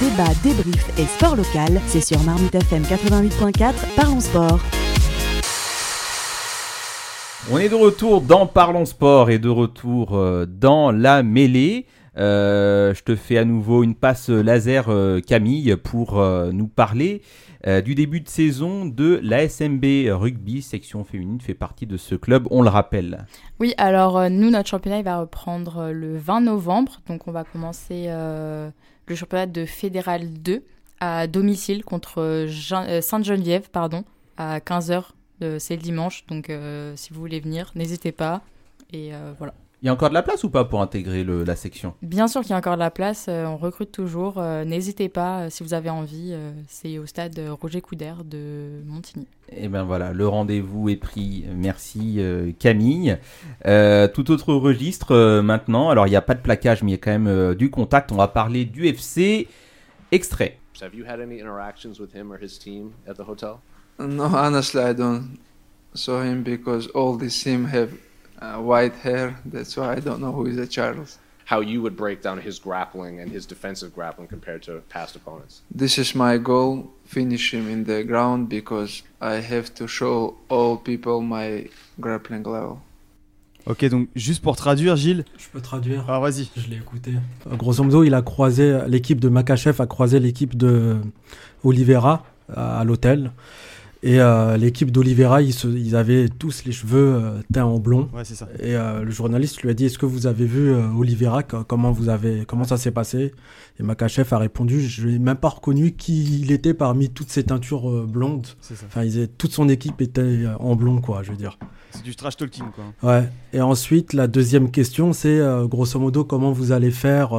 Débat, 0.00 0.28
débrief 0.42 0.98
et 0.98 1.06
sport 1.06 1.36
local, 1.36 1.80
c'est 1.86 2.02
sur 2.02 2.22
Marmite 2.22 2.54
FM 2.54 2.82
88.4, 2.82 3.72
parlons 3.96 4.20
sport. 4.20 4.60
On 7.50 7.56
est 7.56 7.70
de 7.70 7.74
retour 7.74 8.20
dans 8.20 8.46
Parlons 8.46 8.84
Sport 8.84 9.30
et 9.30 9.38
de 9.38 9.48
retour 9.48 10.14
euh, 10.14 10.44
dans 10.44 10.90
la 10.90 11.22
mêlée. 11.22 11.86
Euh, 12.18 12.92
je 12.92 13.04
te 13.04 13.16
fais 13.16 13.38
à 13.38 13.46
nouveau 13.46 13.84
une 13.84 13.94
passe 13.94 14.28
laser 14.28 14.86
euh, 14.88 15.20
Camille 15.20 15.74
pour 15.76 16.22
nous 16.52 16.66
parler 16.66 17.22
euh, 17.66 17.80
du 17.80 17.96
début 17.96 18.20
de 18.20 18.28
saison 18.28 18.86
de 18.86 19.18
la 19.22 19.48
SMB 19.48 19.84
Rugby, 20.10 20.62
section 20.62 21.02
féminine, 21.04 21.40
fait 21.40 21.54
partie 21.54 21.86
de 21.86 21.96
ce 21.96 22.14
club, 22.14 22.46
on 22.50 22.62
le 22.62 22.68
rappelle. 22.68 23.26
Oui, 23.58 23.74
alors 23.76 24.18
euh, 24.18 24.28
nous, 24.28 24.50
notre 24.50 24.68
championnat, 24.68 24.98
il 24.98 25.04
va 25.04 25.18
reprendre 25.18 25.78
euh, 25.78 25.92
le 25.92 26.16
20 26.16 26.42
novembre. 26.42 27.00
Donc 27.08 27.26
on 27.26 27.32
va 27.32 27.42
commencer 27.42 28.04
euh, 28.06 28.70
le 29.06 29.14
championnat 29.14 29.46
de 29.46 29.64
Fédéral 29.64 30.32
2 30.42 30.62
à 31.00 31.26
domicile 31.26 31.84
contre 31.84 32.20
euh, 32.20 33.00
Sainte-Geneviève, 33.00 33.70
pardon, 33.70 34.04
à 34.36 34.58
15h. 34.58 35.04
c'est 35.58 35.76
le 35.76 35.82
dimanche, 35.82 36.24
donc 36.26 36.50
euh, 36.50 36.94
si 36.96 37.12
vous 37.12 37.20
voulez 37.20 37.40
venir, 37.40 37.72
n'hésitez 37.74 38.12
pas. 38.12 38.42
Et 38.92 39.14
euh, 39.14 39.32
voilà. 39.38 39.54
Il 39.82 39.86
y 39.86 39.88
a 39.90 39.92
encore 39.92 40.08
de 40.08 40.14
la 40.14 40.22
place 40.22 40.42
ou 40.42 40.48
pas 40.48 40.64
pour 40.64 40.80
intégrer 40.80 41.22
le- 41.22 41.44
la 41.44 41.54
section? 41.54 41.92
Bien 42.00 42.28
sûr 42.28 42.40
qu'il 42.40 42.50
y 42.50 42.54
a 42.54 42.56
encore 42.56 42.74
de 42.74 42.80
la 42.80 42.90
place, 42.90 43.26
euh, 43.28 43.44
on 43.44 43.56
recrute 43.58 43.92
toujours. 43.92 44.38
euh, 44.38 44.64
n'hésitez 44.64 45.08
pas 45.10 45.42
euh, 45.42 45.50
si 45.50 45.62
vous 45.62 45.74
avez 45.74 45.90
envie. 45.90 46.30
euh, 46.32 46.50
c'est 46.66 46.98
au 46.98 47.04
stade 47.04 47.38
Roger 47.60 47.82
Coudert 47.82 48.24
de 48.24 48.80
Montigny. 48.86 49.26
Eh 49.52 49.68
bien 49.68 49.84
voilà, 49.84 50.12
le 50.14 50.26
rendez-vous 50.26 50.88
est 50.88 50.96
pris. 50.96 51.44
Merci 51.54 52.16
euh, 52.18 52.52
Camille. 52.58 53.18
Euh, 53.66 54.08
tout 54.08 54.30
autre 54.30 54.54
registre 54.54 55.12
euh, 55.14 55.42
maintenant. 55.42 55.90
Alors 55.90 56.06
il 56.06 56.10
n'y 56.10 56.16
a 56.16 56.22
pas 56.22 56.34
de 56.34 56.40
plaquage, 56.40 56.82
mais 56.82 56.92
il 56.92 56.94
y 56.94 56.96
a 56.96 56.98
quand 56.98 57.10
même 57.12 57.26
euh, 57.28 57.54
du 57.54 57.70
contact. 57.70 58.10
On 58.12 58.16
va 58.16 58.28
parler 58.28 58.64
du 58.64 58.86
FC. 58.86 59.46
Extrait. 60.10 60.58
Have 60.82 60.94
you 60.94 61.04
had 61.06 61.20
any 61.20 61.38
interactions 61.40 62.00
with 62.00 62.14
him 62.14 62.30
or 62.32 62.38
his 62.40 62.58
team 62.58 62.92
at 63.06 63.14
the 63.14 63.26
hotel? 63.28 63.60
No, 63.98 64.24
honestly, 64.24 64.80
I 64.80 64.94
don't 64.94 65.38
saw 65.94 66.22
him 66.22 66.42
because 66.42 66.88
all 66.94 67.16
the 67.18 67.28
team 67.28 67.66
have 67.66 67.90
uh, 68.40 68.60
white 68.60 68.94
hair. 69.02 69.36
That's 69.44 69.76
why 69.76 69.96
I 69.96 70.00
don't 70.00 70.20
know 70.20 70.32
who 70.32 70.46
is 70.46 70.58
a 70.58 70.66
Charles. 70.66 71.18
How 71.46 71.60
you 71.60 71.80
would 71.82 71.96
break 71.96 72.22
down 72.22 72.38
his 72.40 72.58
grappling 72.58 73.20
and 73.20 73.30
his 73.30 73.46
defensive 73.46 73.94
grappling 73.94 74.26
compared 74.28 74.62
to 74.64 74.82
past 74.88 75.14
opponents? 75.14 75.62
This 75.70 75.96
is 75.96 76.14
my 76.14 76.38
goal: 76.38 76.90
finish 77.06 77.52
him 77.54 77.68
in 77.70 77.84
the 77.84 78.02
ground 78.02 78.48
because 78.48 79.02
I 79.20 79.34
have 79.40 79.72
to 79.74 79.86
show 79.86 80.34
all 80.48 80.76
people 80.76 81.20
my 81.22 81.68
grappling 82.00 82.42
level. 82.42 82.78
Ok, 83.68 83.84
donc 83.88 84.08
juste 84.14 84.42
pour 84.42 84.54
traduire, 84.56 84.96
Gilles. 84.96 85.24
Je 85.38 85.48
peux 85.52 85.60
traduire. 85.60 86.04
Ah, 86.08 86.20
vas-y. 86.20 86.48
Je 86.56 86.68
l'ai 86.68 86.76
écouté. 86.76 87.12
Euh, 87.50 87.56
Grosso 87.56 87.82
modo, 87.82 88.04
il 88.04 88.14
a 88.14 88.22
croisé 88.22 88.78
l'équipe 88.86 89.18
de 89.20 89.28
Makachev 89.28 89.80
a 89.80 89.86
croisé 89.86 90.20
l'équipe 90.20 90.56
de 90.56 90.96
Oliveira 91.64 92.24
à, 92.52 92.78
à 92.80 92.84
l'hôtel. 92.84 93.32
Et 94.02 94.20
euh, 94.20 94.56
l'équipe 94.56 94.90
d'Oliveira, 94.92 95.40
ils, 95.42 95.96
avaient 95.96 96.28
tous 96.28 96.64
les 96.64 96.72
cheveux 96.72 97.14
euh, 97.16 97.40
teints 97.52 97.64
en 97.64 97.78
blond. 97.78 98.08
Ouais, 98.14 98.24
c'est 98.24 98.34
ça. 98.34 98.46
Et 98.60 98.76
euh, 98.76 99.02
le 99.02 99.10
journaliste 99.10 99.62
lui 99.62 99.70
a 99.70 99.74
dit 99.74 99.86
Est-ce 99.86 99.98
que 99.98 100.06
vous 100.06 100.26
avez 100.26 100.44
vu 100.44 100.72
Oliveira 100.96 101.42
Co- 101.42 101.64
Comment 101.64 101.92
vous 101.92 102.08
avez 102.08 102.44
comment 102.46 102.64
ça 102.64 102.76
s'est 102.76 102.90
passé? 102.90 103.32
Et 103.80 103.82
Makachev 103.82 104.28
a 104.32 104.38
répondu 104.38 104.80
Je 104.80 105.08
n'ai 105.08 105.18
même 105.18 105.36
pas 105.36 105.48
reconnu 105.48 105.92
qui 105.92 106.40
il 106.40 106.52
était 106.52 106.74
parmi 106.74 107.08
toutes 107.10 107.30
ces 107.30 107.44
teintures 107.44 108.06
blondes. 108.06 108.46
C'est 108.60 108.76
ça. 108.76 108.84
Enfin, 108.86 109.02
ils 109.02 109.18
étaient- 109.18 109.32
toute 109.38 109.52
son 109.52 109.68
équipe 109.68 110.00
était 110.02 110.44
en 110.60 110.76
blond, 110.76 111.00
quoi, 111.00 111.22
je 111.22 111.30
veux 111.30 111.36
dire. 111.36 111.58
C'est 111.90 112.02
du 112.04 112.14
trash 112.14 112.36
talking, 112.36 112.64
quoi. 112.74 113.10
Ouais. 113.10 113.28
Et 113.54 113.60
ensuite, 113.62 114.12
la 114.12 114.26
deuxième 114.28 114.70
question, 114.70 115.12
c'est 115.14 115.40
grosso 115.64 115.98
modo 115.98 116.22
comment 116.24 116.52
vous 116.52 116.70
allez 116.72 116.90
faire 116.90 117.30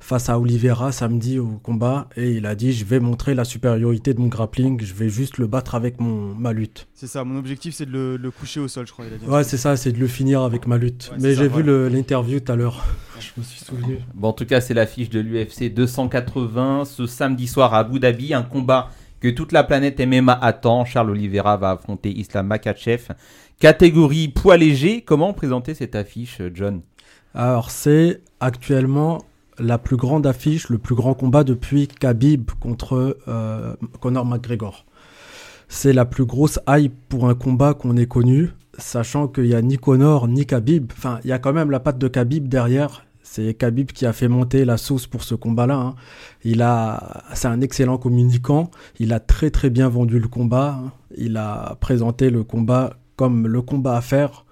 face 0.00 0.28
à 0.28 0.38
Oliveira 0.38 0.90
samedi 0.90 1.38
au 1.38 1.60
combat. 1.62 2.08
Et 2.16 2.32
il 2.32 2.46
a 2.46 2.54
dit 2.54 2.72
je 2.72 2.84
vais 2.84 2.98
montrer 2.98 3.34
la 3.34 3.44
supériorité 3.44 4.14
de 4.14 4.20
mon 4.20 4.26
grappling, 4.26 4.80
je 4.82 4.94
vais 4.94 5.08
juste 5.08 5.38
le 5.38 5.46
battre 5.46 5.74
avec 5.74 6.00
mon 6.00 6.34
ma 6.34 6.52
lutte. 6.52 6.88
C'est 6.94 7.06
ça, 7.06 7.22
mon 7.22 7.38
objectif 7.38 7.74
c'est 7.74 7.86
de 7.86 7.92
le, 7.92 8.16
le 8.16 8.30
coucher 8.30 8.60
au 8.60 8.68
sol, 8.68 8.86
je 8.86 8.92
crois. 8.92 9.04
Il 9.06 9.14
a 9.14 9.16
dit. 9.18 9.26
Ouais, 9.26 9.44
c'est 9.44 9.58
ça, 9.58 9.76
c'est 9.76 9.92
de 9.92 9.98
le 9.98 10.08
finir 10.08 10.42
avec 10.42 10.66
ma 10.66 10.78
lutte. 10.78 11.10
Ouais, 11.12 11.18
Mais 11.20 11.34
j'ai 11.34 11.48
vu 11.48 11.62
l'interview 11.62 12.40
tout 12.40 12.50
à 12.50 12.56
l'heure. 12.56 12.84
je 13.20 13.28
me 13.40 13.44
suis 13.44 13.60
souvenu. 13.64 13.98
Bon, 14.14 14.28
en 14.28 14.32
tout 14.32 14.46
cas, 14.46 14.60
c'est 14.60 14.74
l'affiche 14.74 15.10
de 15.10 15.20
l'UFC 15.20 15.72
280 15.72 16.84
ce 16.86 17.06
samedi 17.06 17.46
soir 17.46 17.74
à 17.74 17.80
Abu 17.80 18.00
Dhabi. 18.00 18.34
Un 18.34 18.42
combat 18.42 18.90
que 19.20 19.28
toute 19.28 19.52
la 19.52 19.62
planète 19.64 20.00
MMA 20.00 20.32
attend. 20.32 20.84
Charles 20.84 21.10
Oliveira 21.10 21.56
va 21.56 21.72
affronter 21.72 22.10
Islam 22.10 22.46
Makachev. 22.46 23.08
Catégorie 23.58 24.28
poids 24.28 24.56
léger. 24.56 25.02
Comment 25.02 25.32
présenter 25.34 25.74
cette 25.74 25.94
affiche, 25.94 26.40
John? 26.54 26.80
Alors, 27.34 27.70
c'est 27.70 28.22
actuellement 28.40 29.22
la 29.60 29.78
plus 29.78 29.96
grande 29.96 30.26
affiche, 30.26 30.68
le 30.68 30.78
plus 30.78 30.94
grand 30.94 31.14
combat 31.14 31.44
depuis 31.44 31.86
Khabib 31.88 32.50
contre 32.60 33.18
euh, 33.28 33.74
Conor 34.00 34.24
McGregor. 34.26 34.86
C'est 35.68 35.92
la 35.92 36.04
plus 36.04 36.24
grosse 36.24 36.58
hype 36.68 36.94
pour 37.08 37.28
un 37.28 37.34
combat 37.34 37.74
qu'on 37.74 37.96
ait 37.96 38.06
connu, 38.06 38.50
sachant 38.76 39.28
qu'il 39.28 39.44
n'y 39.44 39.54
a 39.54 39.62
ni 39.62 39.76
Conor 39.76 40.26
ni 40.26 40.46
Khabib. 40.46 40.90
Enfin, 40.96 41.20
il 41.24 41.30
y 41.30 41.32
a 41.32 41.38
quand 41.38 41.52
même 41.52 41.70
la 41.70 41.78
patte 41.80 41.98
de 41.98 42.08
Khabib 42.08 42.48
derrière. 42.48 43.04
C'est 43.22 43.54
Khabib 43.54 43.92
qui 43.92 44.06
a 44.06 44.12
fait 44.12 44.26
monter 44.26 44.64
la 44.64 44.76
sauce 44.76 45.06
pour 45.06 45.22
ce 45.22 45.36
combat-là. 45.36 45.76
hein. 45.76 45.94
Il 46.42 46.62
a, 46.62 47.22
c'est 47.34 47.46
un 47.46 47.60
excellent 47.60 47.98
communicant. 47.98 48.70
Il 48.98 49.12
a 49.12 49.20
très 49.20 49.50
très 49.50 49.70
bien 49.70 49.88
vendu 49.88 50.18
le 50.18 50.26
combat. 50.26 50.80
hein. 50.84 50.92
Il 51.16 51.36
a 51.36 51.76
présenté 51.80 52.30
le 52.30 52.42
combat 52.42 52.94
comme 53.14 53.46
le 53.46 53.62
combat 53.62 53.96
à 53.96 54.00
faire 54.00 54.44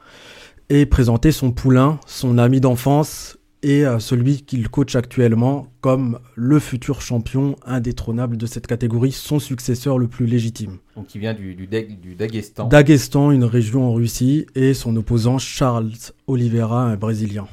et 0.68 0.86
présenté 0.86 1.32
son 1.32 1.50
poulain, 1.50 1.98
son 2.06 2.38
ami 2.38 2.60
d'enfance 2.60 3.38
et 3.62 3.84
celui 3.98 4.42
qu'il 4.42 4.69
coach 4.69 4.94
actuellement 4.94 5.66
comme 5.80 6.19
le 6.34 6.58
futur 6.58 7.00
champion 7.00 7.56
indétrônable 7.66 8.36
de 8.36 8.46
cette 8.46 8.66
catégorie, 8.66 9.12
son 9.12 9.38
successeur 9.38 9.98
le 9.98 10.08
plus 10.08 10.26
légitime. 10.26 10.78
Donc, 10.96 11.06
qui 11.06 11.19
vient 11.19 11.34
du, 11.34 11.54
du, 11.54 11.66
du 11.66 12.14
Daghestan. 12.14 12.68
Daghestan, 12.68 13.30
une 13.30 13.44
région 13.44 13.84
en 13.88 13.92
Russie, 13.92 14.47
et 14.54 14.74
son 14.74 14.97
opposant 14.97 15.38
Charles 15.38 15.92
Oliveira, 16.26 16.84
un 16.84 16.97
Brésilien. 16.97 17.48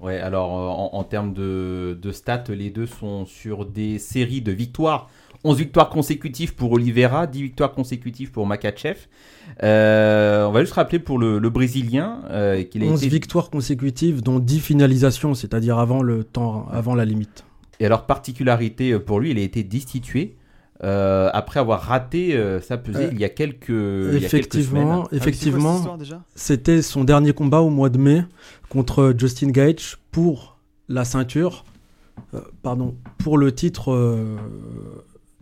Ouais, 0.00 0.18
alors 0.18 0.58
euh, 0.58 0.68
en, 0.68 0.98
en 0.98 1.04
termes 1.04 1.34
de, 1.34 1.98
de 2.00 2.12
stats, 2.12 2.44
les 2.48 2.70
deux 2.70 2.86
sont 2.86 3.26
sur 3.26 3.66
des 3.66 3.98
séries 3.98 4.40
de 4.40 4.52
victoires. 4.52 5.10
11 5.44 5.56
victoires 5.56 5.88
consécutives 5.88 6.54
pour 6.54 6.72
Oliveira, 6.72 7.26
10 7.26 7.42
victoires 7.42 7.72
consécutives 7.72 8.30
pour 8.30 8.46
Makachev. 8.46 8.98
Euh, 9.62 10.44
on 10.46 10.52
va 10.52 10.60
juste 10.60 10.74
rappeler 10.74 10.98
pour 10.98 11.18
le, 11.18 11.38
le 11.38 11.50
Brésilien 11.50 12.22
euh, 12.30 12.62
qu'il 12.64 12.82
a 12.82 12.86
11 12.86 13.02
été... 13.02 13.08
victoires 13.08 13.50
consécutives, 13.50 14.22
dont 14.22 14.38
10 14.38 14.60
finalisations, 14.60 15.34
c'est-à-dire 15.34 15.78
avant 15.78 16.02
le 16.02 16.24
temps, 16.24 16.68
avant 16.70 16.94
la 16.94 17.04
limite. 17.04 17.44
Et 17.80 17.86
alors, 17.86 18.04
particularité 18.06 18.92
euh, 18.92 18.98
pour 18.98 19.20
lui, 19.20 19.30
il 19.30 19.38
a 19.38 19.42
été 19.42 19.62
destitué 19.62 20.36
euh, 20.82 21.28
après 21.34 21.60
avoir 21.60 21.82
raté 21.82 22.34
euh, 22.34 22.60
sa 22.60 22.78
pesée 22.78 23.04
Euh, 23.04 23.10
il 23.12 23.20
y 23.20 23.24
a 23.24 23.28
quelques, 23.28 23.68
il 23.68 24.14
y 24.14 24.24
a 24.24 24.28
quelques 24.28 24.54
effectivement, 24.54 25.04
semaines. 25.04 25.08
Ah, 25.12 25.16
effectivement, 25.16 25.98
c'était 26.34 26.80
son 26.80 27.04
dernier 27.04 27.34
combat 27.34 27.60
au 27.60 27.68
mois 27.68 27.90
de 27.90 27.98
mai 27.98 28.22
contre 28.70 29.14
Justin 29.16 29.50
Gage 29.50 29.98
pour 30.10 30.58
la 30.88 31.04
ceinture. 31.04 31.64
Euh, 32.34 32.40
pardon, 32.62 32.96
pour 33.18 33.36
le 33.36 33.54
titre. 33.54 33.92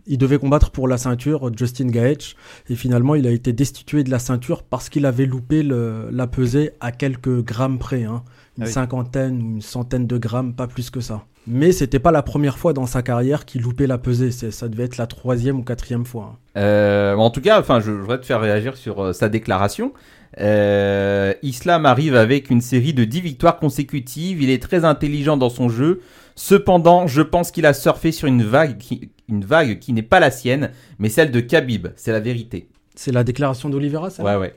Il 0.09 0.17
devait 0.17 0.37
combattre 0.39 0.71
pour 0.71 0.87
la 0.89 0.97
ceinture 0.97 1.49
Justin 1.57 1.87
Gage 1.87 2.35
et 2.69 2.75
finalement 2.75 3.15
il 3.15 3.25
a 3.27 3.31
été 3.31 3.53
destitué 3.53 4.03
de 4.03 4.09
la 4.11 4.19
ceinture 4.19 4.63
parce 4.63 4.89
qu'il 4.89 5.05
avait 5.05 5.25
loupé 5.25 5.63
le- 5.63 6.09
la 6.11 6.27
pesée 6.27 6.71
à 6.81 6.91
quelques 6.91 7.41
grammes 7.45 7.79
près, 7.79 8.03
hein. 8.03 8.23
une 8.57 8.63
Ah 8.63 8.67
oui. 8.67 8.71
cinquantaine 8.73 9.41
ou 9.41 9.45
une 9.55 9.61
centaine 9.61 10.05
de 10.07 10.17
grammes, 10.17 10.53
pas 10.53 10.67
plus 10.67 10.89
que 10.89 10.99
ça. 10.99 11.23
Mais 11.47 11.71
c'était 11.71 11.99
pas 11.99 12.11
la 12.11 12.21
première 12.21 12.57
fois 12.57 12.73
dans 12.73 12.85
sa 12.85 13.01
carrière 13.01 13.45
qu'il 13.45 13.61
loupait 13.61 13.87
la 13.87 13.97
pesée, 13.97 14.31
c'est- 14.31 14.51
ça 14.51 14.67
devait 14.67 14.83
être 14.83 14.97
la 14.97 15.07
troisième 15.07 15.57
ou 15.59 15.63
quatrième 15.63 16.05
fois. 16.05 16.33
hein. 16.35 16.59
Euh, 16.59 17.15
en 17.15 17.29
tout 17.29 17.39
cas, 17.41 17.59
enfin, 17.59 17.79
je, 17.79 17.85
je 17.91 17.97
voudrais 18.01 18.19
te 18.19 18.25
faire 18.25 18.41
réagir 18.41 18.75
sur 18.75 19.01
euh, 19.01 19.13
sa 19.13 19.29
déclaration. 19.29 19.93
Euh, 20.39 21.33
Islam 21.41 21.85
arrive 21.85 22.15
avec 22.15 22.49
une 22.49 22.61
série 22.61 22.93
de 22.93 23.03
10 23.03 23.21
victoires 23.21 23.57
consécutives. 23.57 24.41
Il 24.41 24.49
est 24.49 24.61
très 24.61 24.85
intelligent 24.85 25.37
dans 25.37 25.49
son 25.49 25.69
jeu. 25.69 26.01
Cependant, 26.35 27.07
je 27.07 27.21
pense 27.21 27.51
qu'il 27.51 27.65
a 27.65 27.73
surfé 27.73 28.11
sur 28.11 28.27
une 28.27 28.43
vague 28.43 28.77
qui, 28.77 29.09
une 29.29 29.45
vague 29.45 29.79
qui 29.79 29.93
n'est 29.93 30.01
pas 30.01 30.19
la 30.19 30.31
sienne, 30.31 30.71
mais 30.97 31.09
celle 31.09 31.31
de 31.31 31.39
Khabib. 31.39 31.87
C'est 31.95 32.11
la 32.11 32.19
vérité. 32.19 32.67
C'est 32.95 33.11
la 33.11 33.23
déclaration 33.23 33.69
d'Olivera, 33.69 34.09
ça? 34.09 34.23
Ouais, 34.23 34.35
ouais. 34.35 34.55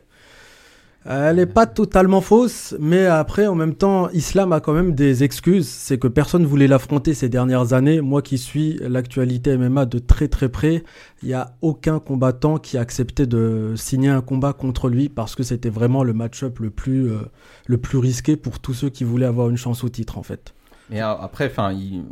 Elle 1.05 1.37
n'est 1.37 1.47
pas 1.47 1.67
totalement 1.67 2.21
fausse, 2.21 2.77
mais 2.79 3.07
après, 3.07 3.49
en 3.49 3.57
même 3.57 3.75
temps, 3.75 4.09
Islam 4.11 4.53
a 4.53 4.61
quand 4.61 4.73
même 4.73 4.95
des 4.95 5.25
excuses. 5.25 5.67
C'est 5.67 5.99
que 5.99 6.07
personne 6.07 6.47
voulait 6.47 6.69
l'affronter 6.69 7.13
ces 7.13 7.29
dernières 7.29 7.73
années. 7.73 8.01
Moi 8.01 8.23
qui 8.23 8.39
suis 8.39 8.79
l'actualité 8.81 9.57
MMA 9.57 9.87
de 9.87 9.99
très 9.99 10.29
très 10.29 10.49
près, 10.49 10.85
il 11.23 11.29
n'y 11.29 11.35
a 11.35 11.57
aucun 11.61 11.99
combattant 11.99 12.59
qui 12.59 12.79
a 12.79 12.81
accepté 12.83 13.27
de 13.27 13.75
signer 13.77 14.11
un 14.11 14.21
combat 14.21 14.53
contre 14.53 14.89
lui 14.89 15.09
parce 15.09 15.35
que 15.35 15.43
c'était 15.43 15.71
vraiment 15.71 16.05
le 16.05 16.13
match-up 16.13 16.61
le 16.61 16.71
plus, 16.71 17.11
euh, 17.11 17.19
le 17.67 17.79
plus 17.79 17.99
risqué 17.99 18.37
pour 18.37 18.61
tous 18.61 18.75
ceux 18.75 18.89
qui 18.89 19.03
voulaient 19.03 19.27
avoir 19.27 19.51
une 19.51 19.57
chance 19.57 19.83
au 19.83 19.89
titre, 19.89 20.19
en 20.19 20.23
fait. 20.23 20.55
Mais 20.93 21.00
euh, 21.03 21.09
après, 21.15 21.47
enfin, 21.47 21.73
il- 21.73 22.05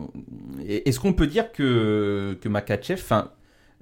est-ce 0.67 0.99
qu'on 1.01 1.13
peut 1.13 1.27
dire 1.27 1.53
que 1.53 2.37
que 2.41 2.49
Makachev, 2.49 3.01
enfin, 3.03 3.29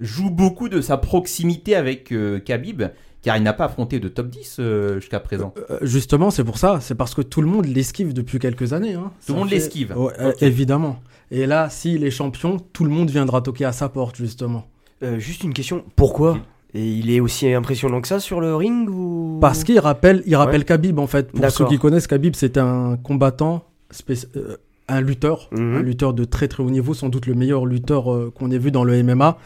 joue 0.00 0.30
beaucoup 0.30 0.68
de 0.68 0.80
sa 0.80 0.96
proximité 0.96 1.74
avec 1.74 2.12
euh, 2.12 2.38
Khabib, 2.40 2.82
car 3.22 3.36
il 3.36 3.42
n'a 3.42 3.52
pas 3.52 3.64
affronté 3.66 4.00
de 4.00 4.08
top 4.08 4.28
10 4.28 4.56
euh, 4.60 5.00
jusqu'à 5.00 5.20
présent? 5.20 5.52
Euh, 5.70 5.78
Justement, 5.82 6.30
c'est 6.30 6.44
pour 6.44 6.58
ça. 6.58 6.78
C'est 6.80 6.94
parce 6.94 7.14
que 7.14 7.22
tout 7.22 7.40
le 7.42 7.48
monde 7.48 7.66
l'esquive 7.66 8.12
depuis 8.12 8.38
quelques 8.38 8.72
années. 8.72 8.94
hein. 8.94 9.12
Tout 9.26 9.32
le 9.34 9.38
monde 9.40 9.48
fait- 9.48 9.56
l'esquive. 9.56 9.94
Ouais, 9.96 10.12
euh, 10.20 10.32
évidemment. 10.40 11.00
Et 11.30 11.46
là, 11.46 11.68
s'il 11.68 12.04
est 12.04 12.10
champion, 12.10 12.56
tout 12.72 12.84
le 12.84 12.90
monde 12.90 13.10
viendra 13.10 13.40
toquer 13.42 13.64
à 13.66 13.72
sa 13.72 13.88
porte, 13.88 14.16
justement. 14.16 14.66
Euh, 15.02 15.18
juste 15.18 15.44
une 15.44 15.52
question, 15.52 15.84
pourquoi? 15.94 16.38
Et 16.74 16.86
il 16.86 17.10
est 17.10 17.20
aussi 17.20 17.50
impressionnant 17.52 18.00
que 18.00 18.08
ça 18.08 18.18
sur 18.20 18.40
le 18.40 18.54
ring 18.54 18.88
ou? 18.90 19.38
Parce 19.40 19.62
qu'il 19.64 19.78
rappelle, 19.78 20.22
il 20.26 20.36
rappelle 20.36 20.60
Ouais. 20.60 20.64
Khabib, 20.66 20.98
en 20.98 21.06
fait. 21.06 21.30
Pour 21.32 21.50
ceux 21.50 21.66
qui 21.66 21.78
connaissent, 21.78 22.06
Khabib, 22.06 22.34
c'était 22.34 22.60
un 22.60 22.96
combattant, 22.96 23.64
spéc- 23.92 24.26
euh, 24.36 24.56
un 24.88 25.00
lutteur, 25.00 25.48
Mhm. 25.52 25.76
un 25.76 25.82
lutteur 25.82 26.14
de 26.14 26.24
très 26.24 26.48
très 26.48 26.62
haut 26.62 26.70
niveau, 26.70 26.94
sans 26.94 27.08
doute 27.08 27.26
le 27.26 27.34
meilleur 27.34 27.66
lutteur 27.66 28.12
euh, 28.12 28.32
qu'on 28.34 28.50
ait 28.50 28.58
vu 28.58 28.70
dans 28.70 28.84
le 28.84 28.94
MMA, 28.94 29.38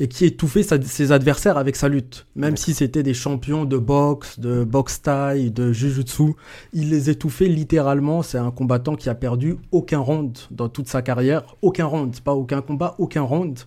et 0.00 0.08
qui 0.08 0.24
étouffait 0.24 0.62
sa- 0.62 0.80
ses 0.80 1.12
adversaires 1.12 1.58
avec 1.58 1.76
sa 1.76 1.88
lutte. 1.88 2.26
Même 2.34 2.56
si 2.56 2.74
c'était 2.74 3.02
des 3.02 3.14
champions 3.14 3.64
de 3.64 3.76
boxe, 3.78 4.38
de 4.40 4.64
boxe 4.64 5.02
thaï, 5.02 5.50
de 5.50 5.72
jujutsu, 5.72 6.34
il 6.72 6.90
les 6.90 7.10
étouffait 7.10 7.46
littéralement. 7.46 8.22
C'est 8.22 8.38
un 8.38 8.50
combattant 8.50 8.94
qui 8.96 9.08
a 9.08 9.14
perdu 9.14 9.56
aucun 9.72 9.98
round 9.98 10.36
dans 10.50 10.68
toute 10.68 10.88
sa 10.88 11.02
carrière. 11.02 11.56
Aucun 11.62 11.86
round, 11.86 12.18
pas 12.20 12.34
aucun 12.34 12.60
combat, 12.62 12.94
aucun 12.98 13.22
round. 13.22 13.58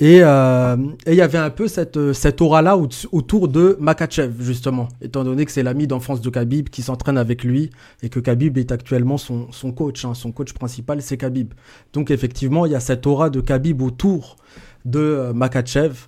Et 0.00 0.20
euh, 0.24 0.76
et 1.06 1.12
il 1.12 1.16
y 1.16 1.20
avait 1.20 1.38
un 1.38 1.50
peu 1.50 1.68
cette, 1.68 1.96
euh, 1.96 2.12
aura-là 2.40 2.76
au- 2.76 2.88
autour 3.12 3.46
de 3.46 3.76
Makachev, 3.80 4.32
justement, 4.42 4.88
étant 5.00 5.22
donné 5.22 5.44
que 5.44 5.52
c'est 5.52 5.62
l'ami 5.62 5.86
d'enfance 5.86 6.20
de 6.20 6.30
Khabib 6.30 6.68
qui 6.68 6.82
s'entraîne 6.82 7.16
avec 7.16 7.44
lui 7.44 7.70
et 8.02 8.08
que 8.08 8.18
Khabib 8.18 8.58
est 8.58 8.72
actuellement 8.72 9.18
son, 9.18 9.46
coach. 9.72 10.04
hein. 10.04 10.14
Son 10.14 10.32
coach 10.32 10.52
principal, 10.52 11.00
c'est 11.00 11.16
Khabib. 11.16 11.54
Donc, 11.92 12.10
effectivement, 12.10 12.66
il 12.66 12.72
y 12.72 12.74
a 12.74 12.80
cette 12.80 13.06
aura 13.06 13.30
de 13.30 13.40
Khabib 13.40 13.82
autour 13.82 14.36
de 14.84 14.98
euh, 14.98 15.32
Makachev 15.32 16.06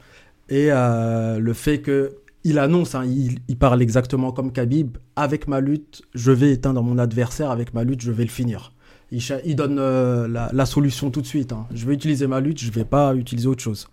et 0.49 0.69
le 0.71 1.53
fait 1.55 1.81
que. 1.81 2.17
Il 2.49 2.61
annonce, 2.61 2.95
hein, 2.95 3.05
il, 3.05 3.41
il 3.49 3.57
parle 3.59 3.83
exactement 3.83 4.31
comme 4.31 4.53
Khabib. 4.53 4.99
Avec 5.17 5.49
ma 5.49 5.61
lutte, 5.61 6.03
je 6.15 6.31
vais 6.31 6.53
éteindre 6.53 6.81
mon 6.81 6.97
adversaire. 6.99 7.51
Avec 7.51 7.75
ma 7.75 7.83
lutte, 7.83 8.03
je 8.03 8.13
vais 8.13 8.23
le 8.23 8.31
finir. 8.31 8.73
Il, 9.13 9.55
donne 9.57 9.79
euh, 9.79 10.27
la, 10.27 10.51
la 10.53 10.67
solution 10.67 11.11
tout 11.11 11.21
de 11.21 11.27
suite. 11.27 11.53
hein. 11.53 11.67
Je 11.73 11.87
vais 11.87 11.95
utiliser 11.95 12.27
ma 12.27 12.41
lutte, 12.41 12.61
je 12.61 12.71
vais 12.73 12.85
pas 12.85 13.15
utiliser 13.15 13.47
autre 13.47 13.63
chose. 13.63 13.89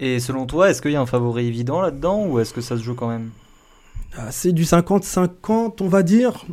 Et 0.00 0.18
selon 0.20 0.46
toi, 0.46 0.70
est-ce 0.70 0.82
qu'il 0.82 0.92
y 0.92 0.96
a 0.96 1.00
un 1.00 1.06
favori 1.06 1.46
évident 1.46 1.80
là-dedans 1.80 2.26
ou 2.26 2.38
est-ce 2.40 2.52
que 2.54 2.60
ça 2.60 2.76
se 2.76 2.82
joue 2.82 2.94
quand 2.94 3.08
même? 3.08 3.30
Ah, 4.16 4.30
C'est 4.30 4.52
du 4.52 4.64
50-50, 4.64 5.82
on 5.82 5.88
va 5.88 6.02
dire. 6.02 6.44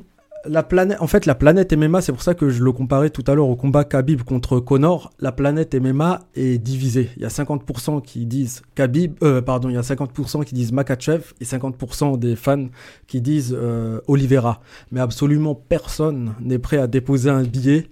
La 0.45 0.63
planète, 0.63 0.97
en 1.01 1.07
fait, 1.07 1.25
la 1.25 1.35
planète 1.35 1.73
MMA, 1.73 1.99
c'est 1.99 2.13
pour 2.13 2.21
ça 2.23 2.33
que 2.33 2.49
je 2.49 2.63
le 2.63 2.71
comparais 2.71 3.09
tout 3.09 3.23
à 3.27 3.35
l'heure 3.35 3.49
au 3.49 3.57
combat 3.57 3.83
Khabib 3.83 4.21
contre 4.21 4.59
Conor. 4.61 5.11
La 5.19 5.33
planète 5.33 5.75
MMA 5.75 6.21
est 6.35 6.57
divisée. 6.57 7.09
Il 7.17 7.23
y 7.23 7.25
a 7.25 7.29
50% 7.29 8.01
qui 8.01 8.25
disent 8.25 8.61
Khabib, 8.75 9.15
euh, 9.23 9.41
pardon, 9.41 9.67
il 9.67 9.75
y 9.75 9.77
a 9.77 9.81
50% 9.81 10.45
qui 10.45 10.53
disent 10.55 10.71
Makachev 10.71 11.33
et 11.41 11.43
50% 11.45 12.17
des 12.17 12.37
fans 12.37 12.67
qui 13.07 13.19
disent 13.19 13.53
euh, 13.57 13.99
Oliveira. 14.07 14.61
Mais 14.91 15.01
absolument 15.01 15.55
personne 15.55 16.33
n'est 16.39 16.59
prêt 16.59 16.77
à 16.77 16.87
déposer 16.87 17.29
un 17.29 17.43
billet, 17.43 17.89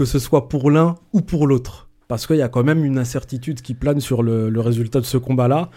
que 0.00 0.06
ce 0.06 0.18
soit 0.18 0.48
pour 0.48 0.70
l'un 0.70 0.94
ou 1.12 1.20
pour 1.20 1.46
l'autre. 1.46 1.90
Parce 2.08 2.26
qu'il 2.26 2.36
y 2.36 2.42
a 2.42 2.48
quand 2.48 2.64
même 2.64 2.86
une 2.86 2.96
incertitude 2.96 3.60
qui 3.60 3.74
plane 3.74 4.00
sur 4.00 4.22
le, 4.22 4.48
le 4.48 4.60
résultat 4.62 4.98
de 4.98 5.04
ce 5.04 5.18
combat-là. 5.18 5.68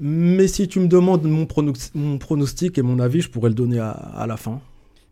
Mais 0.00 0.48
si 0.48 0.66
tu 0.66 0.80
me 0.80 0.88
demandes 0.88 1.22
mon, 1.22 1.44
pronos- 1.44 1.92
mon 1.94 2.18
pronostic 2.18 2.76
et 2.76 2.82
mon 2.82 2.98
avis, 2.98 3.20
je 3.20 3.30
pourrais 3.30 3.50
le 3.50 3.54
donner 3.54 3.78
à, 3.78 3.90
à 3.92 4.26
la 4.26 4.36
fin. 4.36 4.60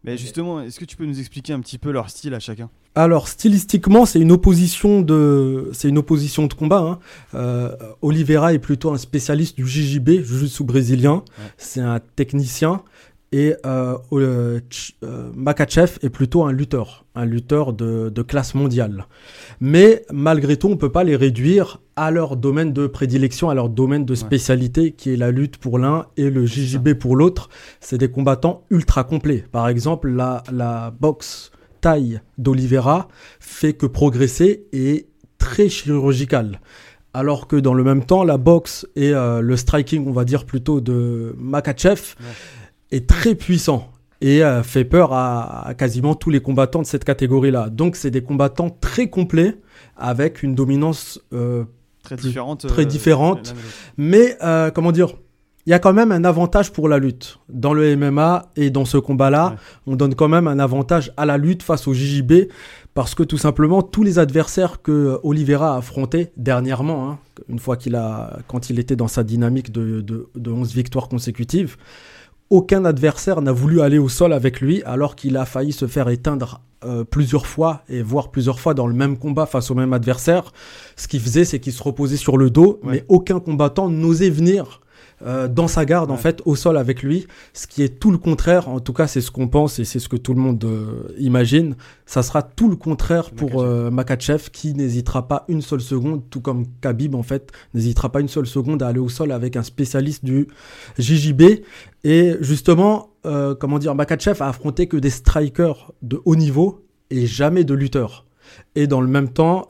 Mais 0.03 0.19
justement, 0.19 0.61
est-ce 0.61 0.81
que 0.81 0.85
tu 0.85 0.97
peux 0.97 1.07
nous 1.07 1.21
expliquer 1.21 1.53
un 1.53 1.61
petit 1.61 1.79
peu 1.79 1.93
leur 1.93 2.11
style 2.11 2.35
à 2.35 2.41
chacun? 2.41 2.69
Alors 2.97 3.29
stylistiquement, 3.29 4.05
c'est 4.05 4.19
une 4.21 4.33
opposition 4.33 5.01
de, 5.01 5.71
c'est 5.73 5.89
une 5.89 5.99
opposition 5.99 6.47
de 6.49 6.55
combat. 6.55 6.81
hein. 6.81 6.99
Euh, 7.35 7.71
Oliveira 8.03 8.53
est 8.53 8.59
plutôt 8.59 8.93
un 8.93 8.99
spécialiste 8.99 9.57
du 9.57 9.65
JJB, 9.67 10.25
Jiu-Jitsu 10.25 10.65
brésilien. 10.65 11.23
C'est 11.57 11.81
un 11.81 12.01
technicien. 12.17 12.83
Et 13.35 13.53
euh, 13.67 13.99
euh, 14.13 14.61
euh, 15.03 15.31
Makachev 15.35 15.99
est 16.03 16.09
plutôt 16.09 16.45
un 16.45 16.53
lutteur, 16.53 17.05
un 17.17 17.25
lutteur 17.25 17.73
de, 17.73 18.09
de 18.09 18.23
classe 18.23 18.55
mondiale. 18.55 19.09
Mais 19.59 20.05
malgré 20.13 20.57
tout, 20.57 20.69
on 20.69 20.77
peut 20.77 20.93
pas 20.93 21.03
les 21.03 21.17
réduire 21.17 21.81
à 21.97 22.13
leur 22.13 22.37
domaine 22.37 22.73
de 22.73 22.87
prédilection, 22.87 23.51
à 23.51 23.55
leur 23.55 23.71
domaine 23.71 24.05
de 24.05 24.15
spécialité, 24.15 24.93
qui 24.93 25.13
est 25.13 25.17
la 25.17 25.33
lutte 25.33 25.57
pour 25.57 25.81
l'un 25.81 26.07
et 26.17 26.31
le 26.31 26.47
JJB 26.47 26.95
pour 26.95 27.17
l'autre. 27.17 27.49
C'est 27.81 27.99
des 27.99 28.09
combattants 28.09 28.63
ultra 28.71 29.03
complets. 29.03 29.45
Par 29.51 29.67
exemple, 29.67 30.11
la, 30.11 30.45
la 30.53 30.93
boxe 30.93 31.51
taille 31.81 32.21
d'Oliveira 32.39 33.09
fait 33.41 33.73
que 33.73 33.87
progresser 33.87 34.67
est 34.73 35.09
très 35.39 35.69
chirurgical. 35.69 36.61
Alors 37.15 37.47
que 37.47 37.57
dans 37.57 37.75
le 37.75 37.83
même 37.83 38.05
temps, 38.05 38.23
la 38.23 38.39
boxe 38.39 38.87
et 38.95 39.13
euh, 39.13 39.41
le 39.41 39.57
striking, 39.57 40.07
on 40.07 40.13
va 40.13 40.25
dire 40.25 40.47
plutôt 40.47 40.81
de 40.81 41.35
Makachev, 41.39 42.15
est 42.95 43.07
très 43.09 43.35
puissant 43.35 43.91
et 44.21 44.43
euh, 44.43 44.63
fait 44.63 44.85
peur 44.85 45.13
à, 45.13 45.69
à 45.69 45.75
quasiment 45.75 46.15
tous 46.15 46.31
les 46.31 46.41
combattants 46.41 46.83
de 46.83 46.87
cette 46.87 47.05
catégorie-là. 47.05 47.69
Donc 47.69 47.97
c'est 47.97 48.11
des 48.11 48.23
combattants 48.23 48.71
très 48.71 49.09
complets 49.09 49.59
avec 49.97 50.43
une 50.43 50.55
dominance 50.55 51.21
euh, 51.33 51.65
Très 52.03 52.17
différente, 52.17 52.67
très 52.67 52.83
euh, 52.83 52.87
différente. 52.87 53.55
Mais 53.97 54.37
comment 54.75 54.93
dire 54.93 55.15
il 55.67 55.71
y 55.71 55.73
a 55.73 55.79
quand 55.79 55.95
même 55.95 56.13
un 56.13 56.25
avantage 56.25 56.73
pour 56.73 56.91
la 56.91 56.99
lutte. 56.99 57.39
Dans 57.49 57.73
le 57.73 57.97
MMA 57.97 58.51
et 58.57 58.69
dans 58.69 58.85
ce 58.85 58.99
combat-là, 58.99 59.57
on 59.87 59.97
donne 59.97 60.15
quand 60.15 60.29
même 60.29 60.47
un 60.47 60.59
avantage 60.59 61.11
à 61.17 61.25
la 61.25 61.39
lutte 61.39 61.63
face 61.63 61.89
au 61.89 61.95
JJB 61.95 62.51
parce 62.93 63.15
que 63.15 63.23
tout 63.23 63.39
simplement 63.39 63.81
tous 63.81 64.03
les 64.03 64.19
adversaires 64.19 64.83
que 64.83 65.19
Oliveira 65.23 65.75
a 65.75 65.79
affrontés 65.79 66.33
dernièrement, 66.37 67.09
hein, 67.09 67.19
une 67.49 67.59
fois 67.59 67.79
qu'il 67.79 67.97
a, 67.97 68.41
quand 68.47 68.69
il 68.69 68.79
était 68.79 68.95
dans 68.95 69.09
sa 69.09 69.25
dynamique 69.25 69.73
de, 69.73 70.03
de, 70.03 70.29
de 70.35 70.51
11 70.51 70.75
victoires 70.75 71.09
consécutives, 71.09 71.79
aucun 72.55 72.85
adversaire 72.85 73.43
n'a 73.43 73.51
voulu 73.51 73.81
aller 73.81 73.99
au 73.99 74.09
sol 74.09 74.33
avec 74.33 74.61
lui 74.61 74.81
alors 74.85 75.17
qu'il 75.17 75.37
a 75.37 75.45
failli 75.45 75.73
se 75.73 75.89
faire 75.89 76.09
éteindre 76.09 76.61
euh, 76.85 77.03
plusieurs 77.03 77.49
fois 77.49 77.83
et 77.89 78.01
voire 78.01 78.31
plusieurs 78.31 78.61
fois 78.61 78.75
dans 78.75 78.87
le 78.87 78.95
même 78.95 79.19
combat 79.19 79.45
face 79.45 79.73
au 79.73 79.75
même 79.75 79.93
adversaire. 79.93 80.53
Ce 80.95 81.09
qu'il 81.09 81.19
faisait, 81.19 81.45
c'est 81.45 81.59
qu'il 81.59 81.73
se 81.73 81.83
reposait 81.83 82.17
sur 82.17 82.39
le 82.39 82.51
dos, 82.51 82.79
mais 82.85 83.05
aucun 83.09 83.41
combattant 83.41 83.91
n'osait 83.91 84.31
venir 84.31 84.81
euh, 85.25 85.49
dans 85.49 85.69
sa 85.69 85.87
garde 85.87 86.11
en 86.11 86.17
fait 86.17 86.43
au 86.45 86.55
sol 86.55 86.77
avec 86.77 87.03
lui, 87.03 87.27
ce 87.55 87.67
qui 87.67 87.83
est 87.83 87.99
tout 88.01 88.11
le 88.11 88.19
contraire. 88.19 88.69
En 88.69 88.81
tout 88.81 88.93
cas, 88.93 89.07
c'est 89.07 89.23
ce 89.23 89.31
qu'on 89.31 89.49
pense 89.49 89.79
et 89.79 89.85
c'est 89.85 89.99
ce 89.99 90.09
que 90.09 90.17
tout 90.17 90.35
le 90.35 90.41
monde 90.41 90.63
euh, 90.65 91.09
imagine. 91.19 91.77
Ça 92.05 92.23
sera 92.23 92.43
tout 92.43 92.69
le 92.69 92.77
contraire 92.77 93.31
pour 93.31 93.63
euh, 93.63 93.91
Makachev 93.91 94.51
qui 94.53 94.75
n'hésitera 94.75 95.27
pas 95.27 95.45
une 95.49 95.63
seule 95.63 95.81
seconde, 95.81 96.23
tout 96.29 96.41
comme 96.41 96.67
Khabib 96.83 97.15
en 97.15 97.23
fait, 97.23 97.53
n'hésitera 97.73 98.13
pas 98.13 98.21
une 98.21 98.29
seule 98.29 98.47
seconde 98.47 98.83
à 98.83 98.89
aller 98.89 98.99
au 98.99 99.09
sol 99.09 99.33
avec 99.33 99.57
un 99.57 99.63
spécialiste 99.63 100.25
du 100.25 100.49
JJB. 100.99 101.43
Et 102.05 102.35
justement, 102.41 103.09
comment 103.23 103.79
dire, 103.79 103.95
Makachev 103.95 104.43
a 104.43 104.49
affronté 104.49 104.89
que 104.89 104.99
des 104.99 105.09
strikers 105.09 105.93
de 106.03 106.21
haut 106.27 106.37
niveau 106.37 106.85
et 107.09 107.25
jamais 107.27 107.65
de 107.65 107.73
lutteurs. 107.73 108.27
Et 108.75 108.87
dans 108.87 109.01
le 109.01 109.09
même 109.09 109.31
temps, 109.31 109.67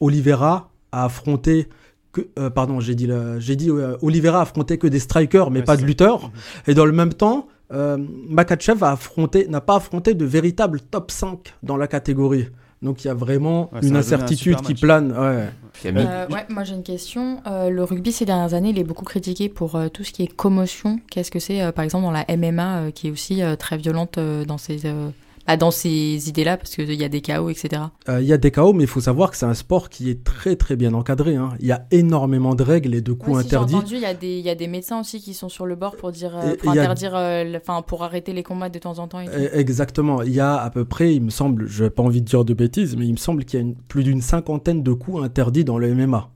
Oliveira 0.00 0.70
a 0.90 1.04
affronté 1.04 1.68
que, 2.14 2.28
euh, 2.38 2.48
pardon, 2.50 2.80
j'ai 2.80 2.94
dit, 2.94 3.08
j'ai 3.38 3.56
dit 3.56 3.70
euh, 3.70 3.96
Oliveira 4.00 4.38
a 4.38 4.42
affronté 4.42 4.78
que 4.78 4.86
des 4.86 5.00
strikers, 5.00 5.50
mais 5.50 5.62
pas 5.62 5.76
de 5.76 5.84
lutteurs. 5.84 6.30
Et 6.66 6.74
dans 6.74 6.86
le 6.86 6.92
même 6.92 7.12
temps, 7.12 7.48
euh, 7.72 7.98
Makachev 8.28 8.82
a 8.82 8.92
affronté, 8.92 9.46
n'a 9.48 9.60
pas 9.60 9.76
affronté 9.76 10.14
de 10.14 10.24
véritable 10.24 10.80
top 10.80 11.10
5 11.10 11.54
dans 11.62 11.76
la 11.76 11.86
catégorie. 11.88 12.46
Donc 12.82 13.02
il 13.04 13.08
y 13.08 13.10
a 13.10 13.14
vraiment 13.14 13.70
Ouais, 13.72 13.80
une 13.82 13.96
un 13.96 14.00
incertitude 14.00 14.60
qui 14.60 14.74
plane. 14.74 15.10
Ouais. 15.12 15.48
Euh, 15.86 16.26
ouais, 16.28 16.44
moi 16.50 16.64
j'ai 16.64 16.74
une 16.74 16.82
question. 16.82 17.40
Euh, 17.46 17.70
le 17.70 17.82
rugby 17.82 18.12
ces 18.12 18.26
dernières 18.26 18.52
années, 18.54 18.70
il 18.70 18.78
est 18.78 18.84
beaucoup 18.84 19.06
critiqué 19.06 19.48
pour 19.48 19.76
euh, 19.76 19.88
tout 19.88 20.04
ce 20.04 20.12
qui 20.12 20.22
est 20.22 20.26
commotion. 20.26 21.00
Qu'est-ce 21.10 21.30
que 21.30 21.38
c'est, 21.38 21.62
euh, 21.62 21.72
par 21.72 21.84
exemple, 21.84 22.04
dans 22.04 22.10
la 22.12 22.24
MMA, 22.28 22.76
euh, 22.76 22.90
qui 22.90 23.08
est 23.08 23.10
aussi 23.10 23.42
euh, 23.42 23.56
très 23.56 23.78
violente 23.78 24.18
euh, 24.18 24.44
dans 24.44 24.58
ces, 24.58 24.84
euh, 24.84 25.08
bah, 25.46 25.56
dans 25.56 25.70
ces 25.70 26.28
idées-là, 26.28 26.56
parce 26.56 26.74
qu'il 26.74 26.92
y 26.94 27.04
a 27.04 27.08
des 27.08 27.20
chaos, 27.20 27.50
etc. 27.50 27.82
Euh, 28.08 28.20
Il 28.20 28.26
y 28.26 28.32
a 28.32 28.38
des 28.38 28.50
chaos, 28.50 28.72
mais 28.72 28.84
il 28.84 28.88
faut 28.88 29.00
savoir 29.00 29.30
que 29.30 29.36
c'est 29.36 29.46
un 29.46 29.54
sport 29.54 29.88
qui 29.90 30.10
est 30.10 30.24
très 30.24 30.56
très 30.56 30.76
bien 30.76 30.94
encadré. 30.94 31.36
hein. 31.36 31.50
Il 31.60 31.66
y 31.66 31.72
a 31.72 31.86
énormément 31.90 32.54
de 32.54 32.62
règles 32.62 32.94
et 32.94 33.00
de 33.00 33.12
coups 33.12 33.36
Ouais, 33.36 33.42
si, 33.42 33.48
interdits. 33.48 33.74
entendu, 33.74 33.94
il 33.96 34.00
y, 34.02 34.06
a 34.06 34.14
des- 34.14 34.38
il 34.38 34.44
y 34.44 34.50
a 34.50 34.54
des 34.54 34.66
médecins 34.68 35.00
aussi 35.00 35.20
qui 35.20 35.34
sont 35.34 35.48
sur 35.48 35.66
le 35.66 35.74
bord 35.76 35.96
pour 35.96 36.12
dire, 36.12 36.36
euh, 36.36 36.54
pour 36.56 36.74
y 36.74 36.78
a- 36.78 36.82
interdire, 36.82 37.12
euh, 37.14 37.44
le- 37.44 37.82
pour 37.82 38.02
arrêter 38.04 38.32
les 38.32 38.42
combats 38.42 38.68
de 38.68 38.78
temps 38.78 38.98
en 38.98 39.08
temps. 39.08 39.20
Et 39.20 39.26
tout. 39.26 39.32
Eh, 39.36 39.58
Exactement. 39.58 40.22
Il 40.22 40.32
y 40.32 40.40
a 40.40 40.56
à 40.56 40.70
peu 40.70 40.84
près, 40.84 41.14
il 41.14 41.22
me 41.22 41.30
semble, 41.30 41.66
je 41.68 41.84
n'ai 41.84 41.90
pas 41.90 42.02
envie 42.02 42.20
de 42.20 42.26
dire 42.26 42.44
de 42.44 42.54
bêtises, 42.54 42.96
mais 42.96 43.06
il 43.06 43.12
me 43.12 43.16
semble 43.18 43.44
qu'il 43.44 43.60
y 43.60 43.62
a 43.62 43.66
une- 43.66 43.74
plus 43.74 44.02
d'une 44.04 44.20
cinquantaine 44.22 44.82
de 44.82 44.92
coups 44.92 45.22
interdits 45.22 45.64
dans 45.64 45.78
le 45.78 45.88
MMA. 45.94 46.30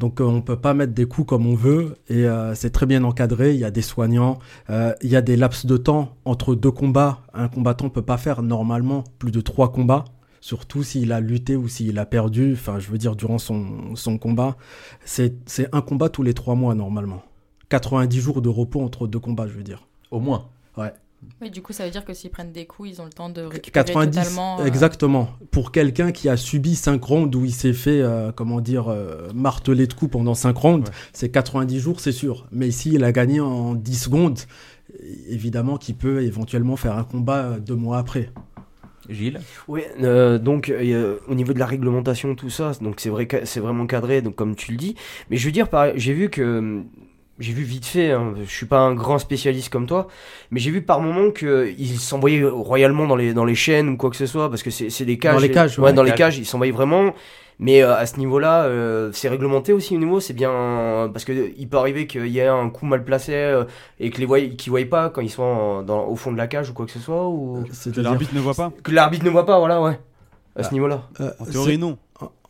Donc 0.00 0.22
euh, 0.22 0.24
on 0.24 0.40
peut 0.40 0.56
pas 0.56 0.72
mettre 0.72 0.94
des 0.94 1.04
coups 1.04 1.28
comme 1.28 1.46
on 1.46 1.54
veut 1.54 1.94
et 2.08 2.24
euh, 2.24 2.54
c'est 2.54 2.70
très 2.70 2.86
bien 2.86 3.04
encadré. 3.04 3.52
Il 3.52 3.60
y 3.60 3.64
a 3.64 3.70
des 3.70 3.82
soignants, 3.82 4.38
euh, 4.70 4.94
il 5.02 5.10
y 5.10 5.16
a 5.16 5.20
des 5.20 5.36
laps 5.36 5.66
de 5.66 5.76
temps 5.76 6.16
entre 6.24 6.54
deux 6.54 6.70
combats. 6.70 7.20
Un 7.34 7.48
combattant 7.48 7.90
peut 7.90 8.00
pas 8.00 8.16
faire 8.16 8.42
normalement 8.42 9.04
plus 9.18 9.30
de 9.30 9.42
trois 9.42 9.70
combats, 9.70 10.06
surtout 10.40 10.82
s'il 10.82 11.12
a 11.12 11.20
lutté 11.20 11.54
ou 11.54 11.68
s'il 11.68 11.98
a 11.98 12.06
perdu. 12.06 12.54
Enfin, 12.54 12.78
je 12.78 12.90
veux 12.90 12.96
dire 12.96 13.14
durant 13.14 13.36
son, 13.36 13.94
son 13.94 14.16
combat, 14.16 14.56
c'est 15.04 15.34
c'est 15.44 15.68
un 15.74 15.82
combat 15.82 16.08
tous 16.08 16.22
les 16.22 16.32
trois 16.32 16.54
mois 16.54 16.74
normalement. 16.74 17.22
90 17.68 18.20
jours 18.20 18.40
de 18.40 18.48
repos 18.48 18.80
entre 18.80 19.06
deux 19.06 19.20
combats, 19.20 19.48
je 19.48 19.52
veux 19.52 19.62
dire. 19.62 19.86
Au 20.10 20.18
moins. 20.18 20.48
Ouais. 20.78 20.94
Oui, 21.42 21.50
du 21.50 21.60
coup, 21.62 21.72
ça 21.72 21.84
veut 21.84 21.90
dire 21.90 22.04
que 22.04 22.12
s'ils 22.14 22.30
prennent 22.30 22.52
des 22.52 22.66
coups, 22.66 22.90
ils 22.90 23.00
ont 23.00 23.04
le 23.04 23.10
temps 23.12 23.28
de 23.30 23.42
récupérer 23.42 23.84
90, 23.84 24.16
totalement. 24.16 24.60
euh, 24.60 24.64
exactement. 24.64 25.28
Pour 25.50 25.70
quelqu'un 25.72 26.12
qui 26.12 26.28
a 26.28 26.36
subi 26.36 26.74
5 26.74 27.02
rounds 27.02 27.36
où 27.36 27.44
il 27.44 27.52
s'est 27.52 27.72
fait, 27.72 28.00
euh, 28.00 28.32
comment 28.32 28.60
dire, 28.60 28.88
euh, 28.88 29.28
marteler 29.34 29.86
de 29.86 29.92
coups 29.92 30.12
pendant 30.12 30.34
5 30.34 30.56
rounds, 30.56 30.88
Ouais. 30.88 30.94
c'est 31.12 31.30
90 31.30 31.78
jours, 31.80 32.00
c'est 32.00 32.12
sûr. 32.12 32.46
Mais 32.52 32.68
ici, 32.68 32.92
il 32.94 33.04
a 33.04 33.12
gagné 33.12 33.40
en 33.40 33.74
10 33.74 33.94
secondes. 34.04 34.38
Évidemment 35.28 35.76
qu'il 35.76 35.94
peut 35.94 36.22
éventuellement 36.22 36.76
faire 36.76 36.96
un 36.96 37.04
combat 37.04 37.38
euh, 37.44 37.58
deux 37.58 37.76
mois 37.76 37.98
après. 37.98 38.30
Gilles 39.08 39.40
Oui, 39.66 39.82
euh, 40.02 40.38
donc 40.38 40.68
euh, 40.68 41.16
au 41.26 41.34
niveau 41.34 41.52
de 41.52 41.58
la 41.58 41.66
réglementation, 41.66 42.34
tout 42.34 42.50
ça, 42.50 42.72
donc 42.80 42.96
c'est 42.98 43.08
vrai 43.08 43.26
que 43.26 43.44
c'est 43.44 43.58
vraiment 43.60 43.86
cadré, 43.86 44.20
donc 44.22 44.36
comme 44.36 44.54
tu 44.54 44.72
le 44.72 44.76
dis. 44.76 44.94
Mais 45.30 45.36
je 45.36 45.46
veux 45.46 45.52
dire, 45.52 45.68
j'ai 45.96 46.12
vu 46.12 46.28
que 46.30 46.82
j'ai 47.40 47.52
vu 47.52 47.64
vite 47.64 47.86
fait, 47.86 48.12
hein, 48.12 48.34
je 48.44 48.48
suis 48.50 48.66
pas 48.66 48.78
un 48.78 48.94
grand 48.94 49.18
spécialiste 49.18 49.70
comme 49.70 49.86
toi, 49.86 50.06
mais 50.50 50.60
j'ai 50.60 50.70
vu 50.70 50.82
par 50.82 51.00
moment 51.00 51.30
qu'ils 51.32 51.98
s'envoyaient 51.98 52.44
royalement 52.44 53.06
dans 53.06 53.16
les, 53.16 53.34
dans 53.34 53.44
les 53.44 53.54
chaînes 53.56 53.88
ou 53.88 53.96
quoi 53.96 54.10
que 54.10 54.16
ce 54.16 54.26
soit, 54.26 54.48
parce 54.50 54.62
que 54.62 54.70
c'est 54.70 54.90
c'est 54.90 55.04
des 55.04 55.18
cages. 55.18 55.34
Dans 55.34 55.40
les 55.40 55.50
cages, 55.50 55.78
ouais, 55.78 55.86
ouais. 55.86 55.92
dans 55.92 56.02
les 56.04 56.10
Cages. 56.10 56.18
cages, 56.18 56.38
ils 56.38 56.46
s'envoyaient 56.46 56.72
vraiment. 56.72 57.12
Mais 57.62 57.82
euh, 57.82 57.94
à 57.94 58.06
ce 58.06 58.16
niveau-là, 58.18 58.64
euh, 58.64 59.10
c'est 59.12 59.28
réglementé 59.28 59.74
aussi 59.74 59.94
au 59.94 59.98
niveau, 59.98 60.18
c'est 60.18 60.32
bien 60.32 61.10
parce 61.12 61.26
que 61.26 61.52
il 61.58 61.68
peut 61.68 61.76
arriver 61.76 62.06
qu'il 62.06 62.26
y 62.28 62.38
ait 62.38 62.46
un 62.46 62.70
coup 62.70 62.86
mal 62.86 63.04
placé 63.04 63.34
euh, 63.34 63.64
et 63.98 64.08
que 64.10 64.18
les 64.18 64.24
voient, 64.24 64.40
qu'ils 64.40 64.70
voient 64.70 64.80
pas 64.88 65.10
quand 65.10 65.20
ils 65.20 65.28
sont 65.28 65.42
en- 65.42 65.82
dans, 65.82 66.06
au 66.06 66.16
fond 66.16 66.32
de 66.32 66.38
la 66.38 66.46
cage 66.46 66.70
ou 66.70 66.72
quoi 66.72 66.86
que 66.86 66.92
ce 66.92 66.98
soit, 67.00 67.28
ou 67.28 67.62
Que 67.94 68.00
l'arbitre 68.00 68.34
ne 68.34 68.40
voit 68.40 68.54
pas 68.54 68.72
que 68.82 68.92
l'arbitre 68.92 69.26
ne 69.26 69.30
voit 69.30 69.44
pas, 69.44 69.58
voilà, 69.58 69.82
ouais. 69.82 69.98
À 70.56 70.62
ce 70.62 70.68
Ah. 70.70 70.72
niveau-là. 70.72 71.02
euh, 71.20 71.30
En 71.38 71.44
c'est- 71.44 71.50
théorie, 71.52 71.76
non. 71.76 71.98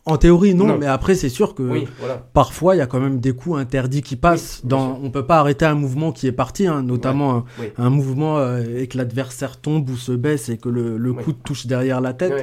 En 0.05 0.17
théorie, 0.17 0.55
non, 0.55 0.65
Non. 0.65 0.77
mais 0.79 0.87
après, 0.87 1.13
c'est 1.13 1.29
sûr 1.29 1.53
que 1.53 1.61
Oui, 1.61 1.87
voilà. 1.99 2.25
parfois, 2.33 2.75
il 2.75 2.79
y 2.79 2.81
a 2.81 2.87
quand 2.87 2.99
même 2.99 3.19
des 3.19 3.33
coups 3.33 3.59
interdits 3.59 4.01
qui 4.01 4.15
passent. 4.15 4.61
Oui, 4.63 4.69
dans, 4.69 4.99
on 5.03 5.11
peut 5.11 5.27
pas 5.27 5.37
arrêter 5.37 5.65
un 5.65 5.75
mouvement 5.75 6.11
qui 6.11 6.25
est 6.25 6.31
parti, 6.31 6.65
hein, 6.65 6.81
notamment 6.81 7.35
un, 7.35 7.43
Oui. 7.59 7.67
un 7.77 7.89
mouvement 7.91 8.39
euh, 8.39 8.63
et 8.79 8.87
que 8.87 8.97
l'adversaire 8.97 9.57
tombe 9.57 9.87
ou 9.91 9.95
se 9.97 10.11
baisse 10.11 10.49
et 10.49 10.57
que 10.57 10.69
le, 10.69 11.13
coup 11.13 11.33
touche 11.33 11.67
derrière 11.67 12.01
la 12.01 12.13
tête. 12.13 12.33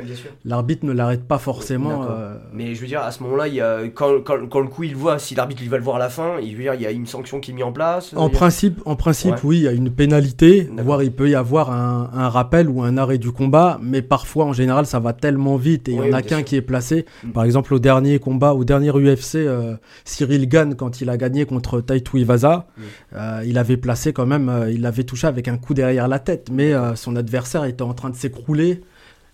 L'arbitre 0.44 0.86
ne 0.86 0.92
l'arrête 0.92 1.24
pas 1.26 1.38
forcément. 1.38 2.04
Euh, 2.08 2.36
Mais 2.52 2.76
je 2.76 2.80
veux 2.80 2.86
dire, 2.86 3.00
à 3.02 3.10
ce 3.10 3.24
moment-là, 3.24 3.48
il 3.48 3.54
y 3.54 3.60
a, 3.60 3.80
quand, 3.92 4.22
quand, 4.24 4.48
quand 4.48 4.60
le 4.60 4.68
coup 4.68 4.84
il 4.84 4.94
voit, 4.94 5.18
si 5.18 5.34
l'arbitre 5.34 5.60
il 5.64 5.68
va 5.70 5.78
le 5.78 5.82
voir 5.82 5.96
à 5.96 5.98
la 6.00 6.10
fin, 6.10 6.38
il, 6.40 6.52
je 6.52 6.56
veux 6.56 6.62
dire, 6.62 6.74
il 6.74 6.82
y 6.82 6.86
a 6.86 6.92
une 6.92 7.06
sanction 7.06 7.40
qui 7.40 7.50
est 7.50 7.54
mise 7.54 7.64
en 7.64 7.72
place. 7.72 8.12
En 8.14 8.26
a- 8.26 8.30
principe, 8.30 8.80
en 8.84 8.94
principe, 8.94 9.32
Ouais. 9.34 9.40
oui, 9.42 9.56
il 9.58 9.62
y 9.64 9.68
a 9.68 9.72
une 9.72 9.90
pénalité, 9.90 10.70
voire 10.84 11.02
il 11.02 11.10
peut 11.10 11.28
y 11.28 11.34
avoir 11.34 11.72
un, 11.72 12.10
un 12.14 12.28
rappel 12.28 12.68
ou 12.68 12.82
un 12.84 12.96
arrêt 12.96 13.18
du 13.18 13.32
combat, 13.32 13.80
mais 13.82 14.00
parfois, 14.02 14.44
en 14.44 14.52
général, 14.52 14.86
ça 14.86 15.00
va 15.00 15.12
tellement 15.12 15.56
vite 15.56 15.88
et 15.88 15.92
il 15.92 15.96
y 15.96 16.00
Oui, 16.02 16.10
en 16.10 16.16
a 16.16 16.22
qu'un 16.22 16.42
qui 16.44 16.54
est 16.54 16.62
placé. 16.62 17.04
Mm. 17.24 17.30
Par 17.32 17.44
exemple, 17.48 17.74
au 17.74 17.80
dernier 17.80 18.20
combat, 18.20 18.54
au 18.54 18.64
dernier 18.64 18.90
UFC, 18.92 19.34
euh, 19.36 19.76
Cyril 20.04 20.48
Gann, 20.48 20.76
quand 20.76 21.00
il 21.00 21.10
a 21.10 21.16
gagné 21.16 21.44
contre 21.46 21.80
Taito 21.80 22.16
Iwasa, 22.16 22.68
Mm. 22.76 22.82
euh, 23.16 23.42
il 23.44 23.58
avait 23.58 23.76
placé 23.76 24.12
quand 24.12 24.26
même, 24.26 24.48
euh, 24.48 24.70
il 24.70 24.82
l'avait 24.82 25.02
touché 25.02 25.26
avec 25.26 25.48
un 25.48 25.58
coup 25.58 25.74
derrière 25.74 26.06
la 26.06 26.20
tête, 26.20 26.50
mais 26.52 26.72
euh, 26.72 26.94
son 26.94 27.16
adversaire 27.16 27.64
était 27.64 27.82
en 27.82 27.94
train 27.94 28.10
de 28.10 28.16
s'écrouler. 28.16 28.82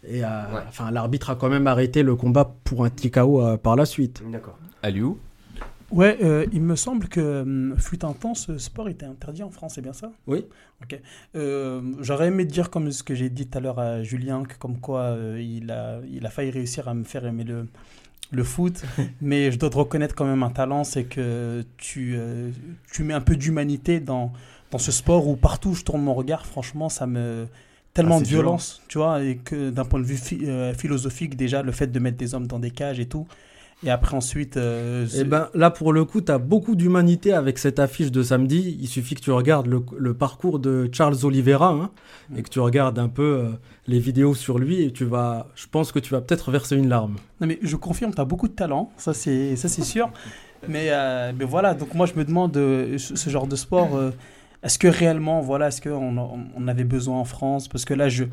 Et 0.09 0.25
euh, 0.25 0.28
Ouais. 0.28 0.61
enfin, 0.68 0.90
l'arbitre 0.90 1.28
a 1.30 1.35
quand 1.37 1.49
même 1.50 1.66
arrêté 1.66 2.02
le 2.02 2.14
combat 2.16 2.54
pour 2.64 2.85
un 2.87 2.90
TKO 2.90 3.42
euh, 3.42 3.56
par 3.59 3.76
la 3.76 3.85
suite. 3.85 4.23
D'accord. 4.33 4.59
Aliou? 4.83 5.18
Ouais, 5.90 6.18
euh, 6.25 6.44
il 6.52 6.61
me 6.62 6.75
semble 6.76 7.06
que 7.09 7.42
hum, 7.42 7.75
fut 7.78 8.04
un 8.04 8.12
temps, 8.14 8.35
ce 8.35 8.59
sport 8.59 8.88
était 8.88 9.06
interdit 9.06 9.42
en 9.44 9.50
France, 9.50 9.73
c'est 9.76 9.80
bien 9.83 9.92
ça? 9.92 10.11
Oui. 10.26 10.44
Ok. 10.83 10.99
Euh, 11.37 11.80
J'aurais 12.00 12.28
aimé 12.28 12.44
dire, 12.47 12.71
comme 12.71 12.90
ce 12.90 13.02
que 13.04 13.14
j'ai 13.14 13.30
dit 13.30 13.47
tout 13.47 13.59
à 13.59 13.61
l'heure 13.61 13.78
à 13.78 14.02
Julien, 14.02 14.42
que 14.44 14.56
comme 14.59 14.78
quoi 14.80 15.00
euh, 15.02 15.40
il, 15.40 15.71
a, 15.71 16.00
il 16.11 16.26
a 16.26 16.30
failli 16.30 16.50
réussir 16.50 16.88
à 16.88 16.94
me 16.94 17.04
faire 17.04 17.25
aimer 17.26 17.44
le, 17.44 17.66
le 18.33 18.45
foot, 18.45 18.83
mais 19.21 19.52
je 19.52 19.59
dois 19.59 19.71
te 19.71 19.76
reconnaître 19.76 20.14
quand 20.14 20.25
même 20.25 20.43
un 20.43 20.50
talent, 20.50 20.85
c'est 20.85 21.04
que 21.04 21.64
tu, 21.76 22.14
euh, 22.16 22.50
tu 22.93 23.04
mets 23.04 23.14
un 23.14 23.21
peu 23.21 23.37
d'humanité 23.37 24.00
dans, 24.00 24.33
dans 24.71 24.78
ce 24.78 24.93
sport 24.93 25.28
où 25.28 25.37
partout 25.37 25.71
où 25.71 25.75
je 25.75 25.85
tourne 25.85 26.02
mon 26.02 26.14
regard, 26.14 26.47
franchement, 26.47 26.88
ça 26.88 27.07
me 27.07 27.47
tellement 27.93 28.19
Ah, 28.19 28.21
de 28.21 28.25
violent. 28.25 28.57
violence, 28.59 28.83
tu 28.88 28.99
vois, 28.99 29.23
et 29.23 29.37
que 29.37 29.71
d'un 29.71 29.85
point 29.85 30.00
de 30.00 30.04
vue 30.04 30.19
euh, 30.45 30.75
philosophique, 30.75 31.37
déjà, 31.37 31.62
le 31.62 31.73
fait 31.73 31.87
de 31.88 31.99
mettre 32.00 32.16
des 32.16 32.35
hommes 32.35 32.47
dans 32.49 32.59
des 32.59 32.71
cages 32.73 32.99
et 33.00 33.07
tout, 33.07 33.26
et 33.85 33.91
après 33.91 34.17
ensuite... 34.17 34.57
euh, 34.57 35.07
Eh 35.17 35.25
ben, 35.25 35.49
là, 35.55 35.71
pour 35.71 35.93
le 35.93 36.05
coup, 36.05 36.21
tu 36.21 36.33
as 36.33 36.38
beaucoup 36.38 36.75
d'humanité 36.75 37.33
avec 37.33 37.59
cette 37.59 37.79
affiche 37.79 38.11
de 38.11 38.23
samedi. 38.23 38.76
Il 38.81 38.88
suffit 38.88 39.14
que 39.14 39.21
tu 39.21 39.31
regardes 39.31 39.67
le, 39.67 39.83
le 39.99 40.14
parcours 40.14 40.59
de 40.59 40.88
Charles 40.93 41.17
Oliveira 41.25 41.71
hein, 41.71 41.91
et 42.37 42.43
que 42.43 42.49
tu 42.49 42.61
regardes 42.61 42.99
un 42.99 43.09
peu 43.09 43.23
euh, 43.23 43.50
les 43.87 43.99
vidéos 43.99 44.35
sur 44.35 44.59
lui 44.59 44.83
et 44.83 44.93
tu 44.93 45.05
vas, 45.05 45.49
je 45.55 45.67
pense 45.71 45.93
que 45.93 45.99
tu 45.99 46.12
vas 46.12 46.21
peut-être 46.21 46.50
verser 46.50 46.76
une 46.76 46.88
larme. 46.88 47.17
Non 47.41 47.47
mais 47.47 47.59
je 47.62 47.76
confirme, 47.76 48.14
tu 48.14 48.21
as 48.21 48.25
beaucoup 48.25 48.49
de 48.49 48.55
talent, 48.55 48.91
ça 48.97 49.12
c'est 49.12 49.57
ça 49.57 49.69
c'est 49.69 49.83
sûr. 49.83 50.11
mais, 50.69 50.87
euh, 50.91 51.33
mais 51.37 51.45
voilà, 51.45 51.75
donc 51.75 51.95
moi 51.95 52.07
je 52.07 52.14
me 52.14 52.25
demande 52.25 52.57
euh, 52.57 52.97
ce, 52.99 53.29
genre 53.31 53.47
de 53.47 53.57
sport, 53.57 53.95
euh, 53.97 54.11
est-ce 54.62 54.79
que 54.79 54.88
réellement, 54.88 55.41
voilà, 55.43 55.69
est-ce 55.69 55.83
qu'on 55.83 56.17
on, 56.17 56.47
on 56.57 56.69
avait 56.69 56.85
besoin 56.85 57.19
en 57.19 57.25
France? 57.25 57.69
Parce 57.69 57.85
que 57.85 57.93
là 57.93 58.09
je 58.09 58.25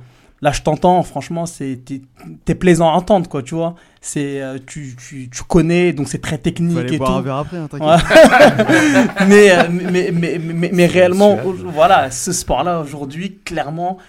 là 0.41 0.51
je 0.51 0.61
t'entends, 0.61 1.03
franchement 1.03 1.45
c'est 1.45 1.79
t'es 1.85 2.01
t'es 2.45 2.55
plaisant 2.55 2.89
à 2.89 2.93
entendre 2.93 3.29
quoi, 3.29 3.43
tu 3.43 3.55
vois. 3.55 3.75
C'est 4.01 4.41
euh, 4.41 4.57
tu, 4.65 4.95
tu, 4.97 5.29
tu 5.29 5.43
connais, 5.43 5.93
donc 5.93 6.07
c'est 6.07 6.21
très 6.21 6.37
Faut 6.37 6.41
technique 6.41 6.77
aller 6.77 6.95
et 6.95 6.97
boire 6.97 7.17
un 7.17 7.19
tout. 7.19 7.25
verre 7.25 7.35
après, 7.35 7.57
hein. 7.57 7.69
Ouais. 7.73 9.27
mais, 9.27 9.51
euh, 9.51 9.63
mais, 9.69 10.11
mais, 10.11 10.39
mais, 10.39 10.71
mais, 10.73 10.85
réellement, 10.87 11.37
voilà, 11.65 12.09
ce 12.09 12.31
sport-là 12.31 12.79
aujourd'hui, 12.79 13.37
clairement, 13.45 13.99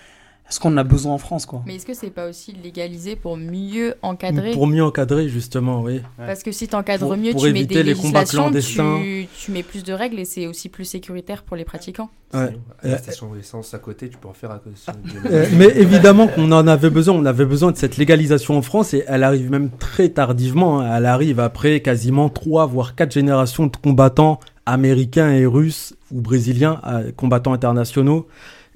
est-ce 0.53 0.61
qu'on 0.61 0.75
en 0.75 0.77
a 0.77 0.85
besoin 0.85 1.15
en 1.15 1.19
France 1.19 1.47
quoi 1.47 1.63
Mais 1.67 1.77
est-ce 1.77 1.87
que 1.87 1.95
c'est 1.95 2.11
pas 2.11 2.29
aussi 2.29 2.53
légalisé 2.63 3.17
pour 3.17 3.39
mieux 3.39 3.95
encadrer 4.03 4.51
Pour 4.51 4.67
mieux 4.67 4.85
encadrer, 4.85 5.27
justement, 5.31 5.81
oui. 5.81 6.03
Parce 6.19 6.43
que 6.43 6.53
si 6.53 6.69
tu 6.69 6.75
encadres 6.75 7.17
mieux, 7.17 7.33
pour 7.33 7.43
tu 7.47 7.53
mets 7.55 7.65
des 7.65 7.83
les 7.83 7.95
combats 7.95 8.27
clandestins. 8.27 8.99
tu, 9.03 9.27
tu 9.35 9.51
mets 9.51 9.63
plus 9.63 9.83
de 9.83 9.95
règles 9.95 10.19
et 10.19 10.27
c'est 10.27 10.47
aussi 10.47 10.69
plus 10.69 10.85
sécuritaire 10.85 11.43
pour 11.43 11.57
les 11.57 11.65
pratiquants. 11.65 12.11
Ouais. 12.35 12.55
À 12.83 12.87
la 12.89 12.95
Euh, 12.95 12.99
station 12.99 13.33
d'essence 13.35 13.73
à 13.73 13.79
côté, 13.79 14.11
tu 14.11 14.19
peux 14.19 14.29
en 14.29 14.35
faire 14.35 14.51
à 14.51 14.59
cause 14.59 14.85
Euh, 15.31 15.47
mais 15.57 15.69
évidemment 15.75 16.29
qu'on 16.29 16.53
en 16.53 16.67
avait 16.67 16.91
besoin, 16.91 17.15
on 17.15 17.25
avait 17.25 17.47
besoin 17.47 17.73
de 17.73 17.79
cette 17.79 17.97
légalisation 17.97 18.59
en 18.59 18.63
France 18.63 18.93
et 18.93 19.05
elle 19.07 19.23
arrive 19.25 19.51
même 19.51 19.71
très 19.79 20.11
tardivement. 20.11 20.81
hein. 20.81 20.97
Elle 20.99 21.07
arrive 21.07 21.41
après 21.41 21.81
quasiment 21.81 22.29
trois 22.29 22.67
voire 22.67 22.95
quatre 22.95 23.13
générations 23.13 23.69
de 23.69 23.77
combattants 23.77 24.39
américains 24.67 25.31
et 25.33 25.47
russes 25.47 25.95
ou 26.11 26.21
brésiliens, 26.21 26.81
euh, 26.87 27.11
combattants 27.17 27.55
internationaux. 27.55 28.27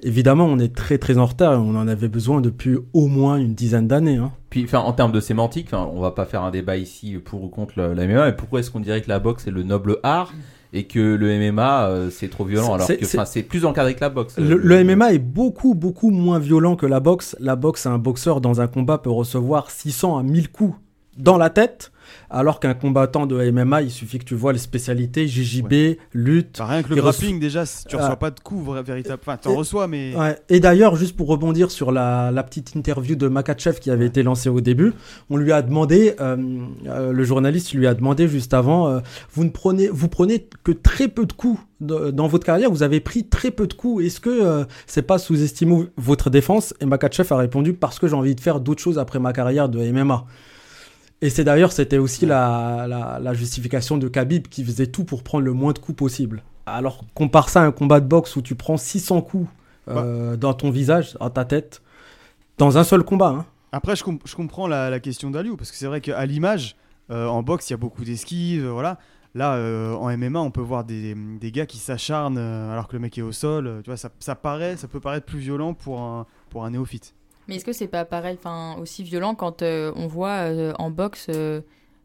Évidemment, 0.03 0.45
on 0.45 0.59
est 0.59 0.75
très 0.75 0.97
très 0.97 1.17
en 1.17 1.25
retard 1.25 1.53
et 1.53 1.57
on 1.57 1.75
en 1.75 1.87
avait 1.87 2.07
besoin 2.07 2.39
depuis 2.41 2.77
au 2.93 3.07
moins 3.07 3.37
une 3.37 3.55
dizaine 3.55 3.87
d'années. 3.87 4.17
hein. 4.17 4.31
Puis, 4.49 4.63
enfin, 4.63 4.79
en 4.79 4.93
termes 4.93 5.11
de 5.11 5.19
sémantique, 5.19 5.69
on 5.73 5.99
va 5.99 6.11
pas 6.11 6.25
faire 6.25 6.43
un 6.43 6.51
débat 6.51 6.77
ici 6.77 7.17
pour 7.23 7.43
ou 7.43 7.47
contre 7.49 7.73
la 7.79 7.89
MMA, 7.89 8.25
mais 8.27 8.33
pourquoi 8.35 8.59
est-ce 8.59 8.69
qu'on 8.71 8.79
dirait 8.79 9.01
que 9.01 9.09
la 9.09 9.19
boxe 9.19 9.47
est 9.47 9.51
le 9.51 9.63
noble 9.63 9.97
art 10.03 10.33
et 10.73 10.83
que 10.83 10.99
le 10.99 11.39
MMA 11.51 11.87
euh, 11.87 12.09
c'est 12.11 12.27
trop 12.29 12.43
violent 12.43 12.73
alors 12.73 12.87
que 12.87 13.05
c'est- 13.25 13.43
plus 13.43 13.65
encadré 13.65 13.95
que 13.95 14.01
la 14.01 14.09
boxe. 14.09 14.37
Le, 14.37 14.57
le 14.57 14.83
MMA 14.83 15.13
est 15.13 15.19
beaucoup 15.19 15.73
beaucoup 15.73 16.11
moins 16.11 16.39
violent 16.39 16.75
que 16.75 16.85
la 16.85 16.99
boxe. 16.99 17.35
La 17.39 17.55
boxe, 17.55 17.85
un 17.85 17.97
boxeur 17.97 18.41
dans 18.41 18.59
un 18.61 18.67
combat 18.67 18.97
peut 18.97 19.09
recevoir 19.09 19.71
600 19.71 20.17
à 20.17 20.23
1000 20.23 20.51
coups 20.51 20.75
dans 21.17 21.37
la 21.37 21.49
tête, 21.49 21.91
alors 22.29 22.59
qu'un 22.61 22.73
combattant 22.73 23.25
de 23.25 23.51
MMA, 23.51 23.81
il 23.81 23.91
suffit 23.91 24.17
que 24.19 24.23
tu 24.23 24.33
vois 24.35 24.53
les 24.53 24.59
spécialités 24.59 25.27
JJB, 25.27 25.97
lutte. 26.13 26.55
Bah, 26.59 26.65
rien 26.65 26.83
que 26.83 26.89
le 26.89 26.95
grappling, 26.95 27.37
déjà, 27.39 27.63
tu 27.65 27.95
Ah. 27.97 28.01
reçois 28.01 28.15
pas 28.15 28.31
de 28.31 28.39
coups 28.39 28.69
véritable. 28.85 29.19
Enfin, 29.21 29.35
t'en 29.37 29.55
reçois, 29.55 29.87
mais. 29.87 30.15
Ouais. 30.15 30.37
Et 30.49 30.59
d'ailleurs, 30.61 30.95
juste 30.95 31.15
pour 31.17 31.27
rebondir 31.27 31.69
sur 31.69 31.91
la, 31.91 32.31
la 32.31 32.43
petite 32.43 32.75
interview 32.75 33.15
de 33.15 33.27
Makachev 33.27 33.79
qui 33.79 33.91
avait 33.91 34.05
été 34.05 34.23
lancée 34.23 34.47
au 34.49 34.61
début, 34.61 34.93
on 35.29 35.35
lui 35.37 35.51
a 35.51 35.61
demandé, 35.61 36.15
euh, 36.21 36.37
euh, 36.87 37.11
le 37.11 37.23
journaliste 37.23 37.73
lui 37.73 37.87
a 37.87 37.93
demandé 37.93 38.27
juste 38.29 38.53
avant, 38.53 38.87
euh, 38.87 38.99
vous 39.33 39.43
ne 39.43 39.49
prenez, 39.49 39.89
vous 39.89 40.07
prenez 40.07 40.47
que 40.63 40.71
très 40.71 41.09
peu 41.09 41.25
de 41.25 41.33
coups 41.33 41.59
de- 41.81 42.11
dans 42.11 42.27
votre 42.27 42.45
carrière, 42.45 42.71
vous 42.71 42.83
avez 42.83 42.99
pris 43.01 43.25
très 43.27 43.51
peu 43.51 43.67
de 43.67 43.73
coups. 43.73 44.05
Est-ce 44.05 44.19
que 44.21 44.65
c'est 44.85 45.01
pas 45.01 45.17
sous-estimer 45.17 45.87
votre 45.97 46.29
défense? 46.29 46.73
Et 46.79 46.85
Makachev 46.85 47.27
a 47.33 47.37
répondu 47.37 47.73
parce 47.73 47.99
que 47.99 48.07
j'ai 48.07 48.15
envie 48.15 48.33
de 48.35 48.41
faire 48.41 48.59
d'autres 48.61 48.81
choses 48.81 48.97
après 48.97 49.19
ma 49.19 49.33
carrière 49.33 49.67
de 49.69 49.79
MMA. 49.79 50.25
Et 51.21 51.29
c'est 51.29 51.43
d'ailleurs, 51.43 51.71
c'était 51.71 51.97
aussi 51.97 52.25
la, 52.25 52.85
la, 52.87 53.19
la 53.19 53.33
justification 53.33 53.97
de 53.97 54.07
Khabib 54.07 54.47
qui 54.47 54.63
faisait 54.63 54.87
tout 54.87 55.03
pour 55.03 55.23
prendre 55.23 55.43
le 55.45 55.53
moins 55.53 55.73
de 55.73 55.79
coups 55.79 55.97
possible. 55.97 56.43
Alors, 56.67 57.05
compare 57.15 57.49
ça 57.49 57.61
à 57.61 57.65
un 57.65 57.71
combat 57.71 57.99
de 57.99 58.05
boxe 58.05 58.35
où 58.35 58.41
tu 58.41 58.53
prends 58.55 58.77
600 58.77 59.21
coups 59.21 59.49
euh, 59.89 60.35
dans 60.37 60.53
ton 60.53 60.69
visage, 60.69 61.13
dans 61.19 61.29
ta 61.29 61.45
tête, 61.45 61.81
dans 62.57 62.77
un 62.77 62.83
seul 62.83 63.03
combat. 63.03 63.29
hein. 63.29 63.45
Après, 63.71 63.95
je, 63.95 64.03
com- 64.03 64.19
je 64.25 64.35
comprends 64.35 64.67
la, 64.67 64.89
la 64.89 64.99
question 64.99 65.31
d'Aliou, 65.31 65.57
parce 65.57 65.71
que 65.71 65.77
c'est 65.77 65.87
vrai 65.87 66.01
qu'à 66.01 66.25
l'image, 66.25 66.75
euh, 67.09 67.25
en 67.27 67.41
boxe, 67.41 67.69
il 67.69 67.73
y 67.73 67.75
a 67.75 67.77
beaucoup 67.77 68.03
d'esquives, 68.03 68.65
euh, 68.65 68.71
voilà. 68.71 68.99
Là, 69.33 69.53
euh, 69.55 69.93
en 69.95 70.09
MMA, 70.17 70.39
on 70.39 70.51
peut 70.51 70.61
voir 70.61 70.83
des, 70.83 71.15
des 71.15 71.51
gars 71.51 71.65
qui 71.65 71.77
s'acharnent 71.77 72.37
alors 72.37 72.87
que 72.87 72.93
le 72.93 72.99
mec 72.99 73.17
est 73.17 73.21
au 73.21 73.31
sol. 73.31 73.81
tu 73.83 73.89
vois, 73.89 73.97
ça, 73.97 74.09
ça 74.19 74.35
paraît, 74.35 74.77
ça 74.77 74.87
peut 74.87 74.99
paraître 74.99 75.25
plus 75.25 75.39
violent 75.39 75.73
pour 75.73 75.99
un, 76.01 76.25
pour 76.49 76.65
un 76.65 76.71
néophyte. 76.71 77.13
Mais 77.47 77.55
est-ce 77.55 77.65
que 77.65 77.73
c'est 77.73 77.87
pas 77.87 78.05
pareil, 78.05 78.37
enfin 78.39 78.75
aussi 78.81 79.03
violent 79.03 79.35
quand 79.35 79.61
euh, 79.61 79.91
on 79.95 80.07
voit 80.07 80.29
euh, 80.49 80.73
en 80.79 80.89
boxe 80.91 81.27
euh, 81.29 81.61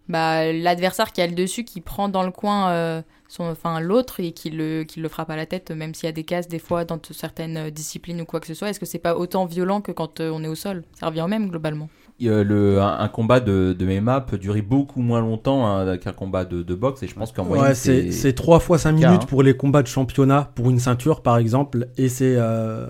bah, 0.09 0.53
l'adversaire 0.53 1.13
qui 1.13 1.21
a 1.23 1.27
le 1.27 1.35
dessus 1.35 1.65
qui 1.65 1.81
prend 1.81 2.09
dans 2.09 2.23
le 2.25 2.31
coin 2.33 2.71
euh, 2.71 3.03
son, 3.29 3.45
enfin 3.45 3.81
l'autre 3.81 4.21
et 4.21 4.33
qui 4.33 4.51
le 4.51 4.83
qui 4.85 5.01
le 5.01 5.09
frappe 5.09 5.31
à 5.31 5.37
la 5.37 5.47
tête, 5.47 5.71
même 5.71 5.95
s'il 5.95 6.07
y 6.07 6.09
a 6.09 6.13
des 6.13 6.25
cases 6.25 6.49
des 6.49 6.59
fois 6.59 6.85
dans 6.85 6.99
certaines 7.11 7.71
disciplines 7.71 8.21
ou 8.21 8.25
quoi 8.25 8.41
que 8.41 8.47
ce 8.47 8.55
soit. 8.55 8.69
Est-ce 8.71 8.81
que 8.81 8.87
c'est 8.87 8.99
pas 8.99 9.17
autant 9.17 9.47
violent 9.47 9.81
que 9.81 9.93
quand 9.93 10.21
euh, 10.21 10.31
on 10.33 10.43
est 10.45 10.49
au 10.49 10.55
sol? 10.55 10.85
Ça 10.99 11.07
revient 11.07 11.23
au 11.23 11.29
même 11.29 11.49
globalement. 11.49 11.89
Euh, 12.23 12.45
le, 12.45 12.81
un, 12.81 13.01
un 13.01 13.09
combat 13.09 13.41
de, 13.41 13.75
de 13.77 14.01
MMA 14.01 14.21
peut 14.21 14.39
durer 14.39 14.63
beaucoup 14.63 15.01
moins 15.01 15.21
longtemps 15.21 15.67
hein, 15.67 15.97
qu'un 15.99 16.13
combat 16.13 16.45
de, 16.45 16.63
de 16.63 16.75
boxe 16.75 17.03
et 17.03 17.09
je 17.09 17.15
pense 17.15 17.33
qu'en 17.33 17.45
moyenne 17.45 17.69
Ouais, 17.69 17.75
c'est 17.75 18.13
c'est 18.13 18.33
3 18.33 18.61
fois 18.61 18.79
5 18.79 18.91
cas, 19.01 19.07
minutes 19.09 19.23
hein. 19.23 19.27
pour 19.29 19.43
les 19.43 19.57
combats 19.57 19.83
de 19.83 19.89
championnat, 19.89 20.53
pour 20.55 20.71
une 20.71 20.79
ceinture 20.79 21.23
par 21.23 21.39
exemple, 21.39 21.89
et 21.97 22.09
c'est 22.09 22.35
euh, 22.37 22.87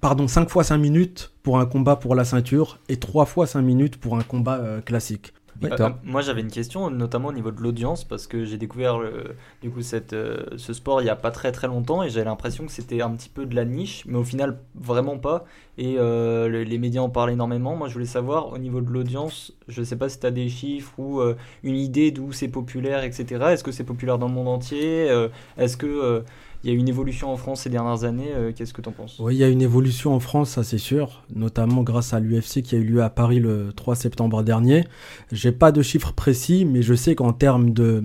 pardon, 0.00 0.28
5 0.28 0.48
fois 0.50 0.64
5 0.64 0.78
minutes 0.78 1.32
pour 1.42 1.58
un 1.58 1.66
combat 1.66 1.96
pour 1.96 2.14
la 2.14 2.24
ceinture 2.24 2.78
et 2.88 2.96
3 2.98 3.26
fois 3.26 3.46
5 3.46 3.62
minutes 3.62 3.96
pour 3.98 4.16
un 4.16 4.22
combat 4.22 4.58
euh, 4.58 4.80
classique. 4.80 5.32
Euh, 5.62 5.90
moi 6.04 6.22
j'avais 6.22 6.40
une 6.40 6.50
question 6.50 6.88
notamment 6.88 7.28
au 7.28 7.32
niveau 7.34 7.50
de 7.50 7.60
l'audience 7.60 8.04
parce 8.04 8.26
que 8.26 8.46
j'ai 8.46 8.56
découvert 8.56 8.98
le- 8.98 9.36
du 9.60 9.68
coup 9.70 9.82
cette, 9.82 10.14
euh, 10.14 10.46
ce 10.56 10.72
sport 10.72 11.02
il 11.02 11.04
n'y 11.04 11.10
a 11.10 11.16
pas 11.16 11.30
très 11.30 11.52
très 11.52 11.66
longtemps 11.66 12.02
et 12.02 12.08
j'avais 12.08 12.24
l'impression 12.24 12.64
que 12.64 12.72
c'était 12.72 13.02
un 13.02 13.10
petit 13.10 13.28
peu 13.28 13.44
de 13.44 13.54
la 13.54 13.66
niche 13.66 14.04
mais 14.06 14.16
au 14.16 14.24
final 14.24 14.58
vraiment 14.74 15.18
pas 15.18 15.44
et 15.76 15.96
euh, 15.98 16.48
le- 16.48 16.62
les 16.62 16.78
médias 16.78 17.02
en 17.02 17.10
parlent 17.10 17.30
énormément. 17.30 17.76
Moi 17.76 17.88
je 17.88 17.92
voulais 17.92 18.06
savoir 18.06 18.50
au 18.54 18.56
niveau 18.58 18.80
de 18.80 18.88
l'audience, 18.90 19.52
je 19.68 19.82
sais 19.82 19.96
pas 19.96 20.08
si 20.08 20.18
tu 20.18 20.24
as 20.26 20.30
des 20.30 20.48
chiffres 20.48 20.94
ou 20.98 21.20
euh, 21.20 21.36
une 21.62 21.76
idée 21.76 22.10
d'où 22.10 22.32
c'est 22.32 22.48
populaire 22.48 23.04
etc. 23.04 23.52
Est-ce 23.52 23.62
que 23.64 23.72
c'est 23.72 23.84
populaire 23.84 24.16
dans 24.18 24.28
le 24.28 24.34
monde 24.34 24.48
entier? 24.48 25.10
Euh, 25.10 25.28
Est-ce 25.58 25.76
que 25.76 25.86
euh, 25.86 26.20
il 26.62 26.70
y 26.70 26.72
a 26.74 26.76
une 26.78 26.88
évolution 26.88 27.32
en 27.32 27.36
France 27.36 27.62
ces 27.62 27.70
dernières 27.70 28.04
années 28.04 28.32
Euh, 28.34 28.52
Qu'est-ce 28.54 28.72
que 28.74 28.82
tu 28.82 28.88
en 28.88 28.92
penses? 28.92 29.16
Oui, 29.18 29.34
il 29.34 29.38
y 29.38 29.44
a 29.44 29.48
une 29.48 29.62
évolution 29.62 30.14
en 30.14 30.20
France, 30.20 30.50
ça 30.50 30.64
c'est 30.64 30.78
sûr, 30.78 31.22
notamment 31.34 31.82
grâce 31.82 32.12
à 32.12 32.20
l'UFC 32.20 32.62
qui 32.62 32.74
a 32.74 32.78
eu 32.78 32.84
lieu 32.84 33.02
à 33.02 33.10
Paris 33.10 33.40
le 33.40 33.72
3 33.74 33.94
septembre 33.96 34.42
dernier. 34.42 34.84
J'ai 35.32 35.52
pas 35.52 35.72
de 35.72 35.80
chiffres 35.82 36.12
précis, 36.12 36.64
mais 36.64 36.82
je 36.82 36.94
sais 36.94 37.14
qu'en 37.14 37.32
termes 37.32 37.70
de, 37.70 38.04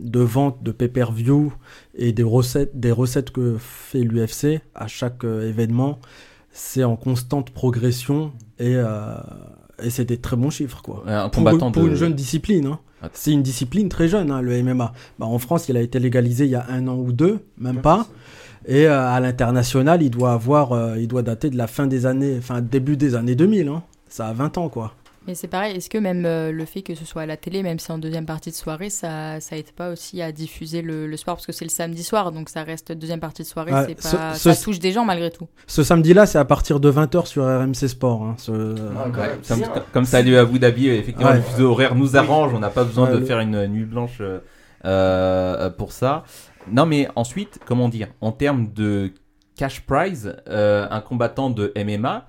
de 0.00 0.20
vente 0.20 0.62
de 0.62 0.72
pay-per-view 0.72 1.52
et 1.94 2.12
des 2.12 2.22
recettes, 2.22 2.78
des 2.78 2.92
recettes 2.92 3.30
que 3.30 3.56
fait 3.58 4.00
l'UFC 4.00 4.60
à 4.74 4.86
chaque 4.86 5.24
euh, 5.24 5.48
événement, 5.48 5.98
c'est 6.52 6.84
en 6.84 6.96
constante 6.96 7.50
progression 7.50 8.32
et, 8.58 8.74
euh, 8.76 9.14
et 9.82 9.90
c'est 9.90 10.04
des 10.04 10.18
très 10.18 10.36
bons 10.36 10.50
chiffres. 10.50 10.82
Quoi. 10.82 11.02
Un 11.06 11.28
pour 11.28 11.42
combattant 11.42 11.72
pour 11.72 11.82
de- 11.84 11.88
une 11.88 11.94
jeune 11.96 12.14
discipline. 12.14 12.66
hein. 12.66 12.78
C'est 13.12 13.32
une 13.32 13.42
discipline 13.42 13.88
très 13.88 14.08
jeune, 14.08 14.30
hein, 14.30 14.40
le 14.40 14.62
MMA. 14.62 14.92
Bah, 15.18 15.26
en 15.26 15.38
France, 15.38 15.68
il 15.68 15.76
a 15.76 15.80
été 15.80 15.98
légalisé 15.98 16.44
il 16.44 16.50
y 16.50 16.54
a 16.54 16.66
un 16.68 16.86
an 16.88 16.96
ou 16.96 17.12
deux, 17.12 17.40
même 17.58 17.80
pas. 17.80 18.06
Et 18.66 18.86
euh, 18.86 19.06
à 19.08 19.20
l'international, 19.20 20.02
il 20.02 20.10
doit 20.10 20.32
avoir, 20.32 20.72
euh, 20.72 20.96
il 20.98 21.06
doit 21.08 21.22
dater 21.22 21.50
de 21.50 21.56
la 21.56 21.66
fin 21.66 21.86
des 21.86 22.06
années, 22.06 22.36
enfin 22.38 22.62
début 22.62 22.96
des 22.96 23.14
années 23.14 23.34
2000. 23.34 23.68
hein. 23.68 23.82
Ça 24.08 24.28
a 24.28 24.32
20 24.32 24.58
ans, 24.58 24.68
quoi. 24.68 24.94
Mais 25.26 25.34
c'est 25.34 25.48
pareil, 25.48 25.74
est-ce 25.76 25.88
que 25.88 25.96
même 25.96 26.26
euh, 26.26 26.52
le 26.52 26.64
fait 26.66 26.82
que 26.82 26.94
ce 26.94 27.04
soit 27.06 27.22
à 27.22 27.26
la 27.26 27.36
télé, 27.38 27.62
même 27.62 27.78
si 27.78 27.90
en 27.90 27.96
deuxième 27.98 28.26
partie 28.26 28.50
de 28.50 28.54
soirée, 28.54 28.90
ça, 28.90 29.40
ça 29.40 29.56
aide 29.56 29.70
pas 29.72 29.90
aussi 29.90 30.20
à 30.20 30.32
diffuser 30.32 30.82
le, 30.82 31.06
le 31.06 31.16
sport? 31.16 31.36
Parce 31.36 31.46
que 31.46 31.52
c'est 31.52 31.64
le 31.64 31.70
samedi 31.70 32.02
soir, 32.04 32.30
donc 32.30 32.50
ça 32.50 32.62
reste 32.62 32.92
deuxième 32.92 33.20
partie 33.20 33.42
de 33.42 33.46
soirée, 33.46 33.72
Ouais, 33.72 33.86
c'est 33.88 34.02
ce- 34.08 34.16
pas, 34.16 34.34
ce- 34.34 34.52
ça 34.52 34.62
touche 34.62 34.78
des 34.80 34.92
gens 34.92 35.04
malgré 35.06 35.30
tout. 35.30 35.48
Ce 35.66 35.82
samedi-là, 35.82 36.26
c'est 36.26 36.38
à 36.38 36.44
partir 36.44 36.78
de 36.78 36.90
20h 36.90 37.26
sur 37.26 37.44
RMC 37.44 37.88
Sport. 37.88 38.22
hein, 38.22 38.34
ce- 38.36 38.52
Ouais, 38.52 39.38
comme, 39.48 39.62
comme 39.92 40.04
ça 40.04 40.18
a 40.18 40.22
lieu 40.22 40.36
à 40.38 40.42
Abu 40.42 40.58
Dhabi, 40.58 40.88
euh, 40.90 40.94
effectivement, 40.98 41.30
Ouais. 41.30 41.36
le 41.36 41.42
fuseau 41.42 41.70
horaire 41.70 41.94
nous 41.94 42.16
arrange, 42.16 42.52
on 42.52 42.58
n'a 42.58 42.70
pas 42.70 42.84
besoin 42.84 43.06
Ouais, 43.08 43.14
de 43.14 43.18
le- 43.20 43.24
faire 43.24 43.40
une 43.40 43.66
nuit 43.68 43.84
blanche 43.86 44.18
euh, 44.20 44.40
euh, 44.84 45.70
pour 45.70 45.92
ça. 45.92 46.24
Non, 46.70 46.86
mais 46.86 47.08
ensuite, 47.16 47.60
comment 47.66 47.88
dire, 47.88 48.08
en 48.20 48.32
termes 48.32 48.72
de 48.72 49.12
cash 49.56 49.80
prize, 49.86 50.36
euh, 50.48 50.86
un 50.90 51.00
combattant 51.00 51.48
de 51.50 51.72
MMA 51.76 52.26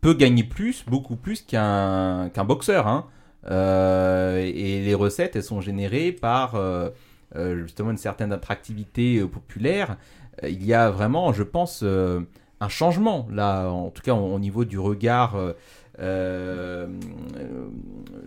peut 0.00 0.14
gagner 0.14 0.44
plus, 0.44 0.84
beaucoup 0.86 1.16
plus 1.16 1.42
qu'un 1.42 2.30
qu'un 2.32 2.44
boxeur. 2.44 2.86
hein. 2.86 3.06
Euh, 3.50 4.38
et 4.38 4.82
les 4.82 4.94
recettes, 4.94 5.36
elles 5.36 5.42
sont 5.42 5.60
générées 5.60 6.12
par 6.12 6.54
euh, 6.54 6.90
euh, 7.36 7.62
justement 7.62 7.90
une 7.90 7.98
certaine 7.98 8.32
attractivité 8.32 9.20
populaire. 9.22 9.96
Il 10.42 10.64
y 10.64 10.74
a 10.74 10.90
vraiment, 10.90 11.32
je 11.32 11.42
pense, 11.42 11.82
un 11.82 12.68
changement 12.68 13.26
là, 13.30 13.68
en 13.68 13.90
tout 13.90 14.02
cas 14.02 14.14
au, 14.14 14.34
au 14.34 14.38
niveau 14.38 14.64
du 14.64 14.78
regard. 14.78 15.36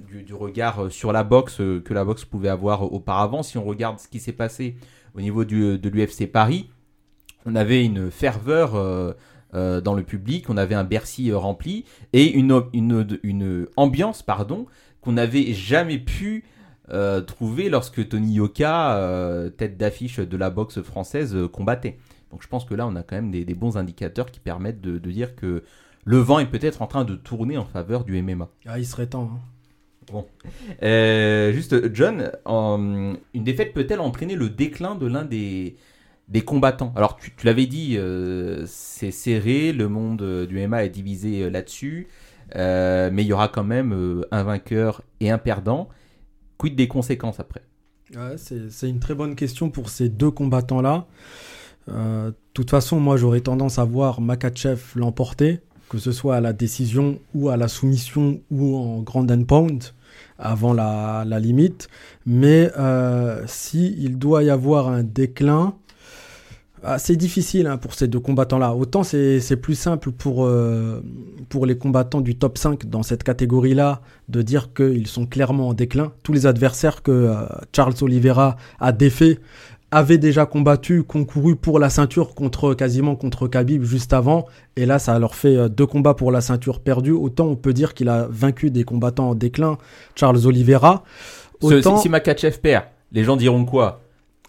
du, 0.09 0.33
regard 0.33 0.91
sur 0.91 1.13
la 1.13 1.23
boxe 1.23 1.57
que 1.57 1.93
la 1.93 2.03
boxe 2.03 2.25
pouvait 2.25 2.49
avoir 2.49 2.91
auparavant. 2.91 3.43
Si 3.43 3.57
on 3.57 3.63
regarde 3.63 3.99
ce 3.99 4.07
qui 4.07 4.19
s'est 4.19 4.33
passé 4.33 4.75
au 5.15 5.21
niveau 5.21 5.45
du, 5.45 5.77
de 5.77 5.89
l'UFC 5.89 6.29
Paris, 6.29 6.69
on 7.45 7.55
avait 7.55 7.85
une 7.85 8.11
ferveur 8.11 9.15
euh, 9.53 9.81
dans 9.81 9.93
le 9.93 10.03
public, 10.03 10.49
on 10.49 10.57
avait 10.57 10.75
un 10.75 10.83
Bercy 10.83 11.31
euh, 11.31 11.37
rempli 11.37 11.85
et 12.13 12.31
une, 12.31 12.61
une, 12.73 13.19
une 13.23 13.67
ambiance 13.77 14.23
pardon, 14.23 14.65
qu'on 15.01 15.13
n'avait 15.13 15.53
jamais 15.53 15.97
pu 15.97 16.45
euh, 16.89 17.21
trouver 17.21 17.69
lorsque 17.69 18.07
Tony 18.09 18.33
Yoka, 18.33 18.95
euh, 18.97 19.49
tête 19.49 19.77
d'affiche 19.77 20.19
de 20.19 20.37
la 20.37 20.49
boxe 20.49 20.81
française, 20.81 21.37
combattait. 21.51 21.97
Donc 22.31 22.43
je 22.43 22.47
pense 22.47 22.65
que 22.65 22.73
là, 22.73 22.87
on 22.87 22.95
a 22.95 23.03
quand 23.03 23.15
même 23.15 23.31
des, 23.31 23.43
des 23.45 23.55
bons 23.55 23.77
indicateurs 23.77 24.31
qui 24.31 24.39
permettent 24.39 24.81
de, 24.81 24.97
de 24.97 25.11
dire 25.11 25.35
que 25.35 25.63
le 26.05 26.17
vent 26.17 26.39
est 26.39 26.45
peut-être 26.49 26.81
en 26.81 26.87
train 26.87 27.03
de 27.03 27.15
tourner 27.15 27.57
en 27.57 27.65
faveur 27.65 28.03
du 28.05 28.21
MMA. 28.21 28.49
Ah, 28.65 28.79
il 28.79 28.85
serait 28.85 29.07
temps. 29.07 29.29
hein. 29.33 29.39
Bon. 30.11 30.25
Juste, 30.81 31.93
John, 31.93 32.31
une 32.47 33.43
défaite 33.43 33.73
peut-elle 33.73 33.99
entraîner 33.99 34.35
le 34.35 34.49
déclin 34.49 34.95
de 34.95 35.05
l'un 35.07 35.23
des, 35.25 35.75
des 36.31 36.41
combattants 36.41 36.93
Alors, 36.95 37.17
tu, 37.17 37.31
l'avais 37.43 37.65
dit, 37.65 37.97
euh, 37.97 38.63
c'est 38.65 39.11
serré, 39.11 39.73
le 39.73 39.89
monde 39.89 40.21
euh, 40.21 40.47
du 40.47 40.65
MMA 40.65 40.85
est 40.85 40.89
divisé 40.89 41.43
euh, 41.43 41.49
là-dessus, 41.49 42.07
mais 42.55 43.23
il 43.23 43.25
y 43.25 43.33
aura 43.33 43.49
quand 43.49 43.63
même 43.63 44.23
un 44.31 44.43
vainqueur 44.43 45.01
et 45.19 45.29
un 45.29 45.37
perdant. 45.37 45.89
Quid 46.57 46.75
des 46.75 46.87
conséquences 46.87 47.39
après? 47.39 47.61
C'est 48.35 48.89
une 48.89 48.99
très 48.99 49.15
bonne 49.15 49.35
question 49.35 49.69
pour 49.69 49.89
ces 49.89 50.09
deux 50.09 50.31
combattants-là. 50.31 51.07
De 51.87 52.35
toute 52.53 52.69
façon, 52.69 52.99
moi, 52.99 53.15
j'aurais 53.15 53.39
tendance 53.39 53.79
à 53.79 53.85
voir 53.85 54.19
Makachev 54.19 54.81
l'emporter, 54.95 55.61
que 55.87 55.97
ce 55.97 56.11
soit 56.11 56.35
à 56.35 56.41
la 56.41 56.51
décision 56.51 57.19
ou 57.33 57.47
à 57.47 57.55
la 57.55 57.69
soumission 57.69 58.41
ou 58.51 58.75
en 58.75 59.01
grand 59.01 59.31
and 59.31 59.45
pound 59.45 59.93
avant 60.41 60.73
la, 60.73 61.23
limite. 61.39 61.87
Mais 62.25 62.71
euh, 62.77 63.43
si 63.47 64.09
doit 64.09 64.43
y 64.43 64.49
avoir 64.49 64.89
un 64.89 65.03
déclin, 65.03 65.75
ah, 66.83 66.97
c'est 66.99 67.15
difficile 67.15 67.67
hein, 67.67 67.77
pour 67.77 67.93
ces 67.93 68.07
deux 68.07 68.19
combattants-là. 68.19 68.73
Autant 68.73 69.03
c'est 69.03 69.55
plus 69.61 69.75
simple 69.75 70.11
pour, 70.11 70.45
euh, 70.45 71.01
pour 71.49 71.65
les 71.65 71.77
combattants 71.77 72.21
du 72.21 72.35
top 72.35 72.57
5 72.57 72.85
dans 72.87 73.03
cette 73.03 73.23
catégorie-là 73.23 74.01
de 74.29 74.41
dire 74.41 74.73
qu'ils 74.73 75.07
sont 75.07 75.25
clairement 75.25 75.69
en 75.69 75.73
déclin. 75.73 76.11
Tous 76.23 76.33
les 76.33 76.45
adversaires 76.45 77.03
que 77.03 77.11
euh, 77.11 77.35
Charles 77.75 77.93
Oliveira 78.01 78.57
a 78.79 78.91
défaits 78.91 79.39
avaient 79.93 80.17
déjà 80.17 80.45
combattu, 80.45 81.03
concouru 81.03 81.57
pour 81.57 81.77
la 81.77 81.89
ceinture 81.89 82.33
contre 82.33 82.73
quasiment 82.73 83.17
contre 83.17 83.47
Khabib 83.49 83.83
juste 83.83 84.13
avant. 84.13 84.45
Et 84.77 84.85
là, 84.85 84.99
ça 84.99 85.19
leur 85.19 85.35
fait 85.35 85.57
euh, 85.57 85.67
deux 85.67 85.85
combats 85.85 86.13
pour 86.13 86.31
la 86.31 86.39
ceinture 86.39 86.79
perdue. 86.79 87.11
Autant 87.11 87.47
on 87.47 87.55
peut 87.57 87.73
dire 87.73 87.93
qu'il 87.93 88.07
a 88.07 88.25
vaincu 88.29 88.71
des 88.71 88.85
combattants 88.85 89.31
en 89.31 89.35
déclin, 89.35 89.77
Charles 90.15 90.47
Oliveira. 90.47 91.03
Ce- 91.61 91.67
Autant... 91.75 91.97
Si 91.97 92.07
Makachev 92.09 92.57
perd, 92.59 92.85
les 93.11 93.23
gens 93.25 93.35
diront 93.35 93.65
quoi? 93.65 94.01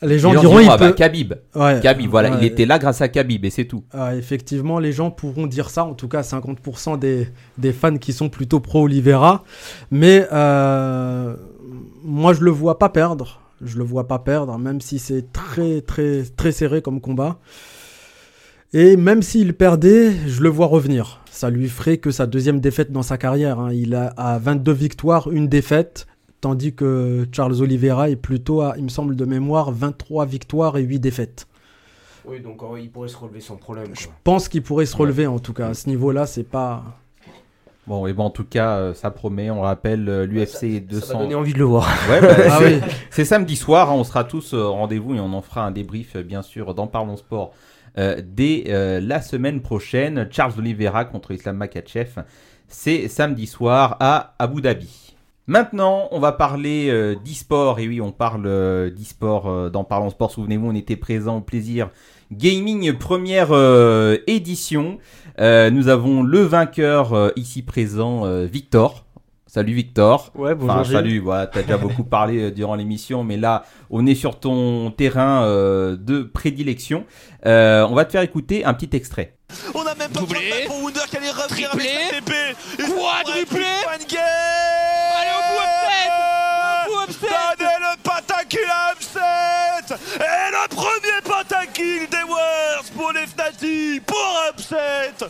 Les 0.02 0.18
gens 0.18 0.34
diront, 0.34 0.58
il 0.58 0.68
ah 0.68 0.76
bah, 0.76 0.88
peut- 0.88 0.94
Khabib. 0.94 1.34
Ouais, 1.54 1.80
Khabib, 1.80 2.10
voilà, 2.10 2.36
il 2.40 2.44
était 2.44 2.66
là 2.66 2.78
grâce 2.78 3.00
à 3.00 3.08
Khabib 3.08 3.44
et 3.44 3.50
c'est 3.50 3.64
tout. 3.66 3.84
Effectivement, 4.16 4.78
les 4.78 4.92
gens 4.92 5.10
pourront 5.10 5.46
dire 5.46 5.70
ça, 5.70 5.84
en 5.84 5.94
tout 5.94 6.08
cas 6.08 6.22
50% 6.22 6.98
des, 6.98 7.28
des 7.58 7.72
fans 7.72 7.96
qui 7.96 8.12
sont 8.12 8.28
plutôt 8.28 8.60
pro-Oliveira. 8.60 9.44
Mais 9.90 10.26
euh, 10.32 11.34
moi, 12.02 12.32
je 12.32 12.40
le 12.40 12.50
vois 12.50 12.78
pas 12.78 12.88
perdre. 12.88 13.40
Je 13.64 13.78
le 13.78 13.84
vois 13.84 14.08
pas 14.08 14.18
perdre, 14.18 14.58
même 14.58 14.80
si 14.80 14.98
c'est 14.98 15.32
très, 15.32 15.82
très, 15.82 16.22
très 16.36 16.50
serré 16.50 16.82
comme 16.82 17.00
combat. 17.00 17.38
Et 18.72 18.96
même 18.96 19.22
s'il 19.22 19.54
perdait, 19.54 20.12
je 20.26 20.42
le 20.42 20.48
vois 20.48 20.66
revenir. 20.66 21.20
Ça 21.30 21.48
lui 21.50 21.68
ferait 21.68 21.98
que 21.98 22.10
sa 22.10 22.26
deuxième 22.26 22.58
défaite 22.58 22.90
dans 22.90 23.02
sa 23.02 23.18
carrière. 23.18 23.60
hein. 23.60 23.70
Il 23.72 23.94
a 23.94 24.06
à 24.16 24.38
22 24.38 24.72
victoires, 24.72 25.30
une 25.30 25.46
défaite, 25.46 26.06
tandis 26.42 26.74
que 26.74 27.26
Charles 27.32 27.62
Oliveira 27.62 28.10
est 28.10 28.16
plutôt 28.16 28.60
à, 28.60 28.74
il 28.76 28.84
me 28.84 28.88
semble 28.90 29.16
de 29.16 29.24
mémoire, 29.24 29.72
23 29.72 30.26
victoires 30.26 30.76
et 30.76 30.82
8 30.82 30.98
défaites. 31.00 31.46
Oui, 32.26 32.40
donc 32.40 32.60
il 32.78 32.90
pourrait 32.90 33.08
se 33.08 33.16
relever 33.16 33.40
sans 33.40 33.56
problème. 33.56 33.86
Je 33.94 34.06
pense 34.22 34.48
qu'il 34.48 34.62
pourrait 34.62 34.84
se 34.86 34.94
relever 34.96 35.26
en 35.26 35.38
tout 35.38 35.54
cas. 35.54 35.68
À 35.68 35.74
ce 35.74 35.88
niveau-là, 35.88 36.26
c'est 36.26 36.44
pas. 36.44 36.84
Bon, 37.88 38.06
et 38.06 38.12
bon, 38.12 38.24
en 38.24 38.30
tout 38.30 38.44
cas, 38.44 38.76
euh, 38.76 38.94
ça 38.94 39.10
promet. 39.10 39.50
On 39.50 39.62
rappelle 39.62 40.08
euh, 40.08 40.24
l'UFC 40.24 40.86
200. 40.86 41.04
ça 41.06 41.14
donner 41.14 41.34
envie 41.34 41.52
de 41.52 41.58
le 41.58 41.64
voir. 41.64 41.88
Ouais, 42.08 42.20
bah, 42.20 42.28
Ah 42.50 42.58
c'est- 42.60 42.80
oui. 43.20 43.24
samedi 43.26 43.56
soir. 43.56 43.90
hein, 43.90 43.94
on 43.94 44.04
sera 44.04 44.22
tous 44.22 44.54
euh, 44.54 44.58
au 44.58 44.72
rendez-vous 44.74 45.16
et 45.16 45.20
on 45.20 45.32
en 45.32 45.42
fera 45.42 45.64
un 45.66 45.72
débrief, 45.72 46.16
bien 46.16 46.42
sûr, 46.42 46.74
dans 46.74 46.86
Parlons 46.86 47.16
Sport 47.16 47.52
euh, 47.98 48.22
dès 48.24 48.64
euh, 48.68 49.00
la 49.00 49.20
semaine 49.20 49.60
prochaine. 49.62 50.28
Charles 50.30 50.52
Oliveira 50.58 51.04
contre 51.04 51.32
Islam 51.32 51.56
Makachev. 51.56 52.22
C'est 52.68 53.08
samedi 53.08 53.48
soir 53.48 53.96
à 53.98 54.34
Abu 54.38 54.62
Dhabi. 54.62 55.11
Maintenant, 55.48 56.08
on 56.12 56.20
va 56.20 56.30
parler 56.30 56.88
euh, 56.88 57.16
d'e-sport. 57.16 57.80
Et 57.80 57.88
oui, 57.88 58.00
on 58.00 58.12
parle 58.12 58.46
euh, 58.46 58.90
d'e-sport 58.90 59.48
euh, 59.48 59.70
dans 59.70 59.82
Parlons 59.82 60.10
Sport. 60.10 60.30
Souvenez-vous, 60.30 60.68
on 60.68 60.74
était 60.74 60.96
présent 60.96 61.38
au 61.38 61.40
plaisir 61.40 61.90
Gaming 62.30 62.92
première 62.94 63.52
édition. 64.26 64.96
Nous 65.38 65.88
avons 65.88 66.22
le 66.22 66.40
vainqueur 66.40 67.30
ici 67.36 67.60
présent, 67.60 68.24
Victor. 68.46 69.04
Salut 69.46 69.74
Victor. 69.74 70.32
Ouais, 70.34 70.54
bonjour, 70.54 70.76
Enfin, 70.76 70.90
salut, 70.90 71.18
voilà, 71.18 71.46
t'as 71.46 71.60
déjà 71.60 71.76
beaucoup 71.78 72.04
parlé 72.04 72.50
durant 72.50 72.74
l'émission, 72.74 73.22
mais 73.22 73.36
là, 73.36 73.64
on 73.90 74.06
est 74.06 74.14
sur 74.14 74.40
ton 74.40 74.90
terrain 74.92 75.46
de 75.46 76.22
prédilection. 76.22 77.04
On 77.44 77.92
va 77.94 78.06
te 78.06 78.12
faire 78.12 78.22
écouter 78.22 78.64
un 78.64 78.72
petit 78.72 78.96
extrait. 78.96 79.36
On 79.74 79.86
a 79.86 79.94
même 79.94 80.10
pas 80.10 80.20
besoin 80.20 80.40
de 80.40 80.66
pour 80.66 80.82
Wunder 80.82 81.00
qui 81.10 81.16
allait 81.16 81.30
revenir 81.30 81.70
avec 81.72 81.88
sa 81.88 82.20
TP. 82.20 82.32
Quadruplé 82.76 83.66
Allez 83.86 85.30
au 85.38 85.42
bout 85.52 87.02
upset 87.08 87.26
Donnez 87.58 87.70
le 87.80 87.96
patakill 88.02 88.60
à 88.70 88.92
upset. 88.92 89.94
Et 90.16 90.50
le 90.50 90.68
premier 90.68 91.20
patakill 91.24 92.08
des 92.08 92.22
Worlds. 92.28 92.41
pour 92.41 92.41
les 93.12 93.26
Fnatic 93.26 94.04
pour 94.06 94.16
upset 94.52 95.26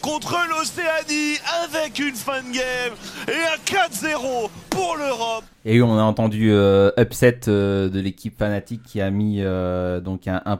contre 0.00 0.36
l'Océanie 0.50 1.36
avec 1.64 1.98
une 1.98 2.14
fin 2.14 2.42
de 2.42 2.52
game 2.52 2.92
et 3.28 3.32
un 3.32 3.88
4-0 3.88 4.50
pour 4.70 4.96
l'Europe. 4.96 5.44
Et 5.64 5.80
on 5.80 5.96
a 5.98 6.02
entendu 6.02 6.50
euh, 6.50 6.90
upset 6.98 7.40
euh, 7.48 7.88
de 7.88 8.00
l'équipe 8.00 8.36
fanatique 8.36 8.82
qui 8.82 9.00
a 9.00 9.10
mis 9.10 9.36
euh, 9.40 10.00
donc 10.00 10.26
un, 10.26 10.42
un. 10.44 10.58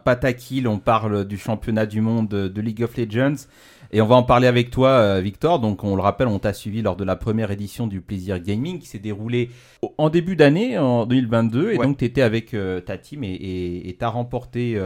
On 0.66 0.78
parle 0.78 1.24
du 1.24 1.37
championnat 1.38 1.87
du 1.87 2.00
monde 2.00 2.28
de, 2.28 2.61
League 2.61 2.82
of 2.82 2.96
Legends. 2.96 3.46
Et 3.94 4.00
on 4.00 4.06
va 4.06 4.14
en 4.14 4.22
parler 4.22 4.46
avec 4.46 4.70
toi, 4.70 5.20
Victor. 5.20 5.58
Donc, 5.58 5.85
on 5.85 5.96
le 5.96 6.00
rappelle, 6.02 6.26
on 6.28 6.38
t'a 6.38 6.54
suivi 6.54 6.80
lors 6.80 6.96
de 6.96 7.04
la 7.04 7.14
première 7.14 7.50
édition 7.50 7.87
du 7.87 8.00
Plaisir 8.00 8.38
Gaming 8.40 8.78
qui 8.78 8.87
s'est 8.87 8.98
déroulée 8.98 9.50
en 9.98 10.08
début 10.08 10.35
d'année, 10.35 10.78
en 10.78 11.04
2022. 11.04 11.72
Et 11.72 11.76
Ouais. 11.78 11.85
donc, 11.85 11.98
tu 11.98 12.06
étais 12.06 12.22
avec 12.22 12.56
ta 12.87 12.96
team 12.96 13.22
et- 13.22 13.82
et 13.87 13.94
t'as 13.98 14.08
remporté 14.08 14.80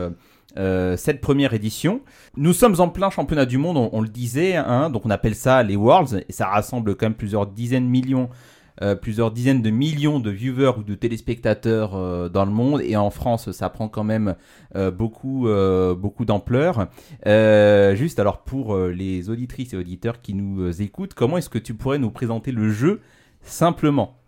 euh, 0.56 0.96
cette 0.96 1.20
première 1.20 1.54
édition. 1.54 2.00
Nous 2.36 2.52
sommes 2.52 2.80
en 2.80 2.88
plein 2.88 3.10
championnat 3.10 3.46
du 3.46 3.58
monde, 3.58 3.90
on, 3.92 4.00
le 4.00 4.08
disait. 4.08 4.56
Hein, 4.56 4.90
donc, 4.90 5.04
on 5.04 5.10
appelle 5.10 5.34
ça 5.34 5.62
les 5.62 5.76
Worlds. 5.76 6.24
Et 6.28 6.32
ça 6.32 6.46
rassemble 6.46 6.96
quand 6.96 7.06
même 7.06 7.14
plusieurs 7.14 7.46
dizaines 7.46 7.84
de 7.84 7.90
millions. 7.90 8.30
euh, 8.82 8.94
plusieurs 8.94 9.30
dizaines 9.30 9.62
de 9.62 9.70
millions 9.70 10.20
de 10.20 10.30
viewers 10.30 10.72
ou 10.78 10.82
de 10.82 10.94
téléspectateurs 10.94 11.94
euh, 11.94 12.28
dans 12.28 12.44
le 12.44 12.50
monde 12.50 12.82
et 12.82 12.94
en 12.94 13.08
France 13.08 13.50
ça 13.50 13.70
prend 13.70 13.88
quand 13.88 14.04
même 14.04 14.34
beaucoup 14.92 15.48
beaucoup 15.96 16.26
d'ampleur 16.26 16.88
juste 17.24 18.18
alors 18.18 18.42
pour 18.42 18.76
les 18.76 19.30
auditrices 19.30 19.72
et 19.72 19.78
auditeurs 19.78 20.20
qui 20.20 20.34
nous 20.34 20.82
écoutent, 20.82 21.14
comment 21.14 21.38
est-ce 21.38 21.48
que 21.48 21.58
tu 21.58 21.72
pourrais 21.72 21.98
nous 21.98 22.10
présenter 22.10 22.52
le 22.52 22.70
jeu 22.70 23.00
simplement? 23.40 24.18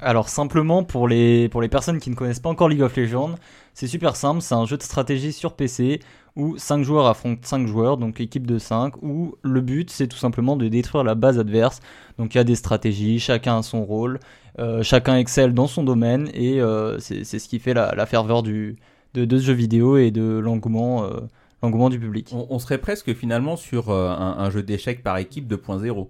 Alors 0.00 0.28
simplement 0.28 0.84
pour 0.84 1.08
les, 1.08 1.48
personnes 1.70 1.98
qui 1.98 2.10
ne 2.10 2.14
connaissent 2.14 2.40
pas 2.40 2.50
encore 2.50 2.68
League 2.68 2.82
of 2.82 2.96
Legends, 2.96 3.36
c'est 3.74 3.86
super 3.86 4.16
simple, 4.16 4.42
c'est 4.42 4.54
un 4.54 4.66
jeu 4.66 4.76
de 4.76 4.82
stratégie 4.82 5.32
sur 5.32 5.54
PC 5.54 6.00
où 6.36 6.58
5 6.58 6.82
joueurs 6.82 7.06
affrontent 7.06 7.40
5 7.42 7.66
joueurs, 7.66 7.96
donc 7.96 8.20
équipe 8.20 8.46
de 8.46 8.58
5, 8.58 9.02
où 9.02 9.36
le 9.42 9.60
but 9.62 9.90
c'est 9.90 10.06
tout 10.06 10.18
simplement 10.18 10.56
de 10.56 10.68
détruire 10.68 11.02
la 11.02 11.14
base 11.14 11.38
adverse. 11.38 11.80
Donc 12.18 12.34
il 12.34 12.38
y 12.38 12.40
a 12.40 12.44
des 12.44 12.56
stratégies, 12.56 13.18
chacun 13.18 13.58
a 13.58 13.62
son 13.62 13.84
rôle, 13.84 14.20
euh, 14.58 14.82
chacun 14.82 15.16
excelle 15.16 15.54
dans 15.54 15.66
son 15.66 15.82
domaine 15.82 16.30
et 16.34 16.60
euh, 16.60 16.98
c'est 16.98 17.24
ce 17.24 17.48
qui 17.48 17.58
fait 17.58 17.72
la, 17.72 18.06
ferveur 18.06 18.42
de, 18.42 18.76
ce 19.14 19.38
jeu 19.38 19.54
vidéo 19.54 19.96
et 19.96 20.10
de 20.10 20.38
l'engouement 20.38 21.04
euh, 21.04 21.88
du 21.88 21.98
public. 21.98 22.32
on, 22.32 22.58
serait 22.58 22.78
presque 22.78 23.12
finalement 23.14 23.56
sur 23.56 23.90
un, 23.90 24.36
un 24.38 24.50
jeu 24.50 24.62
d'échecs 24.62 25.02
par 25.02 25.16
équipe 25.16 25.50
2.0. 25.50 26.06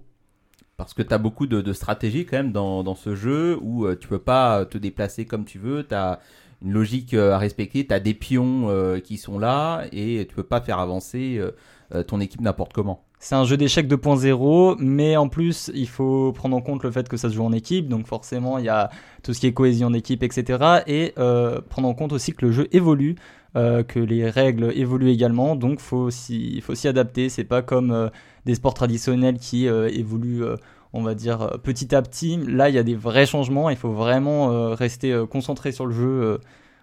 Parce 0.77 0.93
que 0.93 1.03
tu 1.03 1.15
as 1.15 1.19
beaucoup 1.19 1.47
de, 1.47 1.73
stratégies 1.73 2.27
quand 2.27 2.37
même 2.37 2.53
dans, 2.53 2.85
dans 2.85 2.95
ce 2.95 3.15
jeu 3.15 3.59
où 3.63 3.87
euh, 3.87 3.97
tu 3.97 4.09
peux 4.09 4.19
pas 4.19 4.67
te 4.67 4.77
déplacer 4.77 5.25
comme 5.25 5.45
tu 5.45 5.59
veux, 5.59 5.87
tu 5.87 5.95
as 5.95 6.21
une 6.63 6.73
logique 6.73 7.15
euh, 7.15 7.33
à 7.33 7.39
respecter, 7.39 7.87
tu 7.87 7.95
as 7.95 8.01
des 8.01 8.15
pions 8.15 8.69
euh, 8.69 9.01
qui 9.01 9.17
sont 9.17 9.39
là 9.39 9.85
et 9.93 10.27
tu 10.29 10.35
peux 10.35 10.43
pas 10.43 10.61
faire 10.61 10.79
avancer 10.79 11.37
euh, 11.39 11.53
euh, 11.95 12.03
ton 12.03 12.21
équipe 12.21 12.41
n'importe 12.41 12.73
comment. 12.73 13.03
C'est 13.19 13.35
un 13.35 13.45
jeu 13.45 13.57
d'échecs 13.57 13.89
2.0, 13.89 14.77
mais 14.79 15.17
en 15.17 15.29
plus, 15.29 15.71
il 15.75 15.89
faut 15.89 16.33
prendre 16.33 16.57
en 16.57 16.61
compte 16.61 16.83
le 16.83 16.91
fait 16.91 17.09
que 17.09 17.17
ça 17.17 17.31
se 17.31 17.35
joue 17.35 17.45
en 17.45 17.53
équipe, 17.53 17.89
donc 17.89 18.07
forcément, 18.07 18.59
il 18.59 18.67
y 18.67 18.69
a 18.69 18.91
tout 19.23 19.33
ce 19.33 19.41
qui 19.41 19.47
est 19.47 19.53
cohésion 19.53 19.91
d'équipe, 19.91 20.23
etc. 20.23 20.83
Et 20.87 21.15
euh, 21.19 21.61
prendre 21.69 21.89
en 21.89 21.95
compte 21.95 22.13
aussi 22.13 22.33
que 22.33 22.45
le 22.45 22.53
jeu 22.53 22.69
évolue, 22.73 23.17
euh, 23.57 23.83
que 23.83 23.99
les 23.99 24.29
règles 24.29 24.71
évoluent 24.77 25.11
également, 25.11 25.57
donc 25.57 25.81
faut 25.81 26.11
s'y 26.11 26.61
faut 26.61 26.75
s'y 26.75 26.89
adapter. 26.89 27.31
C'est 27.31 27.45
pas 27.45 27.63
comme 27.63 27.91
euh, 27.91 28.09
des 28.47 28.55
sports 28.55 28.73
traditionnels 28.75 29.39
qui 29.39 29.69
euh, 29.69 29.91
évoluent, 29.93 30.45
euh, 30.45 30.57
on 30.95 31.03
va 31.03 31.15
dire, 31.15 31.43
euh, 31.43 31.59
petit 31.59 31.95
à 31.95 32.01
petit. 32.01 32.39
Là, 32.47 32.71
il 32.71 32.75
y 32.75 32.79
a 32.79 32.83
des 32.83 32.95
vrais 32.95 33.27
changements, 33.27 33.69
il 33.69 33.77
faut 33.77 33.93
vraiment 33.93 34.51
euh, 34.53 34.75
rester 34.75 35.13
euh, 35.13 35.27
concentré 35.27 35.73
sur 35.73 35.85
le 35.85 35.93
jeu. 35.93 36.07
euh, 36.07 36.39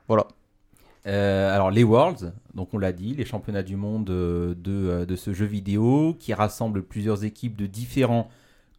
voilà. 0.07 0.27
Alors 1.05 1.69
les 1.71 1.83
Worlds, 1.83 2.31
donc 2.53 2.73
on 2.73 2.77
l'a 2.77 2.93
dit, 2.93 3.13
les 3.13 3.25
championnats 3.25 3.63
du 3.63 3.75
monde 3.75 4.05
de, 4.05 4.55
de 5.05 5.15
ce 5.17 5.33
jeu 5.33 5.45
vidéo 5.45 6.15
qui 6.17 6.33
rassemble 6.33 6.81
plusieurs 6.81 7.25
équipes 7.25 7.57
de 7.57 7.65
différents 7.65 8.29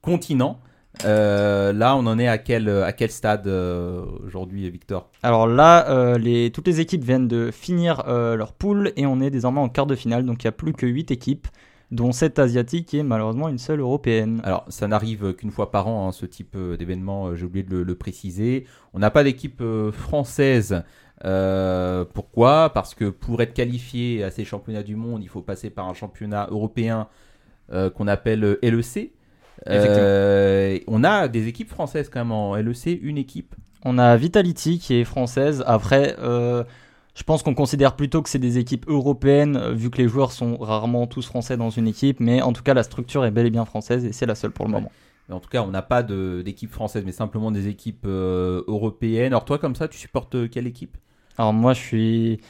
continents. 0.01 0.59
Là, 1.05 1.95
on 1.97 2.07
en 2.07 2.19
est 2.19 2.29
à 2.29 2.39
quel, 2.39 2.71
à 2.71 2.93
quel 2.93 3.11
stade 3.11 3.47
aujourd'hui, 3.47 4.71
Victor? 4.71 5.11
Alors 5.23 5.47
là, 5.47 6.17
les, 6.17 6.51
toutes 6.51 6.67
les 6.67 6.81
équipes 6.81 7.05
viennent 7.05 7.29
de 7.29 7.51
finir 7.51 8.03
leur 8.07 8.53
poule 8.55 8.93
et 8.97 9.05
on 9.05 9.21
est 9.21 9.31
désormais 9.31 9.61
en 9.61 9.69
quart 9.69 9.87
de 9.87 9.95
finale. 9.95 10.25
Donc 10.25 10.45
il 10.45 10.47
n'y 10.47 10.49
a 10.49 10.53
plus 10.53 10.73
que 10.73 10.87
8 10.87 11.11
équipes, 11.11 11.47
dont 11.91 12.13
7 12.13 12.39
asiatiques 12.39 12.95
et 12.95 13.03
malheureusement 13.03 13.49
une 13.49 13.59
seule 13.59 13.81
européenne. 13.81 14.41
Alors, 14.45 14.65
ça 14.69 14.89
n'arrive 14.89 15.35
qu'une 15.35 15.51
fois 15.51 15.71
par 15.71 15.89
an, 15.89 16.09
hein, 16.09 16.13
ce 16.13 16.27
type 16.27 16.55
euh, 16.57 16.77
d'événement, 16.77 17.29
euh, 17.29 17.37
j'ai 17.37 17.45
oublié 17.45 17.63
de 17.65 17.71
le, 17.71 17.83
le 17.83 17.95
préciser. 17.95 18.67
On 18.93 18.99
n'a 18.99 19.11
pas 19.11 19.25
d'équipe 19.25 19.61
euh, 19.61 19.93
française. 19.93 20.83
Euh, 21.25 22.05
pourquoi? 22.13 22.71
Parce 22.75 22.95
que 22.95 23.09
pour 23.09 23.41
être 23.41 23.55
qualifié 23.55 24.25
à 24.25 24.31
ces 24.31 24.45
championnats 24.45 24.83
du 24.83 24.97
monde, 24.97 25.23
il 25.23 25.29
faut 25.29 25.43
passer 25.43 25.71
par 25.71 25.89
un 25.89 25.95
championnat 25.95 26.49
européen 26.51 27.09
euh, 27.73 27.91
qu'on 27.91 28.09
appelle 28.09 28.59
LEC. 28.63 29.13
Euh, 29.69 30.79
on 30.87 31.05
a 31.05 31.29
des 31.29 31.47
équipes 31.47 31.71
françaises 31.71 32.11
quand 32.11 32.21
même 32.21 32.33
en 32.33 32.57
LEC, 32.57 32.99
une 33.01 33.17
équipe. 33.19 33.55
On 33.85 33.99
a 33.99 34.17
Vitality 34.17 34.79
qui 34.79 34.95
est 34.95 35.05
française. 35.05 35.63
Après, 35.67 36.17
je 37.15 37.23
pense 37.23 37.43
qu'on 37.43 37.55
considère 37.55 37.97
plutôt 37.97 38.23
que 38.23 38.29
c'est 38.29 38.39
des 38.39 38.59
équipes 38.59 38.87
européennes, 38.89 39.57
euh, 39.57 39.73
vu 39.73 39.91
que 39.91 39.99
les 39.99 40.09
joueurs 40.09 40.33
sont 40.33 40.57
rarement 40.57 41.07
tous 41.07 41.27
français 41.27 41.57
dans 41.57 41.71
une 41.71 41.87
équipe. 41.87 42.21
Mais 42.21 42.43
en 42.43 42.53
tout 42.53 42.63
cas, 42.63 42.75
la 42.75 42.83
structure 42.83 43.25
est 43.25 43.31
bel 43.31 43.47
et 43.47 43.51
bien 43.51 43.65
française 43.65 44.05
et 44.05 44.13
c'est 44.13 44.27
la 44.27 44.35
seule 44.35 44.51
pour 44.51 44.67
le 44.67 44.73
moment. 44.73 44.91
Mais 45.29 45.35
en 45.35 45.41
tout 45.41 45.49
cas, 45.49 45.63
on 45.63 45.69
n'a 45.69 45.83
pas 45.83 46.03
d'équipe 46.03 46.71
française, 46.71 47.03
mais 47.07 47.13
simplement 47.13 47.51
des 47.51 47.69
équipes 47.69 48.05
euh, 48.07 48.63
européennes. 48.67 49.33
Alors 49.33 49.45
toi, 49.45 49.59
comme 49.59 49.75
ça, 49.75 49.89
tu 49.89 49.97
supportes 49.99 50.35
euh, 50.35 50.49
quelle 50.49 50.67
équipe? 50.67 50.97
Alors 51.39 51.53
moi, 51.53 51.73
je 51.73 51.81
suis... 51.81 52.41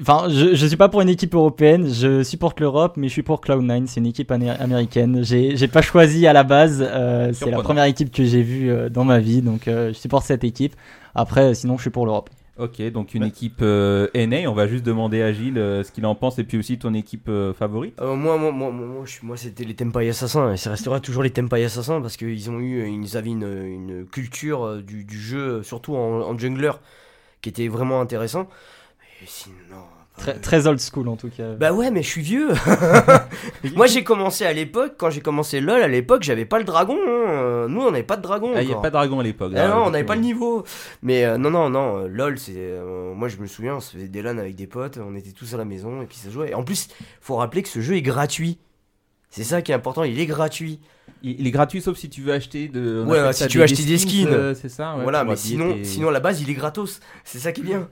Enfin, 0.00 0.26
je, 0.28 0.54
je 0.54 0.66
suis 0.66 0.76
pas 0.76 0.88
pour 0.88 1.00
une 1.00 1.08
équipe 1.08 1.32
européenne, 1.32 1.88
je 1.88 2.24
supporte 2.24 2.58
l'Europe, 2.58 2.94
mais 2.96 3.06
je 3.06 3.12
suis 3.12 3.22
pour 3.22 3.40
Cloud9, 3.40 3.86
c'est 3.86 4.00
une 4.00 4.06
équipe 4.06 4.32
américaine. 4.32 5.22
J'ai 5.22 5.68
pas 5.68 5.80
choisi 5.80 6.26
à 6.26 6.32
la 6.32 6.42
base, 6.42 6.84
euh, 6.84 7.32
c'est 7.32 7.52
la 7.52 7.62
première 7.62 7.84
équipe 7.84 8.10
que 8.10 8.24
j'ai 8.24 8.42
vue 8.42 8.68
euh, 8.68 8.88
dans 8.88 9.04
ma 9.04 9.20
vie, 9.20 9.42
donc 9.42 9.68
euh, 9.68 9.92
je 9.92 9.92
supporte 9.92 10.26
cette 10.26 10.42
équipe. 10.42 10.74
Après, 11.14 11.54
sinon, 11.54 11.76
je 11.76 11.82
suis 11.82 11.90
pour 11.90 12.04
l'Europe. 12.04 12.30
Ok, 12.60 12.82
donc 12.90 13.14
une 13.14 13.22
équipe 13.24 13.60
euh, 13.62 14.08
NA. 14.14 14.48
On 14.50 14.54
va 14.54 14.66
juste 14.66 14.84
demander 14.84 15.22
à 15.22 15.32
Gilles 15.32 15.56
euh, 15.58 15.82
ce 15.82 15.90
qu'il 15.90 16.04
en 16.04 16.14
pense 16.14 16.38
et 16.38 16.44
puis 16.44 16.58
aussi 16.58 16.78
ton 16.78 16.92
équipe 16.92 17.28
euh, 17.28 17.54
favorite. 17.54 17.98
Euh, 18.00 18.14
moi, 18.14 18.36
moi, 18.36 18.52
moi, 18.52 18.70
moi, 18.70 18.86
moi, 18.86 19.02
je 19.06 19.12
suis- 19.12 19.26
moi, 19.26 19.36
c'était 19.38 19.64
les 19.64 19.74
Tempai 19.74 20.08
Assassins 20.10 20.52
et 20.52 20.56
ça 20.58 20.70
restera 20.70 21.00
toujours 21.00 21.22
les 21.22 21.30
Tempai 21.30 21.64
Assassins 21.64 22.00
parce 22.02 22.16
qu'ils 22.18 22.50
ont 22.50 22.58
eu, 22.60 22.86
ils 22.86 23.16
avaient 23.16 23.30
une, 23.30 23.44
une 23.64 24.06
culture 24.06 24.64
euh, 24.66 24.82
du, 24.82 25.04
du 25.04 25.18
jeu, 25.18 25.62
surtout 25.62 25.96
en, 25.96 26.20
en 26.20 26.38
jungler, 26.38 26.72
qui 27.40 27.48
était 27.48 27.68
vraiment 27.68 28.00
intéressant. 28.02 28.46
Et 29.22 29.26
sinon, 29.26 29.84
Très, 30.20 30.34
très 30.34 30.66
old 30.66 30.78
school 30.80 31.08
en 31.08 31.16
tout 31.16 31.30
cas. 31.30 31.54
Bah 31.54 31.72
ouais, 31.72 31.90
mais 31.90 32.02
je 32.02 32.08
suis 32.08 32.20
vieux. 32.22 32.48
Moi, 33.74 33.86
j'ai 33.86 34.04
commencé 34.04 34.44
à 34.44 34.52
l'époque, 34.52 34.94
quand 34.98 35.10
j'ai 35.10 35.20
commencé 35.20 35.60
LoL, 35.60 35.82
à 35.82 35.88
l'époque, 35.88 36.22
j'avais 36.22 36.44
pas 36.44 36.58
le 36.58 36.64
dragon. 36.64 36.96
hein. 37.06 37.66
Nous, 37.68 37.80
on 37.80 37.90
n'avait 37.90 38.02
pas 38.02 38.16
de 38.16 38.22
dragon. 38.22 38.52
Ah, 38.54 38.62
il 38.62 38.66
n'y 38.66 38.72
a 38.72 38.76
encore. 38.76 38.82
pas 38.82 38.88
de 38.90 38.94
dragon 38.94 39.20
à 39.20 39.22
l'époque. 39.22 39.52
Ah 39.54 39.58
là, 39.66 39.68
non, 39.68 39.84
on 39.86 39.90
n'avait 39.90 40.04
pas 40.04 40.14
le 40.16 40.20
niveau. 40.20 40.64
Mais 41.02 41.24
euh, 41.24 41.38
non, 41.38 41.50
non, 41.50 41.70
non, 41.70 42.04
euh, 42.04 42.08
LOL, 42.08 42.38
c'est. 42.38 42.52
euh, 42.56 43.14
moi, 43.14 43.28
je 43.28 43.36
me 43.38 43.46
souviens, 43.46 43.76
on 43.76 43.80
se 43.80 43.92
faisait 43.92 44.08
des 44.08 44.22
LAN 44.22 44.38
avec 44.38 44.56
des 44.56 44.66
potes, 44.66 44.98
on 44.98 45.14
était 45.16 45.32
tous 45.32 45.54
à 45.54 45.56
la 45.56 45.64
maison 45.64 46.02
et 46.02 46.06
puis 46.06 46.16
ça 46.18 46.30
jouait. 46.30 46.50
Et 46.50 46.54
en 46.54 46.64
plus, 46.64 46.88
faut 47.20 47.36
rappeler 47.36 47.62
que 47.62 47.68
ce 47.68 47.80
jeu 47.80 47.94
est 47.96 48.02
gratuit. 48.02 48.58
C'est 49.30 49.44
ça 49.44 49.62
qui 49.62 49.70
est 49.72 49.74
important, 49.74 50.02
il 50.04 50.18
est 50.18 50.26
gratuit. 50.26 50.80
Il, 51.22 51.40
il 51.40 51.46
est 51.46 51.50
gratuit 51.52 51.80
sauf 51.80 51.96
si 51.96 52.10
tu 52.10 52.20
veux 52.22 52.32
acheter 52.32 52.68
de. 52.68 53.04
Ouais, 53.06 53.32
si 53.32 53.46
tu 53.46 53.58
veux 53.58 53.64
acheter 53.64 53.84
des 53.84 53.98
skins. 53.98 54.26
euh, 54.28 54.54
c'est 54.54 54.68
ça. 54.68 54.96
ouais, 54.96 55.02
voilà, 55.04 55.22
mais 55.24 55.36
sinon, 55.36 55.72
tes- 55.74 55.84
sinon, 55.84 56.08
à 56.08 56.12
la 56.12 56.20
base, 56.20 56.42
il 56.42 56.50
est 56.50 56.54
gratos. 56.54 57.00
C'est 57.24 57.38
ça 57.38 57.52
qui 57.52 57.60
est 57.60 57.64
bien. 57.64 57.88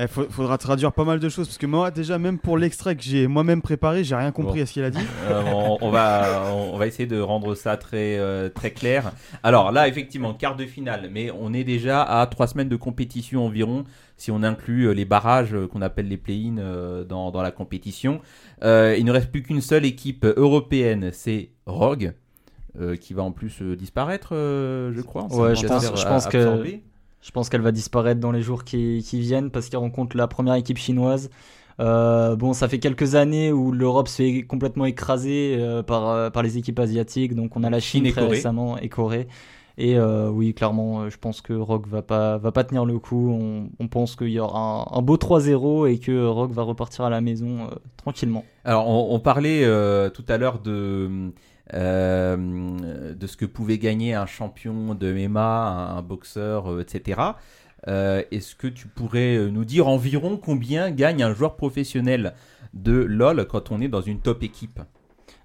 Il 0.00 0.06
faudra 0.06 0.58
traduire 0.58 0.92
pas 0.92 1.04
mal 1.04 1.18
de 1.18 1.28
choses 1.28 1.48
parce 1.48 1.58
que 1.58 1.66
moi 1.66 1.90
déjà 1.90 2.18
même 2.18 2.38
pour 2.38 2.56
l'extrait 2.56 2.94
que 2.94 3.02
j'ai 3.02 3.26
moi-même 3.26 3.60
préparé 3.62 4.04
j'ai 4.04 4.14
rien 4.14 4.30
compris 4.30 4.58
Bon. 4.58 4.62
à 4.62 4.66
ce 4.66 4.72
qu'il 4.72 4.84
a 4.84 4.90
dit. 4.90 4.98
Euh, 5.28 5.42
on, 5.52 5.76
on 5.80 5.90
va, 5.90 6.44
on, 6.54 6.74
on 6.74 6.78
va 6.78 6.86
essayer 6.86 7.06
de 7.06 7.20
rendre 7.20 7.54
ça 7.54 7.76
très, 7.76 8.16
euh, 8.18 8.48
très 8.48 8.70
clair. 8.70 9.12
Alors 9.42 9.72
là, 9.72 9.88
effectivement, 9.88 10.32
quart 10.34 10.56
de 10.56 10.64
finale, 10.64 11.10
mais 11.12 11.30
on 11.30 11.52
est 11.52 11.64
déjà 11.64 12.02
à 12.02 12.24
trois 12.26 12.46
semaines 12.46 12.68
de 12.68 12.76
compétition 12.76 13.44
environ, 13.44 13.84
si 14.16 14.30
on 14.30 14.42
inclut 14.42 14.84
euh, 14.84 14.92
les 14.92 15.04
barrages 15.04 15.52
euh, 15.54 15.66
qu'on 15.66 15.82
appelle 15.82 16.08
les 16.08 16.16
play-in 16.16 16.58
euh, 16.58 17.04
dans, 17.04 17.30
dans 17.30 17.42
la 17.42 17.50
compétition. 17.50 18.20
Euh, 18.62 18.94
il 18.98 19.04
ne 19.04 19.10
reste 19.12 19.30
plus 19.30 19.42
qu'une 19.42 19.60
seule 19.60 19.84
équipe 19.84 20.24
européenne, 20.24 21.10
c'est 21.12 21.50
Rogue. 21.66 22.14
euh, 22.80 22.94
qui 22.96 23.12
va 23.12 23.22
en 23.22 23.32
plus 23.32 23.60
euh, 23.60 23.76
disparaître, 23.76 24.30
euh, 24.34 24.92
je 24.94 25.00
crois. 25.02 25.24
Ouais, 25.34 25.54
je 25.56 25.62
se 25.62 25.66
pense, 25.66 25.84
faire, 25.84 25.96
je 25.96 26.06
pense 26.06 26.26
que. 26.28 26.78
Je 27.20 27.30
pense 27.30 27.48
qu'elle 27.48 27.60
va 27.60 27.72
disparaître 27.72 28.20
dans 28.20 28.32
les 28.32 28.42
jours 28.42 28.64
qui, 28.64 29.04
qui 29.06 29.20
viennent 29.20 29.50
parce 29.50 29.68
qu'elle 29.68 29.80
rencontre 29.80 30.16
la 30.16 30.28
première 30.28 30.54
équipe 30.54 30.78
chinoise. 30.78 31.30
Euh, 31.80 32.34
bon, 32.36 32.52
ça 32.52 32.68
fait 32.68 32.78
quelques 32.78 33.14
années 33.14 33.52
où 33.52 33.70
l'Europe 33.70 34.08
se 34.08 34.16
fait 34.16 34.42
complètement 34.42 34.84
écraser 34.84 35.56
euh, 35.58 35.82
par, 35.82 36.08
euh, 36.08 36.30
par 36.30 36.42
les 36.42 36.58
équipes 36.58 36.78
asiatiques. 36.78 37.34
Donc 37.34 37.56
on 37.56 37.62
a 37.62 37.70
la 37.70 37.80
Chine, 37.80 38.04
très 38.10 38.22
Corée. 38.22 38.36
récemment 38.36 38.78
et 38.78 38.88
Corée. 38.88 39.28
Et 39.80 39.96
oui, 39.96 40.54
clairement, 40.54 41.08
je 41.08 41.16
pense 41.18 41.40
que 41.40 41.52
Rogue 41.52 41.86
va 41.86 42.02
pas, 42.02 42.36
va 42.36 42.50
pas 42.50 42.64
tenir 42.64 42.84
le 42.84 42.98
coup. 42.98 43.30
On, 43.30 43.68
on 43.78 43.86
pense 43.86 44.16
qu'il 44.16 44.30
y 44.30 44.40
aura 44.40 44.58
un, 44.58 44.98
un 44.98 45.02
beau 45.02 45.16
3-0 45.16 45.88
et 45.88 46.00
que 46.00 46.26
Rogue 46.26 46.50
va 46.50 46.64
repartir 46.64 47.04
à 47.04 47.10
la 47.10 47.20
maison 47.20 47.70
tranquillement. 47.96 48.44
Alors, 48.64 48.88
on, 48.88 49.14
on 49.14 49.20
parlait 49.20 49.62
tout 50.10 50.24
à 50.26 50.36
l'heure 50.36 50.58
de, 50.58 51.30
euh, 51.74 53.14
de 53.14 53.26
ce 53.26 53.36
que 53.36 53.44
pouvait 53.44 53.78
gagner 53.78 54.14
un 54.14 54.26
champion 54.26 54.94
de 54.94 55.12
MMA, 55.12 55.96
un, 55.96 56.02
boxeur, 56.02 56.72
euh, 56.72 56.80
etc. 56.80 57.20
Euh, 57.86 58.22
Est-ce 58.30 58.54
que 58.54 58.66
tu 58.66 58.88
pourrais 58.88 59.38
nous 59.50 59.64
dire 59.64 59.88
environ 59.88 60.36
combien 60.36 60.90
gagne 60.90 61.22
un 61.22 61.34
joueur 61.34 61.56
professionnel 61.56 62.34
de 62.74 62.92
LoL 62.92 63.46
quand 63.46 63.70
on 63.70 63.80
est 63.80 63.88
dans 63.88 64.00
une 64.00 64.20
top 64.20 64.42
équipe? 64.42 64.80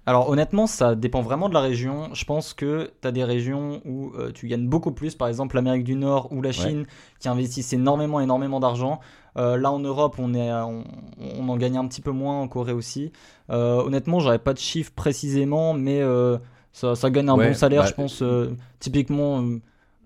Alors 0.06 0.28
honnêtement, 0.28 0.66
ça 0.66 0.94
dépend 0.94 1.22
vraiment 1.22 1.48
de 1.48 1.54
la 1.54 1.60
région. 1.60 2.10
Je 2.12 2.24
pense 2.26 2.52
que 2.52 2.90
tu 3.00 3.08
as 3.08 3.12
des 3.12 3.24
régions 3.24 3.80
où 3.86 4.12
euh, 4.18 4.32
tu 4.32 4.48
gagnes 4.48 4.66
beaucoup 4.68 4.92
plus, 4.92 5.14
par 5.14 5.28
exemple 5.28 5.56
l'Amérique 5.56 5.84
du 5.84 5.94
Nord 5.94 6.30
ou 6.30 6.42
la 6.42 6.52
Chine, 6.52 6.84
qui 7.20 7.28
investissent 7.28 7.72
énormément, 7.72 8.20
énormément 8.20 8.60
d'argent. 8.60 9.00
Euh, 9.38 9.56
là 9.56 9.72
en 9.72 9.78
Europe, 9.78 10.16
on, 10.18 10.34
est, 10.34 10.50
à- 10.50 10.66
on, 10.66 10.84
on 11.18 11.48
en 11.48 11.56
gagne 11.56 11.78
un 11.78 11.86
petit 11.88 12.02
peu 12.02 12.10
moins, 12.10 12.40
en 12.42 12.48
Corée 12.48 12.72
aussi. 12.74 13.12
Euh, 13.50 13.76
honnêtement, 13.82 14.20
j'aurais 14.20 14.38
pas 14.38 14.52
de 14.52 14.58
chiffres 14.58 14.92
précisément, 14.94 15.72
mais 15.72 16.02
euh, 16.02 16.36
ça, 16.72 16.94
ça 16.94 17.08
gagne 17.10 17.30
un 17.30 17.36
Ouais, 17.38 17.48
bon 17.48 17.54
salaire, 17.54 17.82
bah, 17.82 17.88
je 17.88 17.94
pense. 17.94 18.20
euh, 18.22 18.54
typiquement, 18.80 19.40
euh, 19.42 19.60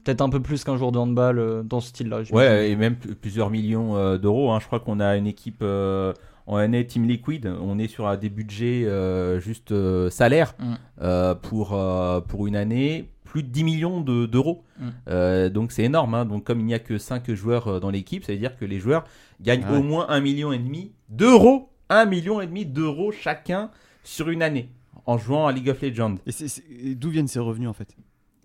peut-être 0.04 0.20
un 0.20 0.28
peu 0.30 0.40
plus 0.40 0.62
qu'un 0.62 0.76
joueur 0.76 0.92
de 0.92 0.98
handball 0.98 1.38
euh, 1.40 1.62
dans 1.64 1.80
ce 1.80 1.88
style-là. 1.88 2.20
Ouais, 2.32 2.70
et 2.70 2.76
même 2.76 2.96
plusieurs 2.96 3.50
millions 3.50 3.96
euh, 3.96 4.16
d'euros. 4.16 4.52
hein. 4.52 4.60
Je 4.60 4.66
crois 4.66 4.78
qu'on 4.80 5.00
a 5.00 5.16
une 5.16 5.26
équipe 5.26 5.58
euh, 5.62 6.12
en 6.48 6.56
année 6.56 6.84
Team 6.86 7.06
Liquid. 7.06 7.46
On 7.46 7.78
est 7.78 7.86
sur 7.86 8.16
des 8.18 8.28
budgets 8.30 8.84
euh, 8.86 9.38
juste 9.38 9.70
euh, 9.70 10.10
salaire 10.10 10.54
Mm. 10.58 10.74
euh, 11.02 11.34
pour, 11.36 11.74
euh, 11.74 12.20
pour 12.20 12.46
une 12.48 12.56
année. 12.56 13.08
Plus 13.24 13.42
de 13.42 13.48
10 13.48 13.62
millions 13.62 14.00
de- 14.00 14.24
d'euros. 14.26 14.64
Mm. 14.80 14.86
Euh, 15.08 15.48
donc 15.50 15.70
c'est 15.70 15.84
énorme. 15.84 16.14
hein. 16.14 16.24
Donc 16.24 16.44
comme 16.44 16.60
il 16.60 16.64
n'y 16.66 16.74
a 16.74 16.78
que 16.78 16.98
5 16.98 17.30
joueurs 17.34 17.78
dans 17.80 17.90
l'équipe, 17.90 18.24
ça 18.24 18.32
veut 18.32 18.38
dire 18.38 18.56
que 18.56 18.64
les 18.64 18.80
joueurs 18.80 19.04
gagnent 19.40 19.64
Ah 19.68 19.72
ouais. 19.72 19.78
au 19.78 19.82
moins 19.82 20.06
1,5 20.08 20.20
million 20.22 20.52
et 20.52 20.58
demi 20.58 20.92
d'euros. 21.10 21.68
1,5 21.90 22.06
million 22.08 22.40
et 22.40 22.46
demi 22.46 22.64
d'euros 22.66 23.12
chacun 23.12 23.70
sur 24.02 24.30
une 24.30 24.42
année 24.42 24.70
en 25.06 25.16
jouant 25.18 25.46
à 25.46 25.52
League 25.52 25.68
of 25.68 25.80
Legends. 25.82 26.16
Et, 26.26 26.32
c'est- 26.32 26.48
c'est- 26.48 26.64
et 26.82 26.94
d'où 26.94 27.10
viennent 27.10 27.28
ces 27.28 27.38
revenus 27.38 27.68
en 27.68 27.72
fait? 27.74 27.94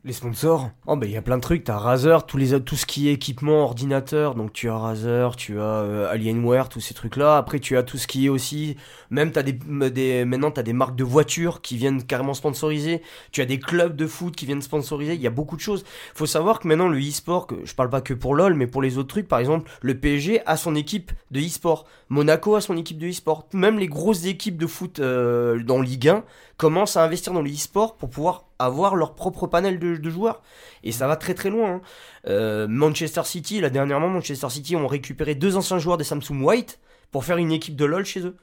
Les 0.06 0.12
sponsors. 0.12 0.70
Oh 0.86 0.98
bah 0.98 1.06
il 1.06 1.14
y 1.14 1.16
a 1.16 1.22
plein 1.22 1.38
de 1.38 1.42
trucs, 1.42 1.64
t'as 1.64 1.78
Razer, 1.78 2.26
tous 2.26 2.36
les, 2.36 2.60
tout 2.60 2.76
ce 2.76 2.86
qui 2.86 3.08
est 3.08 3.14
équipement, 3.14 3.64
ordinateur, 3.64 4.36
donc 4.36 4.52
tu 4.52 4.68
as 4.68 4.78
Razer, 4.78 5.38
tu 5.38 5.62
as 5.62 5.64
euh, 5.64 6.12
Alienware, 6.12 6.68
tous 6.68 6.82
ces 6.82 6.94
trucs-là. 6.94 7.38
Après 7.38 7.60
tu 7.60 7.78
as 7.78 7.84
tout 7.84 7.98
ce 7.98 8.06
qui 8.06 8.26
est 8.26 8.30
aussi, 8.30 8.76
même 9.12 9.32
t'as 9.32 9.44
des, 9.44 9.54
des, 9.54 10.26
maintenant 10.26 10.52
t'as 10.52 10.62
des 10.62 10.74
marques 10.74 10.98
de 10.98 11.06
voitures 11.06 11.62
qui 11.62 11.78
viennent 11.78 12.04
carrément 12.04 12.34
sponsoriser, 12.34 13.02
tu 13.32 13.40
as 13.40 13.46
des 13.46 13.62
clubs 13.62 13.96
de 13.96 14.06
foot 14.06 14.36
qui 14.36 14.46
viennent 14.46 14.62
sponsoriser, 14.62 15.14
il 15.14 15.22
y 15.22 15.28
a 15.28 15.30
beaucoup 15.30 15.56
de 15.56 15.62
choses. 15.62 15.86
Faut 16.14 16.26
savoir 16.26 16.60
que 16.60 16.68
maintenant 16.68 16.90
le 16.90 17.00
e-sport, 17.00 17.48
que 17.48 17.56
je 17.64 17.74
parle 17.74 17.90
pas 17.90 18.02
que 18.02 18.14
pour 18.14 18.36
LoL, 18.36 18.56
mais 18.56 18.68
pour 18.68 18.82
les 18.82 18.98
autres 18.98 19.08
trucs, 19.08 19.30
par 19.30 19.40
exemple, 19.40 19.72
le 19.80 19.98
PSG 19.98 20.42
a 20.46 20.58
son 20.58 20.76
équipe 20.76 21.14
de 21.32 21.40
e-sport, 21.40 21.86
Monaco 22.10 22.56
a 22.56 22.62
son 22.62 22.76
équipe 22.76 22.98
de 22.98 23.08
e-sport, 23.08 23.48
même 23.54 23.80
les 23.80 23.88
grosses 23.88 24.26
équipes 24.26 24.58
de 24.58 24.68
foot 24.68 25.00
euh, 25.00 25.64
dans 25.64 25.80
Ligue 25.80 26.10
1 26.10 26.26
commencent 26.58 26.98
à 26.98 27.04
investir 27.04 27.32
dans 27.32 27.42
le 27.42 27.50
e-sport 27.50 27.96
pour 27.96 28.10
pouvoir 28.10 28.46
avoir 28.66 28.96
leur 28.96 29.16
propre 29.16 29.48
panel 29.48 29.80
de, 29.80 30.10
joueurs. 30.10 30.42
Et 30.84 30.92
ça 30.92 31.08
va 31.08 31.16
très 31.16 31.34
très 31.34 31.50
loin. 31.50 31.76
hein. 31.76 31.82
Euh, 32.28 32.68
Manchester 32.68 33.24
City, 33.24 33.62
là 33.62 33.70
dernièrement, 33.70 34.10
Manchester 34.10 34.50
City 34.50 34.76
ont 34.76 34.88
récupéré 34.88 35.36
deux 35.36 35.58
anciens 35.58 35.80
joueurs 35.80 35.98
des 35.98 36.04
Samsung 36.04 36.42
White 36.42 36.80
pour 37.12 37.26
faire 37.26 37.38
une 37.38 37.52
équipe 37.52 37.76
de 37.76 37.86
LoL 37.86 38.06
chez 38.06 38.22
eux. 38.22 38.36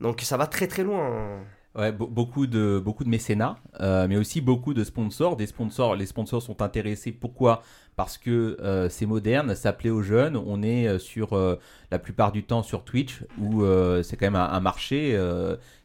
Donc 0.00 0.20
ça 0.22 0.36
va 0.36 0.46
très 0.46 0.66
très 0.66 0.82
loin. 0.84 1.06
hein. 1.06 1.40
Ouais, 1.76 1.90
be- 1.90 2.08
beaucoup 2.08 2.46
de 2.46 2.78
beaucoup 2.78 3.02
de 3.02 3.08
mécénat, 3.08 3.56
euh, 3.80 4.06
mais 4.08 4.16
aussi 4.16 4.40
beaucoup 4.40 4.74
de 4.74 4.84
sponsors. 4.84 5.34
Des 5.36 5.46
sponsors, 5.46 5.96
les 5.96 6.06
sponsors 6.06 6.40
sont 6.40 6.62
intéressés. 6.62 7.10
Pourquoi? 7.10 7.62
Parce 7.96 8.16
que 8.16 8.56
euh, 8.60 8.88
c'est 8.88 9.06
moderne, 9.06 9.56
ça 9.56 9.72
plaît 9.72 9.90
aux 9.90 10.02
jeunes. 10.02 10.36
On 10.36 10.62
est 10.62 10.98
sur 11.00 11.36
la 11.90 11.98
plupart 11.98 12.30
du 12.30 12.44
temps 12.44 12.62
sur 12.62 12.84
Twitch, 12.84 13.22
où 13.40 13.64
c'est 14.04 14.16
quand 14.16 14.26
même 14.26 14.36
un, 14.36 14.50
un 14.50 14.60
marché 14.60 15.18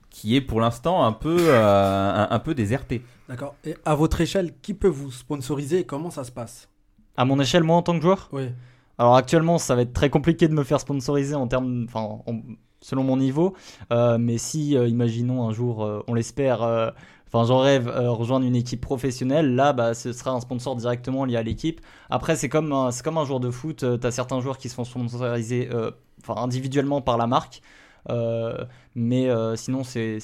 qui 0.10 0.36
est 0.36 0.42
pour 0.42 0.60
l'instant 0.62 1.04
un 1.04 1.12
peu 1.12 1.38
euh, 1.40 2.12
un, 2.14 2.28
un 2.30 2.40
peu 2.40 2.54
déserté. 2.54 3.04
D'accord. 3.28 3.56
Et 3.64 3.76
à 3.86 3.96
votre 3.96 4.22
échelle, 4.22 4.54
qui 4.62 4.74
peut 4.74 4.88
vous 4.88 5.12
sponsoriser 5.12 5.80
et 5.80 5.84
comment 5.86 6.10
ça 6.10 6.24
se 6.24 6.32
passe? 6.32 6.68
À 7.16 7.26
mon 7.26 7.40
échelle, 7.40 7.64
moi 7.64 7.76
en 7.78 7.82
tant 7.82 7.96
que 7.96 8.02
joueur? 8.02 8.30
Oui. 8.32 8.50
Alors 8.98 9.16
actuellement, 9.16 9.58
ça 9.58 9.76
va 9.76 9.82
être 9.84 9.94
très 9.94 10.10
compliqué 10.10 10.48
de 10.48 10.54
me 10.54 10.64
faire 10.64 10.80
sponsoriser 10.80 11.36
en 11.36 11.48
termes, 11.48 11.86
enfin, 11.88 12.22
en- 12.26 12.42
selon 12.82 13.04
mon 13.04 13.18
niveau. 13.18 13.56
Euh, 13.92 14.18
mais 14.18 14.38
si, 14.38 14.76
euh, 14.78 14.88
imaginons 14.88 15.48
un 15.48 15.52
jour, 15.54 15.84
euh, 15.84 16.02
on 16.08 16.14
l'espère, 16.14 16.64
euh, 16.64 16.90
enfin, 17.28 17.46
j'en 17.46 17.60
rêve, 17.60 17.88
euh, 17.88 18.10
rejoindre 18.10 18.46
une 18.46 18.56
équipe 18.56 18.82
professionnelle, 18.82 19.54
là, 19.56 19.74
bah, 19.74 19.94
ce 19.94 20.12
sera 20.14 20.32
un 20.32 20.40
sponsor 20.40 20.76
directement 20.76 21.26
lié 21.26 21.36
à 21.38 21.44
l'équipe. 21.44 21.82
Après, 22.10 22.36
c'est 22.36 22.50
comme, 22.50 22.74
c'est 22.92 23.04
comme 23.04 23.18
un 23.18 23.26
joueur 23.26 23.40
de 23.40 23.52
foot. 23.52 23.86
tu 24.00 24.08
as 24.08 24.12
certains 24.12 24.42
joueurs 24.42 24.58
qui 24.58 24.70
se 24.70 24.76
font 24.76 24.86
sponsoriser, 24.86 25.70
euh, 25.74 25.92
enfin, 26.24 26.42
individuellement 26.42 27.02
par 27.02 27.18
la 27.18 27.28
marque. 27.28 27.62
Euh, 28.10 28.66
mais 28.96 29.30
euh, 29.30 29.56
sinon, 29.56 29.84
c'est 29.84 30.20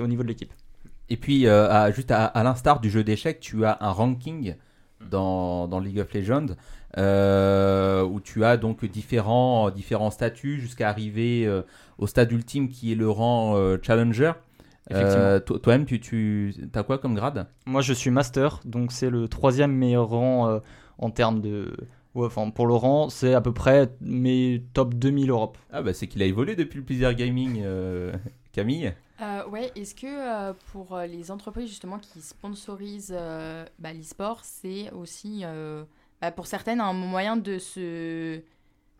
au 0.00 0.06
niveau 0.06 0.22
de 0.22 0.28
l'équipe. 0.28 0.52
Et 1.10 1.16
puis, 1.16 1.46
euh, 1.46 1.70
à- 1.70 1.90
juste 1.90 2.10
à, 2.10 2.26
à 2.26 2.42
l'instar 2.42 2.80
du 2.80 2.90
jeu 2.90 3.02
d'échecs, 3.04 3.40
tu 3.40 3.64
as 3.64 3.78
un 3.80 3.90
ranking 3.90 4.56
dans, 5.10 5.68
dans 5.68 5.80
League 5.80 6.00
of 6.00 6.12
Legends 6.12 6.48
euh, 6.96 8.02
où 8.02 8.20
tu 8.20 8.44
as 8.44 8.56
donc 8.56 8.84
différents, 8.84 9.70
différents 9.70 10.10
statuts 10.10 10.60
jusqu'à 10.60 10.88
arriver 10.88 11.46
euh, 11.46 11.62
au 11.98 12.06
stade 12.06 12.32
ultime 12.32 12.68
qui 12.68 12.92
est 12.92 12.96
le 12.96 13.08
rang 13.08 13.56
euh, 13.56 13.78
Challenger. 13.80 14.32
Euh, 14.90 15.38
Toi-même, 15.40 15.84
tu, 15.84 16.00
tu 16.00 16.54
as 16.74 16.82
quoi 16.82 16.98
comme 16.98 17.14
grade? 17.14 17.46
Moi, 17.66 17.82
je 17.82 17.92
suis 17.92 18.10
master, 18.10 18.60
donc 18.64 18.90
c'est 18.92 19.10
le 19.10 19.28
troisième 19.28 19.72
meilleur 19.72 20.08
rang 20.08 20.48
euh, 20.48 20.60
en 20.98 21.10
termes 21.10 21.40
de. 21.40 21.76
Ouais, 22.18 22.26
enfin, 22.26 22.50
pour 22.50 22.68
rang, 22.68 23.08
c'est 23.08 23.34
à 23.34 23.40
peu 23.40 23.52
près 23.52 23.90
mes 24.00 24.62
top 24.74 24.94
2000 24.94 25.30
Europe. 25.30 25.58
Ah 25.72 25.82
bah 25.82 25.94
c'est 25.94 26.06
qu'il 26.06 26.22
a 26.22 26.26
évolué 26.26 26.56
depuis 26.56 26.78
le 26.78 26.84
Plaisir 26.84 27.14
Gaming, 27.14 27.62
euh, 27.64 28.12
Camille. 28.52 28.92
Euh, 29.20 29.46
ouais, 29.48 29.72
est-ce 29.74 29.94
que 29.94 30.06
euh, 30.06 30.52
pour 30.72 30.94
euh, 30.94 31.06
les 31.06 31.30
entreprises 31.30 31.68
justement 31.68 31.98
qui 31.98 32.20
sponsorisent 32.20 33.14
euh, 33.16 33.64
bah, 33.78 33.92
l'e-sport, 33.92 34.40
c'est 34.44 34.92
aussi 34.92 35.40
euh, 35.44 35.84
bah, 36.20 36.30
pour 36.30 36.46
certaines 36.46 36.80
un 36.80 36.92
moyen 36.92 37.36
de 37.36 37.58
se, 37.58 38.40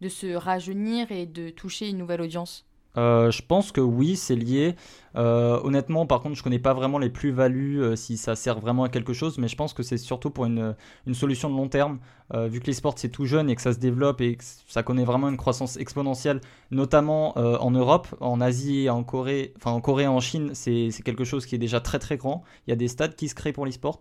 de 0.00 0.09
se 0.09 0.35
rajeunir 0.35 1.12
et 1.12 1.26
de 1.26 1.50
toucher 1.50 1.88
une 1.88 1.98
nouvelle 1.98 2.20
audience? 2.20 2.64
Euh, 2.96 3.31
je 3.31 3.42
pense 3.42 3.70
que 3.70 3.81
oui, 3.81 4.16
c'est 4.16 4.35
lié. 4.35 4.74
Euh, 5.18 5.61
honnêtement, 5.64 6.07
par 6.07 6.20
contre, 6.20 6.37
je 6.37 6.42
connais 6.42 6.59
pas 6.61 6.74
vraiment 6.74 6.98
les 6.98 7.11
plus-values, 7.11 7.83
euh, 7.83 7.96
si 7.96 8.16
ça 8.16 8.37
sert 8.37 8.61
vraiment 8.61 8.85
à 8.85 8.88
quelque 8.88 9.12
chose, 9.12 9.37
mais 9.38 9.48
je 9.48 9.57
pense 9.57 9.74
que 9.74 9.83
c'est 9.83 9.98
surtout 9.98 10.31
pour 10.31 10.46
une, 10.46 10.76
une 11.07 11.14
solution 11.14 11.50
de 11.50 11.57
long 11.57 11.68
terme. 11.68 11.98
Euh, 12.35 12.46
vu 12.46 12.61
que 12.61 12.66
l'e-sport 12.66 12.92
c'est 12.98 13.09
tout 13.09 13.24
jeune 13.24 13.48
et 13.48 13.57
que 13.57 13.62
ça 13.62 13.72
se 13.72 13.78
développe 13.78 14.20
et 14.20 14.37
que 14.37 14.44
ça 14.44 14.83
connaît 14.83 15.04
vraiment 15.04 15.31
une 15.31 15.38
croissance 15.38 15.78
exponentielle, 15.78 16.42
notamment 16.70 17.38
en 17.38 17.70
Europe, 17.70 18.07
en 18.20 18.42
Asie 18.42 18.85
et 18.85 18.90
en 18.90 19.02
Corée, 19.02 19.54
enfin 19.57 19.70
en 19.70 19.81
Corée 19.81 20.02
et 20.02 20.09
en 20.09 20.20
Chine, 20.20 20.50
c'est 20.52 20.90
quelque 21.04 21.24
chose 21.24 21.46
qui 21.46 21.54
est 21.54 21.59
déjà 21.59 21.81
très 21.81 21.98
très 21.98 22.18
grand. 22.18 22.44
Il 22.66 22.70
y 22.70 22.72
a 22.74 22.76
des 22.76 22.88
stades 22.88 23.16
qui 23.16 23.28
se 23.28 23.35
créent 23.35 23.54
pour 23.54 23.64
l'e-sport. 23.64 23.98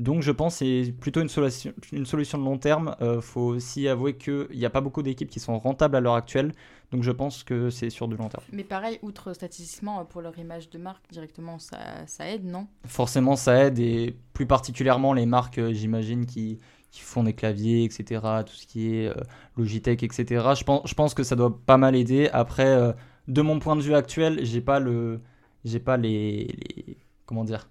Donc 0.00 0.22
je 0.22 0.32
pense 0.32 0.58
que 0.58 0.84
c'est 0.84 0.92
plutôt 0.92 1.20
une 1.20 1.28
solution, 1.28 1.74
une 1.92 2.06
solution 2.06 2.38
de 2.38 2.44
long 2.44 2.56
terme. 2.56 2.96
Euh, 3.02 3.20
faut 3.20 3.42
aussi 3.42 3.86
avouer 3.86 4.16
qu'il 4.16 4.48
n'y 4.54 4.64
a 4.64 4.70
pas 4.70 4.80
beaucoup 4.80 5.02
d'équipes 5.02 5.28
qui 5.28 5.40
sont 5.40 5.58
rentables 5.58 5.94
à 5.94 6.00
l'heure 6.00 6.14
actuelle. 6.14 6.52
Donc 6.90 7.02
je 7.02 7.10
pense 7.10 7.44
que 7.44 7.68
c'est 7.68 7.90
sur 7.90 8.08
du 8.08 8.16
long 8.16 8.28
terme. 8.30 8.42
Mais 8.50 8.64
pareil, 8.64 8.98
outre 9.02 9.34
statistiquement, 9.34 10.02
pour 10.06 10.22
leur 10.22 10.38
image 10.38 10.59
de 10.68 10.78
marque 10.78 11.04
directement, 11.10 11.58
ça, 11.58 11.78
ça 12.06 12.28
aide, 12.28 12.44
non? 12.44 12.66
Forcément, 12.86 13.36
ça 13.36 13.64
aide 13.66 13.78
et 13.78 14.16
plus 14.34 14.46
particulièrement 14.46 15.12
les 15.14 15.24
marques, 15.26 15.58
euh, 15.58 15.72
j'imagine, 15.72 16.26
qui, 16.26 16.58
qui 16.90 17.00
font 17.00 17.22
des 17.22 17.32
claviers, 17.34 17.84
etc., 17.84 18.20
tout 18.44 18.52
ce 18.54 18.66
qui 18.66 18.94
est 18.96 19.08
euh, 19.08 19.14
Logitech, 19.56 20.02
etc. 20.02 20.54
Je 20.54 20.64
pense, 20.64 20.82
je 20.88 20.94
pense 20.94 21.14
que 21.14 21.22
ça 21.22 21.36
doit 21.36 21.58
pas 21.64 21.76
mal 21.78 21.96
aider. 21.96 22.28
Après, 22.32 22.66
euh, 22.66 22.92
de 23.28 23.40
mon 23.42 23.58
point 23.60 23.76
de 23.76 23.80
vue 23.82 23.94
actuel, 23.94 24.44
j'ai 24.44 24.60
pas 24.60 24.80
le, 24.80 25.20
j'ai 25.64 25.80
pas 25.80 25.96
les, 25.96 26.46
les- 26.76 26.96
comment 27.26 27.44
dire, 27.44 27.68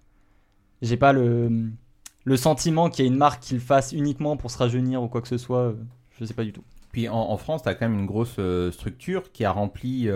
j'ai 0.81 0.97
pas 0.97 1.13
le, 1.13 1.69
le 2.23 2.37
sentiment 2.37 2.89
qu'il 2.89 3.05
y 3.05 3.07
ait 3.07 3.11
une 3.11 3.17
marque 3.17 3.41
qui 3.43 3.53
le 3.53 3.59
fasse 3.59 3.91
uniquement 3.91 4.37
pour 4.37 4.51
se 4.51 4.57
rajeunir 4.57 5.03
ou 5.03 5.07
quoi 5.07 5.21
que 5.21 5.27
ce 5.27 5.37
soit. 5.37 5.59
euh, 5.59 5.73
Je 6.17 6.25
sais 6.25 6.33
pas 6.33 6.43
du 6.43 6.53
tout. 6.53 6.63
Puis 6.91 7.07
en, 7.09 7.15
en 7.17 7.37
France, 7.37 7.63
tu 7.63 7.69
as 7.69 7.75
quand 7.75 7.87
même 7.87 7.99
une 7.99 8.05
grosse 8.07 8.39
structure 8.71 9.31
qui 9.31 9.45
a 9.45 9.51
rempli, 9.51 10.07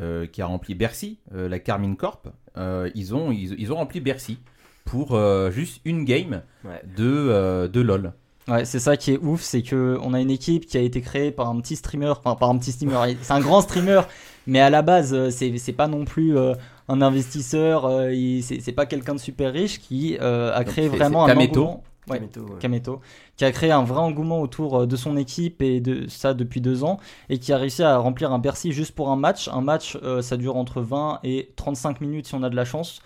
euh, 0.00 0.26
qui 0.26 0.42
a 0.42 0.46
rempli 0.46 0.74
Bercy, 0.74 1.18
euh, 1.34 1.48
la 1.48 1.58
Carmine 1.58 1.96
Corp. 1.96 2.28
Euh, 2.56 2.90
ils, 2.94 3.14
ont, 3.14 3.30
ils, 3.32 3.54
ils 3.58 3.72
ont 3.72 3.76
rempli 3.76 4.00
Bercy 4.00 4.38
pour 4.84 5.14
euh, 5.14 5.50
juste 5.50 5.80
une 5.84 6.04
game 6.04 6.42
Ouais. 6.64 6.80
de, 6.96 7.04
euh, 7.06 7.68
de 7.68 7.80
LoL. 7.80 8.12
Ouais, 8.48 8.64
c'est 8.64 8.80
ça 8.80 8.96
qui 8.96 9.12
est 9.12 9.18
ouf, 9.18 9.40
c'est 9.40 9.62
que 9.62 9.98
on 10.02 10.14
a 10.14 10.20
une 10.20 10.30
équipe 10.30 10.66
qui 10.66 10.76
a 10.76 10.80
été 10.80 11.00
créée 11.00 11.30
par 11.30 11.48
un 11.48 11.60
petit 11.60 11.76
streamer, 11.76 12.08
enfin 12.10 12.34
par 12.34 12.50
un 12.50 12.58
petit 12.58 12.72
streamer, 12.72 13.14
c'est 13.22 13.32
un 13.32 13.40
grand 13.40 13.60
streamer, 13.60 14.00
mais 14.48 14.58
à 14.60 14.68
la 14.68 14.82
base 14.82 15.28
c'est 15.30 15.56
c'est 15.58 15.72
pas 15.72 15.86
non 15.86 16.04
plus 16.04 16.36
euh, 16.36 16.54
un 16.88 17.00
investisseur, 17.02 17.84
euh, 17.86 18.10
c'est 18.42 18.72
pas 18.72 18.86
quelqu'un 18.86 19.14
de 19.14 19.20
super 19.20 19.52
riche 19.52 19.78
qui 19.78 20.16
euh, 20.20 20.52
a 20.54 20.64
créé 20.64 20.88
vraiment 20.88 21.24
un 21.24 21.28
Kameto. 21.28 21.60
engouement. 21.62 21.84
Kameto, 22.06 22.40
ouais. 22.40 22.58
Kameto, 22.58 23.00
qui 23.36 23.44
a 23.44 23.52
créé 23.52 23.70
un 23.70 23.84
vrai 23.84 24.00
engouement 24.00 24.40
autour 24.40 24.80
euh, 24.80 24.86
de 24.86 24.96
son 24.96 25.16
équipe 25.16 25.62
et 25.62 25.80
de 25.80 26.08
ça 26.08 26.34
depuis 26.34 26.60
deux 26.60 26.82
ans 26.82 26.98
et 27.28 27.38
qui 27.38 27.52
a 27.52 27.58
réussi 27.58 27.82
à 27.82 27.96
remplir 27.98 28.32
un 28.32 28.38
Bercy 28.38 28.72
juste 28.72 28.94
pour 28.94 29.10
un 29.10 29.16
match. 29.16 29.48
Un 29.48 29.60
match, 29.60 29.96
euh, 30.02 30.20
ça 30.20 30.36
dure 30.36 30.56
entre 30.56 30.80
20 30.80 31.20
et 31.22 31.52
35 31.56 32.00
minutes 32.00 32.26
si 32.26 32.34
on 32.34 32.42
a 32.42 32.50
de 32.50 32.56
la 32.56 32.64
chance. 32.64 33.02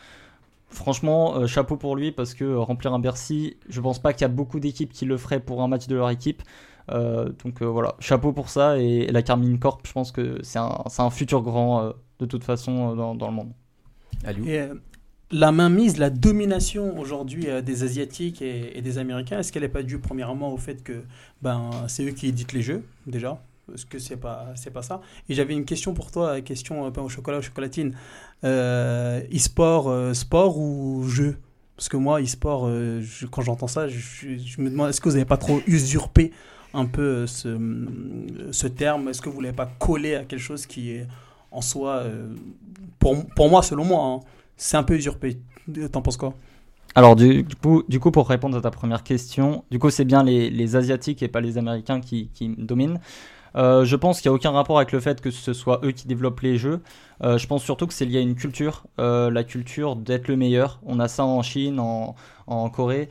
Franchement, 0.69 1.37
euh, 1.37 1.47
chapeau 1.47 1.77
pour 1.77 1.95
lui 1.95 2.11
parce 2.11 2.35
que 2.35 2.45
euh, 2.45 2.59
remplir 2.59 2.93
un 2.95 2.99
Bercy, 2.99 3.57
je 3.69 3.81
pense 3.81 3.99
pas 3.99 4.13
qu'il 4.13 4.23
y 4.23 4.25
a 4.25 4.29
beaucoup 4.29 4.61
d'équipes 4.61 4.93
qui 4.93 5.05
le 5.05 5.17
feraient 5.17 5.41
pour 5.41 5.63
un 5.63 5.69
match 5.69 5.87
de 5.87 5.95
leur 5.95 6.11
équipe. 6.11 6.43
Euh, 6.91 7.31
donc 7.45 7.63
euh, 7.63 7.67
voilà, 7.67 7.95
chapeau 7.99 8.33
pour 8.33 8.49
ça. 8.49 8.79
Et, 8.79 9.07
la 9.07 9.23
Carmine 9.23 9.59
Corp, 9.59 9.87
je 9.87 9.93
pense 9.93 10.13
que 10.13 10.39
c'est 10.43 10.59
un, 10.59 10.83
c'est 10.89 11.03
un 11.03 11.11
futur 11.11 11.43
grand 11.43 11.83
euh, 11.83 11.93
de 12.21 12.27
toute 12.27 12.45
façon 12.45 12.95
dans, 12.95 13.15
dans 13.15 13.29
le 13.29 13.35
monde. 13.35 13.53
Et, 14.47 14.69
la 15.31 15.53
mainmise, 15.53 15.99
la 15.99 16.11
domination 16.11 16.99
aujourd'hui 16.99 17.49
euh, 17.49 17.63
des 17.63 17.83
Asiatiques 17.83 18.43
et, 18.43 18.81
des 18.81 18.99
Américains, 18.99 19.41
est-ce 19.41 19.53
qu'elle 19.53 19.63
n'est 19.63 19.69
pas 19.69 19.83
due 19.83 19.99
premièrement 19.99 20.53
au 20.53 20.57
fait 20.57 20.83
que 20.83 21.03
ben, 21.43 21.71
c'est 21.89 22.05
eux 22.05 22.13
qui 22.13 22.29
éditent 22.29 22.53
les 22.53 22.63
jeux, 22.63 22.85
déjà? 23.07 23.41
Parce 23.67 23.85
que 23.85 23.99
c'est 23.99 24.17
pas, 24.17 24.55
pas 24.73 24.83
ça? 24.83 25.01
Et 25.29 25.35
j'avais 25.35 25.55
une 25.55 25.65
question 25.65 25.93
pour 25.93 26.13
toi, 26.13 26.41
question 26.41 26.87
euh, 26.87 26.91
pain 26.91 27.03
au 27.03 27.09
chocolat, 27.09 27.41
chocolatine. 27.41 27.97
Euh, 28.45 29.21
e-sport, 29.35 29.89
euh, 29.89 30.15
sport 30.15 30.59
ou 30.59 31.05
jeu? 31.09 31.37
Parce 31.77 31.89
que 31.89 31.97
moi, 31.97 32.23
e-sport, 32.23 32.71
quand 33.31 33.43
j'entends 33.43 33.67
ça, 33.67 33.87
je, 33.87 34.61
me 34.61 34.71
demande 34.71 34.89
est-ce 34.89 35.01
que 35.01 35.11
vous 35.11 35.17
n'avez 35.17 35.27
pas 35.27 35.37
trop 35.37 35.61
usurpé 35.67 36.33
un 36.73 36.87
peu 36.87 37.27
ce, 37.27 38.67
terme? 38.67 39.09
Est-ce 39.09 39.21
que 39.21 39.29
vous 39.29 39.41
ne 39.41 39.43
l'avez 39.43 39.57
pas 39.57 39.67
collé 39.79 40.15
à 40.15 40.25
quelque 40.25 40.41
chose 40.41 40.65
qui 40.65 40.93
est 40.93 41.07
en 41.51 41.61
soi, 41.61 42.05
pour, 42.99 43.27
pour 43.27 43.51
moi, 43.51 43.63
selon 43.63 43.85
moi, 43.85 44.05
hein, 44.07 44.21
c'est 44.57 44.77
un 44.77 44.83
peu 44.83 44.95
usurpé. 44.95 45.39
T'en 45.93 46.03
penses 46.03 46.17
quoi? 46.17 46.35
Alors 46.95 47.15
du, 47.15 47.45
coup, 48.01 48.11
pour 48.11 48.29
répondre 48.29 48.57
à 48.57 48.61
ta 48.63 48.71
première 48.71 49.03
question, 49.03 49.65
du 49.71 49.79
coup 49.79 49.91
c'est 49.91 50.07
bien 50.07 50.23
les, 50.25 50.49
les 50.49 50.77
Asiatiques 50.77 51.23
et 51.23 51.29
pas 51.29 51.43
les 51.43 51.59
Américains 51.59 52.01
qui, 52.01 52.31
qui 52.33 52.49
dominent. 52.57 52.99
Euh, 53.57 53.85
je 53.85 53.97
pense 53.97 54.21
qu'il 54.21 54.31
n'y 54.31 54.35
a 54.35 54.37
aucun 54.37 54.51
rapport 54.51 54.77
avec 54.77 54.93
le 54.93 55.01
fait 55.01 55.21
que 55.21 55.31
ce 55.31 55.53
soit 55.53 55.81
eux 55.85 55.93
qui 55.93 56.07
développent 56.07 56.41
les 56.41 56.57
jeux. 56.57 56.81
Euh, 57.23 57.39
je 57.39 57.47
pense 57.47 57.63
surtout 57.63 57.87
que 57.87 57.95
c'est 57.95 58.05
lié 58.05 58.19
à 58.19 58.21
une 58.21 58.35
culture, 58.35 58.85
euh, 58.99 59.31
la 59.31 59.45
culture 59.45 59.97
d'être 59.97 60.29
le 60.29 60.37
meilleur. 60.37 60.81
On 60.85 61.01
a 61.01 61.09
ça 61.09 61.25
en 61.25 61.43
Chine, 61.43 61.81
en, 61.81 62.15
en 62.47 62.69
Corée, 62.71 63.09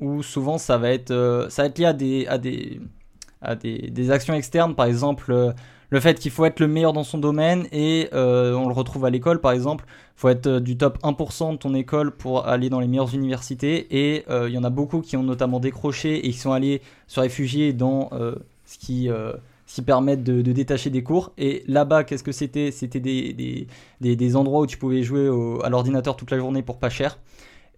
où 0.00 0.22
souvent 0.22 0.58
ça 0.58 0.78
va 0.78 0.90
être, 0.90 1.46
ça 1.48 1.62
va 1.62 1.68
être 1.68 1.78
lié 1.78 1.86
à 1.86 1.92
des, 1.92 2.26
à 2.26 2.38
des, 2.38 2.80
à 3.42 3.54
des, 3.56 3.90
des 3.90 4.10
actions 4.10 4.34
externes, 4.34 4.74
par 4.74 4.86
exemple 4.86 5.54
le 5.90 6.00
fait 6.00 6.18
qu'il 6.18 6.30
faut 6.30 6.44
être 6.44 6.60
le 6.60 6.68
meilleur 6.68 6.92
dans 6.92 7.04
son 7.04 7.18
domaine 7.18 7.66
et 7.72 8.08
euh, 8.12 8.54
on 8.54 8.66
le 8.66 8.72
retrouve 8.72 9.04
à 9.04 9.10
l'école 9.10 9.40
par 9.40 9.52
exemple, 9.52 9.84
il 9.88 10.20
faut 10.20 10.28
être 10.28 10.46
euh, 10.46 10.60
du 10.60 10.76
top 10.76 10.98
1% 11.02 11.52
de 11.52 11.56
ton 11.56 11.74
école 11.74 12.12
pour 12.12 12.46
aller 12.46 12.70
dans 12.70 12.80
les 12.80 12.86
meilleures 12.86 13.14
universités 13.14 13.86
et 13.90 14.24
euh, 14.30 14.48
il 14.48 14.54
y 14.54 14.58
en 14.58 14.64
a 14.64 14.70
beaucoup 14.70 15.00
qui 15.00 15.16
ont 15.16 15.22
notamment 15.22 15.60
décroché 15.60 16.26
et 16.26 16.30
qui 16.30 16.38
sont 16.38 16.52
allés 16.52 16.80
se 17.06 17.20
réfugier 17.20 17.72
dans 17.72 18.10
ce 18.64 18.78
qui... 18.78 19.08
qui 19.66 19.82
permettent 19.82 20.24
de, 20.24 20.42
détacher 20.52 20.90
des 20.90 21.02
cours. 21.02 21.32
Et 21.38 21.64
là-bas, 21.66 22.04
qu'est-ce 22.04 22.22
que 22.22 22.32
c'était? 22.32 22.70
C'était 22.70 23.00
des, 23.00 24.36
endroits 24.36 24.60
où 24.60 24.66
tu 24.66 24.78
pouvais 24.78 25.02
jouer 25.02 25.28
à 25.62 25.68
l'ordinateur 25.68 26.16
toute 26.16 26.30
la 26.30 26.38
journée 26.38 26.62
pour 26.62 26.78
pas 26.78 26.90
cher. 26.90 27.18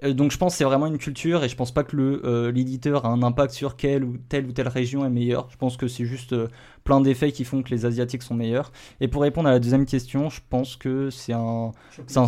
Euh, 0.02 0.12
donc 0.12 0.32
je 0.32 0.38
pense 0.38 0.54
que 0.54 0.58
c'est 0.58 0.64
vraiment 0.64 0.86
une 0.86 0.98
culture 0.98 1.44
et 1.44 1.48
je 1.48 1.56
pense 1.56 1.70
pas 1.72 1.84
que 1.84 1.96
le 1.96 2.22
euh, 2.24 2.52
l'éditeur 2.52 3.06
a 3.06 3.08
un 3.08 3.22
impact 3.22 3.52
sur 3.52 3.76
quelle 3.76 4.04
ou 4.04 4.16
telle 4.28 4.46
ou 4.46 4.52
telle 4.52 4.68
région 4.68 5.04
est 5.04 5.10
meilleure. 5.10 5.48
Je 5.50 5.56
pense 5.56 5.76
que 5.76 5.88
c'est 5.88 6.04
juste 6.04 6.32
euh, 6.32 6.48
plein 6.84 7.00
d'effets 7.00 7.32
qui 7.32 7.44
font 7.44 7.62
que 7.62 7.70
les 7.70 7.86
asiatiques 7.86 8.22
sont 8.22 8.34
meilleurs. 8.34 8.72
Et 9.00 9.08
pour 9.08 9.22
répondre 9.22 9.48
à 9.48 9.52
la 9.52 9.58
deuxième 9.58 9.86
question, 9.86 10.30
je 10.30 10.40
pense 10.48 10.76
que 10.76 11.10
c'est 11.10 11.32
un 11.32 11.72
un 12.16 12.26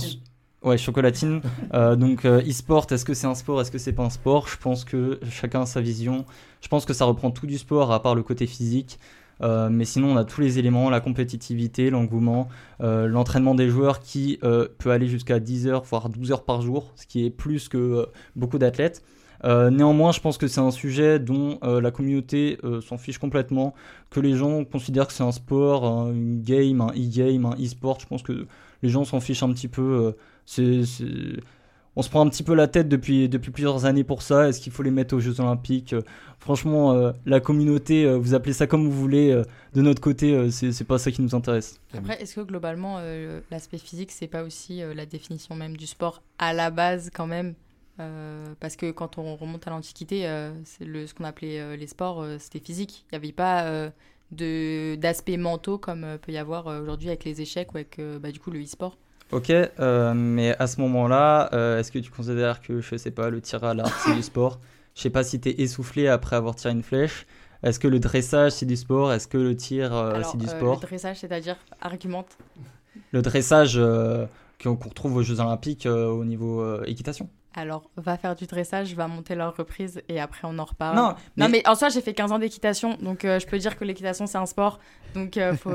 ouais 0.63 0.79
chocolatine. 0.79 1.41
Euh, 1.75 1.97
donc 1.97 2.25
e-sport, 2.25 2.87
est-ce 2.91 3.05
que 3.05 3.15
c'est 3.15 3.27
un 3.27 3.35
sport, 3.35 3.61
est-ce 3.61 3.71
que 3.71 3.79
c'est 3.79 3.93
pas 3.93 4.05
un 4.05 4.11
sport? 4.11 4.47
Je 4.47 4.57
pense 4.57 4.85
que 4.85 5.19
chacun 5.29 5.63
a 5.63 5.67
sa 5.67 5.81
vision. 5.81 6.25
Je 6.61 6.69
pense 6.69 6.85
que 6.85 6.93
ça 6.93 7.05
reprend 7.05 7.33
tout 7.33 7.47
du 7.47 7.59
sport 7.59 7.91
à 7.91 8.01
part 8.01 8.15
le 8.15 8.23
côté 8.23 8.47
physique. 8.47 8.99
Euh, 9.45 9.69
mais 9.71 9.85
sinon, 9.85 10.13
on 10.13 10.17
a 10.17 10.25
tous 10.25 10.41
les 10.41 10.59
éléments, 10.59 10.91
la 10.91 11.01
compétitivité, 11.01 11.91
l'engouement, 11.91 12.49
euh, 12.81 13.07
l'entraînement 13.07 13.55
des 13.55 13.69
joueurs 13.69 14.01
qui 14.01 14.39
euh, 14.43 14.67
peut 14.79 14.91
aller 14.91 15.07
jusqu'à 15.07 15.39
10 15.39 15.69
heures, 15.69 15.85
voire 15.85 16.09
12 16.09 16.33
heures 16.33 16.45
par 16.45 16.63
jour, 16.63 16.93
ce 16.97 17.07
qui 17.07 17.27
est 17.27 17.31
plus 17.31 17.69
que 17.69 18.07
beaucoup 18.37 18.59
d'athlètes. 18.59 19.03
Néanmoins, 19.45 20.11
je 20.13 20.21
pense 20.21 20.39
que 20.39 20.47
c'est 20.47 20.63
un 20.63 20.71
sujet 20.71 21.19
dont 21.19 21.59
la 21.63 21.91
communauté 21.91 22.59
s'en 22.81 22.97
fiche 22.97 23.19
complètement, 23.19 23.75
que 24.09 24.19
les 24.21 24.35
gens 24.37 24.65
considèrent 24.65 25.07
que 25.09 25.13
c'est 25.13 25.23
un 25.23 25.33
sport, 25.33 25.85
un 25.85 26.15
game, 26.15 26.81
un 26.81 26.93
e-game, 26.97 27.45
un 27.45 27.55
e-sport. 27.63 28.01
Je 28.01 28.07
pense 28.07 28.23
que 28.23 28.47
les 28.83 28.89
gens 28.89 29.05
s'en 29.05 29.21
fichent 29.21 29.43
un 29.43 29.53
petit 29.53 29.69
peu. 29.69 30.15
c'est- 30.47 30.83
On 31.97 32.03
se 32.03 32.11
prend 32.11 32.27
un 32.27 32.29
petit 32.29 32.43
peu 32.43 32.55
la 32.55 32.67
tête 32.67 32.89
depuis, 32.89 33.29
depuis 33.29 33.53
plusieurs 33.53 33.85
années 33.85 34.03
pour 34.03 34.23
ça. 34.23 34.49
Est-ce 34.49 34.61
qu'il 34.61 34.73
faut 34.73 34.83
les 34.83 34.91
mettre 34.91 35.15
aux 35.15 35.21
Jeux 35.21 35.41
Olympiques 35.41 35.93
Euh, 35.93 36.03
Franchement, 36.41 36.93
euh, 36.93 37.13
la 37.25 37.41
communauté, 37.41 38.05
euh, 38.05 38.19
vous 38.19 38.35
appelez 38.35 38.53
ça 38.53 38.67
comme 38.67 38.85
vous 38.85 38.93
voulez. 38.93 39.43
de 39.75 39.83
notre 39.83 40.03
côté, 40.03 40.51
c'est 40.51 40.85
pas 40.85 40.99
ça 40.99 41.11
qui 41.11 41.23
nous 41.23 41.35
intéresse. 41.35 41.81
Après, 41.97 42.21
est-ce 42.21 42.35
que 42.35 42.41
globalement, 42.43 43.01
l'aspect 43.51 43.79
physique, 43.79 44.13
c'est 44.13 44.27
pas 44.27 44.43
aussi 44.43 44.83
la 44.95 45.07
définition 45.07 45.55
même 45.55 45.77
du 45.77 45.87
sport 45.87 46.23
à 46.39 46.53
la 46.53 46.71
base 46.71 47.11
quand 47.15 47.27
même? 47.27 47.55
Parce 48.61 48.77
que 48.77 48.91
quand 48.91 49.17
on 49.17 49.37
remonte 49.37 49.67
à 49.67 49.71
l'Antiquité, 49.71 50.27
le, 50.81 51.07
ce 51.07 51.15
qu'on 51.15 51.25
appelait 51.25 51.77
les 51.79 51.87
sports, 51.87 52.25
c'était 52.39 52.61
physique. 52.61 53.07
Il 53.11 53.19
n'y 53.19 53.25
avait 53.25 53.33
pas 53.33 53.91
d'aspects 54.31 55.39
mentaux 55.39 55.79
comme 55.79 56.19
peut 56.21 56.33
y 56.33 56.39
avoir 56.39 56.67
aujourd'hui 56.67 57.09
avec 57.09 57.25
les 57.25 57.41
échecs 57.41 57.73
ou 57.73 57.79
avec 57.79 57.99
bah, 58.21 58.31
du 58.31 58.39
coup 58.39 58.51
le 58.51 58.63
e-sport. 58.63 58.99
Ok, 59.33 59.51
euh, 59.51 60.15
mais 60.15 60.57
à 60.59 60.67
ce 60.67 60.81
moment-là, 60.81 61.51
euh, 61.53 61.79
est-ce 61.79 61.91
que 61.91 61.99
tu 61.99 62.11
considères 62.11 62.61
que, 62.61 62.81
je 62.81 62.97
sais 62.97 63.11
pas, 63.11 63.31
le 63.31 63.41
tir 63.41 63.65
à 63.65 63.75
l'arc 63.75 63.93
c'est 64.05 64.15
du 64.15 64.23
sport? 64.23 64.61
Je 64.95 65.03
sais 65.03 65.11
pas 65.11 65.25
si 65.25 65.41
t'es 65.41 65.61
essoufflé 65.61 66.09
après 66.09 66.37
avoir 66.37 66.55
tiré 66.55 66.73
une 66.73 66.83
flèche. 66.83 67.27
Est-ce 67.63 67.81
que 67.81 67.89
le 67.89 67.99
dressage 67.99 68.53
c'est 68.53 68.67
du 68.67 68.77
sport? 68.77 69.13
Est-ce 69.13 69.27
que 69.27 69.39
le 69.39 69.57
tir 69.57 69.95
euh, 69.95 70.23
c'est 70.31 70.39
du 70.39 70.47
sport 70.47 70.77
le 70.77 70.87
dressage, 70.87 71.19
c'est-à-dire 71.19 71.57
argumente. 71.81 72.37
Le 73.11 73.23
dressage 73.23 73.81
qu'on 74.63 74.77
retrouve 74.77 75.17
aux 75.17 75.23
Jeux 75.23 75.41
Olympiques 75.41 75.87
au 75.87 76.25
niveau 76.25 76.83
équitation. 76.85 77.29
Alors, 77.57 77.89
va 77.97 78.17
faire 78.17 78.35
du 78.35 78.47
dressage, 78.47 78.95
va 78.95 79.07
monter 79.07 79.35
leur 79.37 79.57
reprise 79.57 80.03
et 80.09 80.21
après 80.21 80.41
on 80.45 80.59
en 80.59 80.65
reparle. 80.65 80.97
Non, 80.97 81.03
non 81.09 81.15
mais- 81.37 81.49
mais 81.49 81.69
en 81.69 81.75
soi, 81.77 81.89
j'ai 81.89 82.01
fait 82.01 82.13
15 82.15 82.33
ans 82.33 82.39
d'équitation, 82.41 82.97
donc 83.01 83.25
euh, 83.25 83.39
je 83.39 83.47
peux 83.47 83.59
dire 83.59 83.79
que 83.79 83.85
l'équitation 83.85 84.27
c'est 84.27 84.39
un 84.39 84.47
sport. 84.47 84.81
Donc, 85.15 85.37
euh, 85.37 85.55
faut... 85.55 85.71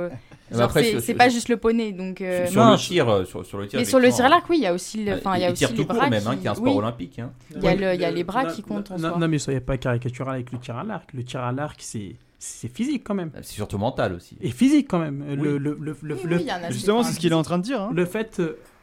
C'est 0.52 1.14
pas 1.14 1.30
juste 1.30 1.48
le 1.48 1.56
poney. 1.58 1.94
Donc, 1.94 2.20
euh, 2.20 2.48
Sur 2.48 2.62
non, 2.66 2.72
le 2.72 2.78
tir, 2.78 3.08
euh, 3.08 3.24
sur, 3.24 3.46
sur 3.46 3.58
le 3.60 3.68
tir. 3.68 3.80
Mais 3.80 3.86
sur 3.86 4.00
le 4.00 4.12
tir 4.12 4.26
à 4.26 4.30
l'arc, 4.30 4.50
oui, 4.50 4.58
il 4.58 4.64
y 4.64 4.68
a 4.68 4.74
aussi, 4.74 5.06
le... 5.06 5.14
enfin, 5.14 5.36
il 5.36 5.42
y 5.42 5.46
a 5.46 5.50
Et 5.50 5.52
aussi 5.54 5.60
tir 5.60 5.70
les 5.70 5.76
tout 5.78 5.86
court 5.86 5.96
bras 5.96 6.10
même, 6.10 6.28
hein, 6.28 6.32
qui- 6.36 6.42
qui 6.42 6.48
est 6.48 6.50
un 6.50 6.56
sport 6.56 6.74
oui. 6.74 6.80
olympique. 6.80 7.20
hein. 7.20 7.32
Il 7.56 7.64
y 7.64 7.68
a, 7.68 7.70
Ouais, 7.72 7.76
le- 7.78 7.94
il 7.94 8.02
y 8.02 8.06
a 8.06 8.10
euh, 8.10 8.12
les 8.12 8.24
bras 8.26 8.44
non, 8.44 8.52
qui 8.52 8.62
comptent 8.64 8.92
en 8.92 8.98
non, 8.98 9.18
non, 9.18 9.28
mais 9.30 9.38
soyez 9.40 9.62
pas 9.62 9.78
caricatural 9.78 10.34
avec 10.36 10.52
le 10.52 10.58
tir 10.60 10.76
à 10.76 10.84
l'arc. 10.84 11.14
Le 11.14 11.24
tir 11.24 11.42
à 11.42 11.52
l'arc, 11.54 11.80
c'est 11.82 12.16
c'est 12.42 12.74
physique 12.74 13.04
quand 13.06 13.16
même. 13.16 13.32
C'est 13.36 13.54
surtout 13.54 13.78
mental 13.78 14.14
aussi. 14.14 14.38
Et 14.42 14.50
physique 14.52 14.88
quand 14.90 15.00
même. 15.00 15.24
Le, 15.28 15.54
Oui. 15.54 15.60
le, 15.60 15.78
le, 15.80 15.98
le, 16.02 16.16
Oui, 16.38 16.48
Justement, 16.70 17.04
c'est 17.04 17.12
ce 17.14 17.20
qu'il 17.20 17.32
est 17.32 17.36
en 17.36 17.44
train 17.44 17.58
de 17.58 17.64
dire. 17.64 17.82
hein. 17.82 17.92
le 17.94 18.06
fait. 18.06 18.42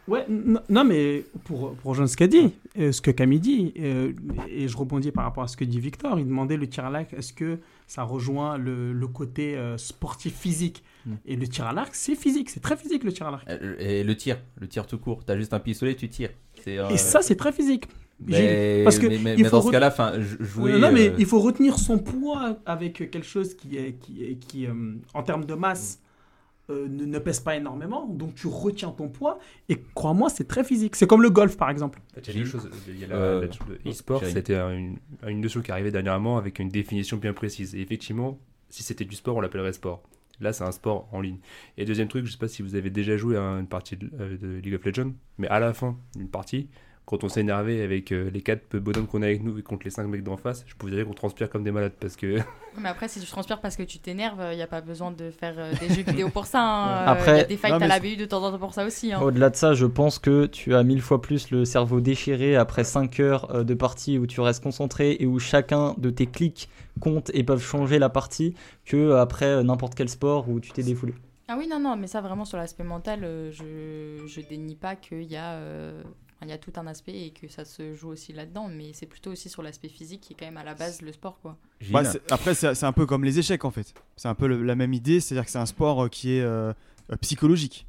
Ouais, 0.08 0.24
non, 0.28 0.84
mais 0.84 1.24
pour, 1.44 1.74
pour 1.74 1.90
rejoindre 1.90 2.10
ce 2.10 2.16
qu'a 2.16 2.26
dit, 2.26 2.52
euh, 2.78 2.92
ce 2.92 3.00
que 3.00 3.10
Camille 3.10 3.40
dit, 3.40 3.72
euh, 3.78 4.12
et 4.48 4.68
je 4.68 4.76
rebondis 4.76 5.10
par 5.12 5.24
rapport 5.24 5.42
à 5.44 5.48
ce 5.48 5.56
que 5.56 5.64
dit 5.64 5.80
Victor, 5.80 6.18
il 6.18 6.26
demandait 6.26 6.56
le 6.56 6.68
tir 6.68 6.84
à 6.84 6.90
l'arc, 6.90 7.12
est-ce 7.14 7.32
que 7.32 7.58
ça 7.86 8.02
rejoint 8.02 8.58
le, 8.58 8.92
le 8.92 9.06
côté 9.08 9.56
euh, 9.56 9.76
sportif 9.78 10.34
physique? 10.36 10.82
Mm. 11.06 11.12
Et 11.26 11.36
le 11.36 11.46
tir 11.48 11.66
à 11.66 11.72
l'arc, 11.72 11.94
c'est 11.94 12.14
physique, 12.16 12.50
c'est 12.50 12.60
très 12.60 12.76
physique 12.76 13.04
le 13.04 13.12
tir 13.12 13.26
à 13.28 13.30
l'arc. 13.30 13.48
Et 13.78 14.02
le 14.04 14.16
tir, 14.16 14.38
le 14.60 14.66
tir 14.68 14.86
tout 14.86 14.98
court. 14.98 15.24
T'as 15.24 15.36
juste 15.36 15.54
un 15.54 15.60
pistolet, 15.60 15.94
tu 15.94 16.08
tires. 16.08 16.30
Et 16.66 16.96
ça, 16.96 17.22
c'est 17.22 17.36
très 17.36 17.52
physique. 17.52 17.86
mais, 18.18 18.80
parce 18.82 18.98
que 18.98 19.06
mais, 19.06 19.18
mais- 19.18 19.34
il 19.38 19.44
faut 19.44 19.56
dans 19.58 19.62
ce 19.62 19.70
cas-là, 19.70 19.88
enfin, 19.88 20.14
jouer. 20.20 20.78
non, 20.78 20.90
mais 20.90 21.12
il 21.18 21.26
faut 21.26 21.38
retenir 21.38 21.78
son 21.78 21.98
poids 21.98 22.58
avec 22.64 22.94
quelque 22.94 23.22
chose 23.26 23.54
qui, 23.54 23.76
est, 23.76 23.92
qui, 24.00 24.24
est- 24.24 24.36
qui 24.36 24.66
en 25.14 25.22
termes 25.22 25.44
de 25.44 25.54
masse, 25.54 26.00
euh, 26.70 26.88
ne, 26.88 27.04
ne 27.04 27.18
pèse 27.18 27.40
pas 27.40 27.56
énormément. 27.56 28.06
Donc 28.06 28.34
tu 28.34 28.46
retiens 28.46 28.90
ton 28.90 29.08
poids. 29.08 29.38
Et 29.68 29.80
crois-moi, 29.94 30.30
c'est 30.30 30.48
très 30.48 30.64
physique. 30.64 30.96
C'est 30.96 31.06
comme 31.06 31.22
le 31.22 31.30
golf, 31.30 31.56
par 31.56 31.70
exemple. 31.70 32.00
Il 32.16 32.26
y 32.26 32.30
a 32.30 32.40
deux 32.40 32.44
choses. 32.44 32.70
Il 32.88 32.98
y 33.00 33.04
a 33.04 33.06
la, 33.08 33.14
Euh, 33.16 33.40
la- 33.42 33.46
le 33.84 33.90
e-sport, 33.90 34.20
c'était 34.24 34.56
une, 34.56 34.98
une 35.26 35.40
notion 35.40 35.60
qui 35.62 35.70
arrivait 35.72 35.90
dernièrement 35.92 36.38
avec 36.38 36.58
une 36.58 36.68
définition 36.68 37.16
bien 37.16 37.32
précise. 37.32 37.74
Et 37.74 37.80
effectivement, 37.80 38.38
si 38.68 38.82
c'était 38.82 39.04
du 39.04 39.14
sport, 39.14 39.36
on 39.36 39.40
l'appellerait 39.40 39.72
sport. 39.72 40.02
Là, 40.40 40.52
c'est 40.52 40.64
un 40.64 40.72
sport 40.72 41.08
en 41.12 41.20
ligne. 41.20 41.38
Et 41.78 41.84
deuxième 41.86 42.08
truc, 42.08 42.26
je 42.26 42.32
sais 42.32 42.36
pas 42.38 42.48
si 42.48 42.60
vous 42.62 42.74
avez 42.74 42.90
déjà 42.90 43.16
joué 43.16 43.36
à 43.36 43.40
une 43.42 43.66
partie 43.68 43.96
de, 43.96 44.10
euh, 44.20 44.36
de 44.36 44.58
League 44.58 44.74
of 44.74 44.84
Legends, 44.84 45.12
mais 45.38 45.48
à 45.48 45.60
la 45.60 45.72
fin 45.72 45.96
d'une 46.14 46.28
partie, 46.28 46.68
quand 47.06 47.22
on 47.24 47.28
s'est 47.28 47.40
énervé 47.40 47.82
avec 47.82 48.10
euh, 48.12 48.28
les 48.30 48.42
quatre 48.42 48.76
bonhommes 48.78 49.06
qu'on 49.06 49.22
a 49.22 49.26
avec 49.26 49.42
nous 49.42 49.56
et 49.58 49.62
contre 49.62 49.84
les 49.84 49.90
cinq 49.90 50.06
mecs 50.08 50.24
d'en 50.24 50.36
face, 50.36 50.64
je 50.66 50.74
peux 50.74 50.88
vous 50.88 50.94
dire 50.94 51.06
qu'on 51.06 51.14
transpire 51.14 51.48
comme 51.48 51.62
des 51.64 51.70
malades 51.70 51.92
parce 51.98 52.16
que 52.16 52.38
Mais 52.78 52.88
après, 52.90 53.08
si 53.08 53.20
tu 53.20 53.26
transpires 53.26 53.60
parce 53.60 53.76
que 53.76 53.84
tu 53.84 53.98
t'énerves, 54.00 54.42
il 54.52 54.56
n'y 54.56 54.62
a 54.62 54.66
pas 54.66 54.80
besoin 54.82 55.10
de 55.12 55.30
faire 55.30 55.54
euh, 55.56 55.72
des 55.80 55.88
jeux 55.94 56.02
vidéo 56.06 56.28
pour 56.28 56.44
ça. 56.46 56.60
hein. 56.60 56.88
Euh, 56.88 57.12
Après- 57.12 57.36
y 57.38 57.40
a 57.40 57.44
des 57.44 57.56
fights 57.56 57.70
Non, 57.72 57.80
à 57.80 57.86
la 57.86 58.00
BU 58.00 58.16
de 58.16 58.24
temps 58.26 58.42
en 58.42 58.50
temps 58.50 58.58
pour 58.58 58.74
ça 58.74 58.84
aussi. 58.84 59.12
hein. 59.12 59.20
Au-delà 59.22 59.48
de 59.50 59.56
ça, 59.56 59.72
je 59.72 59.86
pense 59.86 60.18
que 60.18 60.44
tu 60.46 60.74
as 60.74 60.82
mille 60.82 61.00
fois 61.00 61.22
plus 61.22 61.50
le 61.50 61.64
cerveau 61.64 62.00
déchiré 62.00 62.54
après 62.56 62.84
5 62.84 63.18
heures 63.20 63.54
euh, 63.54 63.64
de 63.64 63.72
partie 63.74 64.18
où 64.18 64.26
tu 64.26 64.40
restes 64.40 64.62
concentré 64.62 65.16
et 65.20 65.26
où 65.26 65.38
chacun 65.38 65.94
de 65.98 66.10
tes 66.10 66.26
clics 66.26 66.68
compte 67.00 67.30
et 67.34 67.44
peuvent 67.44 67.62
changer 67.62 67.98
la 67.98 68.08
partie 68.08 68.54
que 68.84 68.96
euh, 68.96 69.20
après 69.20 69.46
euh, 69.46 69.62
n'importe 69.62 69.94
quel 69.94 70.08
sport 70.08 70.48
où 70.50 70.58
tu 70.60 70.72
t'es 70.72 70.82
défoulé. 70.82 71.14
Ah 71.48 71.54
oui, 71.56 71.68
non, 71.68 71.78
non, 71.78 71.96
mais 71.96 72.08
ça 72.08 72.20
vraiment 72.20 72.44
sur 72.44 72.58
l'aspect 72.58 72.82
mental, 72.82 73.20
euh, 73.22 73.52
je, 73.52 74.26
je 74.26 74.40
dénie 74.40 74.74
pas 74.74 74.96
qu'il 74.96 75.22
y, 75.22 75.36
a, 75.36 75.52
euh, 75.52 76.02
il 76.42 76.48
y 76.48 76.52
a 76.52 76.58
tout 76.58 76.72
un 76.76 76.86
aspect 76.86 77.26
et 77.26 77.30
que 77.30 77.48
ça 77.48 77.64
se 77.64 77.94
joue 77.94 78.08
aussi 78.08 78.32
là-dedans, 78.32 78.68
mais 78.68 78.90
c'est 78.92 79.06
plutôt 79.06 79.30
aussi 79.32 79.48
sur 79.48 79.62
l'aspect 79.62 79.88
physique 79.88 80.20
qui 80.20 80.34
est 80.34 80.36
quand 80.38 80.44
même 80.46 80.56
à 80.58 80.64
la 80.64 80.74
base 80.74 81.00
le 81.02 81.12
sport, 81.12 81.38
quoi. 81.40 81.56
C'est- 82.04 82.32
après, 82.32 82.54
c'est 82.54 82.84
un 82.84 82.92
peu 82.92 83.06
comme 83.06 83.24
les 83.24 83.38
échecs 83.38 83.64
en 83.64 83.70
fait. 83.70 83.94
C'est 84.16 84.28
un 84.28 84.34
peu 84.34 84.46
le- 84.46 84.62
la 84.62 84.74
même 84.74 84.92
idée, 84.92 85.20
c'est-à-dire 85.20 85.44
que 85.46 85.50
c'est 85.50 85.58
un 85.58 85.66
sport 85.66 86.04
euh, 86.04 86.08
qui 86.08 86.36
est 86.36 86.42
euh, 86.42 86.72
euh, 87.12 87.16
psychologique. 87.22 87.86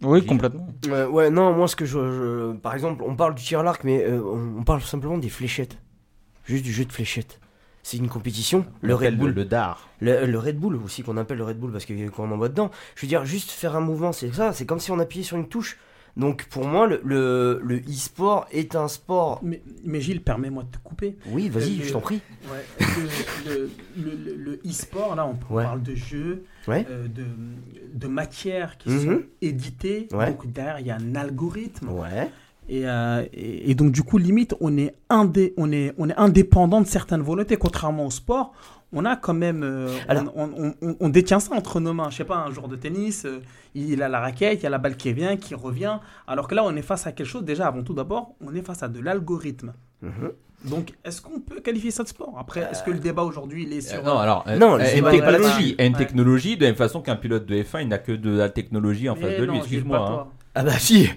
Oui, 0.00 0.24
complètement. 0.24 0.68
Euh, 0.86 1.08
ouais, 1.08 1.28
non, 1.28 1.52
moi, 1.54 1.66
ce 1.66 1.74
que 1.76 1.84
je, 1.84 1.98
je- 1.98 2.56
Par 2.58 2.72
exemple, 2.74 3.02
on 3.04 3.16
parle 3.16 3.34
du 3.34 3.42
tir 3.42 3.60
à 3.60 3.62
l'arc, 3.64 3.82
mais 3.84 4.04
euh, 4.04 4.22
on, 4.22 4.60
on 4.60 4.62
parle 4.64 4.80
simplement 4.82 5.18
des 5.18 5.28
fléchettes. 5.28 5.76
Juste 6.46 6.64
du 6.64 6.72
jeu 6.72 6.84
de 6.84 6.92
fléchettes. 6.92 7.40
C'est 7.82 7.96
une 7.96 8.08
compétition. 8.08 8.64
Le 8.80 8.94
Red 8.94 9.18
Bull. 9.18 9.32
le 9.34 9.44
dard. 9.44 9.88
Le, 10.00 10.24
le 10.26 10.38
Red 10.38 10.58
Bull 10.58 10.76
aussi, 10.76 11.02
qu'on 11.02 11.16
appelle 11.16 11.38
le 11.38 11.44
Red 11.44 11.58
Bull 11.58 11.72
parce 11.72 11.84
que 11.84 12.08
quand 12.10 12.24
on 12.24 12.30
envoie 12.32 12.48
dedans. 12.48 12.70
Je 12.94 13.02
veux 13.02 13.08
dire, 13.08 13.24
juste 13.24 13.50
faire 13.50 13.74
un 13.76 13.80
mouvement, 13.80 14.12
c'est 14.12 14.32
ça. 14.32 14.52
C'est 14.52 14.66
comme 14.66 14.78
si 14.78 14.90
on 14.90 14.98
appuyait 14.98 15.24
sur 15.24 15.36
une 15.36 15.48
touche. 15.48 15.78
Donc 16.16 16.46
pour 16.50 16.66
moi, 16.66 16.86
le, 16.86 17.00
le, 17.04 17.60
le 17.62 17.76
e-sport 17.78 18.46
est 18.50 18.74
un 18.74 18.88
sport. 18.88 19.40
Mais, 19.42 19.62
mais 19.84 20.00
Gilles, 20.00 20.22
permets-moi 20.22 20.64
de 20.64 20.68
te 20.70 20.78
couper. 20.82 21.16
Oui, 21.30 21.48
vas-y, 21.48 21.76
Le- 21.76 21.84
je 21.84 21.92
t'en 21.92 22.00
prie. 22.00 22.20
ouais, 22.50 22.64
le- 23.96 24.60
e-sport, 24.66 25.14
là, 25.14 25.26
on 25.26 25.54
Ouais. 25.54 25.62
parle 25.64 25.82
de 25.82 25.94
jeux, 25.94 26.44
Ouais. 26.66 26.86
euh, 26.90 27.06
de, 27.08 27.24
de 27.94 28.06
matières 28.08 28.76
qui 28.78 28.90
Mhm. 28.90 29.00
sont 29.04 29.22
éditées. 29.42 30.08
Donc 30.10 30.50
derrière, 30.52 30.80
il 30.80 30.86
y 30.86 30.90
a 30.90 30.96
un 30.96 31.14
algorithme. 31.14 31.88
Et, 32.70 32.86
euh, 32.86 33.24
et, 33.32 33.70
et 33.70 33.74
donc, 33.74 33.92
du 33.92 34.02
coup, 34.02 34.18
limite, 34.18 34.54
on 34.60 34.76
est, 34.76 34.94
indé, 35.08 35.54
on, 35.56 35.72
est, 35.72 35.94
on 35.96 36.10
est 36.10 36.16
indépendant 36.18 36.82
de 36.82 36.86
certaines 36.86 37.22
volontés. 37.22 37.56
Contrairement 37.56 38.04
au 38.06 38.10
sport, 38.10 38.52
on 38.92 39.04
a 39.04 39.16
quand 39.16 39.34
même. 39.34 39.62
euh, 39.62 39.88
Alors- 40.08 40.32
on, 40.36 40.50
on- 40.56 40.74
on- 40.82 40.96
on 41.00 41.08
détient 41.08 41.40
ça 41.40 41.54
entre 41.54 41.80
nos 41.80 41.92
mains. 41.92 42.10
Je 42.10 42.16
sais 42.16 42.24
pas, 42.24 42.36
un 42.38 42.50
joueur 42.52 42.68
de 42.68 42.76
tennis, 42.76 43.24
euh, 43.24 43.40
il 43.74 44.02
a 44.02 44.08
la 44.08 44.20
raquette, 44.20 44.60
il 44.60 44.62
y 44.64 44.66
a 44.66 44.70
la 44.70 44.78
balle 44.78 44.96
qui 44.96 45.12
vient, 45.12 45.36
qui 45.36 45.54
revient. 45.54 45.98
Alors 46.26 46.48
que 46.48 46.54
là, 46.54 46.64
on 46.64 46.74
est 46.76 46.82
face 46.82 47.06
à 47.06 47.12
quelque 47.12 47.26
chose. 47.26 47.44
Déjà, 47.44 47.66
avant 47.66 47.82
tout, 47.82 47.94
d'abord, 47.94 48.34
on 48.44 48.54
est 48.54 48.62
face 48.62 48.82
à 48.82 48.88
de 48.88 49.00
l'algorithme. 49.00 49.72
Mhm. 50.02 50.32
Donc, 50.64 50.92
est-ce 51.04 51.20
qu'on 51.22 51.38
peut 51.38 51.60
qualifier 51.60 51.92
ça 51.92 52.02
de 52.02 52.08
sport? 52.08 52.34
Après, 52.36 52.60
est-ce 52.70 52.82
que 52.82 52.90
le 52.90 52.98
débat 52.98 53.22
aujourd'hui, 53.22 53.62
il 53.62 53.72
est 53.72 53.80
sur. 53.80 54.00
Euh, 54.00 54.02
non, 54.02 54.18
alors, 54.18 54.44
Non, 54.58 54.74
euh, 54.74 54.80
c'est 54.84 54.98
une 54.98 55.04
technologie, 55.08 55.76
une 55.78 55.92
technologie, 55.94 56.56
de 56.56 56.62
la 56.62 56.68
même 56.70 56.76
façon 56.76 57.00
qu'un 57.00 57.14
pilote 57.14 57.46
de 57.46 57.54
F1, 57.62 57.82
il 57.82 57.88
n'a 57.88 57.98
que 57.98 58.10
de 58.10 58.30
la 58.36 58.48
technologie 58.48 59.08
en 59.08 59.14
Mais 59.14 59.20
face 59.22 59.40
de 59.40 59.46
non, 59.46 59.52
lui, 59.52 59.58
excuse-moi. 59.60 60.28
Pas. 60.64 60.70
Ah 60.70 60.72
bah 60.72 60.78
si 60.78 61.08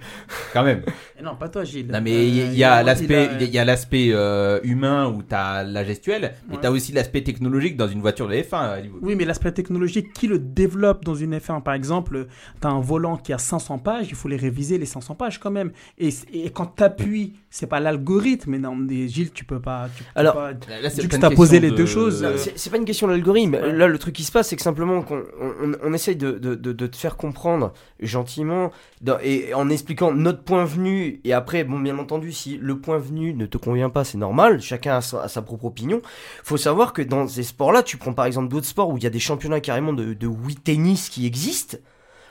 Quand 0.54 0.64
même. 0.64 0.82
Et 1.20 1.24
non, 1.24 1.36
pas 1.36 1.50
toi, 1.50 1.64
Gilles. 1.64 1.88
Non 1.88 2.02
mais 2.02 2.28
il 2.28 2.54
y, 2.56 2.64
Euh, 2.64 2.72
a 2.72 2.84
l'aspect, 2.84 3.28
a- 3.28 3.42
il 3.42 3.50
y 3.50 3.60
a 3.60 3.66
l'aspect 3.66 4.10
euh, 4.12 4.60
humain 4.64 5.08
où 5.08 5.22
t'as 5.22 5.64
la 5.64 5.84
gestuelle, 5.84 6.34
mais 6.50 6.56
Ouais. 6.56 6.62
t'as 6.62 6.72
aussi 6.72 6.92
l'aspect 6.92 7.22
technologique 7.22 7.78
dans 7.78 7.88
une 7.88 8.02
voiture 8.02 8.28
de 8.28 8.34
F1. 8.36 8.80
Hollywood. 8.80 9.00
Oui, 9.04 9.16
mais 9.16 9.26
l'aspect 9.26 9.52
technologique, 9.52 10.14
qui 10.14 10.28
le 10.28 10.39
développe 10.39 11.06
dans 11.06 11.14
une 11.16 11.38
F1 11.38 11.62
Par 11.62 11.74
exemple, 11.76 12.28
tu 12.60 12.68
as 12.68 12.72
un 12.72 12.82
volant 12.82 13.18
qui 13.18 13.34
a 13.34 13.38
500 13.38 13.78
pages, 13.78 14.08
il 14.10 14.16
faut 14.16 14.28
les 14.28 14.38
réviser, 14.38 14.78
les 14.78 14.86
500 14.88 15.14
pages 15.16 15.39
quand 15.39 15.52
même. 15.52 15.72
Et, 16.00 16.10
et 16.34 16.50
quand 16.50 16.76
tu 16.76 16.84
appuies, 16.84 17.34
c'est 17.50 17.68
pas 17.68 17.80
l'algorithme. 17.80 18.52
Mais 18.52 18.60
non, 18.60 18.76
mais 18.76 19.08
Gilles, 19.08 19.32
tu 19.32 19.46
peux 19.46 19.60
pas. 19.60 19.89
Tu 19.96 20.04
peux 20.04 20.10
Alors, 20.16 20.34
pas 20.34 20.52
Là, 20.52 20.89
c'est 20.89 21.02
vu 21.04 21.08
pas 21.08 21.12
que 21.12 21.16
une 21.16 21.20
tu 21.22 21.26
as 21.28 21.30
posé 21.36 21.60
question 21.60 21.70
les 21.70 21.70
deux 21.70 21.84
de- 21.84 21.86
choses. 21.86 22.24
Euh, 22.24 22.38
c'est- 22.38 22.54
C'est 22.58 22.70
pas 22.70 22.78
une 22.78 22.86
question 22.86 23.08
d'algorithme. 23.08 23.54
Ouais. 23.56 23.72
Là, 23.74 23.88
le 23.88 23.98
truc 24.00 24.16
qui 24.16 24.24
se 24.24 24.32
passe, 24.32 24.48
c'est 24.50 24.56
que 24.56 24.62
simplement 24.62 25.02
qu'on 25.04 25.24
on, 25.39 25.72
on 25.84 25.94
essaye 25.94 26.16
de, 26.16 26.32
de, 26.32 26.56
de, 26.56 26.72
de 26.74 26.88
te 26.88 26.96
faire 26.98 27.16
comprendre 27.18 27.74
gentiment 28.00 28.72
dans- 29.02 29.18
et 29.22 29.31
en 29.56 29.70
expliquant 29.70 30.12
notre 30.14 30.44
point 30.44 30.66
vue. 30.66 31.20
Et 31.24 31.34
après, 31.34 31.64
bon, 31.64 31.80
bien 31.80 31.98
entendu, 31.98 32.32
si 32.32 32.58
le 32.58 32.80
point 32.80 32.98
vue 32.98 33.34
ne 33.34 33.46
te 33.46 33.58
convient 33.58 33.90
pas, 33.90 34.04
c'est 34.04 34.18
normal. 34.18 34.62
Chacun 34.62 34.96
a 34.98 35.02
sa, 35.02 35.24
a 35.24 35.28
sa 35.28 35.42
propre 35.42 35.66
opinion. 35.66 36.02
Faut 36.44 36.58
savoir 36.58 36.94
que 36.94 37.02
dans 37.02 37.28
ces 37.28 37.44
sports-là, 37.44 37.84
tu 37.84 37.98
prends 37.98 38.14
par 38.14 38.26
exemple 38.26 38.48
d'autres 38.50 38.68
sports 38.68 38.90
où 38.90 38.98
il 38.98 39.04
y 39.04 39.08
a 39.08 39.12
des 39.12 39.20
championnats 39.20 39.60
carrément 39.62 39.94
de, 39.94 40.14
de 40.14 40.28
Wii 40.28 40.56
tennis 40.56 41.10
qui 41.10 41.26
existent. 41.26 41.78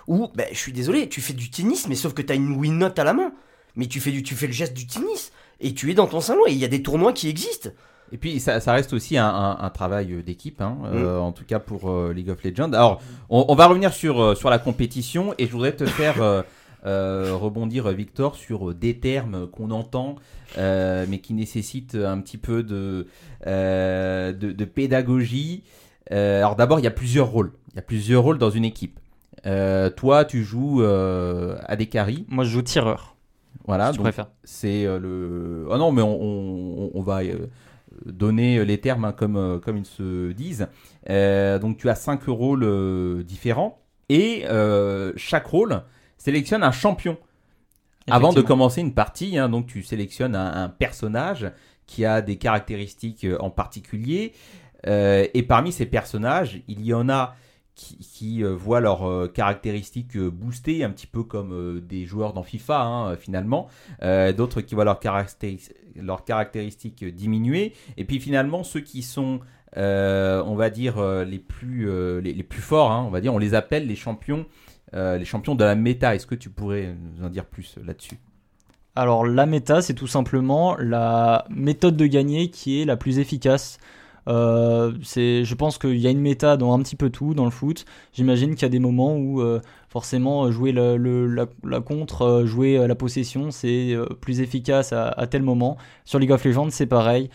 Où, 0.07 0.29
ben, 0.35 0.47
je 0.53 0.59
suis 0.59 0.73
désolé, 0.73 1.09
tu 1.09 1.21
fais 1.21 1.35
du 1.35 1.51
tennis, 1.51 1.87
mais 1.89 1.95
sauf 1.95 2.15
que 2.15 2.23
tu 2.23 2.33
as 2.33 2.37
une 2.37 2.57
Wii 2.57 2.71
Note 2.73 2.99
à 2.99 3.05
la 3.05 3.13
main. 3.13 3.33
Mais 3.77 3.87
tu 3.87 4.01
fais, 4.01 4.11
du, 4.11 4.23
tu 4.23 4.35
fais 4.35 4.47
le 4.49 4.53
geste 4.53 4.75
du 4.75 4.87
tennis. 4.87 5.33
Et 5.61 5.75
tu 5.75 5.91
es 5.91 5.95
dans 5.95 6.07
ton 6.07 6.21
salon 6.21 6.41
et 6.49 6.53
il 6.53 6.59
y 6.59 6.65
a 6.65 6.69
des 6.69 6.83
tournois 6.83 7.13
qui 7.13 7.29
existent. 7.29 7.69
Et 8.13 8.17
puis 8.19 8.41
ça, 8.41 8.59
ça 8.59 8.73
reste 8.73 8.93
aussi 8.93 9.17
un, 9.19 9.29
un- 9.29 9.59
un 9.61 9.71
travail 9.71 10.13
euh, 10.15 10.23
d'équipe, 10.23 10.61
hein, 10.63 10.79
euh, 10.87 11.19
Mm. 11.19 11.23
en 11.23 11.31
tout 11.33 11.45
cas 11.45 11.61
pour 11.61 11.91
euh, 11.91 12.13
League 12.13 12.29
of 12.31 12.43
Legends. 12.43 12.73
Alors, 12.73 13.01
on, 13.29 13.45
on 13.47 13.55
va 13.55 13.67
revenir 13.69 13.93
sur, 13.93 14.37
sur 14.37 14.51
la 14.51 14.59
compétition 14.59 15.33
et 15.39 15.47
je 15.47 15.53
voudrais 15.53 15.77
te 15.77 15.87
faire 15.87 16.21
euh, 16.21 16.43
euh, 16.87 17.35
rebondir, 17.35 17.89
Victor, 17.91 18.37
sur 18.37 18.71
euh, 18.71 18.75
des 18.75 18.99
termes 18.99 19.47
qu'on 19.49 19.71
entend, 19.71 20.17
euh, 20.59 21.07
mais 21.09 21.19
qui 21.19 21.35
nécessitent 21.35 21.95
un 21.95 22.21
petit 22.21 22.39
peu 22.39 22.63
de, 22.63 23.07
euh, 23.47 24.33
de, 24.33 24.53
de 24.53 24.65
pédagogie. 24.65 25.63
Euh, 26.13 26.39
alors 26.39 26.57
d'abord, 26.57 26.79
il 26.81 26.85
y 26.85 26.89
a 26.89 26.93
plusieurs 26.93 27.29
rôles. 27.29 27.53
Il 27.73 27.77
y 27.77 27.79
a 27.79 27.83
plusieurs 27.83 28.23
rôles 28.23 28.39
dans 28.39 28.51
une 28.51 28.65
équipe. 28.65 28.99
Euh, 29.47 29.91
toi, 29.91 30.25
tu 30.25 30.43
joues 30.43 30.83
euh, 30.83 31.57
à 31.67 31.77
des 31.77 31.87
carries. 31.87 32.27
Moi, 32.29 32.45
je 32.45 32.51
joue 32.51 32.63
tireur. 32.63 33.17
Voilà, 33.67 33.93
si 33.93 33.99
donc 33.99 34.07
c'est 34.45 34.87
euh, 34.87 34.99
le. 34.99 35.69
Ah 35.71 35.79
non, 35.79 35.93
mais 35.93 36.03
on, 36.03 36.21
on- 36.21 36.91
on 36.95 37.03
va 37.03 37.23
euh, 37.23 37.47
donner 38.07 38.65
les 38.65 38.79
termes 38.81 39.05
hein, 39.05 39.13
comme, 39.13 39.37
euh, 39.37 39.59
comme 39.59 39.77
ils 39.77 39.85
se 39.87 40.33
disent. 40.33 40.67
Euh, 41.09 41.59
donc 41.59 41.77
tu 41.77 41.89
as 41.89 41.95
cinq 41.95 42.25
rôles 42.25 42.65
euh, 42.65 43.23
différents 43.23 43.81
et 44.09 44.45
euh, 44.49 45.13
chaque 45.17 45.47
rôle 45.47 45.83
sélectionne 46.21 46.63
un 46.63 46.71
champion. 46.71 47.17
Avant 48.09 48.33
de 48.33 48.41
commencer 48.41 48.81
une 48.81 48.95
partie, 48.95 49.39
hein, 49.39 49.49
donc 49.49 49.67
tu 49.67 49.83
sélectionnes 49.83 50.35
un, 50.35 50.65
un 50.65 50.69
personnage 50.69 51.51
qui 51.87 52.05
a 52.05 52.23
des 52.23 52.37
caractéristiques 52.37 53.25
euh, 53.25 53.37
en 53.41 53.51
particulier. 53.51 54.33
Euh, 54.87 55.27
et 55.35 55.43
parmi 55.43 55.73
ces 55.73 55.87
personnages, 55.87 56.61
il 56.69 56.83
y 56.85 56.95
en 56.95 57.09
a 57.09 57.35
qui, 57.75 57.97
qui, 57.99 58.45
euh, 58.45 58.55
voient 58.55 58.81
leurs 58.81 59.09
euh, 59.09 59.29
caractéristiques 59.29 60.19
boostées, 60.19 60.83
un 60.85 60.91
petit 60.91 61.07
peu 61.07 61.23
comme 61.23 61.81
des 61.81 62.05
joueurs 62.07 62.33
dans 62.33 62.43
FIFA 62.43 62.81
hein, 62.81 63.17
finalement. 63.17 63.69
D'autres 64.01 64.61
qui 64.61 64.75
voient 64.75 64.85
leurs, 64.85 65.01
caractéris- 65.01 65.73
leurs 65.97 66.25
caractéristiques 66.25 67.05
diminuer. 67.05 67.75
Et 67.97 68.05
puis 68.05 68.21
finalement, 68.21 68.65
ceux 68.65 68.81
qui 68.81 69.03
sont, 69.03 69.41
on 69.77 70.55
va 70.57 70.71
dire, 70.71 71.03
les, 71.25 71.39
plus, 71.39 72.21
les, 72.21 72.33
les 72.33 72.43
plus 72.43 72.63
forts, 72.63 72.91
hein, 72.91 73.05
on 73.07 73.11
va 73.11 73.21
dire, 73.21 73.35
on 73.35 73.39
les 73.39 73.55
appelle 73.55 73.87
les 73.87 73.97
champions, 73.97 74.47
euh, 74.95 75.19
les 75.19 75.25
champions 75.25 75.55
de 75.55 75.65
la 75.65 75.75
méta. 75.75 76.15
Est-ce 76.15 76.27
que 76.27 76.35
tu 76.35 76.51
pourrais 76.51 76.95
nous 76.95 77.25
en 77.25 77.31
dire 77.31 77.45
plus 77.45 77.77
euh, 77.79 77.85
là-dessus? 77.85 78.19
Alors 78.97 79.25
la 79.25 79.47
méta, 79.47 79.83
c'est 79.83 79.95
tout 79.95 80.09
simplement 80.09 80.77
la 80.77 81.47
méthode 81.49 81.97
de 81.97 82.07
gagner 82.07 82.51
qui 82.51 82.83
est 82.83 82.85
la 82.85 82.97
plus 82.97 83.19
efficace. 83.19 83.79
Euh, 84.29 84.93
je 85.03 85.55
pense 85.55 85.79
qu'il 85.79 85.99
y 85.99 86.07
a 86.07 86.11
une 86.11 86.21
méta 86.21 86.57
dans 86.57 86.73
un 86.73 86.83
petit 86.83 86.97
peu 86.97 87.11
tout 87.11 87.35
dans 87.35 87.45
le 87.45 87.51
foot. 87.51 87.85
J'imagine 88.13 88.55
qu'il 88.55 88.63
y 88.63 88.67
a 88.67 88.71
des 88.71 88.79
moments 88.79 89.17
où 89.17 89.41
euh, 89.41 89.61
forcément 89.89 90.51
jouer 90.51 90.73
la, 90.73 91.81
contre, 91.81 92.23
euh, 92.23 92.47
jouer 92.47 92.77
euh, 92.77 92.87
la 92.87 92.95
possession, 92.95 93.51
c'est 93.51 93.97
plus 94.21 94.41
efficace 94.41 94.93
à, 94.93 95.27
tel 95.29 95.43
moment. 95.43 95.77
Sur 96.05 96.19
League 96.19 96.33
of 96.33 96.45
Legends, 96.45 96.71
c'est 96.71 96.87
pareil, 96.87 97.31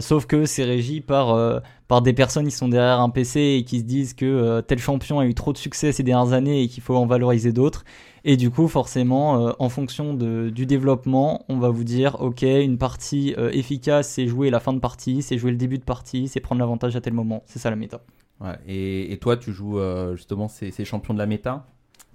sauf 0.00 0.26
que 0.26 0.44
c'est 0.44 0.64
régi 0.64 1.00
par 1.00 1.62
par 1.86 2.00
des 2.00 2.14
personnes 2.14 2.46
qui 2.46 2.50
sont 2.50 2.68
derrière 2.68 3.00
un 3.00 3.10
PC 3.10 3.58
et 3.58 3.64
qui 3.64 3.80
se 3.80 3.84
disent 3.84 4.14
que 4.14 4.60
tel 4.62 4.78
champion 4.78 5.18
a 5.18 5.26
eu 5.26 5.34
trop 5.34 5.52
de 5.52 5.58
succès 5.58 5.92
ces 5.92 6.02
dernières 6.02 6.32
années 6.32 6.62
et 6.62 6.68
qu'il 6.68 6.82
faut 6.82 6.96
en 6.96 7.06
valoriser 7.06 7.52
d'autres. 7.52 7.84
Et 8.26 8.38
du 8.38 8.50
coup, 8.50 8.68
forcément, 8.68 9.48
euh, 9.48 9.52
en 9.58 9.68
fonction 9.68 10.14
de, 10.14 10.48
du 10.48 10.64
développement, 10.64 11.44
on 11.50 11.58
va 11.58 11.68
vous 11.68 11.84
dire, 11.84 12.16
ok, 12.20 12.42
une 12.42 12.78
partie 12.78 13.34
euh, 13.36 13.50
efficace, 13.52 14.08
c'est 14.08 14.26
jouer 14.26 14.48
la 14.48 14.60
fin 14.60 14.72
de 14.72 14.78
partie, 14.78 15.20
c'est 15.20 15.36
jouer 15.36 15.50
le 15.50 15.58
début 15.58 15.76
de 15.76 15.84
partie, 15.84 16.26
c'est 16.28 16.40
prendre 16.40 16.60
l'avantage 16.60 16.96
à 16.96 17.02
tel 17.02 17.12
moment. 17.12 17.42
C'est 17.44 17.58
ça 17.58 17.68
la 17.68 17.76
méta. 17.76 18.00
Ouais, 18.40 18.56
et, 18.66 19.12
et 19.12 19.18
toi, 19.18 19.36
tu 19.36 19.52
joues 19.52 19.78
euh, 19.78 20.16
justement 20.16 20.48
ces, 20.48 20.70
ces 20.70 20.86
champions 20.86 21.12
de 21.12 21.18
la 21.18 21.26
méta? 21.26 21.66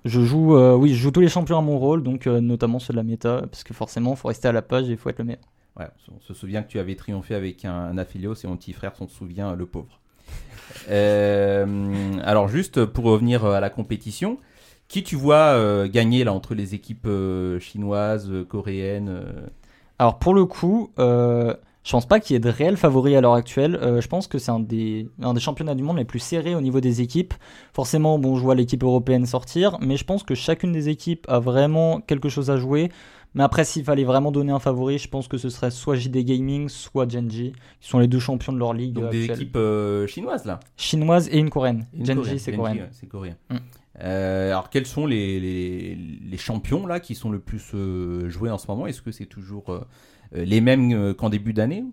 Je 0.05 0.21
joue, 0.21 0.57
oui, 0.57 0.93
je 0.93 1.01
joue 1.01 1.11
tous 1.11 1.19
les 1.19 1.27
champions 1.27 1.57
à 1.57 1.61
mon 1.61 1.77
rôle, 1.77 2.03
donc 2.03 2.25
notamment 2.25 2.79
ceux 2.79 2.93
de 2.93 2.97
la 2.97 3.03
méta, 3.03 3.41
parce 3.51 3.65
que 3.65 3.73
forcément, 3.73 4.11
il 4.11 4.17
faut 4.17 4.29
rester 4.29 4.47
à 4.47 4.53
la 4.53 4.61
page 4.61 4.87
et 4.87 4.93
il 4.93 4.97
faut 4.97 5.09
être 5.09 5.19
le 5.19 5.25
meilleur. 5.25 5.43
Ouais, 5.77 5.87
on 6.09 6.21
se 6.21 6.33
souvient 6.33 6.63
que 6.63 6.69
tu 6.69 6.79
avais 6.79 6.95
triomphé 6.95 7.35
avec 7.35 7.65
un, 7.65 7.73
un 7.73 7.97
Aphelios 7.97 8.35
et 8.41 8.47
mon 8.47 8.55
petit 8.55 8.71
frère 8.71 8.95
s'en 8.95 9.09
souvient, 9.09 9.55
le 9.55 9.65
pauvre. 9.65 9.99
Euh, 10.87 12.13
alors 12.23 12.47
juste 12.47 12.85
pour 12.85 13.05
revenir 13.05 13.43
à 13.43 13.59
la 13.59 13.71
compétition, 13.71 14.37
qui 14.89 15.03
tu 15.03 15.15
vois 15.15 15.53
euh, 15.53 15.87
gagner 15.87 16.25
là 16.25 16.33
entre 16.33 16.53
les 16.53 16.75
équipes 16.75 17.05
euh, 17.07 17.59
chinoises, 17.59 18.29
euh, 18.29 18.43
coréennes 18.43 19.23
Alors 19.97 20.19
pour 20.19 20.33
le 20.33 20.45
coup, 20.45 20.91
je 21.89 21.91
pense 21.91 22.05
pas 22.05 22.19
qu'il 22.19 22.33
y 22.33 22.37
ait 22.37 22.39
de 22.39 22.49
réels 22.49 22.77
favoris 22.77 23.15
à 23.15 23.21
l'heure 23.21 23.33
actuelle. 23.33 23.75
Euh, 23.81 24.01
je 24.01 24.07
pense 24.07 24.27
que 24.27 24.37
c'est 24.37 24.51
un 24.51 24.59
des, 24.59 25.07
un 25.21 25.33
des 25.33 25.39
championnats 25.39 25.75
du 25.75 25.83
monde 25.83 25.97
les 25.97 26.05
plus 26.05 26.19
serrés 26.19 26.53
au 26.53 26.61
niveau 26.61 26.81
des 26.81 27.01
équipes. 27.01 27.33
Forcément, 27.73 28.19
bon, 28.19 28.35
je 28.35 28.41
vois 28.43 28.53
l'équipe 28.53 28.83
européenne 28.83 29.25
sortir, 29.25 29.77
mais 29.81 29.97
je 29.97 30.03
pense 30.03 30.23
que 30.23 30.35
chacune 30.35 30.71
des 30.71 30.89
équipes 30.89 31.25
a 31.29 31.39
vraiment 31.39 32.01
quelque 32.01 32.29
chose 32.29 32.51
à 32.51 32.57
jouer. 32.57 32.91
Mais 33.33 33.43
après, 33.43 33.63
s'il 33.63 33.83
fallait 33.83 34.03
vraiment 34.03 34.31
donner 34.31 34.51
un 34.51 34.59
favori, 34.59 34.97
je 34.97 35.07
pense 35.07 35.27
que 35.27 35.37
ce 35.37 35.49
serait 35.49 35.71
soit 35.71 35.95
JD 35.95 36.17
Gaming, 36.25 36.67
soit 36.67 37.09
Genji, 37.09 37.53
qui 37.79 37.87
sont 37.87 37.99
les 37.99 38.07
deux 38.07 38.19
champions 38.19 38.53
de 38.53 38.57
leur 38.57 38.73
ligue 38.73 38.93
Donc 38.93 39.11
des 39.11 39.21
actuelle. 39.21 39.35
équipes 39.37 39.55
euh, 39.55 40.05
chinoises 40.07 40.45
là? 40.45 40.59
Chinoise 40.77 41.29
et 41.31 41.37
une 41.37 41.49
coréenne. 41.49 41.85
Une 41.93 42.05
Genji, 42.05 42.39
c'est 42.39 42.55
ouais, 42.55 42.89
c'est 42.91 43.07
coréen. 43.07 43.35
Mm. 43.49 43.57
Euh, 44.01 44.51
alors 44.51 44.69
quels 44.69 44.85
sont 44.85 45.05
les, 45.05 45.39
les, 45.39 46.37
champions 46.37 46.87
là 46.87 46.99
qui 46.99 47.15
sont 47.15 47.31
le 47.31 47.39
plus 47.39 47.71
euh, 47.73 48.29
joués 48.29 48.49
en 48.49 48.57
ce 48.57 48.67
moment? 48.67 48.87
Est-ce 48.87 49.01
que 49.01 49.11
c'est 49.11 49.25
toujours 49.25 49.71
euh, 49.71 49.81
les 50.33 50.61
mêmes 50.61 51.13
qu'en 51.15 51.29
début 51.29 51.53
d'année? 51.53 51.83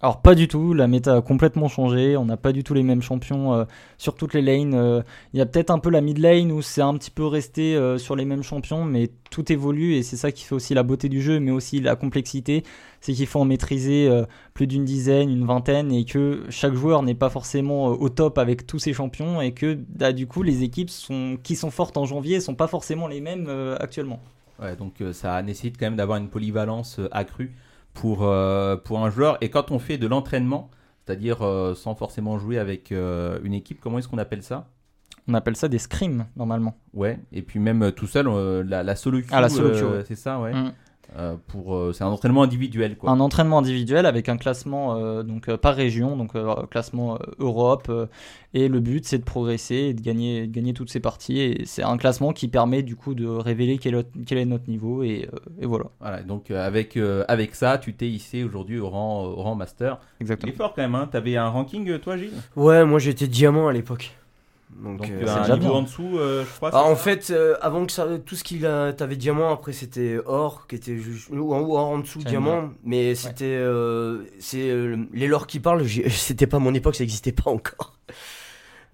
Alors 0.00 0.20
pas 0.20 0.34
du 0.34 0.48
tout, 0.48 0.74
la 0.74 0.86
méta 0.86 1.16
a 1.16 1.22
complètement 1.22 1.68
changé, 1.68 2.16
on 2.18 2.26
n'a 2.26 2.36
pas 2.36 2.52
du 2.52 2.62
tout 2.62 2.74
les 2.74 2.82
mêmes 2.82 3.00
champions 3.00 3.66
sur 3.96 4.16
toutes 4.16 4.34
les 4.34 4.42
lanes. 4.42 5.02
Il 5.32 5.38
y 5.38 5.40
a 5.40 5.46
peut-être 5.46 5.70
un 5.70 5.78
peu 5.78 5.88
la 5.88 6.02
mid 6.02 6.18
lane 6.18 6.52
où 6.52 6.60
c'est 6.60 6.82
un 6.82 6.92
petit 6.94 7.10
peu 7.10 7.24
resté 7.24 7.78
sur 7.96 8.14
les 8.14 8.26
mêmes 8.26 8.42
champions, 8.42 8.84
mais 8.84 9.08
tout 9.30 9.50
évolue 9.50 9.94
et 9.94 10.02
c'est 10.02 10.16
ça 10.16 10.30
qui 10.30 10.44
fait 10.44 10.54
aussi 10.54 10.74
la 10.74 10.82
beauté 10.82 11.08
du 11.08 11.22
jeu, 11.22 11.40
mais 11.40 11.52
aussi 11.52 11.80
la 11.80 11.96
complexité, 11.96 12.64
c'est 13.04 13.12
qu'il 13.12 13.26
faut 13.26 13.38
en 13.38 13.44
maîtriser 13.44 14.08
euh, 14.08 14.24
plus 14.54 14.66
d'une 14.66 14.86
dizaine, 14.86 15.28
une 15.28 15.44
vingtaine, 15.44 15.92
et 15.92 16.06
que 16.06 16.44
chaque 16.48 16.72
joueur 16.72 17.02
n'est 17.02 17.14
pas 17.14 17.28
forcément 17.28 17.90
euh, 17.90 17.96
au 17.96 18.08
top 18.08 18.38
avec 18.38 18.66
tous 18.66 18.78
ses 18.78 18.94
champions, 18.94 19.42
et 19.42 19.52
que 19.52 19.78
bah, 19.90 20.14
du 20.14 20.26
coup 20.26 20.42
les 20.42 20.62
équipes 20.62 20.88
sont, 20.88 21.36
qui 21.42 21.54
sont 21.54 21.70
fortes 21.70 21.98
en 21.98 22.06
janvier 22.06 22.40
sont 22.40 22.54
pas 22.54 22.66
forcément 22.66 23.06
les 23.06 23.20
mêmes 23.20 23.44
euh, 23.46 23.76
actuellement. 23.78 24.20
Ouais, 24.58 24.74
donc 24.74 25.02
ça 25.12 25.42
nécessite 25.42 25.76
quand 25.78 25.84
même 25.84 25.96
d'avoir 25.96 26.16
une 26.16 26.28
polyvalence 26.28 26.98
accrue 27.10 27.54
pour, 27.92 28.18
pour 28.84 29.04
un 29.04 29.10
joueur. 29.10 29.36
Et 29.42 29.50
quand 29.50 29.70
on 29.70 29.78
fait 29.78 29.98
de 29.98 30.06
l'entraînement, 30.06 30.70
c'est-à-dire 31.04 31.38
sans 31.74 31.94
forcément 31.96 32.38
jouer 32.38 32.58
avec 32.58 32.92
une 32.92 33.52
équipe, 33.52 33.80
comment 33.80 33.98
est-ce 33.98 34.06
qu'on 34.06 34.16
appelle 34.16 34.44
ça? 34.44 34.68
On 35.26 35.34
appelle 35.34 35.56
ça 35.56 35.68
des 35.68 35.78
scrims 35.78 36.26
normalement. 36.36 36.76
Ouais, 36.92 37.18
et 37.32 37.42
puis 37.42 37.58
même 37.58 37.90
tout 37.92 38.06
seul, 38.06 38.28
euh, 38.28 38.62
la, 38.62 38.84
la 38.84 38.94
solo 38.94 39.20
queue, 39.20 39.26
Ah, 39.32 39.40
la 39.40 39.48
solo 39.48 39.70
queue, 39.70 39.84
euh, 39.84 40.04
c'est 40.06 40.16
ça, 40.16 40.38
ouais. 40.38 40.54
Mm. 40.54 40.72
Euh, 41.16 41.36
pour, 41.48 41.76
euh, 41.76 41.92
c'est 41.92 42.02
un 42.02 42.08
entraînement 42.08 42.42
individuel, 42.42 42.96
quoi. 42.96 43.10
Un 43.10 43.20
entraînement 43.20 43.58
individuel 43.58 44.04
avec 44.06 44.28
un 44.28 44.36
classement 44.36 44.96
euh, 44.96 45.22
donc 45.22 45.48
euh, 45.48 45.56
par 45.56 45.74
région, 45.76 46.16
donc 46.16 46.34
euh, 46.34 46.54
classement 46.70 47.18
Europe. 47.38 47.86
euh, 47.88 48.06
et 48.52 48.68
le 48.68 48.80
but 48.80 49.04
c'est 49.04 49.18
de 49.18 49.24
progresser 49.24 49.74
et 49.74 49.94
de 49.94 50.00
gagner, 50.00 50.46
de 50.46 50.52
gagner 50.52 50.74
toutes 50.74 50.90
ces 50.90 51.00
parties. 51.00 51.40
Et 51.40 51.62
c'est 51.66 51.82
un 51.82 51.96
classement 51.96 52.32
qui 52.32 52.48
permet 52.48 52.82
du 52.82 52.96
coup 52.96 53.14
de 53.14 53.26
révéler 53.26 53.78
quel, 53.78 53.94
est- 53.96 54.24
quel 54.26 54.38
est 54.38 54.44
notre 54.44 54.68
niveau. 54.68 55.02
Et, 55.02 55.28
euh, 55.32 55.38
et 55.62 55.66
voilà. 55.66 55.86
Voilà, 56.00 56.22
donc 56.22 56.50
euh, 56.50 56.66
avec, 56.66 56.96
euh, 56.96 57.24
avec 57.28 57.54
ça, 57.54 57.78
tu 57.78 57.94
t'es 57.94 58.08
hissé 58.08 58.42
aujourd'hui 58.44 58.78
au 58.80 58.88
rang, 58.88 59.24
au 59.24 59.36
rang 59.42 59.54
master. 59.54 59.98
Exactement. 60.20 60.50
Il 60.50 60.54
est 60.54 60.56
fort 60.56 60.72
quand 60.74 60.82
même, 60.82 60.94
hein. 60.94 61.08
T'avais 61.10 61.36
un 61.36 61.48
ranking, 61.48 61.98
toi, 61.98 62.16
Gilles? 62.16 62.30
Ouais, 62.56 62.84
moi 62.84 62.98
j'étais 62.98 63.26
diamant 63.28 63.68
à 63.68 63.72
l'époque. 63.72 64.16
Donc, 64.82 64.98
Donc, 64.98 65.10
euh, 65.10 65.56
niveau 65.56 65.72
en 65.72 65.82
dessous, 65.82 66.18
euh, 66.18 66.44
je 66.44 66.56
crois. 66.56 66.70
Ah, 66.72 66.82
c'est 66.84 66.90
en 66.90 66.96
ça 66.96 67.02
fait, 67.02 67.30
euh, 67.30 67.56
avant 67.60 67.86
que 67.86 67.92
ça, 67.92 68.06
tout 68.24 68.34
ce 68.34 68.42
qu'il 68.42 68.66
a, 68.66 68.92
t'avais 68.92 69.16
diamant, 69.16 69.52
après 69.52 69.72
c'était 69.72 70.18
or, 70.26 70.66
qui 70.66 70.74
était 70.74 70.96
juste, 70.96 71.28
ou 71.30 71.54
en, 71.54 71.60
ou 71.60 71.76
en 71.76 71.98
dessous 71.98 72.18
diamant, 72.20 72.70
mais 72.84 73.14
c'était, 73.14 73.44
euh, 73.44 74.24
c'est 74.40 74.68
euh, 74.70 74.96
les 75.12 75.28
lore 75.28 75.46
qui 75.46 75.60
parlent. 75.60 75.84
C'était 76.10 76.46
pas 76.46 76.58
mon 76.58 76.74
époque, 76.74 76.96
ça 76.96 77.04
existait 77.04 77.32
pas 77.32 77.50
encore. 77.50 77.94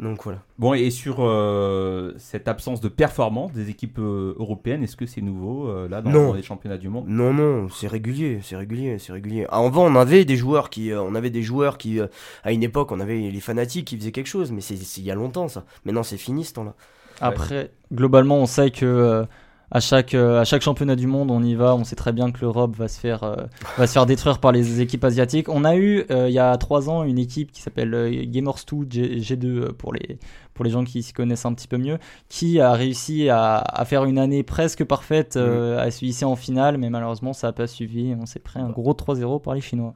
Donc 0.01 0.24
voilà. 0.24 0.38
Bon, 0.59 0.72
et 0.72 0.90
sur 0.90 1.16
euh, 1.20 2.14
cette 2.16 2.48
absence 2.48 2.80
de 2.80 2.88
performance 2.88 3.53
des 3.53 3.68
équipes 3.68 3.98
euh, 3.98 4.34
européennes, 4.38 4.82
est-ce 4.82 4.96
que 4.96 5.05
c'est 5.05 5.20
nouveau 5.20 5.68
euh, 5.68 5.88
là 5.90 6.01
dans, 6.01 6.11
Non. 6.11 6.28
dans 6.28 6.34
les 6.34 6.42
championnats 6.42 6.78
du 6.78 6.88
monde? 6.88 7.05
Non, 7.07 7.34
non, 7.34 7.68
c'est 7.68 7.86
régulier, 7.86 8.40
c'est 8.42 8.57
régulier, 8.57 8.98
c'est 8.98 9.12
régulier. 9.12 9.46
Ah, 9.51 9.59
Avant, 9.59 9.84
on 9.84 9.94
avait 9.96 10.24
des 10.24 10.36
joueurs 10.36 10.70
qui, 10.70 10.90
euh, 10.90 11.03
on 11.03 11.14
avait 11.14 11.28
des 11.28 11.42
joueurs 11.42 11.76
qui, 11.76 12.01
euh, 12.01 12.07
à 12.44 12.53
une 12.53 12.62
époque, 12.62 12.92
on 12.92 13.01
avait 13.01 13.18
les 13.18 13.40
fanatiques 13.40 13.88
qui 13.88 13.98
faisaient 13.98 14.11
quelque 14.12 14.26
chose, 14.26 14.53
mais 14.53 14.62
c'est 14.62 14.74
il 14.74 15.05
y 15.05 15.11
a 15.11 15.14
longtemps 15.14 15.48
ça. 15.48 15.64
Maintenant, 15.84 16.03
c'est 16.03 16.16
fini 16.16 16.44
ce 16.44 16.55
temps-là. 16.55 16.74
Après, 17.20 17.70
globalement, 17.92 18.38
on 18.38 18.46
sait 18.46 18.70
que 18.70 18.86
euh, 18.86 19.24
à 19.71 19.81
chaque 19.81 20.14
euh, 20.14 20.41
à 20.41 20.45
chaque 20.45 20.62
championnat 20.62 20.97
du 20.97 21.07
monde, 21.07 21.31
on 21.31 21.43
y 21.43 21.55
va. 21.55 21.75
On 21.77 21.85
sait 21.85 21.97
très 21.97 22.12
bien 22.12 22.31
que 22.33 22.41
l'Europe 22.41 22.75
va 22.77 22.89
se 22.89 22.99
faire 22.99 23.23
euh, 23.23 23.37
va 23.79 23.87
se 23.87 23.93
faire 23.93 24.07
détruire 24.07 24.39
par 24.39 24.53
les 24.53 24.81
équipes 24.81 25.05
asiatiques. 25.05 25.49
On 25.49 25.64
a 25.64 25.77
eu 25.77 26.05
euh, 26.11 26.29
il 26.29 26.35
y 26.35 26.39
a 26.39 26.57
trois 26.57 26.91
ans 26.91 27.05
une 27.05 27.18
équipe 27.18 27.53
qui 27.53 27.62
s'appelle 27.62 27.95
euh, 27.95 28.11
Gamers2 28.11 28.91
G, 28.91 29.18
G2 29.21 29.47
euh, 29.47 29.73
pour 29.73 29.93
les 29.93 30.18
pour 30.55 30.64
les 30.64 30.71
gens 30.71 30.85
qui 30.85 31.03
s'y 31.03 31.12
connaissent 31.12 31.47
un 31.47 31.55
petit 31.55 31.68
peu 31.68 31.79
mieux, 31.79 31.99
qui 32.29 32.61
a 32.61 32.73
réussi 32.73 33.29
à, 33.31 33.57
à 33.59 33.85
faire 33.85 34.05
une 34.05 34.18
année 34.18 34.43
presque 34.43 34.85
parfaite, 34.85 35.37
euh, 35.37 35.79
à 35.79 35.91
se 35.91 36.05
hisser 36.05 36.27
en 36.27 36.37
finale, 36.37 36.77
mais 36.77 36.91
malheureusement 36.91 37.33
ça 37.33 37.47
n'a 37.47 37.53
pas 37.53 37.66
suivi. 37.66 38.14
On 38.21 38.27
s'est 38.27 38.41
pris 38.41 38.61
un 38.61 38.68
gros 38.68 38.93
3-0 38.93 39.41
par 39.41 39.55
les 39.55 39.61
Chinois. 39.62 39.95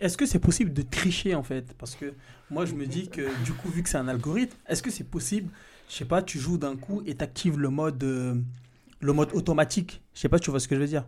Est-ce 0.00 0.16
que 0.16 0.26
c'est 0.26 0.38
possible 0.38 0.72
de 0.72 0.82
tricher 0.82 1.34
en 1.34 1.42
fait? 1.42 1.74
Parce 1.78 1.96
que 1.96 2.14
moi 2.50 2.64
je 2.66 2.74
me 2.74 2.86
dis 2.86 3.08
que 3.08 3.22
du 3.44 3.52
coup 3.52 3.68
vu 3.68 3.82
que 3.82 3.88
c'est 3.88 3.98
un 3.98 4.08
algorithme, 4.08 4.56
est-ce 4.68 4.82
que 4.82 4.90
c'est 4.90 5.04
possible? 5.04 5.50
Je 5.88 5.96
sais 5.96 6.04
pas, 6.06 6.22
tu 6.22 6.38
joues 6.38 6.56
d'un 6.56 6.76
coup 6.76 7.02
et 7.06 7.14
t'actives 7.14 7.58
le 7.58 7.68
mode 7.68 8.02
euh, 8.04 8.34
le 9.04 9.12
mode 9.12 9.28
automatique. 9.34 10.02
Je 10.14 10.20
sais 10.20 10.28
pas, 10.28 10.38
tu 10.38 10.50
vois 10.50 10.60
ce 10.60 10.66
que 10.66 10.74
je 10.74 10.80
veux 10.80 10.86
dire 10.86 11.04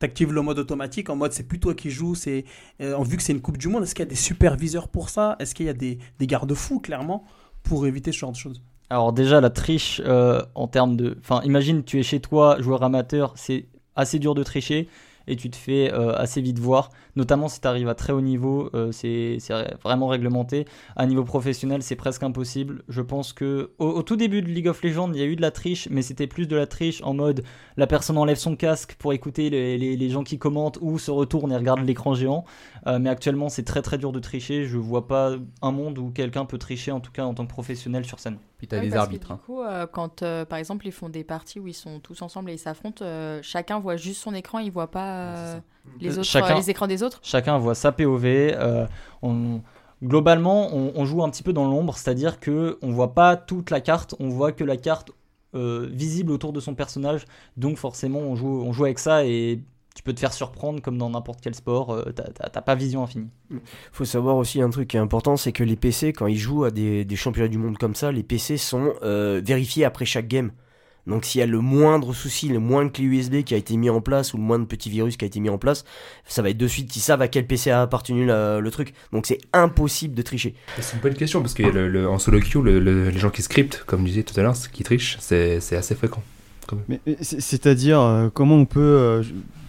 T'actives 0.00 0.32
le 0.32 0.42
mode 0.42 0.58
automatique 0.58 1.08
en 1.08 1.16
mode 1.16 1.32
c'est 1.32 1.44
plus 1.44 1.60
toi 1.60 1.74
qui 1.74 1.90
joues, 1.90 2.14
c'est 2.14 2.44
euh, 2.80 2.96
vu 3.04 3.16
que 3.16 3.22
c'est 3.22 3.32
une 3.32 3.40
coupe 3.40 3.58
du 3.58 3.68
monde. 3.68 3.84
Est-ce 3.84 3.94
qu'il 3.94 4.02
y 4.04 4.08
a 4.08 4.10
des 4.10 4.16
superviseurs 4.16 4.88
pour 4.88 5.08
ça? 5.08 5.36
Est-ce 5.38 5.54
qu'il 5.54 5.66
y 5.66 5.68
a 5.68 5.74
des, 5.74 5.98
des 6.18 6.26
garde-fous 6.26 6.80
clairement 6.80 7.24
pour 7.62 7.86
éviter 7.86 8.10
ce 8.12 8.18
genre 8.18 8.32
de 8.32 8.36
choses? 8.36 8.62
Alors 8.90 9.12
déjà 9.12 9.40
la 9.40 9.50
triche 9.50 10.00
euh, 10.04 10.42
en 10.54 10.68
termes 10.68 10.96
de... 10.96 11.16
Enfin 11.20 11.42
imagine 11.44 11.84
tu 11.84 12.00
es 12.00 12.02
chez 12.02 12.20
toi, 12.20 12.60
joueur 12.60 12.82
amateur, 12.82 13.34
c'est 13.36 13.66
assez 13.94 14.18
dur 14.18 14.34
de 14.34 14.42
tricher 14.42 14.88
et 15.26 15.36
tu 15.36 15.48
te 15.50 15.56
fais 15.56 15.92
euh, 15.92 16.14
assez 16.16 16.40
vite 16.40 16.58
voir, 16.58 16.90
notamment 17.16 17.48
si 17.48 17.60
tu 17.60 17.68
arrives 17.68 17.88
à 17.88 17.94
très 17.94 18.12
haut 18.12 18.20
niveau, 18.20 18.70
euh, 18.74 18.90
c'est 18.92 19.38
vraiment 19.82 20.08
réglementé. 20.08 20.64
À 20.96 21.06
niveau 21.06 21.24
professionnel, 21.24 21.82
c'est 21.82 21.96
presque 21.96 22.22
impossible. 22.22 22.82
Je 22.88 23.02
pense 23.02 23.32
que 23.32 23.70
au, 23.78 24.02
tout 24.02 24.16
début 24.16 24.42
de 24.42 24.48
League 24.48 24.68
of 24.68 24.82
Legends, 24.82 25.10
il 25.12 25.18
y 25.20 25.22
a 25.22 25.26
eu 25.26 25.36
de 25.36 25.42
la 25.42 25.50
triche, 25.50 25.88
mais 25.90 26.02
c'était 26.02 26.26
plus 26.26 26.46
de 26.48 26.56
la 26.56 26.66
triche 26.66 27.00
en 27.02 27.14
mode 27.14 27.42
la 27.76 27.86
personne 27.86 28.18
enlève 28.18 28.36
son 28.36 28.56
casque 28.56 28.94
pour 28.98 29.12
écouter 29.12 29.50
les, 29.50 29.78
les- 29.78 29.96
les 29.96 30.08
gens 30.10 30.22
qui 30.24 30.38
commentent 30.38 30.78
ou 30.80 30.98
se 30.98 31.10
retourne 31.10 31.52
et 31.52 31.56
regarde 31.56 31.80
l'écran 31.84 32.14
géant. 32.14 32.44
Euh, 32.86 32.98
mais 32.98 33.08
actuellement, 33.08 33.48
c'est 33.48 33.62
très 33.62 33.80
très 33.82 33.96
dur 33.98 34.12
de 34.12 34.20
tricher. 34.20 34.66
Je 34.66 34.76
vois 34.76 35.06
pas 35.06 35.32
un 35.62 35.70
monde 35.72 35.98
où 35.98 36.10
quelqu'un 36.10 36.44
peut 36.44 36.58
tricher, 36.58 36.92
en 36.92 37.00
tout 37.00 37.12
cas 37.12 37.24
en 37.24 37.32
tant 37.34 37.44
que 37.46 37.50
professionnel 37.50 38.04
sur 38.04 38.18
scène. 38.20 38.36
Puis 38.58 38.66
Ouais, 38.78 38.82
parce 38.90 39.06
que 39.08 39.12
Du 39.36 39.42
coup, 39.46 39.62
euh, 39.62 39.86
quand 39.86 40.22
euh, 40.22 40.44
par 40.44 40.58
exemple 40.58 40.86
ils 40.86 40.92
font 40.92 41.08
des 41.08 41.24
parties 41.24 41.60
où 41.60 41.66
ils 41.66 41.74
sont 41.74 41.98
tous 42.00 42.20
ensemble 42.22 42.50
et 42.50 42.54
ils 42.54 42.58
s'affrontent, 42.58 43.04
euh, 43.04 43.40
chacun 43.42 43.78
voit 43.80 43.96
juste 43.96 44.20
son 44.22 44.34
écran, 44.34 44.58
il 44.58 44.70
voit 44.70 44.90
pas 44.90 45.14
euh, 45.34 45.60
les 46.00 46.18
autres, 46.18 46.24
Chacun- 46.28 46.54
euh, 46.54 46.58
les 46.58 46.70
écrans 46.70 46.86
des 46.86 47.02
autres. 47.02 47.20
Chacun 47.22 47.56
voit 47.58 47.74
sa 47.74 47.90
POV. 47.92 48.24
euh, 48.54 48.86
on, 49.22 49.62
globalement, 50.02 50.68
on, 50.74 50.92
on 50.94 51.04
joue 51.04 51.22
un 51.24 51.30
petit 51.30 51.42
peu 51.42 51.52
dans 51.52 51.66
l'ombre, 51.66 51.96
c'est-à-dire 51.96 52.40
que 52.40 52.78
on 52.82 52.90
voit 52.90 53.14
pas 53.14 53.36
toute 53.36 53.70
la 53.70 53.80
carte, 53.80 54.14
on 54.20 54.28
voit 54.28 54.52
que 54.52 54.64
la 54.64 54.76
carte 54.76 55.10
euh, 55.54 55.88
visible 55.90 56.32
autour 56.32 56.52
de 56.52 56.60
son 56.60 56.74
personnage. 56.74 57.24
Donc 57.56 57.76
forcément, 57.78 58.18
on 58.18 58.34
joue, 58.36 58.62
on 58.66 58.72
joue 58.72 58.84
avec 58.84 58.98
ça 58.98 59.24
et 59.24 59.62
tu 59.94 60.02
peux 60.02 60.12
te 60.12 60.20
faire 60.20 60.32
surprendre 60.32 60.82
comme 60.82 60.98
dans 60.98 61.08
n'importe 61.10 61.40
quel 61.40 61.54
sport. 61.54 61.90
euh, 61.92 62.02
t'as- 62.12 62.60
pas 62.62 62.74
vision 62.74 63.02
infinie. 63.04 63.28
faut 63.92 64.04
savoir 64.04 64.36
aussi 64.36 64.60
un 64.60 64.70
truc 64.70 64.88
qui 64.88 64.96
est 64.96 65.00
important, 65.00 65.36
c'est 65.36 65.52
que 65.52 65.62
les 65.64 65.76
PC, 65.76 66.12
quand 66.12 66.26
ils 66.26 66.36
jouent 66.38 66.64
à 66.64 66.70
des, 66.70 67.04
des 67.04 67.16
championnats 67.16 67.48
du 67.48 67.58
monde 67.58 67.78
comme 67.78 67.94
ça, 67.94 68.10
les 68.10 68.22
PC 68.22 68.56
sont 68.56 68.92
euh, 69.02 69.40
vérifiés 69.44 69.84
après 69.84 70.04
chaque 70.04 70.28
game. 70.28 70.50
Donc 71.06 71.26
s'il 71.26 71.38
y 71.40 71.42
a 71.42 71.46
le 71.46 71.60
moindre 71.60 72.14
souci, 72.14 72.48
le 72.48 72.58
moindre 72.58 72.90
clé 72.90 73.04
USB 73.04 73.42
qui 73.42 73.52
a 73.52 73.58
été 73.58 73.76
mis 73.76 73.90
en 73.90 74.00
place 74.00 74.32
ou 74.32 74.38
le 74.38 74.42
moindre 74.42 74.66
petit 74.66 74.88
virus 74.88 75.18
qui 75.18 75.26
a 75.26 75.28
été 75.28 75.38
mis 75.38 75.50
en 75.50 75.58
place, 75.58 75.84
ça 76.24 76.40
va 76.40 76.48
être 76.48 76.56
de 76.56 76.66
suite, 76.66 76.96
ils 76.96 77.00
savent 77.00 77.20
à 77.20 77.28
quel 77.28 77.46
PC 77.46 77.70
a 77.70 77.82
appartenu 77.82 78.24
la- 78.24 78.58
le 78.58 78.70
truc. 78.70 78.94
Donc 79.12 79.26
c'est 79.26 79.38
impossible 79.52 80.14
de 80.14 80.22
tricher. 80.22 80.54
C'est 80.80 80.94
une 80.96 81.02
bonne 81.02 81.12
question 81.14 81.42
parce 81.42 81.52
que 81.52 81.62
le, 81.62 81.88
le- 81.88 82.08
en 82.08 82.18
solo 82.18 82.40
queue, 82.40 82.62
le- 82.62 82.80
le- 82.80 83.10
les 83.10 83.18
gens 83.18 83.28
qui 83.30 83.42
scriptent, 83.42 83.84
comme 83.86 84.00
je 84.00 84.06
disais 84.06 84.22
tout 84.22 84.40
à 84.40 84.42
l'heure, 84.42 84.56
qui 84.72 84.82
trichent, 84.82 85.18
c'est 85.20 85.58
assez 85.76 85.94
fréquent. 85.94 86.22
Quand 86.66 86.76
même. 86.76 86.84
Mais, 86.88 87.00
mais 87.06 87.16
c'est- 87.20 87.40
c'est-à-dire 87.40 88.00
euh, 88.00 88.28
comment 88.32 88.56
on 88.56 88.64
peut 88.66 88.80
euh, 88.80 89.22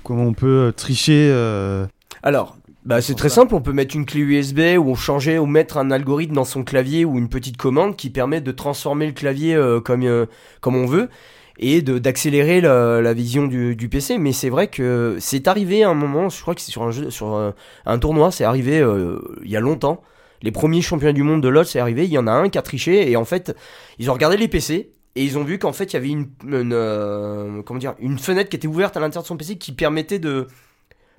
comment 0.03 0.23
on 0.23 0.33
peut 0.33 0.67
euh, 0.67 0.71
tricher 0.71 1.29
euh, 1.31 1.85
Alors, 2.23 2.57
bah, 2.85 3.01
c'est 3.01 3.15
très 3.15 3.29
simple, 3.29 3.55
on 3.55 3.61
peut 3.61 3.73
mettre 3.73 3.95
une 3.95 4.05
clé 4.05 4.21
USB 4.21 4.59
ou 4.77 4.95
changer 4.95 5.39
ou 5.39 5.45
mettre 5.47 5.77
un 5.77 5.89
algorithme 5.91 6.35
dans 6.35 6.45
son 6.45 6.63
clavier 6.63 7.03
ou 7.05 7.17
une 7.17 7.29
petite 7.29 7.57
commande 7.57 7.95
qui 7.95 8.09
permet 8.11 8.41
de 8.41 8.51
transformer 8.51 9.07
le 9.07 9.13
clavier 9.13 9.55
euh, 9.55 9.79
comme, 9.79 10.03
euh, 10.03 10.27
comme 10.61 10.75
on 10.75 10.85
veut 10.85 11.09
et 11.57 11.81
d'accélérer 11.81 12.59
la, 12.61 13.01
la 13.01 13.13
vision 13.13 13.47
du, 13.47 13.75
du 13.75 13.87
PC. 13.89 14.17
Mais 14.17 14.33
c'est 14.33 14.49
vrai 14.49 14.67
que 14.67 15.15
c'est 15.19 15.47
arrivé 15.47 15.83
à 15.83 15.89
un 15.89 15.93
moment, 15.93 16.29
je 16.29 16.39
crois 16.41 16.53
que 16.53 16.61
c'est 16.61 16.71
sur 16.71 16.83
un 16.83 16.91
jeu, 16.91 17.09
sur 17.09 17.33
un, 17.35 17.53
un 17.85 17.97
tournoi, 17.97 18.29
c'est 18.29 18.43
arrivé 18.43 18.79
euh, 18.79 19.19
il 19.43 19.49
y 19.49 19.55
a 19.57 19.61
longtemps. 19.61 20.01
Les 20.43 20.51
premiers 20.51 20.81
championnats 20.81 21.13
du 21.13 21.23
monde 21.23 21.41
de 21.41 21.47
LoL, 21.47 21.65
c'est 21.65 21.79
arrivé, 21.79 22.03
il 22.05 22.11
y 22.11 22.17
en 22.17 22.27
a 22.27 22.31
un 22.31 22.49
qui 22.49 22.57
a 22.57 22.61
triché 22.61 23.09
et 23.09 23.15
en 23.15 23.25
fait, 23.25 23.55
ils 23.99 24.11
ont 24.11 24.13
regardé 24.13 24.37
les 24.37 24.47
PC 24.49 24.91
et 25.15 25.23
ils 25.23 25.37
ont 25.37 25.43
vu 25.43 25.59
qu'en 25.59 25.73
fait, 25.73 25.85
il 25.85 25.93
y 25.93 25.97
avait 25.97 26.09
une, 26.09 26.27
une, 26.45 26.73
euh, 26.73 27.61
comment 27.63 27.79
dire, 27.79 27.95
une 27.99 28.19
fenêtre 28.19 28.49
qui 28.49 28.55
était 28.57 28.67
ouverte 28.67 28.97
à 28.97 28.99
l'intérieur 28.99 29.23
de 29.23 29.27
son 29.27 29.37
PC 29.37 29.57
qui 29.57 29.71
permettait 29.71 30.19
de... 30.19 30.47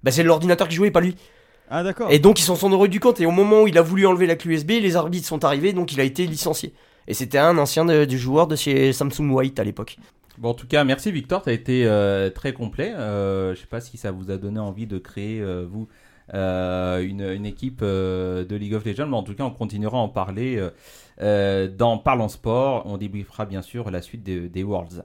Bah, 0.03 0.11
c'est 0.11 0.23
l'ordinateur 0.23 0.69
qui 0.69 0.77
jouait, 0.77 0.91
pas 0.91 1.01
lui. 1.01 1.17
Ah 1.69 1.83
d'accord. 1.83 2.11
Et 2.13 2.19
donc 2.19 2.39
ils 2.39 2.45
s'en 2.45 2.55
sont 2.57 2.69
rendus 2.69 3.01
compte 3.01 3.21
et 3.21 3.27
au 3.27 3.33
moment 3.33 3.63
où 3.63 3.69
il 3.69 3.77
a 3.77 3.83
voulu 3.83 4.07
enlever 4.07 4.27
la 4.27 4.37
clé 4.37 4.55
USB, 4.55 4.71
les 4.81 4.95
arbitres 4.95 5.27
sont 5.27 5.45
arrivés 5.45 5.73
donc 5.73 5.93
il 5.93 6.01
a 6.01 6.05
été 6.05 6.27
licencié. 6.27 6.73
Et 7.09 7.15
c'était 7.15 7.39
un 7.39 7.59
ancien 7.59 7.85
de- 7.85 8.05
du 8.05 8.19
joueur 8.19 8.47
de 8.47 8.55
chez 8.55 8.93
Samsung 8.93 9.31
White 9.31 9.59
à 9.59 9.65
l'époque. 9.65 9.97
Bon, 10.39 10.51
en 10.51 10.55
tout 10.55 10.67
cas, 10.67 10.85
merci 10.85 11.11
Victor, 11.11 11.43
tu 11.43 11.49
as 11.49 11.53
été 11.55 11.87
euh, 11.87 12.31
très 12.31 12.53
complet. 12.53 12.93
Euh, 12.95 13.55
je 13.55 13.61
sais 13.61 13.67
pas 13.67 13.81
si 13.81 13.97
ça 13.97 14.11
vous 14.13 14.31
a 14.31 14.37
donné 14.37 14.61
envie 14.61 14.87
de 14.87 14.99
créer, 14.99 15.41
euh, 15.41 15.67
vous, 15.69 15.89
euh, 16.35 17.01
une, 17.03 17.23
une 17.23 17.47
équipe 17.47 17.81
euh, 17.83 18.45
de 18.45 18.55
League 18.55 18.75
of 18.75 18.85
Legends, 18.85 19.07
mais 19.07 19.17
en 19.17 19.23
tout 19.23 19.35
cas, 19.35 19.45
on 19.45 19.51
continuera 19.51 19.97
à 19.99 20.01
en 20.03 20.09
parler 20.09 20.63
dans 21.21 21.99
Parlons 21.99 22.29
Sport. 22.29 22.83
On 22.87 22.97
débriefera 22.97 23.47
bien 23.47 23.63
sûr 23.63 23.91
la 23.91 24.03
suite 24.03 24.23
des, 24.23 24.49
des 24.49 24.63
Worlds. 24.63 25.05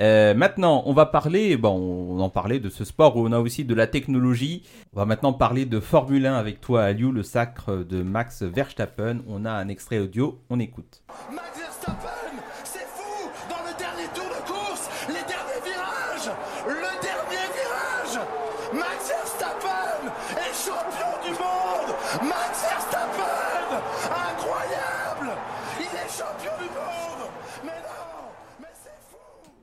Euh, 0.00 0.34
maintenant, 0.34 0.82
on 0.86 0.92
va 0.92 1.06
parler, 1.06 1.56
bon, 1.56 1.70
on 2.10 2.20
en 2.20 2.28
parlait 2.28 2.60
de 2.60 2.68
ce 2.68 2.84
sport 2.84 3.16
où 3.16 3.26
on 3.26 3.32
a 3.32 3.38
aussi 3.38 3.64
de 3.64 3.74
la 3.74 3.86
technologie. 3.86 4.62
On 4.92 4.98
va 4.98 5.06
maintenant 5.06 5.32
parler 5.32 5.64
de 5.64 5.80
Formule 5.80 6.26
1 6.26 6.34
avec 6.34 6.60
toi, 6.60 6.84
Aliou, 6.84 7.12
le 7.12 7.22
sacre 7.22 7.76
de 7.76 8.02
Max 8.02 8.42
Verstappen. 8.42 9.20
On 9.26 9.44
a 9.44 9.52
un 9.52 9.68
extrait 9.68 9.98
audio, 9.98 10.40
on 10.50 10.60
écoute. 10.60 11.02
Max 11.32 11.58
Verstappen, 11.58 12.25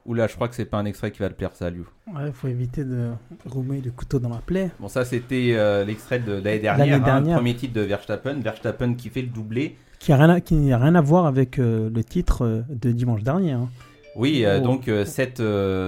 Oula, 0.06 0.28
je 0.28 0.36
crois 0.36 0.50
que 0.50 0.56
c'est 0.56 0.66
pas 0.66 0.78
un 0.78 0.86
extrait 0.86 1.12
qui 1.12 1.20
va 1.20 1.30
te 1.30 1.34
plaire, 1.34 1.52
ça, 1.54 1.68
Aliou. 1.68 1.88
Ouais, 2.14 2.30
faut 2.34 2.50
éviter 2.50 2.84
de 2.84 3.12
remuer 3.46 3.80
le 3.80 3.90
couteau 3.92 4.20
dans 4.20 4.30
la 4.30 4.38
plaie. 4.46 4.70
Bon, 4.80 4.90
ça, 4.90 5.06
c'était 5.06 5.54
euh, 5.56 5.86
l'extrait 5.86 6.20
de 6.20 6.34
l'année 6.34 6.60
dernière, 6.60 6.96
hein, 6.98 7.00
dernière. 7.00 7.36
premier 7.38 7.56
titre 7.56 7.74
de 7.74 7.82
Verstappen. 7.82 8.34
Verstappen 8.42 8.96
qui 8.96 9.08
fait 9.10 9.22
le 9.22 9.30
doublé. 9.30 9.78
Qui 10.00 10.12
n'a 10.12 10.18
rien, 10.18 10.78
rien 10.78 10.96
à 10.96 11.02
voir 11.02 11.26
avec 11.26 11.58
euh, 11.58 11.90
le 11.90 12.04
titre 12.04 12.44
euh, 12.46 12.62
de 12.70 12.92
dimanche 12.92 13.24
dernier. 13.24 13.52
hein. 13.54 13.70
Oui, 14.18 14.46
Oh. 14.46 14.60
donc 14.60 14.92
cette, 15.06 15.42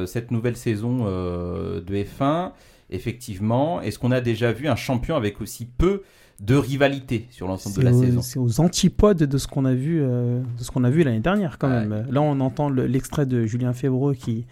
cette 0.08 0.32
nouvelle 0.32 0.56
saison 0.56 1.06
de 1.06 1.84
F1, 1.94 2.54
effectivement, 2.90 3.82
est-ce 3.82 4.00
qu'on 4.00 4.12
a 4.12 4.22
déjà 4.22 4.52
vu 4.52 4.68
un 4.68 4.76
champion 4.76 5.16
avec 5.16 5.42
aussi 5.42 5.66
peu 5.66 6.02
de 6.42 6.56
rivalité 6.56 7.28
sur 7.32 7.48
l'ensemble 7.48 7.78
de 7.78 7.82
la 7.82 7.92
aux, 7.94 8.04
saison. 8.04 8.22
c'est 8.22 8.40
aux 8.40 8.60
antipodes 8.60 9.24
de 9.24 9.38
ce 9.38 9.48
qu'on 9.48 9.64
a 9.66 9.74
vu, 9.74 10.02
euh, 10.02 10.42
de 10.58 10.64
ce 10.64 10.70
qu'on 10.72 10.84
a 10.84 10.90
vu 10.90 11.04
l'année 11.04 11.22
dernière 11.22 11.58
quand 11.58 11.70
Ouais. 11.70 11.86
même. 11.86 12.06
Là, 12.12 12.22
on 12.22 12.40
entend 12.42 12.70
le- 12.70 12.86
l'extrait 12.88 13.26
de 13.26 13.46
Julien 13.46 13.72
Févreux 13.74 14.14
qui 14.16 14.46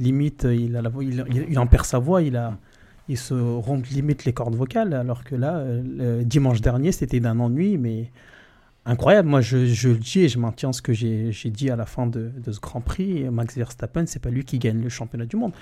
limite, 0.00 0.44
euh, 0.46 0.54
il 0.54 0.76
a 0.76 0.82
la 0.82 0.88
voix, 0.88 1.04
il, 1.04 1.24
il- 1.30 1.46
il 1.50 1.58
en 1.58 1.66
perd 1.68 1.84
sa 1.84 1.98
voix, 2.00 2.22
il 2.22 2.36
a, 2.36 2.58
il 3.08 3.16
se 3.16 3.34
rompt 3.34 3.88
limite 3.90 4.24
les 4.24 4.32
cordes 4.32 4.54
vocales, 4.56 4.92
alors 4.94 5.22
que 5.24 5.34
là, 5.36 5.58
euh, 5.58 6.18
le 6.18 6.24
dimanche 6.24 6.60
dernier, 6.60 6.90
c'était 6.92 7.20
d'un 7.20 7.38
ennui, 7.38 7.78
mais 7.78 8.10
incroyable. 8.84 9.28
Moi, 9.28 9.40
je, 9.40 9.66
je 9.66 9.90
le 9.90 9.96
dis 9.98 10.20
et 10.20 10.28
je 10.28 10.38
maintiens 10.38 10.72
ce 10.72 10.82
que 10.82 10.92
j'ai 10.92 11.30
j'ai 11.30 11.50
dit 11.50 11.70
à 11.70 11.76
la 11.76 11.86
fin 11.86 12.06
de, 12.06 12.30
de 12.44 12.52
ce 12.52 12.58
Grand 12.60 12.80
Prix. 12.80 13.24
Max 13.30 13.56
Verstappen, 13.56 14.04
c'est 14.06 14.20
pas 14.20 14.30
lui 14.30 14.44
qui 14.44 14.58
gagne 14.58 14.82
le 14.82 14.88
championnat 14.88 15.26
du 15.26 15.36
monde, 15.36 15.52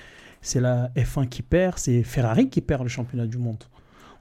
c'est 0.40 0.60
la 0.60 0.90
F1 0.96 1.28
qui 1.28 1.42
perd, 1.42 1.78
c'est 1.78 2.02
Ferrari 2.02 2.48
qui 2.48 2.60
perd 2.62 2.82
le 2.82 2.88
championnat 2.88 3.26
du 3.26 3.36
monde. 3.38 3.62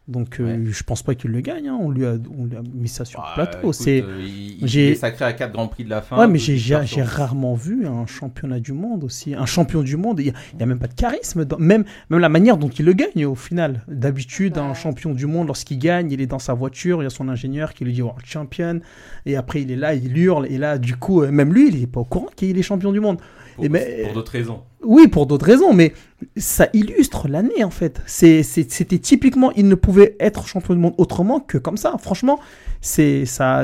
Donc, 0.07 0.39
euh, 0.39 0.67
je 0.69 0.83
pense 0.83 1.01
pas 1.01 1.15
qu'il 1.15 1.31
le 1.31 1.41
gagne. 1.41 1.67
hein. 1.67 1.77
On, 1.81 1.89
lui 1.89 2.05
a, 2.05 2.15
on 2.37 2.45
lui 2.45 2.55
a 2.55 2.61
mis 2.75 2.87
ça 2.87 3.05
sur 3.05 3.21
le 3.21 3.33
plateau. 3.33 3.53
Bah, 3.53 3.59
Écoute, 3.63 3.73
c'est 3.73 4.03
euh, 4.03 4.21
j'ai- 4.61 4.91
est 4.91 4.95
sacré 4.95 5.25
à 5.25 5.33
4 5.33 5.51
Grands 5.53 5.67
Prix 5.67 5.83
de 5.83 5.89
la 5.89 6.03
fin. 6.03 6.17
Ouais, 6.19 6.27
mais 6.27 6.37
j'ai 6.37 6.75
rarement 7.01 7.55
vu 7.55 7.87
un 7.87 8.05
championnat 8.05 8.59
du 8.59 8.71
monde 8.73 9.03
aussi. 9.03 9.33
Un 9.33 9.47
champion 9.47 9.81
du 9.81 9.97
monde, 9.97 10.19
il 10.19 10.25
n'y 10.57 10.63
a, 10.63 10.65
même 10.67 10.77
pas 10.77 10.85
de 10.87 10.93
charisme. 10.93 11.43
dans- 11.45 11.57
même, 11.57 11.85
même 12.11 12.19
la 12.19 12.29
manière 12.29 12.57
dont 12.57 12.69
il 12.69 12.85
le 12.85 12.93
gagne 12.93 13.25
au 13.25 13.33
final. 13.35 13.81
D'habitude, 13.87 14.57
un 14.59 14.75
champion 14.75 15.13
du 15.13 15.25
monde, 15.25 15.47
lorsqu'il 15.47 15.79
gagne, 15.79 16.11
il 16.11 16.21
est 16.21 16.27
dans 16.27 16.37
sa 16.39 16.53
voiture, 16.53 17.01
il 17.01 17.05
y 17.05 17.07
a 17.07 17.09
son 17.09 17.27
ingénieur 17.27 17.73
qui 17.73 17.83
lui 17.83 17.93
dit 17.93 18.03
World 18.03 18.25
Champion. 18.25 18.81
Et 19.25 19.35
après, 19.35 19.63
il 19.63 19.71
est 19.71 19.75
là, 19.75 19.95
il 19.95 20.15
hurle. 20.15 20.45
Et 20.51 20.59
là, 20.59 20.77
du 20.77 20.95
coup, 20.95 21.23
euh, 21.23 21.31
même 21.31 21.51
lui, 21.51 21.69
il 21.69 21.79
n'est 21.79 21.87
pas 21.87 22.01
au 22.01 22.05
courant 22.05 22.27
qu'il 22.35 22.55
est 22.57 22.61
champion 22.61 22.91
du 22.91 22.99
monde. 22.99 23.17
Pour, 23.55 23.65
Et 23.65 23.69
mais- 23.69 24.01
pour 24.03 24.13
d'autres 24.13 24.31
raisons. 24.33 24.63
oui, 24.83 25.07
pour 25.07 25.25
d'autres 25.27 25.45
raisons, 25.45 25.73
mais 25.73 25.93
ça 26.37 26.67
illustre 26.73 27.27
l'année 27.27 27.63
en 27.63 27.69
fait. 27.69 28.01
C'est- 28.05 28.43
c'est- 28.43 28.69
C'était 28.69 28.99
typiquement, 28.99 29.51
il 29.53 29.67
ne 29.67 29.75
pouvait 29.75 30.15
être 30.19 30.45
champion 30.47 30.73
du 30.73 30.79
monde 30.81 30.95
autrement 30.97 31.39
que 31.39 31.57
comme 31.57 31.77
ça. 31.77 31.95
Franchement, 31.99 32.39
c'est 32.81 33.25
ça. 33.25 33.63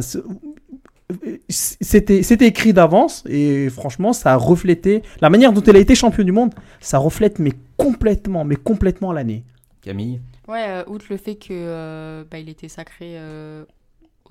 C'était 1.50 2.24
c'était 2.24 2.48
écrit 2.48 2.72
d'avance 2.74 3.24
et 3.28 3.70
franchement, 3.70 4.14
ça 4.14 4.32
a 4.34 4.36
reflété 4.38 5.02
la 5.20 5.30
manière 5.30 5.52
dont 5.52 5.62
il 5.62 5.76
a 5.76 5.80
été 5.80 5.94
champion 5.96 6.24
du 6.24 6.32
monde. 6.32 6.54
Ça 6.80 6.98
reflète 6.98 7.40
mais 7.40 7.52
complètement, 7.78 8.46
mais 8.46 8.56
complètement 8.56 9.12
l'année. 9.12 9.44
Camille? 9.82 10.22
Ouais, 10.48 10.66
euh, 10.70 10.84
outre 10.88 11.06
le 11.10 11.18
fait 11.18 11.36
que 11.36 11.48
euh, 11.52 12.24
bah, 12.30 12.40
il 12.40 12.48
était 12.50 12.68
sacré 12.70 13.14
euh, 13.18 13.66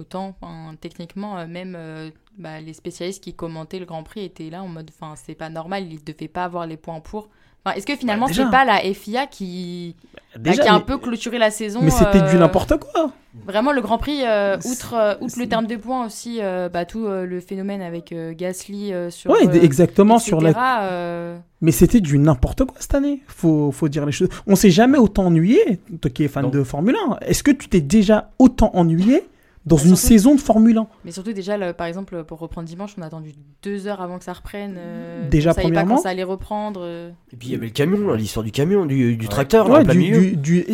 autant, 0.01 0.35
enfin, 0.41 0.75
techniquement, 0.81 1.39
euh, 1.39 1.47
même 1.47 1.75
euh, 1.79 2.11
bah, 2.39 2.61
les 2.61 2.73
spécialistes 2.73 3.23
qui 3.23 3.35
commentaient 3.35 3.79
le 3.79 3.87
Grand 3.87 4.03
Prix 4.03 4.25
étaient 4.25 4.51
là 4.51 4.63
en 4.63 4.69
mode, 4.69 4.91
enfin, 5.01 5.15
c'est 5.17 5.35
pas 5.35 5.49
normal, 5.49 5.87
il 5.91 6.03
devait 6.03 6.29
pas 6.29 6.45
avoir 6.45 6.67
les 6.67 6.77
points 6.77 7.01
pour. 7.01 7.29
Enfin, 7.65 7.77
Est-ce 7.77 7.87
que 7.87 7.95
finalement, 7.95 8.25
Bah, 8.25 8.31
déjà. 8.33 8.45
c'est 8.47 8.51
pas 8.51 8.65
la 8.65 8.79
FIA 8.95 9.27
qui, 9.27 9.95
bah, 10.35 10.41
déjà, 10.51 10.63
qui 10.63 10.69
a 10.69 10.73
un 10.75 10.79
mais- 10.79 10.85
peu 10.87 10.97
clôturé 10.97 11.37
la 11.37 11.51
saison 11.51 11.81
Mais 11.83 11.91
c'était 11.91 12.23
du 12.23 12.37
euh, 12.37 12.39
n'importe 12.39 12.79
quoi. 12.79 13.13
Vraiment, 13.47 13.73
le 13.73 13.83
Grand 13.83 13.99
Prix, 13.99 14.23
euh, 14.25 14.57
outre, 14.65 14.95
euh, 14.95 15.15
outre 15.21 15.39
le 15.39 15.47
terme 15.47 15.67
de 15.67 15.77
points 15.77 16.07
aussi, 16.07 16.39
euh, 16.41 16.71
bah, 16.71 16.87
tout 16.87 17.05
euh, 17.05 17.27
le 17.27 17.39
phénomène 17.41 17.83
avec 17.83 18.13
euh, 18.13 18.33
Gasly 18.35 18.95
euh, 18.95 19.11
sur. 19.11 19.31
Ouais, 19.31 19.47
euh, 19.47 19.63
exactement 19.63 20.19
sur 20.19 20.41
la. 20.41 20.51
etc., 20.51 20.65
euh, 20.85 21.37
Mais 21.61 21.71
c'était 21.71 22.01
du 22.01 22.19
n'importe 22.19 22.65
quoi 22.65 22.77
cette 22.81 22.95
année. 22.95 23.21
Faut, 23.29 23.71
faut 23.73 23.89
dire 23.91 24.07
les 24.07 24.13
choses. 24.13 24.31
On 24.47 24.57
s'est 24.57 24.71
jamais 24.71 24.97
autant 24.99 25.27
ennuyé, 25.27 25.81
toi 26.01 26.11
qui 26.11 26.25
es 26.25 26.29
fan 26.29 26.51
de 26.51 26.65
Formule 26.65 26.97
1. 27.11 27.19
Est-ce 27.27 27.43
que 27.43 27.51
tu 27.51 27.69
t'es 27.69 27.83
déjà 27.83 28.31
autant 28.39 28.71
ennuyé 28.75 29.23
dans 29.67 29.77
Bah, 29.77 29.83
une 29.83 29.89
surtout- 29.97 30.07
saison 30.09 30.35
de 30.35 30.41
Formule 30.41 30.79
1 30.79 30.87
Mais 31.05 31.13
surtout, 31.13 31.33
déjà, 31.33 31.57
le- 31.59 31.73
par 31.73 31.87
exemple, 31.87 32.25
pour 32.25 32.39
reprendre 32.39 32.67
dimanche, 32.67 32.95
on 32.99 33.03
a 33.03 33.07
attendu 33.07 33.33
deux 33.63 33.87
heures 33.87 34.01
avant 34.01 34.19
que 34.19 34.25
ça 34.25 34.33
reprenne. 34.33 34.75
euh, 34.79 35.29
Déjà, 35.29 35.51
on 35.51 35.53
savait 35.55 35.63
pas 35.65 35.69
premièrement. 35.69 35.97
quand 35.97 36.03
ça 36.03 36.09
allait 36.09 36.23
reprendre. 36.25 36.81
euh. 36.83 37.11
Et 37.33 37.37
puis 37.37 37.49
il 37.49 37.53
y 37.53 37.55
avait 37.55 37.67
le 37.67 37.73
camion, 37.73 38.09
là, 38.09 38.17
l'histoire 38.17 38.45
du 38.45 38.53
camion, 38.53 38.87
du, 38.87 39.17
du 39.17 39.29
tracteur, 39.29 39.69
là, 39.69 39.79
Ouais, 39.79 39.85
plein 39.85 39.93
du- 39.95 39.99
milieu. 39.99 40.37
du- 40.37 40.65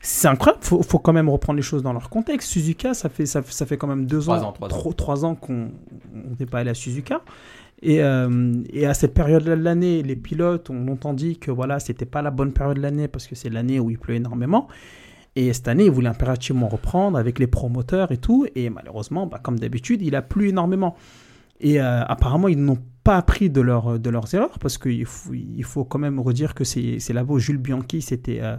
c'est 0.00 0.28
incroyable. 0.28 0.62
Faut, 0.62 0.80
faut 0.82 1.00
quand 1.00 1.12
même 1.12 1.28
reprendre 1.28 1.56
les 1.56 1.62
choses 1.62 1.82
dans 1.82 1.92
leur 1.92 2.08
contexte. 2.10 2.48
Suzuka, 2.50 2.94
ça 2.94 3.08
fait, 3.08 3.26
ça, 3.26 3.42
ça 3.48 3.66
fait 3.66 3.76
quand 3.76 3.88
même 3.88 4.06
deux 4.06 4.20
Trois 4.20 4.38
ans, 4.44 4.48
ans, 4.48 4.52
trois 4.52 4.68
ans. 4.72 4.92
trois 4.92 5.24
ans 5.24 5.34
qu'on 5.34 5.70
on 6.14 6.36
n'est 6.38 6.46
pas 6.46 6.60
allé 6.60 6.70
à 6.70 6.74
Suzuka. 6.74 7.22
Et, 7.82 8.02
euh, 8.02 8.54
et 8.72 8.86
à 8.86 8.94
cette 8.94 9.14
période-là 9.14 9.54
de 9.56 9.62
l'année, 9.62 10.02
les 10.02 10.16
pilotes 10.16 10.68
ont 10.70 10.84
longtemps 10.84 11.12
dit 11.14 11.38
que 11.38 11.50
voilà, 11.52 11.78
c'était 11.80 12.06
pas 12.06 12.22
la 12.22 12.30
bonne 12.30 12.52
période 12.52 12.76
de 12.76 12.82
l'année 12.82 13.06
parce 13.08 13.26
que 13.26 13.34
c'est 13.36 13.50
l'année 13.50 13.78
où 13.80 13.90
il 13.90 13.98
pleut 13.98 14.14
énormément. 14.16 14.66
Et 15.36 15.52
cette 15.52 15.68
année, 15.68 15.84
ils 15.84 15.90
voulaient 15.90 16.08
impérativement 16.08 16.68
reprendre 16.68 17.16
avec 17.18 17.38
les 17.38 17.46
promoteurs 17.46 18.10
et 18.12 18.16
tout. 18.16 18.46
Et 18.56 18.70
malheureusement, 18.70 19.26
bah, 19.26 19.38
comme 19.42 19.58
d'habitude, 19.58 20.02
il 20.02 20.14
a 20.16 20.22
plu 20.22 20.48
énormément. 20.48 20.96
Et 21.60 21.80
euh, 21.80 22.02
apparemment, 22.04 22.48
ils 22.48 22.58
n'ont 22.58 22.78
pas 23.04 23.16
appris 23.16 23.48
de, 23.50 23.60
leur, 23.60 23.98
de 23.98 24.10
leurs 24.10 24.32
erreurs 24.34 24.58
parce 24.60 24.76
qu'il 24.78 25.04
faut, 25.06 25.32
il 25.32 25.64
faut 25.64 25.84
quand 25.84 25.98
même 25.98 26.20
redire 26.20 26.54
que 26.54 26.62
c'est 26.62 26.98
c'est 27.00 27.12
là-bas 27.14 27.32
où 27.34 27.38
Jules 27.38 27.56
Bianchi 27.56 28.02
s'était 28.02 28.38
euh, 28.42 28.56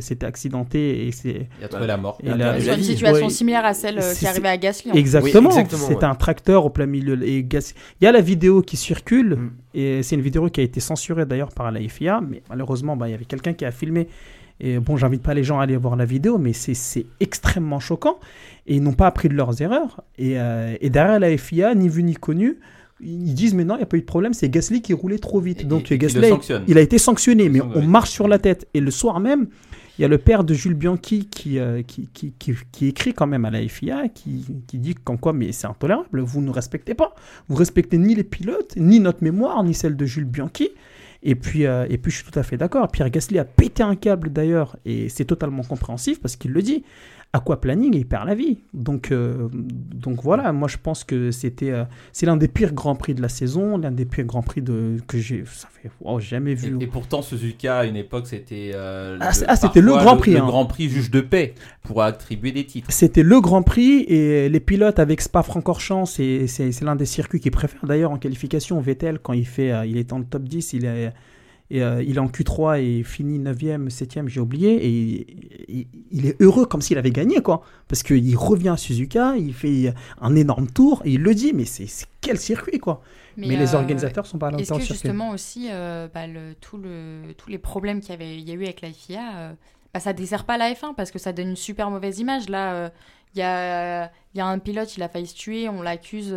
s'était 0.00 0.26
accidenté 0.26 1.06
et 1.06 1.12
c'est 1.12 1.48
Il 1.58 1.64
a 1.64 1.68
trouvé 1.68 1.86
la 1.86 1.96
mort. 1.96 2.18
Il 2.22 2.30
a 2.42 2.58
une 2.58 2.82
situation 2.82 3.24
Ouais. 3.26 3.30
similaire 3.32 3.64
à 3.64 3.72
celle 3.74 3.98
euh, 3.98 4.12
qui 4.12 4.16
C'est- 4.18 4.26
est 4.26 4.28
arrivée 4.28 4.48
à 4.48 4.56
Gasly. 4.58 4.90
Exactement. 4.94 5.50
Oui, 5.50 5.62
ouais. 5.94 6.04
un 6.04 6.14
tracteur 6.14 6.66
au 6.66 6.70
plein 6.70 6.86
milieu. 6.86 7.20
Et 7.26 7.42
Gas- 7.42 7.72
Il 8.00 8.04
y 8.04 8.06
a 8.06 8.12
la 8.12 8.20
vidéo 8.20 8.60
qui 8.62 8.76
circule, 8.76 9.36
Mm. 9.36 9.50
et 9.74 10.02
c'est 10.02 10.14
une 10.16 10.20
vidéo 10.22 10.48
qui 10.50 10.60
a 10.60 10.64
été 10.64 10.80
censurée 10.80 11.24
d'ailleurs 11.26 11.52
par 11.52 11.72
la 11.72 11.80
FIA, 11.88 12.20
mais 12.20 12.42
malheureusement, 12.50 12.96
bah, 12.96 13.08
il 13.08 13.12
y 13.12 13.14
avait 13.14 13.24
quelqu'un 13.24 13.54
qui 13.54 13.64
a 13.64 13.70
filmé. 13.72 14.08
Et 14.60 14.78
bon, 14.78 14.96
j'invite 14.96 15.22
pas 15.22 15.34
les 15.34 15.44
gens 15.44 15.58
à 15.58 15.64
aller 15.64 15.76
voir 15.76 15.96
la 15.96 16.04
vidéo, 16.04 16.38
mais 16.38 16.52
c'est- 16.52 17.06
extrêmement 17.20 17.80
choquant. 17.80 18.18
Et 18.66 18.76
ils 18.76 18.82
n'ont 18.82 18.92
pas 18.92 19.06
appris 19.06 19.28
de 19.28 19.34
leurs 19.34 19.60
erreurs. 19.60 20.02
Et, 20.16 20.38
euh, 20.38 20.76
et 20.80 20.90
derrière 20.90 21.18
la 21.18 21.36
FIA, 21.36 21.74
ni 21.74 21.88
vu 21.88 22.02
ni 22.02 22.14
connu, 22.14 22.58
ils 23.00 23.34
disent 23.34 23.54
mais 23.54 23.64
non, 23.64 23.74
il 23.74 23.78
n'y 23.78 23.82
a 23.82 23.86
pas 23.86 23.96
eu 23.96 24.00
de 24.00 24.06
problème, 24.06 24.32
c'est 24.32 24.48
Gasly 24.48 24.80
qui 24.80 24.92
roulait 24.94 25.18
trop 25.18 25.40
vite. 25.40 25.62
Et- 25.62 25.64
Donc 25.64 25.90
et 25.92 25.98
Gasly, 25.98 26.20
il 26.68 26.78
a 26.78 26.80
été 26.80 26.98
sanctionné, 26.98 27.48
mais 27.48 27.58
on 27.74 27.82
marche 27.82 28.10
sur 28.10 28.28
la 28.28 28.38
tête. 28.38 28.68
Et 28.72 28.80
le 28.80 28.90
soir 28.92 29.18
même, 29.20 29.48
il 29.98 30.02
y 30.02 30.04
a 30.04 30.08
le 30.08 30.18
père 30.18 30.44
de 30.44 30.54
Jules 30.54 30.74
Bianchi 30.74 31.26
qui, 31.30 31.58
euh, 31.58 31.82
qui, 31.82 32.08
qui, 32.14 32.32
qui, 32.38 32.54
qui 32.72 32.86
écrit 32.86 33.12
quand 33.12 33.26
même 33.26 33.44
à 33.44 33.50
la 33.50 33.60
FIA, 33.68 34.08
qui, 34.08 34.46
qui 34.66 34.78
dit 34.78 34.94
qu'en 34.94 35.16
quoi, 35.16 35.32
mais 35.32 35.50
c'est 35.52 35.66
intolérable, 35.66 36.20
vous 36.20 36.40
ne 36.40 36.50
respectez 36.50 36.94
pas. 36.94 37.14
Vous 37.48 37.56
respectez 37.56 37.98
ni 37.98 38.14
les 38.14 38.24
pilotes, 38.24 38.74
ni 38.76 39.00
notre 39.00 39.22
mémoire, 39.22 39.62
ni 39.64 39.74
celle 39.74 39.96
de 39.96 40.06
Jules 40.06 40.24
Bianchi. 40.24 40.70
Et 41.24 41.34
puis, 41.34 41.66
euh, 41.66 41.86
et 41.88 41.96
puis 41.96 42.12
je 42.12 42.18
suis 42.18 42.30
tout 42.30 42.38
à 42.38 42.42
fait 42.42 42.56
d'accord. 42.56 42.88
Pierre 42.88 43.10
Gasly 43.10 43.38
a 43.38 43.44
pété 43.44 43.82
un 43.82 43.96
câble 43.96 44.30
d'ailleurs, 44.30 44.76
et 44.84 45.08
c'est 45.08 45.24
totalement 45.24 45.62
compréhensif 45.62 46.20
parce 46.20 46.36
qu'il 46.36 46.52
le 46.52 46.62
dit. 46.62 46.84
Aquaplaning, 47.34 47.94
il 47.96 48.06
perd 48.06 48.28
la 48.28 48.34
vie. 48.36 48.60
Donc, 48.72 49.10
euh, 49.10 49.48
donc 49.52 50.22
voilà, 50.22 50.52
moi 50.52 50.68
je 50.68 50.76
pense 50.80 51.02
que 51.02 51.32
c'était, 51.32 51.72
euh, 51.72 51.84
c'est 52.12 52.26
l'un 52.26 52.36
des 52.36 52.46
pires 52.46 52.72
grands 52.72 52.94
prix 52.94 53.12
de 53.12 53.20
la 53.20 53.28
saison, 53.28 53.76
l'un 53.76 53.90
des 53.90 54.04
pires 54.04 54.24
grands 54.24 54.42
prix 54.42 54.62
de, 54.62 54.98
que 55.08 55.18
j'ai, 55.18 55.44
ça 55.52 55.66
fait 55.72 55.90
wow, 56.00 56.20
jamais 56.20 56.54
vu. 56.54 56.78
Et, 56.80 56.84
et 56.84 56.86
pourtant, 56.86 57.22
Suzuka, 57.22 57.78
à 57.80 57.84
une 57.86 57.96
époque, 57.96 58.28
c'était. 58.28 58.70
euh, 58.74 59.18
Ah, 59.20 59.32
ah, 59.48 59.56
c'était 59.56 59.80
le 59.80 59.92
Grand 59.92 60.16
Prix, 60.16 60.30
Le, 60.30 60.38
hein. 60.38 60.46
Grand 60.46 60.64
Prix 60.66 60.88
juge 60.88 61.10
de 61.10 61.20
paix 61.20 61.54
pour 61.82 62.02
attribuer 62.02 62.52
des 62.52 62.64
titres. 62.64 62.86
C'était 62.92 63.24
le 63.24 63.40
Grand 63.40 63.62
Prix 63.62 64.04
et 64.06 64.48
les 64.48 64.60
pilotes 64.60 65.00
avec 65.00 65.20
Spa-Francorchamps, 65.20 66.06
c'est 66.06 66.46
l'un 66.82 66.94
des 66.94 67.04
circuits 67.04 67.40
qu'ils 67.40 67.50
préfèrent. 67.50 67.84
D'ailleurs, 67.84 68.12
en 68.12 68.18
qualification, 68.18 68.80
Vettel, 68.80 69.18
quand 69.18 69.32
il, 69.32 69.46
fait, 69.46 69.72
il 69.88 69.96
est 69.96 70.04
dans 70.08 70.18
le 70.18 70.24
top 70.24 70.44
10, 70.44 70.72
il 70.74 70.84
est, 70.84 71.12
et, 71.70 71.82
euh, 71.82 72.02
il 72.02 72.16
est 72.16 72.20
en 72.20 72.26
Q3 72.26 72.80
et 72.82 73.02
finit 73.02 73.38
9e, 73.38 73.88
7e, 73.88 74.28
j'ai 74.28 74.40
oublié. 74.40 74.86
Et 74.86 75.26
il, 75.68 75.86
il 76.10 76.26
est 76.26 76.40
heureux 76.40 76.66
comme 76.66 76.82
s'il 76.82 76.98
avait 76.98 77.10
gagné, 77.10 77.40
quoi. 77.40 77.62
Parce 77.88 78.02
qu'il 78.02 78.36
revient 78.36 78.70
à 78.70 78.76
Suzuka, 78.76 79.36
il 79.36 79.54
fait 79.54 79.94
un 80.20 80.36
énorme 80.36 80.68
tour 80.68 81.02
et 81.04 81.12
il 81.12 81.22
le 81.22 81.34
dit, 81.34 81.52
mais 81.52 81.64
c'est 81.64 81.88
quel 82.20 82.38
circuit, 82.38 82.78
quoi. 82.78 83.02
Mais, 83.36 83.56
les 83.56 83.74
euh, 83.74 83.78
organisateurs 83.78 84.26
sont 84.26 84.38
pas 84.38 84.48
à 84.48 84.50
Est-ce 84.50 84.72
que 84.72 84.80
circuit. 84.80 84.86
justement 84.86 85.30
aussi, 85.30 85.68
euh, 85.70 86.06
bah, 86.12 86.26
le, 86.26 86.54
tout 86.60 86.76
le, 86.76 87.32
tous 87.36 87.50
les 87.50 87.58
problèmes 87.58 88.00
qu'il 88.00 88.20
y, 88.20 88.42
y 88.42 88.50
a 88.50 88.54
eu 88.54 88.64
avec 88.64 88.80
la 88.80 88.92
FIA, 88.92 89.56
bah, 89.92 90.00
ça 90.00 90.12
dessert 90.12 90.44
pas 90.44 90.58
la 90.58 90.72
F1 90.72 90.94
parce 90.94 91.10
que 91.10 91.18
ça 91.18 91.32
donne 91.32 91.50
une 91.50 91.56
super 91.56 91.90
mauvaise 91.90 92.20
image. 92.20 92.48
Là, 92.48 92.92
il 93.34 93.40
y, 93.40 93.42
a, 93.42 94.10
y 94.34 94.40
a 94.40 94.46
un 94.46 94.58
pilote, 94.60 94.96
il 94.96 95.02
a 95.02 95.08
failli 95.08 95.26
se 95.26 95.34
tuer, 95.34 95.68
on 95.68 95.82
l'accuse, 95.82 96.32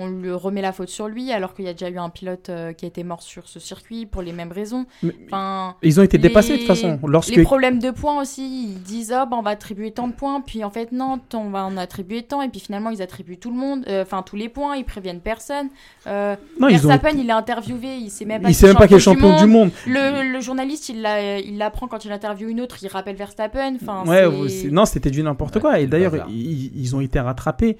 on 0.00 0.08
lui 0.08 0.32
remet 0.32 0.62
la 0.62 0.72
faute 0.72 0.88
sur 0.88 1.06
lui, 1.06 1.30
alors 1.30 1.54
qu'il 1.54 1.64
y 1.64 1.68
a 1.68 1.72
déjà 1.72 1.88
eu 1.90 1.98
un 1.98 2.08
pilote 2.10 2.48
euh, 2.48 2.72
qui 2.72 2.84
a 2.86 2.88
été 2.88 3.04
mort 3.04 3.22
sur 3.22 3.46
ce 3.48 3.60
circuit 3.60 4.06
pour 4.06 4.22
les 4.22 4.32
mêmes 4.32 4.50
raisons. 4.52 4.86
Enfin, 5.26 5.76
Ils 5.82 6.00
ont 6.00 6.02
été 6.02 6.16
les- 6.18 6.22
dépassés 6.28 6.54
de 6.54 6.58
toute 6.58 6.66
façon. 6.66 6.98
Lorsque... 7.06 7.36
Les 7.36 7.42
problèmes 7.42 7.78
de 7.78 7.90
points 7.90 8.20
aussi, 8.20 8.64
ils 8.72 8.82
disent 8.82 9.14
oh, 9.16 9.26
bah, 9.30 9.36
on 9.38 9.42
va 9.42 9.50
attribuer 9.50 9.90
tant 9.92 10.08
de 10.08 10.12
points, 10.14 10.40
puis 10.40 10.64
en 10.64 10.70
fait 10.70 10.90
non, 10.92 11.20
on 11.34 11.50
va 11.50 11.64
en 11.64 11.76
attribuer 11.76 12.22
tant, 12.22 12.42
et 12.42 12.48
puis 12.48 12.60
finalement 12.60 12.90
ils 12.90 13.02
attribuent 13.02 13.38
tout 13.38 13.50
le 13.50 13.56
monde, 13.56 13.84
euh, 13.88 14.02
enfin 14.02 14.22
tous 14.22 14.36
les 14.36 14.48
points, 14.48 14.76
ils 14.76 14.84
préviennent 14.84 15.20
personne. 15.20 15.68
Euh, 16.06 16.34
Non, 16.58 16.68
ils 16.68 16.84
ont 16.86 16.88
Verstappen, 16.88 17.18
il 17.18 17.28
est 17.28 17.32
interviewé, 17.32 17.96
il 17.96 18.10
sait 18.10 18.24
même 18.24 18.42
pas 18.42 18.48
Il 18.48 18.54
sait 18.54 18.66
même 18.66 18.76
pas 18.76 18.88
qu'il 18.88 18.96
est 18.96 19.00
champion 19.00 19.36
du 19.36 19.46
monde. 19.46 19.70
Le, 19.86 20.32
le 20.32 20.40
journaliste, 20.40 20.88
il 20.88 21.02
l'a- 21.02 21.38
il 21.38 21.58
l'apprend 21.58 21.86
quand 21.88 22.04
il 22.04 22.12
interviewe 22.12 22.48
une 22.50 22.60
autre, 22.60 22.76
il 22.82 22.88
rappelle 22.88 23.16
Verstappen. 23.16 23.76
Enfin, 23.80 24.04
Ouais, 24.06 24.24
non, 24.70 24.84
c'était 24.86 25.10
du 25.10 25.22
n'importe 25.22 25.56
Ouais, 25.56 25.60
quoi. 25.60 25.78
Et 25.78 25.82
le 25.84 25.88
d'ailleurs, 25.88 26.14
ils 26.28 26.96
ont 26.96 27.00
été 27.00 27.20
rattrapés. 27.20 27.76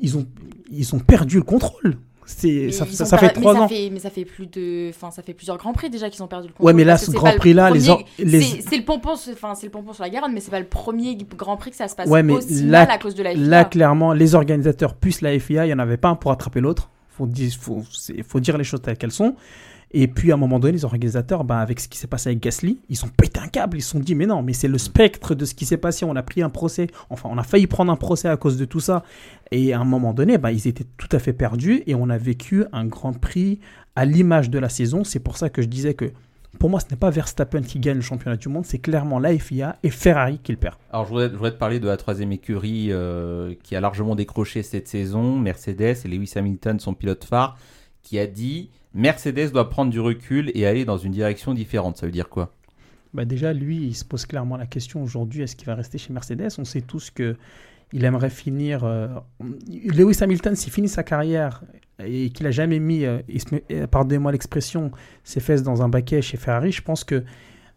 Ils 0.00 0.16
ont, 0.16 0.26
ils 0.70 0.94
ont 0.94 0.98
perdu 0.98 1.36
le 1.36 1.42
contrôle. 1.42 1.96
C'est, 2.28 2.72
ça, 2.72 2.84
fait 3.18 3.28
trois 3.30 3.54
ans. 3.54 3.68
fait- 3.68 3.88
mais 3.92 4.00
ça 4.00 4.10
fait 4.10 4.24
plus 4.24 4.48
de, 4.48 4.88
enfin 4.90 5.12
ça 5.12 5.22
fait 5.22 5.32
plusieurs 5.32 5.58
grands 5.58 5.72
prix 5.72 5.90
déjà 5.90 6.10
qu'ils 6.10 6.24
ont 6.24 6.26
perdu 6.26 6.48
le 6.48 6.52
contrôle. 6.54 6.66
Ouais, 6.66 6.72
mais 6.72 6.82
là, 6.82 6.98
ce 6.98 7.12
Grand 7.12 7.22
pas 7.22 7.32
le 7.34 7.38
Prix-là, 7.38 7.70
les 7.70 7.78
premier- 7.78 7.90
or- 7.92 8.04
les- 8.18 8.40
c'est 8.68 8.76
le 8.78 8.84
pompon, 8.84 9.14
sur- 9.14 9.32
enfin 9.32 9.54
c'est 9.54 9.66
le 9.66 9.70
pompon 9.70 9.92
sur 9.92 10.02
la 10.02 10.10
Garonne, 10.10 10.32
mais 10.32 10.40
c'est 10.40 10.50
pas 10.50 10.58
le 10.58 10.66
premier 10.66 11.16
Grand 11.36 11.56
Prix 11.56 11.70
que 11.70 11.76
ça 11.76 11.86
se 11.86 11.94
passe 11.94 12.08
Ouais, 12.08 12.24
mais 12.24 12.32
aussi 12.32 12.64
là, 12.64 12.80
mal 12.84 12.90
à 12.90 12.98
cause 12.98 13.14
de 13.14 13.22
la 13.22 13.30
FIA. 13.30 13.40
là, 13.46 13.64
clairement, 13.64 14.12
les 14.12 14.34
organisateurs 14.34 14.94
plus 14.94 15.20
la 15.20 15.38
FIA, 15.38 15.66
il 15.66 15.68
n'y 15.68 15.74
en 15.74 15.78
avait 15.78 15.98
pas 15.98 16.08
un 16.08 16.16
pour 16.16 16.32
attraper 16.32 16.60
l'autre. 16.60 16.90
Faut 17.10 17.28
faut, 17.60 17.84
faut 18.26 18.40
dire 18.40 18.58
les 18.58 18.64
choses 18.64 18.82
telles 18.82 18.98
qu'elles 18.98 19.12
sont. 19.12 19.36
Et 19.92 20.08
puis 20.08 20.30
à 20.30 20.34
un 20.34 20.38
moment 20.38 20.58
donné, 20.58 20.72
les 20.72 20.84
organisateurs, 20.84 21.44
bah, 21.44 21.60
avec 21.60 21.80
ce 21.80 21.88
qui 21.88 21.98
s'est 21.98 22.06
passé 22.06 22.30
avec 22.30 22.40
Gasly, 22.40 22.80
ils 22.88 23.04
ont 23.04 23.08
pété 23.08 23.40
un 23.40 23.48
câble. 23.48 23.78
Ils 23.78 23.82
se 23.82 23.90
sont 23.90 24.00
dit, 24.00 24.14
mais 24.14 24.26
non, 24.26 24.42
mais 24.42 24.52
c'est 24.52 24.68
le 24.68 24.78
spectre 24.78 25.34
de 25.34 25.44
ce 25.44 25.54
qui 25.54 25.64
s'est 25.64 25.76
passé. 25.76 26.04
On 26.04 26.16
a 26.16 26.22
pris 26.22 26.42
un 26.42 26.50
procès, 26.50 26.88
enfin, 27.08 27.28
on 27.32 27.38
a 27.38 27.42
failli 27.42 27.66
prendre 27.66 27.92
un 27.92 27.96
procès 27.96 28.28
à 28.28 28.36
cause 28.36 28.56
de 28.56 28.64
tout 28.64 28.80
ça. 28.80 29.04
Et 29.52 29.72
à 29.72 29.80
un 29.80 29.84
moment 29.84 30.12
donné, 30.12 30.38
bah, 30.38 30.52
ils 30.52 30.66
étaient 30.66 30.86
tout 30.96 31.08
à 31.12 31.18
fait 31.18 31.32
perdus 31.32 31.82
et 31.86 31.94
on 31.94 32.10
a 32.10 32.18
vécu 32.18 32.64
un 32.72 32.84
grand 32.84 33.12
prix 33.12 33.60
à 33.94 34.04
l'image 34.04 34.50
de 34.50 34.58
la 34.58 34.68
saison. 34.68 35.04
C'est 35.04 35.20
pour 35.20 35.36
ça 35.36 35.50
que 35.50 35.62
je 35.62 35.68
disais 35.68 35.94
que 35.94 36.12
pour 36.58 36.70
moi, 36.70 36.80
ce 36.80 36.86
n'est 36.90 36.96
pas 36.96 37.10
Verstappen 37.10 37.62
qui 37.62 37.78
gagne 37.78 37.96
le 37.96 38.02
championnat 38.02 38.36
du 38.36 38.48
monde, 38.48 38.64
c'est 38.64 38.78
clairement 38.78 39.18
la 39.18 39.36
FIA 39.38 39.76
et 39.82 39.90
Ferrari 39.90 40.38
qui 40.42 40.52
le 40.52 40.58
perd. 40.58 40.76
Alors 40.90 41.06
je 41.06 41.10
voudrais, 41.10 41.50
te 41.50 41.58
parler 41.58 41.80
de 41.80 41.86
la 41.86 41.96
troisième 41.96 42.32
écurie 42.32 42.88
euh, 42.90 43.54
qui 43.62 43.76
a 43.76 43.80
largement 43.80 44.14
décroché 44.14 44.62
cette 44.62 44.88
saison, 44.88 45.38
Mercedes 45.38 45.96
et 46.04 46.08
Lewis 46.08 46.32
Hamilton, 46.34 46.80
son 46.80 46.94
pilote 46.94 47.24
phare, 47.24 47.58
qui 48.02 48.18
a 48.18 48.26
dit 48.26 48.70
Mercedes 48.96 49.52
doit 49.52 49.70
prendre 49.70 49.90
du 49.90 50.00
recul 50.00 50.50
et 50.54 50.66
aller 50.66 50.84
dans 50.84 50.96
une 50.98 51.12
direction 51.12 51.54
différente. 51.54 51.96
Ça 51.98 52.06
veut 52.06 52.12
dire 52.12 52.28
quoi? 52.28 52.52
Bah 53.14 53.24
déjà, 53.24 53.52
lui, 53.52 53.76
il 53.76 53.94
se 53.94 54.04
pose 54.04 54.26
clairement 54.26 54.56
la 54.56 54.66
question 54.66 55.02
aujourd'hui 55.02 55.42
est-ce 55.42 55.54
qu'il 55.54 55.66
va 55.66 55.74
rester 55.74 55.98
chez 55.98 56.12
Mercedes? 56.12 56.48
On 56.58 56.64
sait 56.64 56.80
tous 56.80 57.10
que 57.10 57.36
il 57.92 58.04
aimerait 58.04 58.30
finir. 58.30 58.84
euh, 58.84 59.08
Lewis 59.68 60.18
Hamilton, 60.20 60.56
s'il 60.56 60.72
finit 60.72 60.88
sa 60.88 61.02
carrière 61.02 61.62
et 62.04 62.30
qu'il 62.30 62.46
a 62.46 62.50
jamais 62.50 62.78
mis, 62.78 63.04
euh, 63.04 63.18
euh, 63.70 63.86
pardonnez-moi 63.86 64.32
l'expression, 64.32 64.90
ses 65.24 65.40
fesses 65.40 65.62
dans 65.62 65.82
un 65.82 65.88
baquet 65.88 66.20
chez 66.20 66.36
Ferrari, 66.36 66.72
je 66.72 66.82
pense 66.82 67.04
que. 67.04 67.22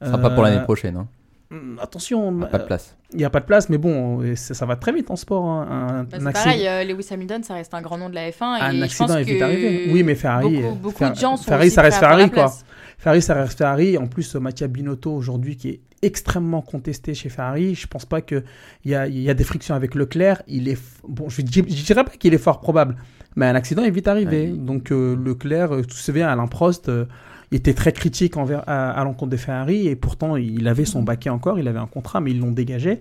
Ce 0.01 0.07
sera 0.07 0.17
pas 0.17 0.30
pour 0.30 0.43
l'année 0.43 0.63
prochaine. 0.63 0.95
Hein. 0.95 1.07
Hum, 1.52 1.78
Attention, 1.82 2.39
Pas 2.39 2.58
de 2.60 2.64
place. 2.66 2.95
Il 3.12 3.18
n'y 3.18 3.26
a 3.26 3.30
pas 3.32 3.39
de 3.39 3.45
place, 3.45 3.70
mais 3.70 3.78
bon, 3.80 4.22
ça, 4.36 4.54
ça 4.54 4.66
va 4.68 4.76
très 4.76 4.91
vite 4.93 5.10
en 5.10 5.16
sport. 5.16 5.45
hein. 5.45 5.68
Un, 5.70 6.04
Bah, 6.04 6.18
un 6.30 6.32
pareil, 6.32 6.68
euh, 6.68 6.84
Lewis 6.84 7.08
Hamilton, 7.12 7.41
ça 7.43 7.56
reste 7.56 7.74
un 7.74 7.82
grand 7.82 7.97
nom 7.97 8.08
de 8.10 8.16
la 8.16 8.30
F1. 8.30 8.43
un 8.43 8.72
et 8.72 8.78
je 8.78 8.84
accident 8.84 9.08
pense 9.08 9.18
est 9.18 9.24
vite 9.24 9.39
que 9.39 9.43
arrivé. 9.43 9.89
Oui, 9.91 10.04
mais 10.04 10.16
Ferrari, 10.16 10.56
Beaucoup, 10.58 10.68
euh, 10.68 10.72
beaucoup 10.76 10.97
Fer- 11.00 11.12
de 11.12 11.16
gens 11.18 11.38
sont 11.38 11.43
Ferrari, 11.45 11.72
ça 11.72 11.82
reste 11.82 11.97
Ferrari, 12.00 12.30
quoi. 12.30 12.54
Ferrari, 13.00 13.22
ça 13.22 13.34
reste 13.34 13.58
Ferrari. 13.58 13.97
En 13.97 14.08
plus, 14.08 14.36
euh, 14.36 14.39
Mattia 14.39 14.68
Binotto, 14.68 15.12
aujourd'hui, 15.12 15.56
qui 15.58 15.70
est 15.70 15.80
extrêmement 16.02 16.62
contesté 16.62 17.14
chez 17.14 17.30
Ferrari, 17.30 17.74
je 17.76 17.88
pense 17.88 18.06
pas 18.06 18.22
qu'il 18.22 18.43
y 18.86 18.93
a, 18.93 19.08
il 19.08 19.20
y 19.20 19.30
a 19.30 19.34
des 19.34 19.43
frictions 19.43 19.74
avec 19.74 19.95
Leclerc. 19.95 20.43
Il 20.47 20.68
est, 20.70 20.76
f- 20.76 21.02
bon, 21.08 21.30
je, 21.30 21.41
je 21.41 21.62
dirais 21.62 22.04
pas 22.04 22.12
qu'il 22.12 22.34
est 22.34 22.38
fort 22.38 22.60
probable, 22.62 22.95
mais 23.36 23.47
un 23.47 23.56
accident 23.56 23.84
est 23.84 23.89
vite 23.91 24.08
arrivé. 24.08 24.47
Donc, 24.47 24.91
euh, 24.91 25.16
Leclerc, 25.16 25.72
tu 25.82 25.88
te 25.88 25.93
souviens, 25.93 26.28
Alain 26.30 26.47
Prost, 26.47 26.89
euh, 26.89 27.06
il 27.06 27.38
était 27.52 27.74
très 27.74 27.91
critique 27.91 28.38
envers, 28.38 28.64
à, 28.68 28.91
à 28.91 29.04
l'encontre 29.04 29.32
de 29.32 29.38
Ferrari, 29.38 29.88
et 29.88 29.95
pourtant, 29.95 30.36
il 30.36 30.68
avait 30.68 30.86
son 30.86 31.02
baquet 31.02 31.30
encore, 31.30 31.58
il 31.60 31.68
avait 31.68 31.80
un 31.80 31.88
contrat, 31.88 32.22
mais 32.22 32.32
ils 32.32 32.39
l'ont 32.39 32.52
dégagé. 32.52 33.00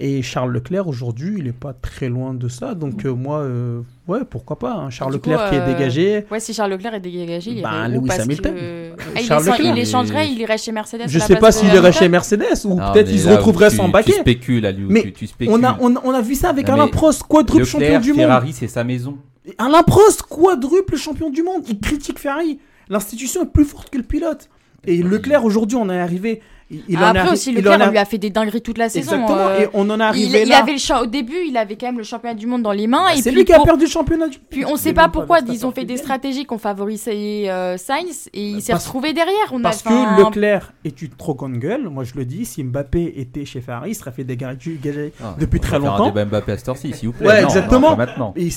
Et 0.00 0.22
Charles 0.22 0.50
Leclerc, 0.52 0.88
aujourd'hui, 0.88 1.36
il 1.38 1.46
est 1.46 1.52
pas 1.52 1.72
très 1.72 2.08
loin 2.08 2.34
de 2.34 2.48
ça. 2.48 2.74
Donc, 2.74 3.04
euh, 3.04 3.14
moi, 3.14 3.38
euh, 3.42 3.80
ouais, 4.08 4.24
pourquoi 4.28 4.58
pas. 4.58 4.72
hein. 4.72 4.90
Charles 4.90 5.12
coup, 5.20 5.30
Leclerc 5.30 5.48
qui 5.50 5.54
est 5.54 5.60
euh, 5.60 5.66
dégagé. 5.72 6.24
Ouais, 6.32 6.40
si 6.40 6.52
Charles 6.52 6.72
Leclerc 6.72 6.94
est 6.94 7.00
dégagé, 7.00 7.52
il 7.52 7.62
Ben, 7.62 7.70
irait 7.86 7.96
où 7.96 8.00
Lewis 8.00 8.08
parce 8.08 8.20
Hamilton. 8.22 8.54
que- 8.54 8.58
Euh, 8.60 8.96
Ah, 8.98 9.02
il, 9.20 9.22
Charles 9.24 9.44
Leclerc, 9.44 9.60
il 9.60 9.76
il- 9.76 9.78
échangerait, 9.82 10.28
il 10.32 10.40
irait 10.40 10.58
chez 10.58 10.72
Mercedes. 10.72 11.02
Je 11.06 11.16
la 11.20 11.24
sais 11.24 11.36
pas 11.36 11.52
s'il 11.52 11.72
irait 11.72 11.92
chez 11.92 12.08
Mercedes 12.08 12.64
ou 12.64 12.74
peut-être 12.74 13.08
ils 13.08 13.24
là, 13.24 13.36
retrouveraient 13.36 13.70
tu- 13.70 13.76
son 13.76 13.86
tu 13.86 13.92
baquet. 13.92 14.12
spécules, 14.14 14.66
Aliou, 14.66 14.88
mais 14.90 15.02
tu- 15.02 15.12
tu 15.12 15.26
spécules. 15.28 15.54
on 15.54 15.62
a, 15.62 15.76
on, 15.80 15.94
a- 15.94 16.00
on 16.02 16.10
a 16.10 16.20
vu 16.22 16.34
ça 16.34 16.48
avec 16.50 16.66
Non, 16.66 16.74
Alain 16.74 16.88
Prost, 16.88 17.22
quadruple 17.22 17.64
champion 17.64 18.00
du 18.00 18.08
monde. 18.14 18.18
Ferrari, 18.22 18.52
c'est 18.52 18.66
sa 18.66 18.82
maison. 18.82 19.16
Alain 19.58 19.84
Prost, 19.84 20.22
quadruple 20.22 20.96
champion 20.96 21.30
du 21.30 21.44
monde. 21.44 21.62
Il 21.68 21.78
critique 21.78 22.18
Ferrari. 22.18 22.58
L'institution 22.88 23.42
est 23.42 23.50
plus 23.50 23.64
forte 23.64 23.90
que 23.90 23.98
le 23.98 24.04
pilote. 24.04 24.48
Et 24.86 25.02
Leclerc, 25.02 25.44
aujourd'hui, 25.44 25.76
on 25.76 25.88
est 25.88 26.00
arrivé. 26.00 26.42
Il, 26.70 26.96
en 26.98 27.02
Après 27.02 27.20
arri- 27.24 27.32
aussi, 27.32 27.52
Leclerc, 27.52 27.76
en 27.78 27.80
a- 27.82 27.90
lui 27.90 27.98
a 27.98 28.04
fait 28.06 28.18
des 28.18 28.30
dingueries 28.30 28.62
toute 28.62 28.78
la 28.78 28.88
saison. 28.88 29.12
Exactement, 29.12 29.38
euh, 29.48 29.60
et 29.60 29.68
on 29.74 29.88
en 29.90 30.00
est 30.00 30.02
arrivé 30.02 30.40
il, 30.40 30.46
il 30.46 30.48
là. 30.48 30.58
avait 30.62 30.72
le 30.72 30.78
champ- 30.78 31.02
au 31.02 31.06
début, 31.06 31.36
il 31.46 31.56
avait 31.56 31.76
quand 31.76 31.86
même 31.86 31.98
le 31.98 32.04
championnat 32.04 32.34
du 32.34 32.46
monde 32.46 32.62
dans 32.62 32.72
les 32.72 32.86
mains. 32.86 33.08
et 33.10 33.16
Bah, 33.16 33.20
c'est 33.22 33.30
lui 33.32 33.44
qui 33.44 33.52
a 33.52 33.56
pour- 33.56 33.66
perdu 33.66 33.84
le 33.84 33.90
championnat 33.90 34.28
du 34.28 34.38
Puis 34.38 34.64
on 34.64 34.76
C'est 34.76 34.84
sait 34.88 34.92
pas 34.94 35.08
pourquoi 35.08 35.40
ils 35.46 35.66
ont 35.66 35.72
fait 35.72 35.84
des 35.84 35.98
stratégies 35.98 36.46
qu'on 36.46 36.58
favorisait 36.58 37.50
euh, 37.50 37.76
Sainz 37.76 38.28
et 38.32 38.42
il 38.42 38.62
s'est 38.62 38.72
Parce- 38.72 38.86
retrouvé 38.86 39.12
derrière. 39.12 39.34
On 39.52 39.60
Parce 39.60 39.86
a, 39.86 39.90
enfin, 39.90 40.16
que 40.16 40.22
Leclerc 40.24 40.72
est 40.84 41.00
une 41.02 41.10
trop 41.10 41.34
grande 41.34 41.58
gueule. 41.58 41.88
Moi, 41.90 42.04
je 42.04 42.14
le 42.16 42.24
dis, 42.24 42.44
si 42.46 42.64
Mbappé 42.64 43.14
était 43.16 43.44
chez 43.44 43.60
Ferrari, 43.60 43.90
il 43.90 43.94
serait 43.94 44.12
fait 44.12 44.24
dégager 44.24 44.76
dégager 44.82 45.12
Ah, 45.22 45.36
depuis 45.38 45.60
très 45.60 45.78
longtemps. 45.78 46.12
Un 46.16 46.24
Mbappé 46.24 46.52
à 46.52 46.56
heure-ci, 46.68 46.92
s'il 46.94 47.08
vous 47.08 47.12
plaît. 47.14 47.26
Ouais, 47.28 47.42
Non, 47.42 47.48
exactement. 47.48 47.94
maintenant. 47.96 48.32
Et 48.36 48.48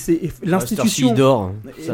l'institution. 0.44 1.14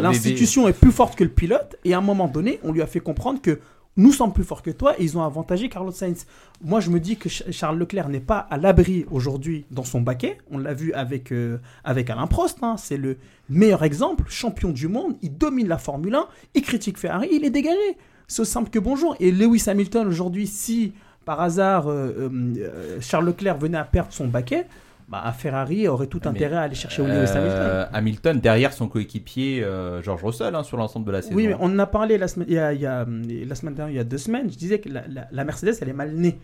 L'institution 0.01 0.69
est 0.69 0.73
plus 0.73 0.93
forte 0.93 1.17
que 1.17 1.25
le 1.25 1.31
pilote. 1.31 1.77
Et 1.85 1.95
à 1.95 1.99
un 1.99 2.03
moment 2.03 2.29
donné, 2.29 2.61
on 2.65 2.73
lui 2.73 2.83
a 2.83 2.87
fait 2.87 3.01
comprendre 3.01 3.41
que 3.43 3.59
nous 3.97 4.13
sommes 4.13 4.33
plus 4.33 4.43
forts 4.45 4.63
que 4.63 4.71
toi 4.71 4.99
et 4.99 5.05
ils 5.05 5.17
ont 5.17 5.23
avantagé 5.23 5.69
Carlos 5.69 5.93
Sainz. 5.93 6.27
Moi, 6.65 6.81
je 6.81 6.91
me 6.91 6.99
dis 6.99 7.17
que 7.17 7.29
Ch- 7.29 7.49
Charles 7.53 7.79
Leclerc 7.79 8.09
n'est 8.09 8.19
pas 8.21 8.39
à 8.39 8.57
l'abri 8.57 9.07
aujourd'hui 9.11 9.67
dans 9.71 9.85
son 9.85 10.01
baquet. 10.01 10.39
On 10.51 10.59
l'a 10.59 10.75
vu 10.75 10.93
avec, 10.95 11.33
euh, 11.33 11.59
avec 11.85 12.11
Alain 12.11 12.27
Prost. 12.27 12.59
hein. 12.63 12.77
C'est 12.77 12.97
le 12.97 13.19
meilleur 13.49 13.85
exemple. 13.85 14.25
Champion 14.29 14.71
du 14.71 14.89
monde. 14.89 15.15
Il 15.23 15.37
domine 15.39 15.69
la 15.69 15.79
Formule 15.79 16.15
1. 16.15 16.27
Il 16.55 16.63
critique 16.63 16.99
Ferrari. 16.99 17.29
Il 17.31 17.45
est 17.45 17.51
dégagé. 17.51 17.79
C'est 18.27 18.45
simple 18.45 18.71
que 18.71 18.79
bonjour. 18.79 19.15
Et 19.21 19.31
Lewis 19.31 19.65
Hamilton, 19.69 20.09
aujourd'hui, 20.09 20.47
si 20.49 20.93
par 21.25 21.41
hasard 21.41 21.89
euh, 21.89 22.31
euh, 22.59 22.99
Charles 23.01 23.27
Leclerc 23.27 23.59
venait 23.59 23.79
à 23.79 23.85
perdre 23.85 24.13
son 24.13 24.27
baquet, 24.27 24.67
bah, 25.09 25.33
Ferrari 25.37 25.87
aurait 25.89 26.07
tout 26.07 26.21
intérêt 26.25 26.57
à 26.57 26.63
aller 26.63 26.75
chercher 26.75 27.03
Lewis 27.03 27.13
Hamilton. 27.31 27.39
Euh, 27.41 27.85
Hamilton 27.93 28.41
derrière 28.41 28.73
son 28.73 28.89
coéquipier 28.89 29.63
euh, 29.63 30.01
George 30.03 30.23
Russell 30.25 30.55
hein, 30.55 30.63
sur 30.63 30.77
l'ensemble 30.77 31.07
de 31.07 31.13
la 31.13 31.23
saison. 31.23 31.35
Oui, 31.35 31.47
mais 31.49 31.57
on 31.61 31.67
en 31.67 31.79
a 31.79 31.87
parlé 31.87 32.17
la 32.19 32.27
semaine, 32.29 32.49
il 32.49 32.55
y 32.55 32.59
a, 32.59 32.73
il 32.73 32.81
y 32.81 32.87
a, 32.87 33.05
la 33.07 33.55
semaine 33.55 33.75
dernière, 33.75 33.93
il 33.95 33.97
y 33.97 34.01
a 34.01 34.05
deux 34.05 34.19
semaines. 34.19 34.51
Je 34.51 34.57
disais 34.57 34.79
que 34.79 34.89
la, 34.89 35.03
la- 35.09 35.29
la 35.31 35.45
Mercedes, 35.45 35.75
elle 35.81 35.89
est 35.89 35.93
mal 35.93 36.13
née. 36.15 36.39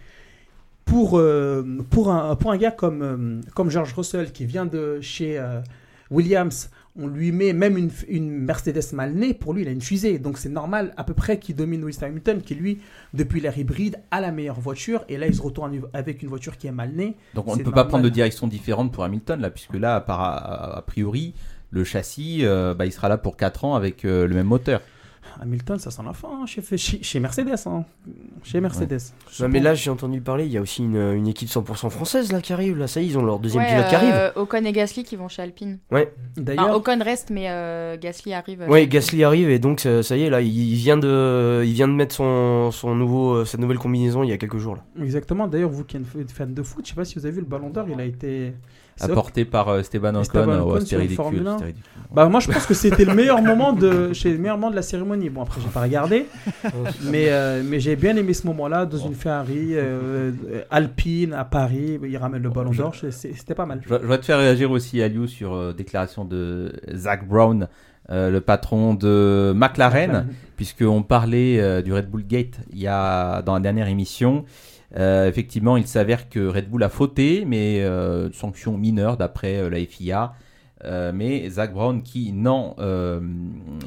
Pour, 0.84 1.18
euh, 1.18 1.64
pour, 1.90 2.10
un, 2.10 2.34
pour 2.36 2.50
un 2.52 2.56
gars 2.56 2.72
comme, 2.72 3.40
comme 3.54 3.70
George 3.70 3.92
Russell 3.94 4.32
qui 4.32 4.44
vient 4.44 4.66
de 4.66 5.00
chez 5.00 5.40
Williams, 6.10 6.70
on 6.98 7.06
lui 7.06 7.32
met 7.32 7.52
même 7.52 7.76
une, 7.76 7.90
une 8.08 8.30
Mercedes 8.30 8.92
mal 8.92 9.14
née. 9.14 9.34
Pour 9.34 9.54
lui, 9.54 9.62
il 9.62 9.68
a 9.68 9.70
une 9.70 9.80
fusée. 9.80 10.18
Donc 10.18 10.38
c'est 10.38 10.48
normal 10.48 10.92
à 10.96 11.04
peu 11.04 11.14
près 11.14 11.38
qu'il 11.38 11.54
domine 11.54 11.80
Lewis 11.80 11.98
Hamilton, 12.00 12.42
qui 12.42 12.54
lui, 12.54 12.80
depuis 13.14 13.40
l'ère 13.40 13.56
hybride, 13.56 13.96
a 14.10 14.20
la 14.20 14.32
meilleure 14.32 14.60
voiture. 14.60 15.04
Et 15.08 15.16
là, 15.16 15.26
il 15.26 15.34
se 15.34 15.42
retourne 15.42 15.80
avec 15.92 16.22
une 16.22 16.28
voiture 16.28 16.56
qui 16.56 16.66
est 16.66 16.72
mal 16.72 16.92
née. 16.92 17.16
Donc 17.34 17.46
on 17.48 17.56
ne 17.56 17.62
peut 17.62 17.70
pas 17.70 17.84
prendre 17.84 18.04
de 18.04 18.08
direction 18.08 18.46
différente 18.46 18.92
pour 18.92 19.04
Hamilton 19.04 19.40
là, 19.40 19.50
puisque 19.50 19.74
là, 19.74 20.04
a 20.06 20.82
priori, 20.86 21.34
le 21.70 21.84
châssis, 21.84 22.40
euh, 22.42 22.74
bah, 22.74 22.86
il 22.86 22.92
sera 22.92 23.08
là 23.08 23.18
pour 23.18 23.36
4 23.36 23.64
ans 23.64 23.74
avec 23.74 24.04
euh, 24.04 24.26
le 24.26 24.34
même 24.34 24.46
moteur. 24.46 24.80
Hamilton, 25.40 25.78
ça 25.78 25.90
sent 25.90 26.02
la 26.04 26.12
fin 26.12 26.28
hein, 26.42 26.46
chez, 26.46 26.62
chez, 26.76 27.02
chez 27.02 27.20
Mercedes. 27.20 27.54
hein. 27.66 27.84
Chez 28.42 28.60
Mercedes. 28.60 28.98
Ouais, 29.40 29.48
mais 29.48 29.60
là, 29.60 29.74
j'ai 29.74 29.90
entendu 29.90 30.20
parler, 30.20 30.44
il 30.46 30.52
y 30.52 30.58
a 30.58 30.60
aussi 30.60 30.82
une, 30.84 30.96
une 30.96 31.26
équipe 31.28 31.48
100% 31.48 31.88
française 31.90 32.30
là 32.32 32.40
qui 32.40 32.52
arrive. 32.52 32.76
Là, 32.78 32.86
ça 32.86 33.00
y 33.00 33.04
est, 33.04 33.06
ils 33.08 33.18
ont 33.18 33.24
leur 33.24 33.38
deuxième 33.38 33.62
ouais, 33.62 33.70
pilote 33.70 33.88
qui 33.88 33.94
arrive. 33.94 34.12
euh, 34.14 34.30
Ocon 34.36 34.64
et 34.64 34.72
Gasly 34.72 35.02
qui 35.04 35.16
vont 35.16 35.28
chez 35.28 35.42
Alpine. 35.42 35.78
Ouais. 35.90 36.12
D'ailleurs, 36.36 36.66
Enfin, 36.66 36.74
Ocon 36.74 36.98
reste, 37.02 37.30
mais 37.30 37.46
euh, 37.48 37.96
Gasly 37.98 38.32
arrive. 38.34 38.62
Ouais, 38.68 38.82
chez 38.82 38.88
Gasly 38.88 39.24
arrive 39.24 39.50
et 39.50 39.58
donc 39.58 39.80
ça, 39.80 40.02
ça 40.02 40.16
y 40.16 40.22
est 40.24 40.30
là, 40.30 40.40
il 40.40 40.74
vient 40.74 40.96
de, 40.98 41.62
il 41.64 41.72
vient 41.72 41.88
de 41.88 41.94
mettre 41.94 42.14
son, 42.14 42.70
son 42.70 42.94
nouveau, 42.94 43.34
euh, 43.36 43.44
sa 43.44 43.56
nouvelle 43.58 43.78
combinaison 43.78 44.22
il 44.22 44.28
y 44.30 44.32
a 44.32 44.38
quelques 44.38 44.58
jours 44.58 44.76
là. 44.76 44.84
Exactement. 45.02 45.48
D'ailleurs, 45.48 45.70
vous 45.70 45.84
qui 45.84 45.96
êtes 45.96 46.30
fan 46.32 46.52
de 46.52 46.62
foot, 46.62 46.84
je 46.84 46.90
sais 46.90 46.96
pas 46.96 47.04
si 47.04 47.14
vous 47.18 47.24
avez 47.26 47.34
vu 47.34 47.40
le 47.40 47.46
Ballon 47.46 47.70
d'Or, 47.70 47.86
il 47.92 47.98
a 48.00 48.04
été 48.04 48.52
Apporté 49.00 49.44
par 49.44 49.68
euh, 49.68 49.80
Esteban 49.80 50.10
Ocon, 50.10 50.20
Esteban 50.20 50.48
euh, 50.50 50.58
Ocon 50.60 50.72
ouais, 50.72 50.80
sur 50.80 50.86
c'était 50.88 50.96
le 50.96 51.00
ridicule, 51.02 51.16
Formule 51.16 51.46
1. 51.46 51.52
c'était 51.52 51.64
ridicule. 51.66 51.84
Bah 52.12 52.28
moi 52.28 52.40
je 52.40 52.50
pense 52.50 52.66
que 52.66 52.74
c'était 52.74 53.04
le 53.04 53.14
meilleur 53.14 53.40
moment 53.40 53.72
de 53.72 54.12
chez 54.12 54.32
le 54.32 54.38
meilleur 54.38 54.56
moment 54.58 54.70
de 54.70 54.76
la 54.76 54.82
cérémonie. 54.82 55.30
Bon 55.30 55.42
après 55.42 55.60
j'ai 55.60 55.68
pas 55.68 55.82
regardé, 55.82 56.26
mais 57.04 57.26
euh, 57.28 57.62
mais 57.64 57.80
j'ai 57.80 57.96
bien 57.96 58.16
aimé 58.16 58.34
ce 58.34 58.46
moment-là 58.48 58.86
dans 58.86 58.98
une 58.98 59.14
Ferrari 59.14 59.74
euh, 59.74 60.32
euh, 60.50 60.62
Alpine 60.70 61.32
à 61.32 61.44
Paris. 61.44 61.98
Il 62.02 62.16
ramène 62.16 62.42
le 62.42 62.50
Ballon 62.50 62.70
d'Or, 62.72 62.94
c'était 63.10 63.54
pas 63.54 63.66
mal. 63.66 63.80
Je 63.84 63.94
voudrais 63.94 64.18
te 64.18 64.24
faire 64.24 64.38
réagir 64.38 64.70
aussi, 64.70 65.00
Aliou, 65.02 65.26
sur 65.26 65.54
euh, 65.54 65.72
déclaration 65.72 66.24
de 66.24 66.72
Zach 66.94 67.26
Brown, 67.26 67.68
euh, 68.10 68.30
le 68.30 68.40
patron 68.40 68.94
de 68.94 69.52
McLaren, 69.54 70.08
McLaren. 70.10 70.28
puisqu'on 70.56 71.02
parlait 71.02 71.60
euh, 71.60 71.80
du 71.80 71.92
Red 71.92 72.10
Bull 72.10 72.24
Gate 72.26 72.58
il 72.72 72.80
y 72.80 72.88
a, 72.88 73.40
dans 73.42 73.54
la 73.54 73.60
dernière 73.60 73.88
émission. 73.88 74.44
Euh, 74.96 75.28
effectivement, 75.28 75.76
il 75.76 75.86
s'avère 75.86 76.28
que 76.28 76.46
Red 76.46 76.68
Bull 76.68 76.82
a 76.82 76.88
fauté, 76.88 77.44
mais 77.46 77.80
euh, 77.82 78.30
sanction 78.32 78.76
mineure 78.76 79.16
d'après 79.16 79.56
euh, 79.56 79.70
la 79.70 79.84
FIA. 79.84 80.32
Mais 81.12 81.50
Zach 81.50 81.74
Brown, 81.74 82.02
qui 82.02 82.32
n'en 82.32 82.74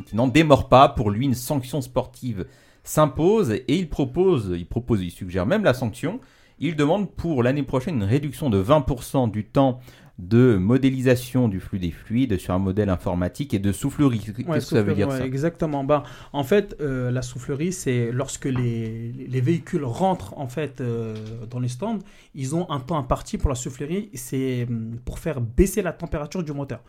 qui 0.06 0.16
n'en 0.16 0.28
démord 0.28 0.70
pas, 0.70 0.90
pour 0.90 1.10
lui, 1.10 1.26
une 1.26 1.34
sanction 1.34 1.82
sportive 1.82 2.46
s'impose 2.84 3.52
et 3.52 3.66
il 3.68 3.90
propose, 3.90 4.54
il 4.56 4.68
propose, 4.68 5.02
il 5.02 5.10
suggère 5.10 5.48
même 5.48 5.64
la 5.64 5.74
sanction. 5.74 6.20
Il 6.60 6.76
demande 6.76 7.10
pour 7.10 7.42
l'année 7.42 7.64
prochaine 7.64 7.96
une 7.96 8.04
réduction 8.04 8.52
de 8.52 8.62
20% 8.62 9.32
du 9.32 9.44
temps 9.44 9.80
de 10.20 10.58
modélisation 10.58 11.48
du 11.48 11.60
flux 11.60 11.80
des 11.80 11.92
fluides 11.92 12.38
sur 12.38 12.54
un 12.54 12.60
modèle 12.60 12.90
informatique 12.90 13.54
et 13.54 13.60
de 13.60 13.72
soufflerie. 13.72 14.20
Qu'est-ce 14.20 14.44
Ouais, 14.46 14.62
que 14.66 14.66
ça 14.68 14.84
veut 14.84 14.94
dire 14.94 15.10
ouais, 15.10 15.18
ça? 15.18 15.26
Exactement. 15.26 15.84
Bah, 15.86 16.04
en 16.34 16.44
fait, 16.44 16.76
euh, 16.82 17.12
la 17.12 17.22
soufflerie, 17.22 17.72
c'est 17.72 18.12
lorsque 18.12 18.46
les, 18.46 19.12
les 19.14 19.42
véhicules 19.42 19.86
rentrent 19.86 20.38
en 20.38 20.48
fait 20.50 20.82
euh, 20.82 21.16
dans 21.50 21.60
les 21.60 21.70
stands, 21.70 22.00
ils 22.36 22.56
ont 22.56 22.70
un 22.70 22.80
temps 22.82 22.98
imparti 22.98 23.38
pour 23.38 23.50
la 23.50 23.56
soufflerie. 23.56 24.10
C'est 24.14 24.66
hum, 24.70 25.00
pour 25.06 25.20
faire 25.20 25.40
baisser 25.40 25.82
la 25.82 25.94
température 25.94 26.44
du 26.44 26.52
moteur. 26.52 26.82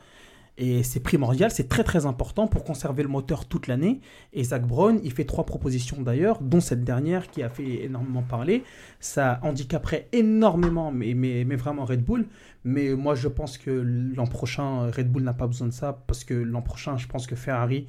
Et 0.56 0.84
c'est 0.84 1.00
primordial, 1.00 1.50
c'est 1.50 1.68
très 1.68 1.82
très 1.82 2.06
important 2.06 2.46
pour 2.46 2.62
conserver 2.62 3.02
le 3.02 3.08
moteur 3.08 3.44
toute 3.44 3.66
l'année. 3.66 4.00
Et 4.32 4.44
Zach 4.44 4.64
Brown, 4.64 5.00
il 5.02 5.12
fait 5.12 5.24
trois 5.24 5.44
propositions 5.44 6.00
d'ailleurs, 6.00 6.40
dont 6.40 6.60
cette 6.60 6.84
dernière 6.84 7.28
qui 7.28 7.42
a 7.42 7.48
fait 7.48 7.84
énormément 7.84 8.22
parler. 8.22 8.62
Ça 9.00 9.40
handicaperait 9.42 10.06
énormément, 10.12 10.92
mais, 10.92 11.14
mais, 11.14 11.44
mais 11.44 11.56
vraiment 11.56 11.84
Red 11.84 12.04
Bull. 12.04 12.26
Mais 12.64 12.94
moi 12.94 13.16
je 13.16 13.26
pense 13.26 13.58
que 13.58 13.70
l'an 13.70 14.26
prochain, 14.26 14.90
Red 14.90 15.10
Bull 15.10 15.24
n'a 15.24 15.34
pas 15.34 15.48
besoin 15.48 15.66
de 15.66 15.72
ça, 15.72 16.04
parce 16.06 16.22
que 16.22 16.34
l'an 16.34 16.62
prochain, 16.62 16.96
je 16.98 17.08
pense 17.08 17.26
que 17.26 17.34
Ferrari, 17.34 17.88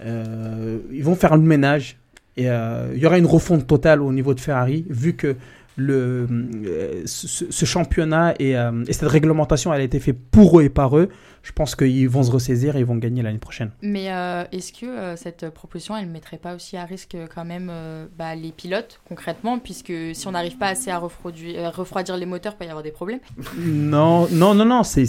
euh, 0.00 0.78
ils 0.90 1.04
vont 1.04 1.14
faire 1.14 1.36
le 1.36 1.42
ménage. 1.42 1.98
Et 2.38 2.48
euh, 2.48 2.92
il 2.94 3.00
y 3.00 3.06
aura 3.06 3.18
une 3.18 3.26
refonte 3.26 3.66
totale 3.66 4.00
au 4.00 4.12
niveau 4.12 4.32
de 4.32 4.40
Ferrari, 4.40 4.86
vu 4.88 5.14
que 5.14 5.36
le, 5.78 6.26
euh, 6.66 7.02
ce, 7.06 7.50
ce 7.50 7.64
championnat 7.64 8.34
et, 8.38 8.56
euh, 8.56 8.84
et 8.86 8.92
cette 8.92 9.08
réglementation, 9.08 9.72
elle 9.72 9.80
a 9.80 9.84
été 9.84 10.00
faite 10.00 10.18
pour 10.30 10.60
eux 10.60 10.64
et 10.64 10.68
par 10.68 10.98
eux. 10.98 11.08
Je 11.42 11.52
pense 11.52 11.74
qu'ils 11.74 12.08
vont 12.08 12.22
se 12.22 12.30
ressaisir 12.30 12.76
et 12.76 12.80
ils 12.80 12.84
vont 12.84 12.96
gagner 12.96 13.22
l'année 13.22 13.38
prochaine. 13.38 13.70
Mais 13.80 14.12
euh, 14.12 14.44
est-ce 14.52 14.72
que 14.72 15.16
cette 15.16 15.48
proposition, 15.50 15.96
elle 15.96 16.08
ne 16.08 16.12
mettrait 16.12 16.36
pas 16.36 16.54
aussi 16.54 16.76
à 16.76 16.84
risque 16.84 17.16
quand 17.34 17.44
même 17.44 17.72
bah, 18.18 18.34
les 18.34 18.52
pilotes 18.52 19.00
concrètement, 19.08 19.58
puisque 19.58 19.92
si 20.12 20.26
on 20.26 20.32
n'arrive 20.32 20.58
pas 20.58 20.68
assez 20.68 20.90
à 20.90 20.98
refroidir, 20.98 22.16
les 22.16 22.26
moteurs, 22.26 22.54
il 22.54 22.58
peut 22.58 22.64
y 22.64 22.68
avoir 22.68 22.82
des 22.82 22.90
problèmes 22.90 23.20
Non, 23.58 24.28
non, 24.30 24.54
non, 24.54 24.64
non, 24.64 24.82
c'est. 24.82 25.06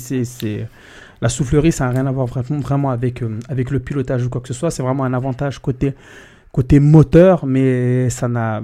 La 1.22 1.30
soufflerie, 1.30 1.72
ça 1.72 1.86
n'a 1.86 1.92
rien 1.92 2.06
à 2.06 2.12
voir 2.12 2.28
vraiment, 2.28 2.60
vraiment 2.60 2.90
avec, 2.92 3.22
euh, 3.22 3.40
avec 3.50 3.72
le 3.72 3.80
pilotage 3.80 4.26
ou 4.26 4.30
quoi 4.30 4.40
que 4.42 4.48
ce 4.48 4.54
soit. 4.54 4.72
C'est 4.72 4.84
vraiment 4.84 5.04
un 5.04 5.14
avantage 5.14 5.60
côté, 5.60 5.94
côté 6.52 6.80
moteur, 6.80 7.46
mais 7.46 8.10
ça 8.10 8.28
n'a, 8.28 8.62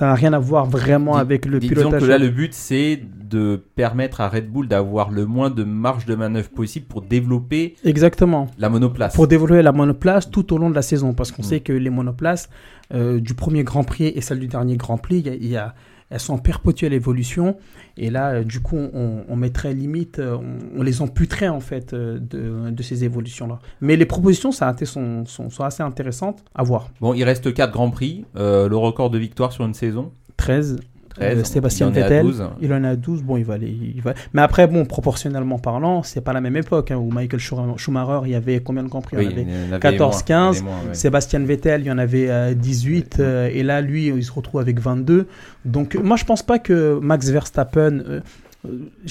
rien 0.00 0.32
à 0.32 0.38
voir 0.38 0.66
vraiment 0.66 1.16
avec 1.16 1.44
le 1.46 1.58
Disons 1.58 1.74
pilotage. 1.74 2.00
que 2.02 2.06
là, 2.06 2.18
le 2.18 2.28
but, 2.28 2.54
c'est 2.54 3.00
de 3.28 3.60
permettre 3.74 4.20
à 4.20 4.28
Red 4.28 4.48
Bull 4.48 4.68
d'avoir 4.68 5.10
le 5.10 5.26
moins 5.26 5.50
de 5.50 5.64
marge 5.64 6.06
de 6.06 6.14
manœuvre 6.14 6.48
possible 6.50 6.86
pour 6.86 7.02
développer 7.02 7.74
Exactement. 7.84 8.46
la 8.58 8.68
monoplace. 8.68 9.14
Pour 9.14 9.26
développer 9.26 9.62
la 9.62 9.72
monoplace 9.72 10.30
tout 10.30 10.52
au 10.54 10.58
long 10.58 10.70
de 10.70 10.76
la 10.76 10.82
saison, 10.82 11.12
parce 11.14 11.32
qu'on 11.32 11.42
Mm. 11.42 11.46
sait 11.46 11.60
que 11.60 11.72
les 11.72 11.90
monoplaces 11.90 12.48
euh, 12.94 13.18
du 13.18 13.34
premier 13.34 13.64
Grand 13.64 13.82
Prix 13.82 14.12
et 14.14 14.20
celle 14.20 14.38
du 14.38 14.46
dernier 14.46 14.76
Grand 14.76 14.96
Prix, 14.96 15.18
il 15.18 15.26
y 15.26 15.30
a- 15.30 15.34
il 15.34 15.46
y 15.48 15.56
a- 15.56 15.74
elles 16.10 16.20
sont 16.20 16.34
en 16.34 16.38
perpétuelle 16.38 16.92
évolution. 16.92 17.56
Et 17.96 18.10
là, 18.10 18.34
euh, 18.34 18.44
du 18.44 18.60
coup, 18.60 18.76
on, 18.76 19.24
on 19.28 19.36
mettrait 19.36 19.74
limite, 19.74 20.18
euh, 20.18 20.36
on, 20.36 20.80
on 20.80 20.82
les 20.82 21.02
amputerait 21.02 21.48
en 21.48 21.60
fait 21.60 21.92
euh, 21.92 22.18
de, 22.18 22.70
de 22.70 22.82
ces 22.82 23.04
évolutions-là. 23.04 23.58
Mais 23.80 23.96
les 23.96 24.06
propositions, 24.06 24.52
ça 24.52 24.68
a 24.68 24.72
été, 24.72 24.84
sont, 24.84 25.24
sont, 25.26 25.50
sont 25.50 25.64
assez 25.64 25.82
intéressantes 25.82 26.44
à 26.54 26.62
voir. 26.62 26.90
Bon, 27.00 27.14
il 27.14 27.24
reste 27.24 27.52
4 27.52 27.72
Grands 27.72 27.90
Prix. 27.90 28.24
Euh, 28.36 28.68
le 28.68 28.76
record 28.76 29.10
de 29.10 29.18
victoire 29.18 29.52
sur 29.52 29.64
une 29.64 29.74
saison 29.74 30.12
13. 30.36 30.76
13. 31.16 31.38
euh, 31.38 31.44
Sébastien 31.44 31.90
Vettel, 31.90 32.22
12. 32.24 32.44
il 32.60 32.72
en 32.72 32.84
est 32.84 32.88
à 32.88 32.96
12. 32.96 33.22
Bon, 33.22 33.36
il 33.36 33.44
va 33.44 33.54
aller. 33.54 33.76
il 33.94 34.00
va- 34.02 34.14
Mais 34.32 34.42
après, 34.42 34.66
bon, 34.66 34.84
proportionnellement 34.84 35.58
parlant, 35.58 36.02
c'est 36.02 36.20
pas 36.20 36.32
la 36.32 36.40
même 36.40 36.56
époque 36.56 36.90
hein, 36.90 36.96
où 36.96 37.10
Michael 37.10 37.40
Schum- 37.40 37.76
Schumacher, 37.78 38.20
il 38.26 38.30
y 38.32 38.34
avait 38.34 38.60
combien 38.60 38.82
de 38.82 38.88
Grands 38.88 39.00
Prix? 39.02 39.16
Oui, 39.16 39.28
Il 39.30 39.40
y 39.40 39.42
en 39.44 39.48
avait 39.64 39.72
avait 39.74 39.80
14, 39.80 40.14
moins, 40.16 40.22
15. 40.22 40.56
il 40.56 40.60
y 40.60 40.62
en 40.62 40.66
avait 40.66 40.76
moins, 40.80 40.88
ouais. 40.90 40.94
Sébastien 40.94 41.38
Vettel, 41.40 41.80
il 41.82 41.86
y 41.86 41.90
en 41.90 41.98
avait 41.98 42.30
euh, 42.30 42.54
18. 42.54 43.16
euh, 43.20 43.48
et 43.52 43.62
là, 43.62 43.80
lui, 43.80 44.06
il 44.08 44.24
se 44.24 44.32
retrouve 44.32 44.60
avec 44.60 44.78
22. 44.80 45.26
Donc, 45.64 45.96
euh, 45.96 46.00
moi, 46.02 46.16
je 46.16 46.24
pense 46.24 46.42
pas 46.42 46.58
que 46.58 46.98
Max 47.00 47.28
Verstappen. 47.30 48.00
euh, 48.06 48.20
euh, 48.66 48.70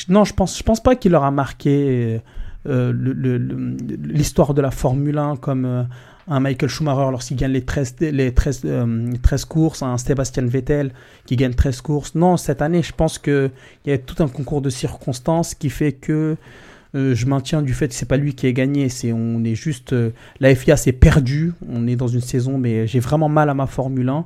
non, 0.10 0.24
je 0.26 0.34
pense, 0.34 0.58
je 0.58 0.64
pense 0.64 0.82
pas 0.84 0.96
qu'il 0.96 1.12
leur 1.12 1.24
a 1.24 1.32
marqué 1.32 2.20
euh, 2.68 2.94
l'histoire 4.04 4.54
de 4.54 4.62
la 4.62 4.72
Formule 4.72 5.18
1 5.18 5.36
comme. 5.38 5.88
Un 6.28 6.40
Michael 6.40 6.70
Schumacher 6.70 7.12
lorsqu'il 7.12 7.38
gagne 7.38 7.52
les 7.52 7.64
13, 7.64 7.96
les 8.00 8.34
13, 8.34 8.62
euh, 8.66 9.12
13 9.22 9.46
courses, 9.46 9.82
un 9.84 9.98
Sébastien 9.98 10.46
Vettel 10.46 10.92
qui 11.26 11.36
gagne 11.36 11.54
13 11.54 11.82
courses. 11.82 12.16
Non, 12.16 12.38
cette 12.38 12.62
année, 12.62 12.82
je 12.82 12.94
pense 12.94 13.20
qu'il 13.20 13.52
y 13.86 13.92
a 13.92 13.98
tout 13.98 14.24
un 14.24 14.28
concours 14.28 14.62
de 14.62 14.70
circonstances 14.70 15.54
qui 15.54 15.70
fait 15.70 15.92
que 15.92 16.36
euh, 16.96 17.14
je 17.14 17.26
maintiens 17.26 17.62
du 17.62 17.74
fait 17.74 17.90
que 17.90 17.94
c'est 17.94 18.08
pas 18.08 18.18
lui 18.18 18.34
qui 18.34 18.48
a 18.48 18.52
gagné. 18.52 18.90
C'est, 18.90 19.12
on 19.12 19.44
est 19.44 19.56
juste. 19.56 19.94
euh, 19.94 20.12
la 20.40 20.56
FIA 20.56 20.78
s'est 20.78 20.94
perdue. 20.94 21.54
On 21.70 21.88
est 21.88 21.96
dans 21.96 22.08
une 22.08 22.22
saison, 22.22 22.58
mais 22.58 22.88
j'ai 22.88 23.00
vraiment 23.00 23.30
mal 23.30 23.50
à 23.50 23.54
ma 23.54 23.68
Formule 23.68 24.10
1. 24.10 24.26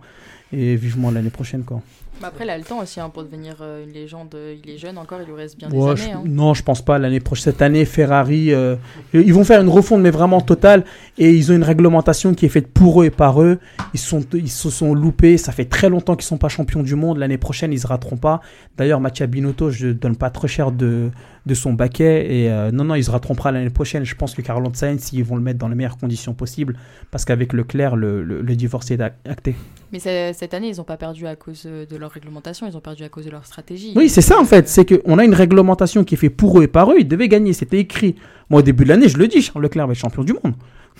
Et 0.51 0.75
vivement 0.75 1.11
l'année 1.11 1.29
prochaine, 1.29 1.63
quoi. 1.63 1.81
Bah 2.22 2.28
Après, 2.28 2.43
il 2.43 2.49
a 2.49 2.57
le 2.57 2.63
temps 2.65 2.80
aussi 2.80 2.99
hein, 2.99 3.09
pour 3.09 3.24
devenir 3.24 3.55
euh, 3.61 3.86
une 3.86 3.93
légende. 3.93 4.36
Il 4.63 4.70
est 4.70 4.78
jeune 4.78 4.97
encore, 4.97 5.20
il 5.22 5.28
lui 5.28 5.36
reste 5.36 5.57
bien 5.57 5.70
Ouais, 5.72 5.93
des 5.95 6.01
je- 6.01 6.03
années. 6.03 6.13
hein. 6.13 6.24
Non, 6.26 6.53
je 6.53 6.63
pense 6.63 6.82
pas. 6.84 6.97
L'année 6.99 7.22
prochaine, 7.22 7.45
cette 7.45 7.61
année, 7.61 7.86
Ferrari, 7.86 8.53
euh, 8.53 8.76
ils 9.13 9.34
vont 9.34 9.45
faire 9.45 9.61
une 9.61 9.70
refonte, 9.70 10.01
mais 10.01 10.09
vraiment 10.11 10.41
totale. 10.41 10.84
Et 11.17 11.32
ils 11.32 11.51
ont 11.51 11.55
une 11.55 11.63
réglementation 11.63 12.34
qui 12.34 12.45
est 12.45 12.49
faite 12.49 12.67
pour 12.74 13.01
eux 13.01 13.05
et 13.05 13.09
par 13.09 13.41
eux. 13.41 13.59
Ils, 13.93 13.99
sont, 13.99 14.22
ils 14.34 14.49
se 14.49 14.70
sont 14.70 14.93
loupés. 14.93 15.38
Ça 15.38 15.53
fait 15.53 15.65
très 15.65 15.88
longtemps 15.89 16.15
qu'ils 16.15 16.26
sont 16.26 16.38
pas 16.38 16.49
champions 16.49 16.84
du 16.84 16.95
monde. 16.95 17.17
L'année 17.20 17.38
prochaine, 17.38 17.72
ils 17.72 17.80
se 17.80 17.88
rateront 17.88 18.17
pas. 18.17 18.41
D'ailleurs, 18.78 18.99
Mattia 18.99 19.26
Binotto, 19.26 19.72
je 19.72 19.88
donne 19.88 20.17
pas 20.17 20.30
trop 20.30 20.47
cher 20.47 20.72
de, 20.74 21.11
de 21.49 21.55
son 21.55 21.73
baquet. 21.73 22.33
Et 22.33 22.51
euh, 22.51 22.71
non, 22.71 22.85
non, 22.85 22.95
ils 22.95 23.03
se 23.03 23.11
pas 23.11 23.51
l'année 23.51 23.69
prochaine. 23.69 24.05
Je 24.05 24.15
pense 24.15 24.33
que 24.33 24.41
Carlos 24.41 24.71
Sainz, 24.73 25.11
ils 25.11 25.23
vont 25.23 25.35
le 25.35 25.41
mettre 25.41 25.59
dans 25.59 25.67
les 25.67 25.75
meilleures 25.75 25.97
conditions 25.97 26.33
possibles. 26.33 26.75
Parce 27.11 27.25
qu'avec 27.25 27.51
Leclerc, 27.51 27.95
le, 27.95 28.23
le, 28.23 28.41
le 28.41 28.55
divorce 28.55 28.89
est 28.91 29.01
acté. 29.01 29.55
Mais 29.91 29.99
cette 29.99 30.53
année, 30.53 30.69
ils 30.69 30.77
n'ont 30.77 30.83
pas 30.83 30.97
perdu 30.97 31.27
à 31.27 31.35
cause 31.35 31.63
euh, 31.65 31.85
de 31.85 31.97
leur 31.97 32.11
réglementation, 32.11 32.67
ils 32.67 32.77
ont 32.77 32.81
perdu 32.81 33.03
à 33.03 33.09
cause 33.09 33.25
de 33.25 33.31
leur 33.31 33.45
stratégie. 33.45 33.93
Oui, 33.95 34.07
c'est 34.07 34.21
ça 34.21 34.39
en 34.39 34.45
fait. 34.45 34.69
C'est 34.69 34.85
qu'on 34.85 35.17
a 35.17 35.25
une 35.25 35.33
réglementation 35.33 36.03
qui 36.03 36.13
est 36.15 36.17
faite 36.17 36.37
pour 36.37 36.59
eux 36.59 36.63
et 36.63 36.67
par 36.67 36.91
eux. 36.91 36.95
Ils 36.99 37.07
devaient 37.07 37.27
gagner. 37.27 37.53
C'était 37.53 37.79
écrit. 37.79 38.15
Moi, 38.49 38.59
au 38.59 38.63
début 38.63 38.83
de 38.83 38.89
l'année, 38.89 39.09
je 39.09 39.17
le 39.17 39.27
dis, 39.27 39.41
Charles 39.41 39.63
Leclerc 39.63 39.87
va 39.87 39.93
être 39.93 39.99
champion 39.99 40.23
du 40.23 40.33
monde. 40.33 40.53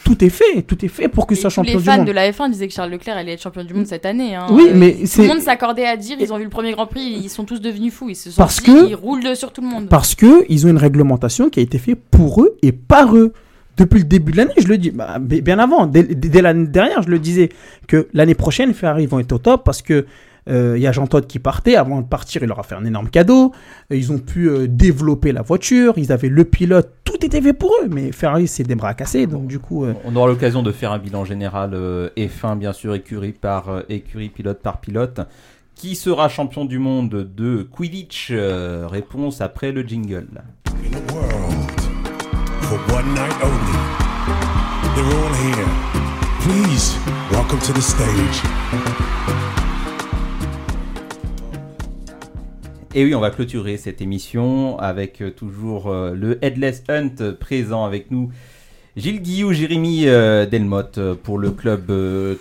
Tout 0.03 0.23
est 0.23 0.29
fait. 0.29 0.61
Tout 0.63 0.83
est 0.83 0.87
fait 0.89 1.07
pour 1.07 1.27
qu'il 1.27 1.37
soit 1.37 1.49
champion 1.49 1.73
les 1.73 1.79
du 1.79 1.83
fans 1.85 1.97
monde. 1.97 2.07
de 2.07 2.11
la 2.11 2.31
F1 2.31 2.49
disaient 2.49 2.67
que 2.67 2.73
Charles 2.73 2.91
Leclerc 2.91 3.17
allait 3.17 3.33
être 3.33 3.41
champion 3.41 3.63
du 3.63 3.73
monde 3.73 3.85
cette 3.85 4.05
année. 4.05 4.35
hein. 4.35 4.47
Oui, 4.51 4.67
Euh, 4.69 4.73
mais 4.75 4.93
tout 4.93 5.21
le 5.21 5.27
monde 5.27 5.39
s'accordait 5.41 5.85
à 5.85 5.97
dire 5.97 6.17
ils 6.19 6.31
ont 6.33 6.37
vu 6.37 6.43
le 6.45 6.49
premier 6.49 6.71
Grand 6.71 6.87
Prix, 6.87 7.19
ils 7.23 7.29
sont 7.29 7.43
tous 7.45 7.61
devenus 7.61 7.93
fous. 7.93 8.09
Ils 8.09 8.15
se 8.15 8.31
sont 8.31 8.37
Parce 8.37 8.57
dit, 8.61 8.65
que- 8.65 8.89
ils 8.89 8.95
roulent 8.95 9.35
sur 9.35 9.51
tout 9.51 9.61
le 9.61 9.67
monde. 9.67 9.87
Parce 9.89 10.15
que 10.15 10.45
ils 10.49 10.65
ont 10.65 10.69
une 10.69 10.77
réglementation 10.77 11.49
qui 11.49 11.59
a 11.59 11.63
été 11.63 11.77
faite 11.77 11.99
pour 12.11 12.41
eux 12.41 12.57
et 12.61 12.71
par 12.71 13.15
eux. 13.15 13.33
Depuis 13.77 13.99
le 13.99 14.05
début 14.05 14.33
de 14.33 14.37
l'année, 14.37 14.51
je 14.57 14.67
le 14.67 14.77
dis, 14.77 14.91
bah, 14.91 15.19
bien 15.19 15.57
avant, 15.57 15.85
dès, 15.85 16.03
l'année 16.41 16.67
dernière, 16.67 17.01
je 17.01 17.09
le 17.09 17.17
disais, 17.17 17.47
que 17.87 18.09
l'année 18.13 18.35
prochaine, 18.35 18.73
Ferrari 18.73 19.05
vont 19.05 19.19
être 19.19 19.31
au 19.31 19.37
top 19.37 19.63
parce 19.63 19.81
que 19.81 20.05
euh, 20.49 20.73
il 20.77 20.81
y 20.81 20.87
a 20.87 20.91
Jean 20.91 21.07
Todt 21.07 21.27
qui 21.27 21.39
partait. 21.39 21.75
Avant 21.75 22.01
de 22.01 22.05
partir, 22.07 22.41
il 22.41 22.47
leur 22.47 22.59
a 22.59 22.63
fait 22.63 22.75
un 22.75 22.83
énorme 22.83 23.07
cadeau. 23.09 23.53
Euh, 23.91 23.95
Ils 23.95 24.11
ont 24.11 24.17
pu 24.17 24.49
euh, 24.49 24.67
développer 24.67 25.31
la 25.31 25.43
voiture. 25.43 25.93
Ils 25.97 26.11
avaient 26.11 26.27
le 26.27 26.43
pilote. 26.43 26.89
Tout 27.20 27.26
était 27.26 27.41
fait 27.41 27.53
pour 27.53 27.72
eux. 27.84 27.88
Mais 27.89 28.11
Ferrari, 28.11 28.47
c'est 28.47 28.63
des 28.63 28.76
bras 28.76 28.93
cassés. 28.93 29.28
Donc, 29.28 29.47
du 29.47 29.59
coup. 29.59 29.84
euh, 29.86 29.93
On 30.05 30.15
aura 30.15 30.28
l'occasion 30.28 30.63
de 30.63 30.72
faire 30.72 30.91
un 30.91 30.99
bilan 30.99 31.26
général 31.26 31.72
euh, 31.74 32.09
F1, 32.17 32.57
bien 32.57 32.72
sûr, 32.74 32.93
écurie 32.95 33.34
par 33.34 33.70
euh, 33.70 33.82
écurie, 33.89 34.30
pilote 34.30 34.61
par 34.61 34.80
pilote. 34.80 35.20
Qui 35.76 35.95
sera 35.95 36.28
champion 36.30 36.65
du 36.65 36.78
monde 36.80 37.09
de 37.36 37.63
Quidditch 37.63 38.30
Euh, 38.32 38.88
Réponse 38.89 39.41
après 39.41 39.72
le 39.72 39.82
jingle. 39.84 40.28
In 40.67 40.93
a 40.93 41.13
world 41.13 41.82
for 42.61 42.78
one 42.93 43.13
night 43.13 43.36
only. 43.43 43.78
They're 44.95 45.05
all 45.05 45.34
here. 45.36 45.67
Please 46.41 46.95
welcome 47.32 47.59
to 47.59 47.74
the 47.74 47.82
stage. 47.82 49.38
Et 52.95 53.05
oui, 53.05 53.13
on 53.13 53.19
va 53.19 53.29
clôturer 53.29 53.77
cette 53.77 54.01
émission 54.01 54.79
avec 54.79 55.21
euh, 55.21 55.29
toujours 55.29 55.91
euh, 55.91 56.15
le 56.15 56.43
Headless 56.43 56.83
Hunt 56.89 57.33
présent 57.39 57.85
avec 57.85 58.09
nous. 58.09 58.31
Gilles 58.97 59.21
Guillou, 59.21 59.53
Jérémy 59.53 60.07
euh, 60.07 60.47
Delmotte 60.47 60.99
pour 61.21 61.37
le 61.37 61.51
club 61.51 61.93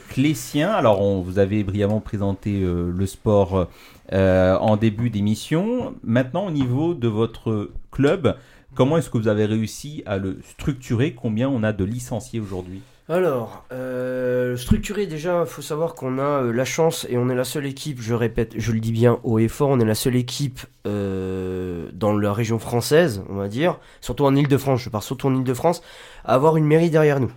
clésien. 0.09 0.70
Alors, 0.70 1.03
on 1.03 1.20
vous 1.20 1.38
avait 1.38 1.62
brillamment 1.64 2.01
présenté 2.01 2.62
le 2.62 3.07
sport 3.07 3.68
en 4.11 4.76
début 4.78 5.11
d'émission. 5.11 5.94
Maintenant, 6.03 6.46
au 6.46 6.51
niveau 6.51 6.94
de 6.94 7.09
votre 7.09 7.70
club, 7.92 8.34
comment 8.74 8.96
est-ce 8.96 9.11
que 9.11 9.18
vous 9.18 9.28
avez 9.28 9.44
réussi 9.44 10.03
à 10.07 10.16
le 10.16 10.38
structurer? 10.42 11.12
Combien 11.12 11.51
on 11.51 11.62
a 11.62 11.74
de 11.74 11.84
licenciés 11.84 12.40
aujourd'hui? 12.40 12.80
Alors, 13.11 13.64
euh, 13.72 14.59
structuré 14.59 15.06
déjà, 15.06 15.46
faut 15.46 15.62
savoir 15.62 15.94
qu'on 15.94 16.18
a 16.18 16.42
euh, 16.42 16.52
la 16.52 16.66
chance 16.66 17.06
et 17.09 17.16
on 17.16 17.30
est 17.30 17.34
la 17.34 17.44
seule 17.44 17.64
équipe, 17.64 18.02
je 18.02 18.12
répète, 18.12 18.52
je 18.59 18.70
le 18.70 18.80
dis 18.80 18.92
bien 18.92 19.18
haut 19.22 19.38
et 19.38 19.48
fort, 19.48 19.70
on 19.70 19.80
est 19.80 19.86
la 19.86 19.94
seule 19.94 20.14
équipe 20.14 20.61
euh, 20.86 21.88
dans 21.94 22.14
la 22.14 22.34
région 22.34 22.59
française, 22.59 23.22
on 23.30 23.36
va 23.36 23.48
dire, 23.48 23.78
surtout 24.02 24.26
en 24.26 24.36
Ile-de-France, 24.36 24.82
je 24.82 24.90
pars 24.90 25.02
surtout 25.02 25.28
en 25.28 25.34
Ile-de-France, 25.34 25.80
à 26.26 26.34
avoir 26.34 26.59
une 26.59 26.66
mairie 26.66 26.90
derrière 26.90 27.18
nous. 27.18 27.32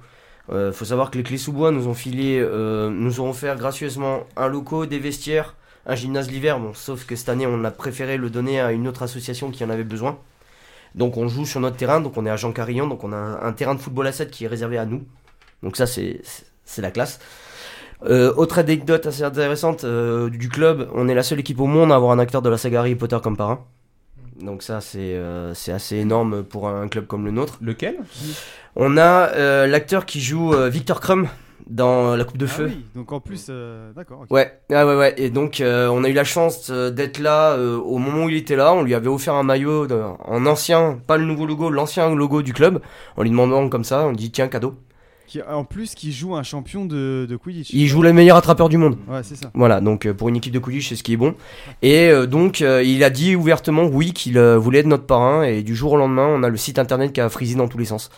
Il 0.53 0.73
faut 0.73 0.83
savoir 0.83 1.09
que 1.09 1.17
les 1.17 1.23
clés 1.23 1.37
sous 1.37 1.53
bois 1.53 1.71
nous 1.71 1.87
ont 1.87 1.93
filé, 1.93 2.37
euh, 2.41 2.89
nous 2.89 3.21
ont 3.21 3.29
offert 3.29 3.55
gracieusement 3.55 4.25
un 4.35 4.49
loco, 4.49 4.85
des 4.85 4.99
vestiaires, 4.99 5.55
un 5.85 5.95
gymnase 5.95 6.29
l'hiver, 6.29 6.59
bon, 6.59 6.73
sauf 6.73 7.05
que 7.05 7.15
cette 7.15 7.29
année 7.29 7.47
on 7.47 7.63
a 7.63 7.71
préféré 7.71 8.17
le 8.17 8.29
donner 8.29 8.59
à 8.59 8.73
une 8.73 8.89
autre 8.89 9.03
association 9.03 9.51
qui 9.51 9.63
en 9.63 9.69
avait 9.69 9.85
besoin. 9.85 10.17
Donc 10.95 11.15
on 11.15 11.29
joue 11.29 11.45
sur 11.45 11.61
notre 11.61 11.77
terrain, 11.77 12.01
donc 12.01 12.17
on 12.17 12.25
est 12.25 12.29
à 12.29 12.35
Jean 12.35 12.51
Carillon, 12.51 12.87
donc 12.87 13.05
on 13.05 13.13
a 13.13 13.15
un 13.15 13.53
terrain 13.53 13.75
de 13.75 13.79
football 13.79 14.07
à 14.07 14.11
7 14.11 14.29
qui 14.29 14.43
est 14.43 14.49
réservé 14.49 14.77
à 14.77 14.85
nous. 14.85 15.05
Donc 15.63 15.75
ça 15.77 15.85
c'est 15.85 16.21
la 16.77 16.91
classe. 16.91 17.19
Euh, 18.03 18.33
autre 18.35 18.57
anecdote 18.57 19.05
assez 19.05 19.23
intéressante 19.23 19.83
euh, 19.83 20.29
du 20.29 20.49
club, 20.49 20.89
on 20.95 21.07
est 21.07 21.13
la 21.13 21.21
seule 21.23 21.39
équipe 21.39 21.59
au 21.59 21.67
monde 21.67 21.91
à 21.91 21.95
avoir 21.95 22.11
un 22.11 22.19
acteur 22.19 22.41
de 22.41 22.49
la 22.49 22.57
saga 22.57 22.79
Harry 22.79 22.95
Potter 22.95 23.17
comme 23.21 23.37
parrain. 23.37 23.63
Donc 24.41 24.63
ça 24.63 24.81
c'est 24.81 25.13
euh, 25.15 25.53
assez 25.67 25.97
énorme 25.97 26.41
pour 26.43 26.67
un 26.67 26.87
club 26.87 27.05
comme 27.05 27.25
le 27.25 27.31
nôtre. 27.31 27.59
Lequel? 27.61 27.97
On 28.75 28.97
a 28.97 29.29
euh, 29.35 29.67
l'acteur 29.67 30.05
qui 30.07 30.19
joue 30.19 30.51
Victor 30.69 30.99
Crumb 30.99 31.27
dans 31.69 32.15
La 32.15 32.23
Coupe 32.25 32.37
de 32.37 32.45
Ah 32.45 32.49
Feu. 32.49 32.65
oui, 32.69 32.85
donc 32.95 33.11
en 33.11 33.19
plus, 33.19 33.45
euh, 33.49 33.93
d'accord. 33.93 34.25
Ouais, 34.29 34.59
ah 34.73 34.85
ouais, 34.85 34.95
ouais. 34.95 35.13
Et 35.17 35.29
donc, 35.29 35.61
euh, 35.61 35.87
on 35.89 36.03
a 36.03 36.09
eu 36.09 36.13
la 36.13 36.23
chance 36.23 36.69
d'être 36.71 37.19
là 37.19 37.51
euh, 37.51 37.77
au 37.77 37.97
moment 37.97 38.25
où 38.25 38.29
il 38.29 38.35
était 38.35 38.55
là. 38.57 38.73
On 38.73 38.81
lui 38.81 38.93
avait 38.95 39.07
offert 39.07 39.35
un 39.35 39.43
maillot 39.43 39.87
de- 39.87 40.01
en 40.25 40.45
ancien, 40.47 40.99
pas 41.07 41.15
le 41.17 41.23
nouveau 41.23 41.45
logo, 41.45 41.69
l'ancien 41.69 42.13
logo 42.13 42.41
du 42.41 42.51
club. 42.51 42.81
En 43.15 43.21
lui 43.23 43.29
demandant 43.29 43.69
comme 43.69 43.83
ça, 43.85 44.05
on 44.05 44.11
dit 44.11 44.31
tiens, 44.31 44.47
cadeau. 44.49 44.73
Qui, 45.31 45.41
en 45.41 45.63
plus, 45.63 45.95
qui 45.95 46.11
joue 46.11 46.35
un 46.35 46.43
champion 46.43 46.83
de, 46.83 47.25
de 47.25 47.35
Quidditch. 47.37 47.69
Il 47.71 47.87
joue 47.87 48.01
le 48.01 48.11
meilleur 48.11 48.35
attrapeur 48.35 48.67
du 48.67 48.75
monde. 48.75 48.97
Ouais, 49.07 49.23
c'est 49.23 49.37
ça. 49.37 49.49
Voilà, 49.53 49.79
donc 49.79 50.05
euh, 50.05 50.13
pour 50.13 50.27
une 50.27 50.35
équipe 50.35 50.51
de 50.51 50.59
Quidditch, 50.59 50.89
c'est 50.89 50.97
ce 50.97 51.03
qui 51.03 51.13
est 51.13 51.17
bon. 51.17 51.35
Et 51.81 52.09
euh, 52.09 52.25
donc, 52.25 52.61
euh, 52.61 52.83
il 52.83 53.01
a 53.01 53.09
dit 53.09 53.37
ouvertement 53.37 53.85
oui 53.85 54.11
qu'il 54.11 54.37
voulait 54.37 54.79
être 54.79 54.87
notre 54.87 55.05
parrain. 55.05 55.43
Et 55.43 55.63
du 55.63 55.73
jour 55.73 55.93
au 55.93 55.97
lendemain, 55.97 56.27
on 56.27 56.43
a 56.43 56.49
le 56.49 56.57
site 56.57 56.79
internet 56.79 57.13
qui 57.13 57.21
a 57.21 57.29
frisé 57.29 57.55
dans 57.55 57.69
tous 57.69 57.77
les 57.77 57.85
sens. 57.85 58.09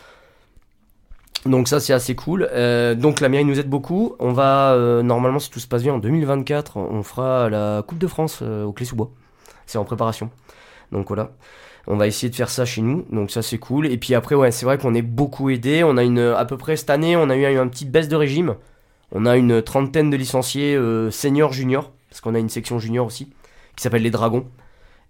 Donc 1.46 1.68
ça 1.68 1.80
c'est 1.80 1.94
assez 1.94 2.16
cool. 2.16 2.50
Donc 2.98 3.20
la 3.20 3.30
mairie 3.30 3.46
nous 3.46 3.60
aide 3.60 3.70
beaucoup. 3.70 4.16
On 4.18 4.32
va 4.32 4.76
normalement 5.04 5.38
si 5.40 5.52
tout 5.52 5.60
se 5.60 5.68
passe 5.68 5.84
bien 5.84 5.94
en 5.94 6.00
2024, 6.00 6.78
on 6.78 7.04
fera 7.04 7.48
la 7.50 7.84
Coupe 7.86 8.00
de 8.00 8.08
France 8.08 8.42
au 8.42 8.72
Clé-sous-Bois. 8.72 9.12
C'est 9.68 9.78
en 9.78 9.84
préparation. 9.84 10.32
Donc 10.94 11.08
voilà. 11.08 11.32
On 11.86 11.98
va 11.98 12.08
essayer 12.08 12.30
de 12.30 12.36
faire 12.36 12.50
ça 12.50 12.64
chez 12.64 12.82
nous. 12.82 13.06
Donc 13.12 13.32
ça 13.32 13.42
c'est 13.42 13.58
cool. 13.58 13.88
Et 13.88 13.98
puis 13.98 14.16
après 14.16 14.36
ouais 14.36 14.52
c'est 14.52 14.66
vrai 14.66 14.78
qu'on 14.78 14.94
est 14.94 15.02
beaucoup 15.02 15.50
aidé. 15.50 15.84
On 15.84 15.98
a 15.98 16.04
une 16.04 16.20
à 16.20 16.46
peu 16.46 16.58
près 16.58 16.78
cette 16.78 16.90
année 16.90 17.18
on 17.18 17.30
a 17.30 17.36
eu 17.36 17.46
une 17.46 17.70
petite 17.70 17.92
baisse 17.92 18.08
de 18.08 18.16
régime. 18.16 18.56
On 19.12 19.26
a 19.26 19.36
une 19.36 19.62
trentaine 19.62 20.10
de 20.10 20.16
licenciés 20.18 20.76
euh, 20.76 21.12
seniors 21.12 21.52
juniors 21.54 21.92
parce 22.10 22.22
qu'on 22.22 22.36
a 22.36 22.40
une 22.40 22.50
section 22.50 22.80
junior 22.80 23.06
aussi 23.06 23.30
qui 23.76 23.84
s'appelle 23.84 24.04
les 24.04 24.12
Dragons 24.12 24.46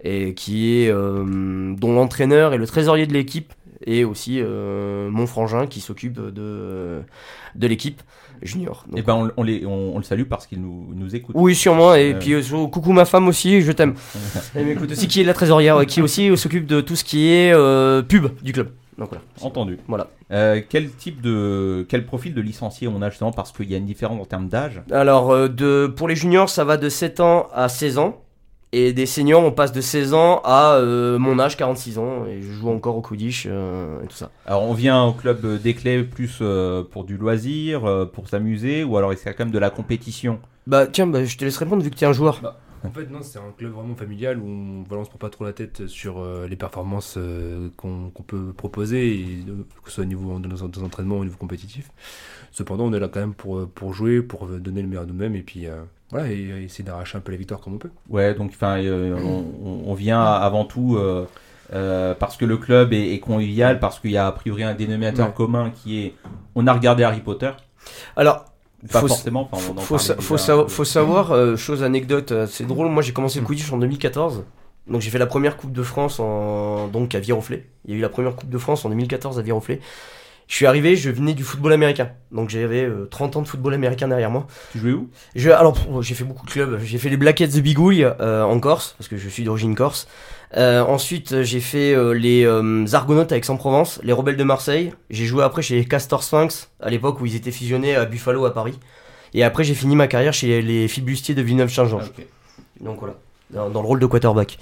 et 0.04 0.34
qui 0.34 0.82
est 0.82 0.90
euh, 0.90 1.74
dont 1.76 1.94
l'entraîneur 1.94 2.54
et 2.54 2.58
le 2.58 2.66
trésorier 2.68 3.08
de 3.08 3.14
l'équipe 3.14 3.54
et 3.86 4.04
aussi 4.04 4.40
euh, 4.42 5.10
mon 5.10 5.28
frangin 5.28 5.68
qui 5.68 5.82
s'occupe 5.82 6.14
de 6.14 7.02
de 7.56 7.68
l'équipe 7.68 8.02
junior. 8.42 8.84
Donc, 8.90 9.00
Et 9.00 9.02
ben 9.04 9.14
on, 9.16 9.32
on 9.38 9.44
les, 9.44 9.66
on, 9.66 9.96
on 9.96 9.98
le 9.98 10.04
salue 10.04 10.24
parce 10.24 10.48
qu'il 10.48 10.62
nous, 10.62 10.90
nous 10.96 11.16
écoute. 11.16 11.36
oui, 11.38 11.56
sûrement. 11.56 11.94
Et 11.96 12.14
Euh, 12.14 12.20
puis, 12.20 12.34
euh, 12.34 12.68
coucou 12.68 12.92
ma 12.92 13.06
femme 13.06 13.28
aussi, 13.28 13.62
je 13.62 13.72
t'aime. 13.72 13.94
Elle 14.56 14.66
m'écoute 14.66 14.92
aussi, 14.92 15.08
qui 15.08 15.22
est 15.22 15.24
la 15.24 15.34
trésorière, 15.34 15.86
qui 15.86 16.02
aussi 16.02 16.36
s'occupe 16.38 16.66
de 16.66 16.82
tout 16.82 16.96
ce 16.96 17.04
qui 17.04 17.30
est 17.30 17.54
pub 18.08 18.28
du 18.42 18.52
club. 18.52 18.72
Donc 18.98 19.10
voilà. 19.10 19.24
Entendu. 19.42 19.78
Voilà. 19.88 20.08
Euh, 20.32 20.62
quel 20.68 20.92
type 20.92 21.22
de, 21.22 21.86
quel 21.90 22.06
profil 22.06 22.34
de 22.34 22.42
licencié 22.42 22.88
on 22.88 23.02
a 23.02 23.10
justement 23.10 23.32
parce 23.32 23.52
qu'il 23.52 23.70
y 23.72 23.76
a 23.76 23.78
une 23.78 23.86
différence 23.86 24.22
en 24.22 24.26
termes 24.26 24.50
d'âge? 24.50 24.82
Alors, 24.92 25.32
euh, 25.32 25.48
de, 25.48 25.88
pour 25.88 26.08
les 26.08 26.16
juniors, 26.16 26.50
ça 26.50 26.64
va 26.64 26.78
de 26.78 26.90
7 26.90 27.20
ans 27.20 27.48
à 27.54 27.70
16 27.70 27.98
ans. 27.98 28.23
Et 28.76 28.92
des 28.92 29.06
seniors, 29.06 29.44
on 29.44 29.52
passe 29.52 29.72
de 29.72 29.82
16 29.82 30.16
ans 30.16 30.42
à 30.44 30.78
euh, 30.78 31.20
mon 31.20 31.38
âge, 31.38 31.56
46 31.58 32.00
ans. 32.00 32.26
Et 32.26 32.42
je 32.42 32.52
joue 32.52 32.70
encore 32.70 32.98
au 32.98 33.02
Quidditch 33.02 33.46
euh, 33.48 34.02
et 34.04 34.08
tout 34.08 34.16
ça. 34.16 34.32
Alors 34.48 34.64
on 34.64 34.74
vient 34.74 35.04
au 35.04 35.14
club 35.14 35.62
d'Éclay 35.62 36.02
plus 36.04 36.40
euh, 36.42 36.82
pour 36.82 37.04
du 37.04 37.16
loisir, 37.16 37.86
euh, 37.86 38.06
pour 38.06 38.28
s'amuser, 38.28 38.84
ou 38.84 38.98
alors 38.98 39.14
est-ce 39.14 39.22
qu'il 39.22 39.30
y 39.30 39.34
a 39.34 39.38
quand 39.38 39.46
même 39.46 39.54
de 39.54 39.60
la 39.60 39.70
compétition? 39.70 40.40
Bah, 40.66 40.88
tiens, 40.88 41.06
bah, 41.06 41.24
je 41.24 41.38
te 41.38 41.46
laisse 41.46 41.58
répondre 41.58 41.84
vu 41.84 41.92
que 41.92 41.96
tu 41.96 42.04
es 42.04 42.08
un 42.08 42.14
joueur. 42.14 42.42
En 42.86 42.92
fait, 42.92 43.10
non, 43.10 43.20
c'est 43.22 43.40
un 43.40 43.52
club 43.58 43.72
vraiment 43.72 43.96
familial 43.96 44.40
où 44.40 44.46
on, 44.46 44.84
voilà, 44.84 45.02
on 45.02 45.06
se 45.06 45.10
prend 45.10 45.20
pas 45.20 45.30
trop 45.30 45.46
la 45.46 45.54
tête 45.54 45.88
sur 45.88 46.20
euh, 46.20 46.48
les 46.48 46.58
performances 46.58 47.16
euh, 47.18 47.70
qu'on 47.78 48.12
peut 48.28 48.52
proposer, 48.52 49.20
et, 49.20 49.44
euh, 49.48 49.64
que 49.84 49.90
ce 49.90 49.96
soit 49.96 50.04
au 50.04 50.08
niveau 50.08 50.38
de 50.38 50.48
nos, 50.50 50.68
de 50.68 50.80
nos 50.80 50.86
entraînements, 50.86 51.20
au 51.20 51.24
niveau 51.24 51.38
compétitif. 51.38 51.92
Cependant, 52.52 52.86
on 52.86 52.94
est 52.94 53.00
là 53.00 53.08
quand 53.08 53.22
même 53.22 53.36
pour, 53.36 53.70
pour 53.70 53.94
jouer, 53.94 54.22
pour 54.22 54.48
donner 54.48 54.82
le 54.82 54.90
meilleur 54.90 55.06
de 55.06 55.12
nous-mêmes, 55.14 55.36
et 55.36 55.44
puis 55.44 55.66
euh, 55.68 55.84
voilà, 56.14 56.32
et, 56.32 56.36
et 56.36 56.64
essayer 56.64 56.84
d'arracher 56.84 57.18
un 57.18 57.22
peu 57.22 57.32
la 57.32 57.38
victoire 57.38 57.60
comme 57.60 57.74
on 57.74 57.78
peut. 57.78 57.90
Ouais, 58.10 58.34
donc 58.34 58.52
enfin, 58.54 58.78
euh, 58.82 59.16
on, 59.22 59.92
on- 59.92 59.94
vient 59.96 60.22
avant 60.24 60.64
tout 60.66 60.96
euh, 60.98 61.26
euh, 61.74 62.14
parce 62.14 62.38
que 62.38 62.46
le 62.46 62.58
club 62.58 62.94
est, 62.94 63.14
est 63.14 63.20
convivial, 63.20 63.80
parce 63.80 64.00
qu'il 64.00 64.12
y 64.12 64.18
a 64.18 64.28
a 64.28 64.32
priori 64.32 64.64
un 64.64 64.74
dénominateur 64.76 65.28
Ouais. 65.28 65.34
commun 65.36 65.72
qui 65.72 66.00
est, 66.06 66.14
on 66.56 66.68
a 66.68 66.74
regardé 66.74 67.04
Harry 67.04 67.20
Potter. 67.22 67.52
Alors, 68.16 68.46
Pas 68.92 69.00
faut, 69.02 69.08
forcément. 69.08 69.50
enfin, 69.52 69.74
on 69.74 69.78
en 69.78 69.82
faut, 69.82 69.98
sa- 69.98 70.16
faut, 70.18 70.36
un 70.36 70.38
sa- 70.38 70.58
peu. 70.64 70.68
faut 70.68 70.86
savoir, 70.86 71.32
euh, 71.32 71.56
chose 71.56 71.84
anecdote, 71.84 72.32
euh, 72.32 72.48
c'est 72.48 72.66
drôle, 72.68 72.88
moi 72.90 73.02
j'ai 73.02 73.14
commencé 73.14 73.40
le 73.40 73.46
Quidditch 73.46 73.72
en 73.74 73.78
2014. 73.78 74.44
Donc 74.88 75.00
j'ai 75.02 75.10
fait 75.10 75.18
la 75.18 75.28
première 75.28 75.56
Coupe 75.56 75.72
de 75.72 75.82
France 75.84 76.20
en, 76.20 76.88
donc 76.90 77.16
à 77.16 77.20
Viroflay. 77.22 77.66
Il 77.86 77.92
y 77.92 77.94
a 77.96 77.98
eu 77.98 78.02
la 78.02 78.10
première 78.10 78.36
Coupe 78.36 78.50
de 78.50 78.58
France 78.58 78.84
en 78.86 78.90
2014 78.90 79.40
à 79.40 79.42
Viroflay. 79.42 79.80
Je 80.48 80.56
suis 80.56 80.66
arrivé, 80.66 80.96
je 80.96 81.10
venais 81.10 81.34
du 81.34 81.44
football 81.44 81.74
américain. 81.74 82.10
Donc 82.32 82.50
j'avais 82.50 82.84
euh, 82.84 83.08
30 83.10 83.38
ans 83.38 83.42
de 83.42 83.48
football 83.48 83.74
américain 83.74 84.08
derrière 84.08 84.30
moi. 84.30 84.48
Tu 84.72 84.80
jouais 84.80 84.92
où? 84.92 85.10
Je, 85.36 85.50
Alors 85.50 85.76
j'ai 86.02 86.16
fait 86.16 86.24
beaucoup 86.24 86.46
de 86.46 86.52
clubs. 86.52 86.80
J'ai 86.84 86.98
fait 86.98 87.10
les 87.10 87.18
Blackheads 87.18 87.56
de 87.56 87.62
Bigouille 87.62 88.04
euh, 88.04 88.44
en 88.44 88.60
Corse, 88.60 88.96
parce 88.98 89.08
que 89.08 89.18
je 89.18 89.30
suis 89.30 89.44
d'origine 89.44 89.76
corse. 89.76 90.08
Euh, 90.56 90.84
ensuite 90.84 91.42
j'ai 91.42 91.60
fait 91.60 91.96
euh, 91.96 92.12
les 92.12 92.46
euh, 92.46 92.86
Argonautes 92.94 93.32
avec 93.32 93.44
Aix-en-Provence, 93.46 94.00
les 94.04 94.14
Rebelles 94.14 94.38
de 94.38 94.44
Marseille. 94.44 94.94
J'ai 95.10 95.26
joué 95.26 95.44
après 95.44 95.62
chez 95.62 95.76
les 95.76 95.86
Castor 95.86 96.24
Sphinx, 96.24 96.70
à 96.80 96.90
l'époque 96.90 97.20
où 97.22 97.26
ils 97.26 97.36
étaient 97.36 97.52
fusionnés 97.52 97.96
à 97.96 98.06
Buffalo 98.06 98.46
à 98.46 98.54
Paris. 98.54 98.78
Et 99.34 99.44
après 99.44 99.64
j'ai 99.64 99.74
fini 99.74 99.96
ma 99.96 100.08
carrière 100.08 100.34
chez 100.34 100.62
les 100.62 100.88
Flibustiers 100.88 101.34
de 101.34 101.42
Villeneuve-Saint-Georges. 101.42 102.12
Ok. 102.16 102.26
Donc 102.82 103.00
voilà, 103.00 103.16
dans, 103.50 103.70
dans 103.70 103.82
le 103.82 103.88
rôle 103.88 104.00
de 104.00 104.06
quarterback. 104.06 104.60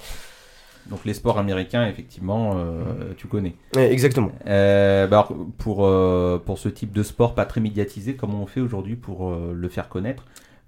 Donc 0.90 1.04
les 1.04 1.14
sports 1.14 1.38
américains, 1.38 1.86
effectivement, 1.86 2.54
euh, 2.56 3.12
tu 3.16 3.26
connais. 3.28 3.54
Exactement. 3.76 4.32
Euh, 4.46 5.06
bah, 5.06 5.20
alors, 5.28 5.34
pour, 5.58 5.86
euh, 5.86 6.42
pour 6.44 6.58
ce 6.58 6.68
type 6.68 6.92
de 6.92 7.02
sport 7.02 7.34
pas 7.34 7.44
très 7.46 7.60
médiatisé, 7.60 8.14
comment 8.14 8.42
on 8.42 8.46
fait 8.46 8.60
aujourd'hui 8.60 8.96
pour 8.96 9.28
euh, 9.30 9.52
le 9.54 9.68
faire 9.68 9.88
connaître? 9.88 10.24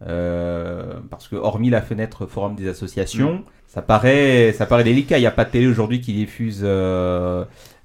Euh, 0.07 0.95
Parce 1.11 1.29
que 1.29 1.37
hormis 1.37 1.71
la 1.71 1.83
fenêtre 1.83 2.27
forum 2.27 2.55
des 2.55 2.69
associations, 2.69 3.35
Mm. 3.35 3.43
ça, 3.67 3.83
paraît, 3.83 4.53
ça 4.53 4.67
paraît 4.67 4.85
délicat. 4.85 5.19
Il 5.19 5.23
n'y 5.23 5.27
a 5.27 5.31
pas 5.33 5.45
de 5.45 5.51
télé 5.51 5.67
aujourd'hui 5.67 6.01
qui 6.01 6.13
diffuse 6.13 6.63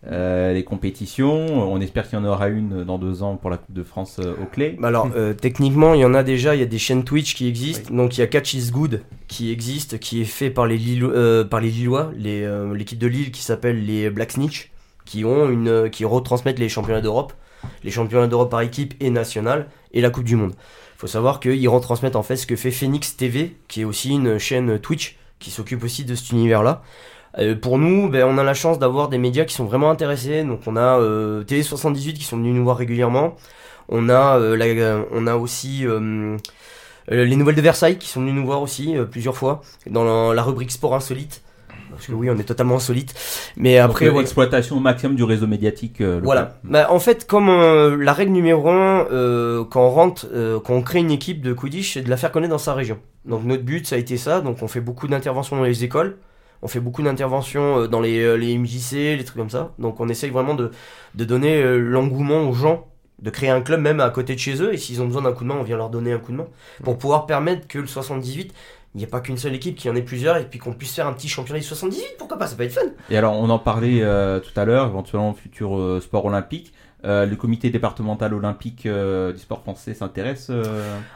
euh, 0.05 0.49
euh, 0.49 0.53
les 0.53 0.63
compétitions. 0.63 1.45
On 1.71 1.79
espère 1.81 2.07
qu'il 2.09 2.17
y 2.17 2.21
en 2.21 2.25
aura 2.25 2.47
une 2.49 2.83
dans 2.83 2.97
deux 2.97 3.23
ans 3.23 3.35
pour 3.35 3.49
la 3.49 3.57
Coupe 3.57 3.73
de 3.73 3.83
France 3.83 4.17
euh, 4.23 4.33
au 4.41 4.45
Clé. 4.45 4.77
Bah 4.79 4.87
alors, 4.89 5.09
euh, 5.15 5.33
techniquement, 5.33 5.93
il 5.93 6.01
y 6.01 6.05
en 6.05 6.13
a 6.13 6.23
déjà, 6.23 6.55
il 6.55 6.59
y 6.59 6.63
a 6.63 6.67
des 6.67 6.77
chaînes 6.79 7.03
Twitch 7.03 7.35
qui 7.35 7.47
existent. 7.47 7.93
Donc, 7.93 8.17
il 8.17 8.21
y 8.21 8.23
a 8.23 8.27
Catch 8.27 8.53
is 8.53 8.71
Good 8.71 9.01
qui 9.27 9.51
existe, 9.51 9.99
qui 9.99 10.21
est 10.21 10.25
fait 10.25 10.49
par 10.49 10.65
les, 10.67 10.77
Lillo- 10.77 11.11
euh, 11.11 11.43
par 11.43 11.59
les 11.59 11.69
Lillois, 11.69 12.11
les, 12.17 12.43
euh, 12.43 12.73
l'équipe 12.73 12.97
de 12.99 13.07
Lille 13.07 13.31
qui 13.31 13.41
s'appelle 13.43 13.85
les 13.85 14.09
Black 14.09 14.31
Snitch, 14.31 14.71
qui, 15.05 15.25
ont 15.25 15.49
une, 15.49 15.67
euh, 15.67 15.89
qui 15.89 16.05
retransmettent 16.05 16.59
les 16.59 16.69
championnats 16.69 17.01
d'Europe, 17.01 17.33
les 17.83 17.91
championnats 17.91 18.27
d'Europe 18.27 18.49
par 18.49 18.61
équipe 18.61 18.93
et 18.99 19.09
nationale, 19.09 19.67
et 19.93 20.01
la 20.01 20.09
Coupe 20.09 20.23
du 20.23 20.35
Monde. 20.35 20.53
Il 20.95 20.99
faut 20.99 21.07
savoir 21.07 21.39
qu'ils 21.39 21.69
retransmettent 21.69 22.15
en 22.15 22.23
fait 22.23 22.35
ce 22.35 22.45
que 22.47 22.55
fait 22.55 22.71
Phoenix 22.71 23.15
TV, 23.15 23.55
qui 23.67 23.81
est 23.81 23.85
aussi 23.85 24.09
une 24.11 24.37
chaîne 24.37 24.79
Twitch, 24.79 25.17
qui 25.39 25.51
s'occupe 25.51 25.83
aussi 25.83 26.03
de 26.03 26.15
cet 26.15 26.31
univers-là. 26.31 26.81
Euh, 27.39 27.55
pour 27.55 27.77
nous, 27.77 28.09
ben, 28.09 28.25
on 28.25 28.37
a 28.37 28.43
la 28.43 28.53
chance 28.53 28.79
d'avoir 28.79 29.07
des 29.09 29.17
médias 29.17 29.45
qui 29.45 29.53
sont 29.55 29.65
vraiment 29.65 29.89
intéressés. 29.91 30.43
Donc 30.43 30.61
on 30.67 30.75
a 30.75 30.99
euh, 30.99 31.43
Télé78 31.43 32.13
qui 32.13 32.23
sont 32.23 32.37
venus 32.37 32.53
nous 32.55 32.63
voir 32.63 32.77
régulièrement. 32.77 33.35
On 33.87 34.09
a, 34.09 34.37
euh, 34.37 34.55
la- 34.57 34.65
euh, 34.65 35.03
on 35.11 35.25
a 35.27 35.35
aussi 35.35 35.85
euh, 35.87 36.35
euh, 37.11 37.25
les 37.25 37.35
Nouvelles 37.35 37.55
de 37.55 37.61
Versailles 37.61 37.97
qui 37.97 38.07
sont 38.07 38.21
venus 38.21 38.33
nous 38.35 38.45
voir 38.45 38.61
aussi 38.61 38.97
euh, 38.97 39.05
plusieurs 39.05 39.35
fois 39.37 39.61
dans 39.89 40.03
la, 40.29 40.35
la 40.35 40.43
rubrique 40.43 40.71
Sport 40.71 40.95
Insolite. 40.95 41.41
Parce 41.91 42.05
que 42.05 42.11
oui, 42.13 42.29
on 42.29 42.37
est 42.37 42.43
totalement 42.43 42.75
insolite. 42.75 43.13
Mais 43.57 43.77
après, 43.79 44.05
Donc, 44.05 44.09
euh, 44.09 44.11
voilà. 44.13 44.21
exploitation 44.25 44.77
au 44.77 44.79
maximum 44.79 45.15
du 45.15 45.23
réseau 45.23 45.47
médiatique. 45.47 46.01
euh. 46.01 46.19
Voilà. 46.23 46.57
Bah, 46.63 46.87
en 46.91 46.99
fait, 46.99 47.25
comme 47.25 47.49
euh, 47.49 47.97
la 47.97 48.13
règle 48.13 48.31
numéro 48.31 48.69
un, 48.69 49.07
euh, 49.11 49.63
quand 49.65 49.81
on 49.85 49.89
rentre, 49.89 50.27
euh, 50.31 50.59
quand 50.59 50.73
on 50.75 50.81
crée 50.83 50.99
une 50.99 51.09
équipe 51.11 51.41
de 51.41 51.51
Quidditch, 51.51 51.93
c'est 51.95 52.01
de 52.01 52.09
la 52.09 52.15
faire 52.17 52.31
connaître 52.31 52.51
dans 52.51 52.57
sa 52.59 52.73
région. 52.75 52.99
Donc 53.25 53.43
notre 53.43 53.63
but, 53.63 53.87
ça 53.87 53.95
a 53.95 53.97
été 53.97 54.17
ça. 54.17 54.39
Donc 54.41 54.57
on 54.61 54.67
fait 54.67 54.81
beaucoup 54.81 55.07
d'interventions 55.07 55.57
dans 55.57 55.63
les 55.63 55.83
écoles. 55.83 56.17
On 56.61 56.67
fait 56.67 56.79
beaucoup 56.79 57.01
d'interventions 57.01 57.79
euh, 57.81 57.87
dans 57.87 58.01
les, 58.01 58.19
euh, 58.19 58.35
les 58.35 58.57
MJC, 58.57 59.17
les 59.17 59.23
trucs 59.23 59.37
comme 59.37 59.49
ça. 59.49 59.73
Donc 59.79 59.99
on 59.99 60.09
essaye 60.09 60.29
vraiment 60.29 60.55
de, 60.55 60.71
de 61.15 61.25
donner 61.25 61.61
euh, 61.61 61.77
l'engouement 61.77 62.49
aux 62.49 62.53
gens, 62.53 62.87
de 63.21 63.29
créer 63.29 63.49
un 63.49 63.61
club 63.61 63.81
même 63.81 63.99
à 63.99 64.09
côté 64.09 64.33
de 64.35 64.39
chez 64.39 64.61
eux. 64.61 64.73
Et 64.73 64.77
s'ils 64.77 65.01
ont 65.01 65.05
besoin 65.05 65.21
d'un 65.21 65.31
coup 65.33 65.43
de 65.43 65.49
main, 65.49 65.57
on 65.59 65.63
vient 65.63 65.77
leur 65.77 65.89
donner 65.89 66.13
un 66.13 66.19
coup 66.19 66.31
de 66.31 66.37
main. 66.37 66.47
Pour 66.83 66.97
pouvoir 66.97 67.25
permettre 67.25 67.67
que 67.67 67.79
le 67.79 67.87
78, 67.87 68.53
il 68.95 68.97
n'y 68.97 69.03
ait 69.03 69.07
pas 69.07 69.19
qu'une 69.21 69.37
seule 69.37 69.53
équipe, 69.53 69.75
qu'il 69.75 69.89
y 69.89 69.93
en 69.93 69.95
ait 69.95 70.01
plusieurs, 70.01 70.37
et 70.37 70.45
puis 70.45 70.57
qu'on 70.57 70.73
puisse 70.73 70.95
faire 70.95 71.05
un 71.05 71.13
petit 71.13 71.29
championnat 71.29 71.59
du 71.59 71.65
78. 71.65 72.15
Pourquoi 72.17 72.37
pas? 72.37 72.47
Ça 72.47 72.55
peut 72.55 72.63
être 72.63 72.73
fun. 72.73 72.81
Et 73.09 73.17
alors, 73.17 73.33
on 73.33 73.49
en 73.49 73.59
parlait 73.59 74.01
euh, 74.01 74.39
tout 74.39 74.57
à 74.59 74.65
l'heure, 74.65 74.87
éventuellement 74.87 75.33
futur 75.33 75.77
euh, 75.77 75.99
sport 76.01 76.25
olympique. 76.25 76.73
Euh, 77.05 77.25
le 77.25 77.35
comité 77.35 77.69
départemental 77.69 78.33
olympique 78.33 78.85
du 78.85 79.37
sport 79.37 79.61
français 79.61 79.93
s'intéresse 79.93 80.51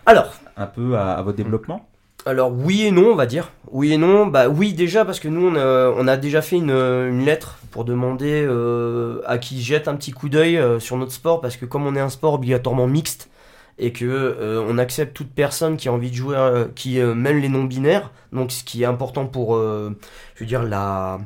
Alors, 0.06 0.34
un 0.56 0.68
peu 0.68 0.96
à, 0.96 1.14
à 1.14 1.22
votre 1.24 1.36
développement? 1.36 1.89
Alors 2.26 2.54
oui 2.54 2.84
et 2.84 2.92
non, 2.92 3.12
on 3.12 3.16
va 3.16 3.26
dire. 3.26 3.52
Oui 3.72 3.92
et 3.92 3.98
non. 3.98 4.28
Bah 4.28 4.48
oui 4.48 4.74
déjà 4.74 5.04
parce 5.04 5.20
que 5.20 5.28
nous 5.28 5.46
on 5.48 6.08
a, 6.08 6.18
déjà 6.18 6.42
fait 6.42 6.56
une, 6.56 7.26
lettre 7.26 7.60
pour 7.72 7.84
demander 7.84 8.46
euh, 8.48 9.22
à 9.26 9.38
qui 9.38 9.62
jette 9.62 9.88
un 9.88 9.96
petit 9.96 10.12
coup 10.12 10.30
d'œil 10.30 10.58
euh, 10.58 10.80
sur 10.80 10.96
notre 10.96 11.12
sport 11.12 11.42
parce 11.42 11.58
que 11.58 11.66
comme 11.66 11.86
on 11.86 11.96
est 11.96 12.00
un 12.00 12.10
sport 12.10 12.36
obligatoirement 12.36 12.88
mixte 12.88 13.30
et 13.78 13.92
que 13.92 14.06
euh, 14.06 14.64
on 14.68 14.78
accepte 14.78 15.14
toute 15.14 15.32
personne 15.34 15.76
qui 15.76 15.90
a 15.90 15.94
envie 15.94 16.12
de 16.12 16.16
jouer, 16.16 16.38
qui 16.76 17.00
même 17.00 17.40
les 17.40 17.50
non 17.50 17.66
binaires. 17.66 18.12
Donc 18.32 18.52
ce 18.52 18.64
qui 18.64 18.84
est 18.84 18.86
important 18.86 19.26
pour, 19.26 19.58
je 19.58 20.40
veux 20.40 20.46
dire 20.46 20.64
la 20.64 21.20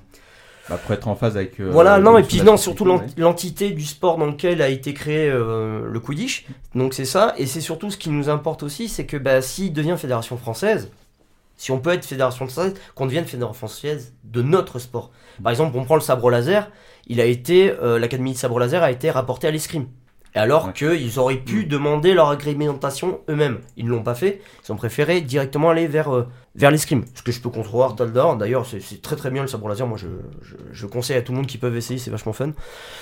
bah, 0.70 0.80
Pour 0.84 0.93
être 0.93 1.07
en 1.07 1.15
phase 1.15 1.38
avec. 1.38 1.59
euh, 1.59 1.70
voilà, 1.72 1.99
non, 1.99 2.18
et 2.18 2.24
puis 2.24 2.41
non, 2.41 2.57
surtout 2.57 2.86
l'entité 3.18 3.72
du 3.72 3.86
sport 3.86 4.18
dans 4.18 4.26
lequel 4.26 4.61
a 4.61 4.70
été 4.70 4.93
créé 4.93 5.30
euh, 5.30 5.88
le 5.89 5.99
Quidditch. 5.99 6.45
Donc 6.76 6.93
c'est 6.93 7.05
ça, 7.05 7.34
et 7.38 7.45
c'est 7.45 7.61
surtout 7.61 7.89
ce 7.89 7.97
qui 7.97 8.09
nous 8.09 8.30
importe 8.30 8.63
aussi, 8.63 8.88
c'est 8.88 9.05
que 9.05 9.18
bah, 9.18 9.41
s'il 9.41 9.74
devient 9.74 9.95
fédération 9.97 10.38
française, 10.38 10.91
si 11.57 11.72
on 11.72 11.80
peut 11.80 11.91
être 11.91 12.05
fédération 12.05 12.47
française, 12.47 12.76
qu'on 12.95 13.05
devienne 13.07 13.26
fédération 13.26 13.53
française 13.57 14.13
de 14.24 14.41
notre 14.41 14.80
sport. 14.80 15.11
Par 15.41 15.51
exemple, 15.51 15.76
on 15.78 15.84
prend 15.86 15.95
le 15.95 16.01
sabre 16.01 16.30
laser, 16.30 16.70
il 17.07 17.20
a 17.20 17.26
été, 17.26 17.72
euh, 17.72 17.97
l'académie 17.99 18.34
de 18.34 18.38
sabre 18.38 18.59
laser 18.59 18.84
a 18.84 18.91
été 18.91 19.09
rapportée 19.09 19.47
à 19.47 19.51
l'escrime. 19.51 19.88
Alors 20.38 20.73
qu'ils 20.73 21.19
auraient 21.19 21.35
pu 21.38 21.65
demander 21.65 22.13
leur 22.13 22.29
agrémentation 22.29 23.19
eux-mêmes. 23.29 23.57
Ils 23.75 23.85
ne 23.85 23.91
l'ont 23.91 24.03
pas 24.03 24.15
fait, 24.15 24.41
ils 24.67 24.71
ont 24.71 24.75
préféré 24.75 25.21
directement 25.21 25.69
aller 25.71 25.88
vers, 25.88 26.13
euh, 26.15 26.27
vers 26.55 26.71
l'escrime. 26.71 27.03
Ce 27.15 27.21
que 27.21 27.31
je 27.31 27.41
peux 27.41 27.49
concevoir, 27.49 27.95
Taldor. 27.95 28.38
D'ailleurs, 28.38 28.65
c'est 28.65 29.01
très 29.01 29.15
très 29.15 29.31
bien 29.31 29.41
le 29.41 29.47
sabre 29.47 29.67
laser. 29.69 29.88
Moi, 29.88 29.97
je, 29.97 30.07
je, 30.41 30.55
je 30.71 30.85
conseille 30.85 31.17
à 31.17 31.21
tout 31.21 31.31
le 31.31 31.38
monde 31.38 31.47
qui 31.47 31.57
peut 31.57 31.75
essayer, 31.75 31.99
c'est 31.99 32.11
vachement 32.11 32.33
fun. 32.33 32.51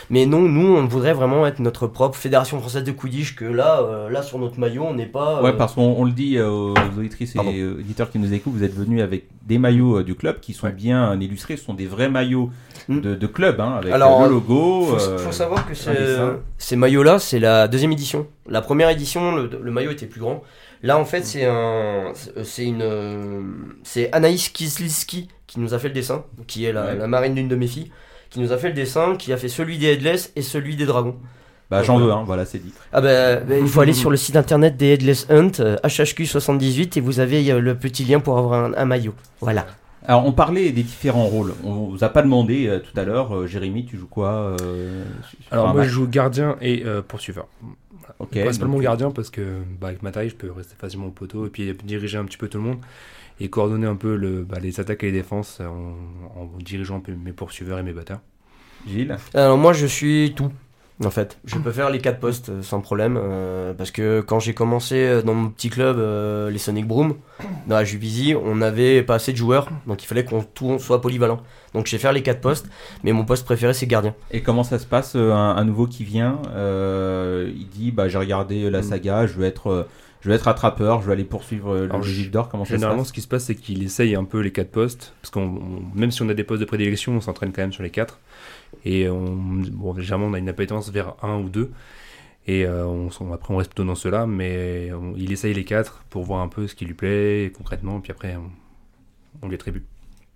Mais 0.09 0.25
non, 0.25 0.39
nous, 0.41 0.75
on 0.75 0.85
voudrait 0.85 1.13
vraiment 1.13 1.45
être 1.45 1.59
notre 1.59 1.87
propre 1.87 2.17
fédération 2.17 2.59
française 2.59 2.83
de 2.83 2.91
Quidditch. 2.91 3.35
Que 3.35 3.45
là, 3.45 3.81
euh, 3.81 4.09
là 4.09 4.21
sur 4.21 4.39
notre 4.39 4.59
maillot, 4.59 4.83
on 4.83 4.93
n'est 4.93 5.05
pas. 5.05 5.39
euh, 5.39 5.43
Ouais, 5.43 5.53
parce 5.53 5.73
qu'on 5.73 5.95
on 5.97 6.05
le 6.05 6.11
dit 6.11 6.37
euh, 6.37 6.49
aux 6.49 6.73
auditrices 6.97 7.31
et 7.35 7.39
Pardon. 7.39 7.51
auditeurs 7.79 8.09
qui 8.09 8.19
nous 8.19 8.33
écoutent, 8.33 8.53
vous 8.53 8.63
êtes 8.63 8.75
venus 8.75 9.01
avec 9.01 9.25
des 9.45 9.57
maillots 9.57 9.99
euh, 9.99 10.03
du 10.03 10.15
club 10.15 10.39
qui 10.39 10.53
sont 10.53 10.69
bien 10.69 11.19
illustrés, 11.19 11.57
ce 11.57 11.65
sont 11.65 11.73
des 11.73 11.85
vrais 11.87 12.09
maillots 12.09 12.49
de, 12.89 13.15
de 13.15 13.27
club, 13.27 13.59
hein, 13.59 13.75
avec 13.77 13.93
Alors, 13.93 14.23
le 14.23 14.29
logo. 14.29 14.85
faut, 14.85 14.95
euh, 15.11 15.17
faut 15.17 15.31
savoir 15.31 15.65
que 15.65 15.71
dessin. 15.73 16.37
ces 16.57 16.75
maillots-là, 16.75 17.19
c'est 17.19 17.39
la 17.39 17.67
deuxième 17.67 17.91
édition. 17.91 18.27
La 18.47 18.61
première 18.61 18.89
édition, 18.89 19.35
le, 19.35 19.49
le 19.61 19.71
maillot 19.71 19.91
était 19.91 20.05
plus 20.05 20.21
grand. 20.21 20.43
Là, 20.83 20.97
en 20.99 21.05
fait, 21.05 21.25
c'est 21.25 21.45
un, 21.45 22.11
c'est 22.43 22.65
une, 22.65 22.81
euh, 22.83 23.41
c'est 23.83 24.11
Anaïs 24.11 24.49
Kisliski 24.49 25.29
qui 25.47 25.59
nous 25.59 25.73
a 25.73 25.79
fait 25.79 25.87
le 25.87 25.93
dessin, 25.93 26.23
qui 26.47 26.65
est 26.65 26.73
la, 26.73 26.85
Ouais. 26.85 26.95
la 26.95 27.07
marraine 27.07 27.33
d'une 27.33 27.47
de 27.47 27.55
mes 27.55 27.67
filles, 27.67 27.91
qui 28.29 28.39
nous 28.39 28.51
a 28.51 28.57
fait 28.57 28.67
le 28.67 28.73
dessin, 28.75 29.15
qui 29.15 29.31
a 29.33 29.37
fait 29.37 29.47
celui 29.47 29.77
des 29.77 29.87
Headless 29.93 30.31
et 30.35 30.41
celui 30.41 30.75
des 30.75 30.85
Dragons. 30.85 31.15
Bah, 31.71 31.81
j'en 31.81 31.97
veux, 31.97 32.11
hein, 32.11 32.21
voilà, 32.27 32.45
c'est 32.45 32.59
dit. 32.59 32.71
Ah 32.93 33.01
bah, 33.01 33.37
bah, 33.37 33.57
il 33.57 33.67
faut 33.67 33.81
aller 33.81 33.93
sur 33.93 34.11
le 34.11 34.17
site 34.17 34.35
internet 34.35 34.77
des 34.77 34.93
Headless 34.93 35.25
Hunt, 35.31 35.53
euh, 35.59 35.77
HHQ78, 35.83 36.97
et 36.97 37.01
vous 37.01 37.19
avez 37.19 37.49
euh, 37.51 37.59
le 37.59 37.73
petit 37.75 38.03
lien 38.03 38.19
pour 38.19 38.37
avoir 38.37 38.53
un, 38.65 38.73
un 38.75 38.85
maillot. 38.85 39.15
Voilà. 39.41 39.65
Alors, 40.07 40.25
on 40.25 40.31
parlait 40.31 40.71
des 40.71 40.83
différents 40.83 41.25
rôles. 41.25 41.53
On 41.63 41.85
vous 41.89 42.03
a 42.03 42.09
pas 42.09 42.21
demandé 42.21 42.67
euh, 42.67 42.79
tout 42.79 42.97
à 42.99 43.03
l'heure, 43.03 43.35
euh, 43.35 43.47
Jérémy, 43.47 43.85
tu 43.85 43.97
joues 43.97 44.07
quoi 44.07 44.55
euh, 44.61 45.03
Alors 45.51 45.73
moi 45.73 45.83
je 45.83 45.89
joue 45.89 46.07
gardien 46.07 46.55
et 46.61 46.83
euh, 46.85 47.01
poursuiveur. 47.01 47.47
Voilà. 47.61 48.15
Ok, 48.19 48.39
Principalement 48.39 48.73
donc- 48.75 48.83
gardien 48.83 49.11
parce 49.11 49.29
que 49.29 49.59
bah, 49.79 49.87
avec 49.87 50.03
ma 50.03 50.11
taille 50.11 50.29
je 50.29 50.35
peux 50.35 50.51
rester 50.51 50.75
facilement 50.75 51.07
au 51.07 51.11
poteau 51.11 51.47
et 51.47 51.49
puis 51.49 51.73
diriger 51.83 52.17
un 52.17 52.25
petit 52.25 52.37
peu 52.37 52.47
tout 52.47 52.57
le 52.59 52.63
monde 52.63 52.77
et 53.39 53.49
coordonner 53.49 53.87
un 53.87 53.95
peu 53.95 54.15
le, 54.15 54.43
bah, 54.43 54.57
les 54.61 54.79
attaques 54.79 55.03
et 55.03 55.07
les 55.07 55.11
défenses 55.11 55.59
en, 55.59 56.39
en 56.39 56.45
dirigeant 56.63 57.01
mes 57.23 57.33
poursuiveurs 57.33 57.79
et 57.79 57.83
mes 57.83 57.93
batteurs. 57.93 58.19
Gilles 58.87 59.17
Alors 59.33 59.57
moi 59.57 59.73
je 59.73 59.87
suis 59.87 60.33
tout 60.35 60.51
en 61.03 61.09
fait. 61.09 61.37
Je 61.45 61.57
peux 61.57 61.71
faire 61.71 61.89
les 61.89 61.99
quatre 61.99 62.19
postes 62.19 62.49
euh, 62.49 62.61
sans 62.61 62.79
problème 62.79 63.17
euh, 63.21 63.73
parce 63.73 63.91
que 63.91 64.21
quand 64.21 64.39
j'ai 64.39 64.53
commencé 64.53 64.95
euh, 64.95 65.21
dans 65.21 65.33
mon 65.33 65.49
petit 65.49 65.69
club 65.69 65.97
euh, 65.97 66.49
les 66.49 66.57
Sonic 66.57 66.87
Broom 66.87 67.15
dans 67.67 67.75
la 67.75 67.83
Juvisy, 67.83 68.33
on 68.35 68.55
n'avait 68.55 69.03
pas 69.03 69.15
assez 69.15 69.31
de 69.33 69.37
joueurs 69.37 69.67
donc 69.87 70.03
il 70.03 70.07
fallait 70.07 70.23
qu'on 70.25 70.41
tout 70.43 70.79
soit 70.79 71.01
polyvalent. 71.01 71.41
Donc 71.73 71.87
je 71.87 71.91
sais 71.91 71.97
faire 71.97 72.13
les 72.13 72.23
quatre 72.23 72.39
postes 72.41 72.67
mais 73.03 73.11
mon 73.11 73.25
poste 73.25 73.43
préféré 73.45 73.73
c'est 73.73 73.87
gardien. 73.87 74.15
Et 74.31 74.41
comment 74.41 74.63
ça 74.63 74.79
se 74.79 74.85
passe 74.85 75.15
un, 75.15 75.29
un 75.31 75.65
nouveau 75.65 75.87
qui 75.87 76.03
vient, 76.05 76.39
euh, 76.55 77.51
il 77.55 77.67
dit 77.67 77.91
bah 77.91 78.07
j'ai 78.07 78.17
regardé 78.17 78.65
Mm. 78.65 78.69
la 78.69 78.81
saga, 78.83 79.27
je 79.27 79.33
veux 79.33 79.45
être, 79.45 79.67
euh, 79.67 79.83
je 80.21 80.29
veux 80.29 80.35
être 80.35 80.47
attrapeur, 80.47 81.01
je 81.01 81.07
veux 81.07 81.11
aller 81.11 81.23
poursuivre 81.25 81.75
le 81.75 81.83
Alors, 81.85 82.01
Gilles 82.03 82.31
d'or. 82.31 82.47
Comment 82.49 82.63
ça 82.65 82.69
se 82.69 82.75
Généralement, 82.75 83.01
passe 83.01 83.09
ce 83.09 83.13
qui 83.13 83.21
se 83.21 83.27
passe, 83.27 83.43
c'est 83.43 83.55
qu'il 83.55 83.83
essaye 83.83 84.15
un 84.15 84.23
peu 84.23 84.39
les 84.39 84.51
quatre 84.51 84.71
postes, 84.71 85.13
parce 85.21 85.29
qu'on, 85.31 85.41
on- 85.43 85.81
même 85.97 86.09
si 86.11 86.21
on 86.23 86.29
a 86.29 86.33
des 86.33 86.43
postes 86.43 86.61
de 86.61 86.65
prédilection, 86.65 87.11
on 87.13 87.21
s'entraîne 87.21 87.51
quand 87.51 87.61
même 87.61 87.73
sur 87.73 87.83
les 87.83 87.89
quatre. 87.91 88.19
Et 88.83 89.09
on, 89.09 89.35
bon, 89.71 89.95
on 89.95 90.33
a 90.33 90.37
une 90.37 90.49
appétence 90.49 90.89
vers 90.89 91.15
un 91.23 91.39
ou 91.39 91.49
deux. 91.49 91.71
Et 92.47 92.65
euh, 92.65 93.07
après, 93.33 93.53
on 93.53 93.57
reste 93.57 93.71
plutôt 93.71 93.85
dans 93.85 93.95
ceux-là, 93.95 94.27
mais 94.27 94.91
il 95.15 95.31
essaye 95.31 95.53
les 95.53 95.63
quatre 95.63 96.03
pour 96.09 96.23
voir 96.23 96.41
un 96.41 96.47
peu 96.47 96.67
ce 96.67 96.75
qui 96.75 96.85
lui 96.85 96.93
plaît 96.93 97.51
concrètement, 97.57 97.99
puis 97.99 98.11
après, 98.11 98.37
on, 99.41 99.47
lui 99.47 99.55
attribue. 99.55 99.83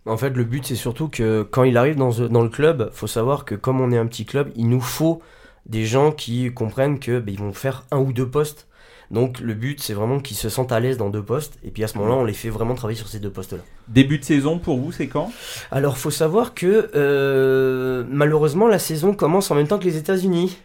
En 0.05 0.17
fait, 0.17 0.31
le 0.31 0.43
but, 0.43 0.65
c'est 0.65 0.75
surtout 0.75 1.07
que 1.07 1.43
quand 1.43 1.63
il 1.63 1.77
arrive 1.77 1.97
dans, 1.97 2.27
dans 2.27 2.41
le 2.41 2.49
club, 2.49 2.89
faut 2.93 3.05
savoir 3.05 3.45
que 3.45 3.53
comme 3.53 3.79
on 3.79 3.91
est 3.91 3.97
un 3.97 4.07
petit 4.07 4.25
club, 4.25 4.51
il 4.55 4.69
nous 4.69 4.81
faut 4.81 5.21
des 5.65 5.85
gens 5.85 6.11
qui 6.11 6.51
comprennent 6.51 6.99
que 6.99 7.19
ben, 7.19 7.31
ils 7.33 7.39
vont 7.39 7.53
faire 7.53 7.85
un 7.91 7.99
ou 7.99 8.11
deux 8.11 8.27
postes. 8.27 8.67
Donc 9.11 9.39
le 9.39 9.53
but, 9.53 9.81
c'est 9.81 9.93
vraiment 9.93 10.19
qu'ils 10.19 10.37
se 10.37 10.49
sentent 10.49 10.71
à 10.71 10.79
l'aise 10.79 10.97
dans 10.97 11.09
deux 11.09 11.23
postes. 11.23 11.57
Et 11.63 11.71
puis 11.71 11.83
à 11.83 11.87
ce 11.87 11.97
moment-là, 11.97 12.15
on 12.15 12.23
les 12.23 12.33
fait 12.33 12.49
vraiment 12.49 12.75
travailler 12.75 12.97
sur 12.97 13.07
ces 13.07 13.19
deux 13.19 13.31
postes-là. 13.31 13.61
Début 13.87 14.19
de 14.19 14.23
saison 14.23 14.59
pour 14.59 14.77
vous, 14.77 14.91
c'est 14.91 15.07
quand? 15.07 15.31
Alors, 15.71 15.97
faut 15.97 16.11
savoir 16.11 16.53
que 16.53 16.91
euh, 16.95 18.03
malheureusement, 18.09 18.67
la 18.67 18.79
saison 18.79 19.13
commence 19.13 19.49
en 19.49 19.55
même 19.55 19.67
temps 19.67 19.79
que 19.79 19.85
les 19.85 19.97
États-Unis. 19.97 20.57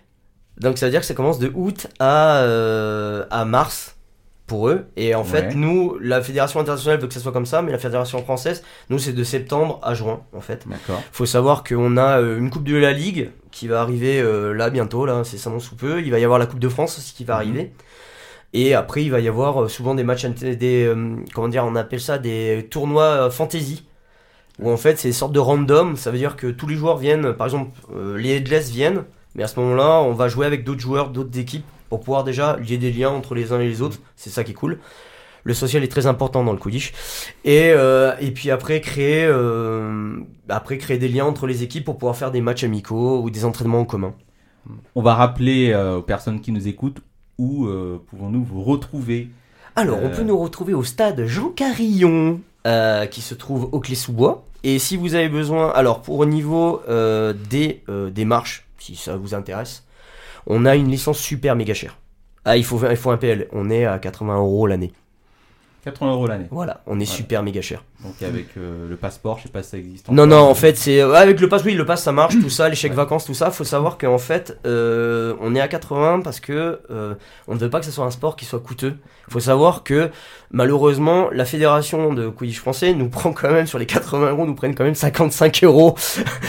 Donc, 0.61 0.79
ça 0.79 0.87
veut 0.87 0.91
dire 0.91 1.01
que 1.01 1.07
ça 1.07 1.15
commence 1.15 1.39
de 1.39 1.51
août 1.55 1.87
à, 1.99 2.39
euh, 2.43 3.25
à 3.31 3.45
mars 3.45 3.97
pour 4.47 4.69
eux. 4.69 4.85
Et 4.97 5.15
en 5.15 5.25
fait, 5.25 5.55
nous, 5.55 5.97
la 6.01 6.23
fédération 6.23 6.61
internationale 6.61 7.01
veut 7.01 7.09
que 7.09 7.15
ça 7.15 7.21
soit 7.21 7.33
comme 7.33 7.47
ça, 7.47 7.63
mais 7.63 7.73
la 7.73 7.79
fédération 7.79 8.23
française, 8.23 8.63
nous, 8.91 8.99
c'est 8.99 9.15
de 9.15 9.25
septembre 9.25 9.81
à 9.83 9.95
juin, 9.95 10.21
en 10.35 10.41
fait. 10.41 10.69
D'accord. 10.69 11.03
Faut 11.13 11.27
savoir 11.27 11.65
qu'on 11.65 11.97
a 11.97 12.21
euh, 12.21 12.39
une 12.39 12.51
Coupe 12.51 12.65
de 12.65 12.77
la 12.77 12.93
Ligue 12.93 13.31
qui 13.51 13.69
va 13.69 13.81
arriver 13.81 14.21
euh, 14.21 14.53
là 14.53 14.69
bientôt, 14.69 15.07
là, 15.07 15.23
c'est 15.25 15.39
ça 15.39 15.51
sous 15.59 15.77
peu. 15.77 16.03
Il 16.03 16.11
va 16.11 16.19
y 16.19 16.25
avoir 16.25 16.39
la 16.39 16.47
Coupe 16.47 16.59
de 16.59 16.69
France 16.69 16.99
aussi 16.99 17.15
qui 17.15 17.25
va 17.25 17.37
arriver. 17.37 17.73
Et 18.55 18.73
après, 18.73 19.03
il 19.03 19.11
va 19.11 19.19
y 19.19 19.27
avoir 19.27 19.65
euh, 19.65 19.69
souvent 19.69 19.97
des 19.97 20.05
matchs, 20.05 20.27
des, 20.27 20.85
euh, 20.85 21.17
comment 21.35 21.49
dire, 21.49 21.65
on 21.67 21.75
appelle 21.75 22.01
ça 22.01 22.19
des 22.19 22.69
tournois 22.71 23.27
euh, 23.27 23.31
fantasy. 23.31 23.85
Où 24.61 24.71
en 24.71 24.77
fait, 24.77 24.97
c'est 24.97 25.09
des 25.09 25.13
sortes 25.13 25.33
de 25.33 25.41
random. 25.41 25.97
Ça 25.97 26.13
veut 26.13 26.19
dire 26.19 26.37
que 26.37 26.47
tous 26.47 26.69
les 26.69 26.77
joueurs 26.77 26.97
viennent, 26.97 27.33
par 27.33 27.49
exemple, 27.49 27.73
les 28.17 28.37
Headless 28.37 28.71
viennent. 28.71 29.03
Mais 29.35 29.43
à 29.43 29.49
ce 29.49 29.59
moment-là, 29.59 30.01
on 30.03 30.13
va 30.13 30.29
jouer 30.29 30.47
avec 30.47 30.63
d'autres 30.63 30.81
joueurs, 30.81 31.11
d'autres 31.11 31.37
équipes, 31.37 31.65
pour 31.89 31.99
pouvoir 31.99 32.23
déjà 32.23 32.57
lier 32.59 32.79
des 32.79 32.93
liens 32.93 33.11
entre 33.11 33.35
les 33.35 33.53
uns 33.53 33.59
et 33.59 33.67
les 33.67 33.83
autres. 33.83 33.99
C'est 34.15 34.31
ça 34.31 34.45
qui 34.45 34.53
est 34.53 34.55
cool. 34.55 34.79
Le 35.43 35.55
social 35.55 35.83
est 35.83 35.89
très 35.89 36.07
important 36.07 36.45
dans 36.45 36.53
le 36.53 36.59
Quidditch. 36.59 36.93
Et, 37.45 37.71
et 38.21 38.31
puis 38.31 38.53
après 38.53 38.81
créer, 38.81 39.29
après 40.49 40.79
créer 40.79 40.99
des 40.99 41.09
liens 41.09 41.25
entre 41.25 41.49
les 41.49 41.65
équipes 41.65 41.85
pour 41.85 41.99
pouvoir 41.99 42.17
faire 42.17 42.31
des 42.31 42.41
matchs 42.41 42.63
amicaux 42.63 43.21
ou 43.25 43.31
des 43.31 43.45
entraînements 43.45 43.81
en 43.81 43.85
commun. 43.85 44.15
On 44.95 45.03
va 45.03 45.15
rappeler 45.17 45.75
aux 45.75 46.03
personnes 46.03 46.41
qui 46.41 46.53
nous 46.53 46.69
écoutent 46.69 47.03
où 47.39 47.66
euh, 47.66 48.03
pouvons-nous 48.11 48.45
vous 48.45 48.62
retrouver 48.62 49.28
Alors, 49.76 49.99
on 50.03 50.07
Euh, 50.07 50.16
peut 50.16 50.22
nous 50.22 50.39
retrouver 50.39 50.74
au 50.74 50.85
stade 50.85 51.26
Jean 51.26 51.49
Carillon, 51.51 52.41
euh, 52.66 53.07
qui 53.07 53.20
se 53.20 53.35
trouve 53.35 53.68
au 53.72 53.80
Clé-sous-Bois. 53.80 54.45
Et 54.62 54.78
si 54.78 54.97
vous 54.97 55.14
avez 55.14 55.28
besoin, 55.28 55.70
alors 55.70 56.01
pour 56.03 56.18
au 56.18 56.24
niveau 56.26 56.80
des, 56.89 57.82
euh, 57.89 58.11
des 58.11 58.24
marches, 58.24 58.66
si 58.78 58.97
ça 58.97 59.16
vous 59.16 59.35
intéresse, 59.35 59.85
on 60.47 60.64
a 60.64 60.74
une 60.76 60.91
licence 60.91 61.18
super 61.18 61.55
méga 61.57 61.74
chère. 61.74 61.99
Ah, 62.47 62.57
il 62.57 62.64
faut, 62.64 62.80
il 62.91 62.97
faut 62.97 63.11
un 63.11 63.16
PL. 63.16 63.49
On 63.53 63.70
est 63.70 63.85
à 63.87 63.99
80 63.99 64.37
euros 64.39 64.66
l'année. 64.66 64.93
80 65.85 66.12
euros 66.12 66.26
l'année. 66.26 66.47
Voilà, 66.51 66.80
on 66.87 66.99
est 66.99 67.05
super 67.05 67.43
méga 67.43 67.61
cher. 67.61 67.85
Donc 68.03 68.22
avec 68.22 68.49
euh, 68.57 68.89
le 68.89 68.97
passeport, 68.97 69.39
je 69.39 69.45
sais 69.45 69.49
pas 69.51 69.62
si 69.62 69.70
ça 69.70 69.78
existe. 69.78 70.11
Non, 70.11 70.26
non, 70.26 70.39
en 70.39 70.55
fait, 70.55 70.76
c'est. 70.76 71.01
Avec 71.01 71.41
le 71.41 71.49
pass, 71.49 71.62
oui, 71.64 71.74
le 71.74 71.85
pass, 71.85 72.03
ça 72.03 72.12
marche, 72.12 72.39
tout 72.41 72.51
ça, 72.51 72.68
les 72.68 72.74
chèques 72.74 72.95
vacances, 72.95 73.26
tout 73.26 73.35
ça. 73.35 73.51
Faut 73.51 73.64
savoir 73.64 73.99
qu'en 73.99 74.18
fait, 74.18 74.59
euh, 74.66 75.35
on 75.41 75.55
est 75.55 75.61
à 75.61 75.68
80 75.68 76.20
parce 76.22 76.41
que 76.41 76.80
euh, 76.91 77.14
on 77.49 77.55
ne 77.55 77.59
veut 77.59 77.70
pas 77.70 77.80
que 77.80 77.87
ce 77.87 77.93
soit 77.93 78.05
un 78.05 78.11
sport 78.11 78.37
qui 78.37 78.47
soit 78.47 78.61
coûteux. 78.61 78.97
Faut 79.30 79.41
savoir 79.41 79.85
que, 79.85 80.11
malheureusement, 80.51 81.28
la 81.32 81.47
fédération 81.47 82.12
de 82.12 82.28
Quidditch 82.28 82.59
français 82.59 82.93
nous 82.93 83.09
prend 83.09 83.32
quand 83.32 83.51
même, 83.51 83.66
sur 83.66 83.78
les 83.78 83.87
80 83.87 84.30
euros, 84.30 84.47
nous 84.47 84.55
prennent 84.55 84.74
quand 84.74 84.85
même 84.85 84.95
55 84.95 85.64
euros. 85.64 85.95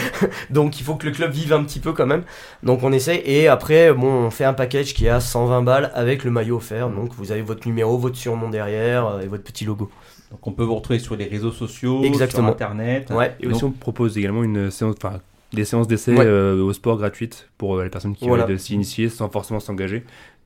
Donc, 0.50 0.78
il 0.78 0.84
faut 0.84 0.94
que 0.94 1.06
le 1.06 1.12
club 1.12 1.30
vive 1.30 1.54
un 1.54 1.64
petit 1.64 1.80
peu 1.80 1.92
quand 1.92 2.06
même. 2.06 2.24
Donc, 2.62 2.82
on 2.82 2.92
essaye. 2.92 3.22
Et 3.24 3.48
après, 3.48 3.94
bon, 3.94 4.08
on 4.08 4.30
fait 4.30 4.44
un 4.44 4.52
package 4.52 4.92
qui 4.92 5.06
est 5.06 5.10
à 5.10 5.20
120 5.20 5.62
balles 5.62 5.90
avec 5.94 6.24
le 6.24 6.30
maillot 6.30 6.56
offert. 6.56 6.90
Donc, 6.90 7.12
vous 7.16 7.32
avez 7.32 7.42
votre 7.42 7.66
numéro, 7.66 7.96
votre 7.96 8.16
surnom 8.16 8.50
derrière 8.50 9.20
et 9.26 9.28
votre 9.28 9.42
petit 9.44 9.64
logo. 9.64 9.90
Donc 10.30 10.46
on 10.46 10.52
peut 10.52 10.64
vous 10.64 10.74
retrouver 10.74 10.98
sur 10.98 11.14
les 11.16 11.26
réseaux 11.26 11.52
sociaux, 11.52 12.02
Exactement. 12.04 12.44
sur 12.48 12.52
internet. 12.54 13.10
Ouais. 13.10 13.36
Et 13.40 13.46
aussi, 13.46 13.60
Donc, 13.60 13.74
on 13.76 13.78
propose 13.78 14.16
également 14.16 14.42
une 14.42 14.70
séance, 14.70 14.94
enfin, 15.02 15.20
des 15.52 15.64
séances 15.64 15.86
d'essai 15.88 16.14
Ouais. 16.16 16.24
euh, 16.24 16.62
au 16.62 16.72
sport 16.72 16.96
gratuites 16.96 17.48
pour 17.58 17.76
euh, 17.76 17.84
les 17.84 17.90
personnes 17.90 18.14
qui 18.16 18.26
Voilà. 18.26 18.46
veulent 18.46 18.58
s'initier 18.58 19.08
sans 19.08 19.28
forcément 19.28 19.60
s'engager. 19.60 20.04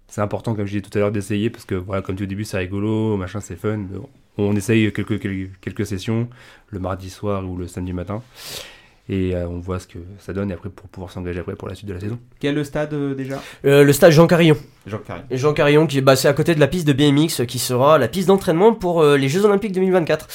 C'est 0.09 0.21
important, 0.23 0.55
comme 0.55 0.67
je 0.67 0.73
disais 0.73 0.83
tout 0.83 0.99
à 0.99 1.01
l'heure, 1.01 1.13
d'essayer 1.13 1.51
parce 1.51 1.65
que, 1.65 1.77
voilà, 1.77 2.03
comme 2.03 2.17
tu 2.17 2.23
dis 2.23 2.25
au 2.25 2.27
début, 2.31 2.45
c'est 2.45 2.59
rigolo, 2.59 3.17
machin, 3.17 3.39
c'est 3.41 3.55
fun. 3.57 3.79
On 4.39 4.57
essaye 4.57 4.93
quelques, 4.93 5.21
quelques, 5.21 5.51
quelques 5.61 5.87
sessions 5.87 6.29
le 6.69 6.79
mardi 6.81 7.11
soir 7.11 7.49
ou 7.49 7.57
le 7.57 7.67
samedi 7.69 7.93
matin. 7.93 8.21
Et 9.13 9.35
euh, 9.35 9.49
on 9.49 9.59
voit 9.59 9.81
ce 9.81 9.89
que 9.89 9.99
ça 10.21 10.33
donne 10.33 10.51
et 10.53 10.55
après 10.55 10.69
pour 10.69 10.89
pouvoir 10.89 11.11
s'engager 11.11 11.41
après 11.41 11.57
pour 11.57 11.67
la 11.67 11.75
suite 11.75 11.89
de 11.89 11.95
la 11.95 11.99
saison. 12.01 12.19
Quel 12.39 12.53
est 12.53 12.55
le 12.55 12.63
stade 12.65 12.95
euh, 12.95 13.15
déjà? 13.15 13.43
Euh, 13.65 13.83
le 13.83 13.93
stade 13.93 14.13
Jean 14.13 14.29
Carillon. 14.29 14.57
Jean. 14.87 15.01
Et 15.31 15.37
Jean 15.37 15.53
Carillon, 15.53 15.87
qui 15.89 16.01
bah, 16.01 16.15
c'est 16.15 16.29
à 16.29 16.33
côté 16.33 16.55
de 16.55 16.61
la 16.61 16.69
piste 16.69 16.87
de 16.87 16.93
BMX, 16.93 17.45
qui 17.47 17.59
sera 17.59 17.99
la 17.99 18.07
piste 18.07 18.29
d'entraînement 18.29 18.73
pour 18.73 19.03
euh, 19.03 19.17
les 19.17 19.29
Jeux 19.29 19.45
Olympiques 19.45 19.73
2024. 19.73 20.29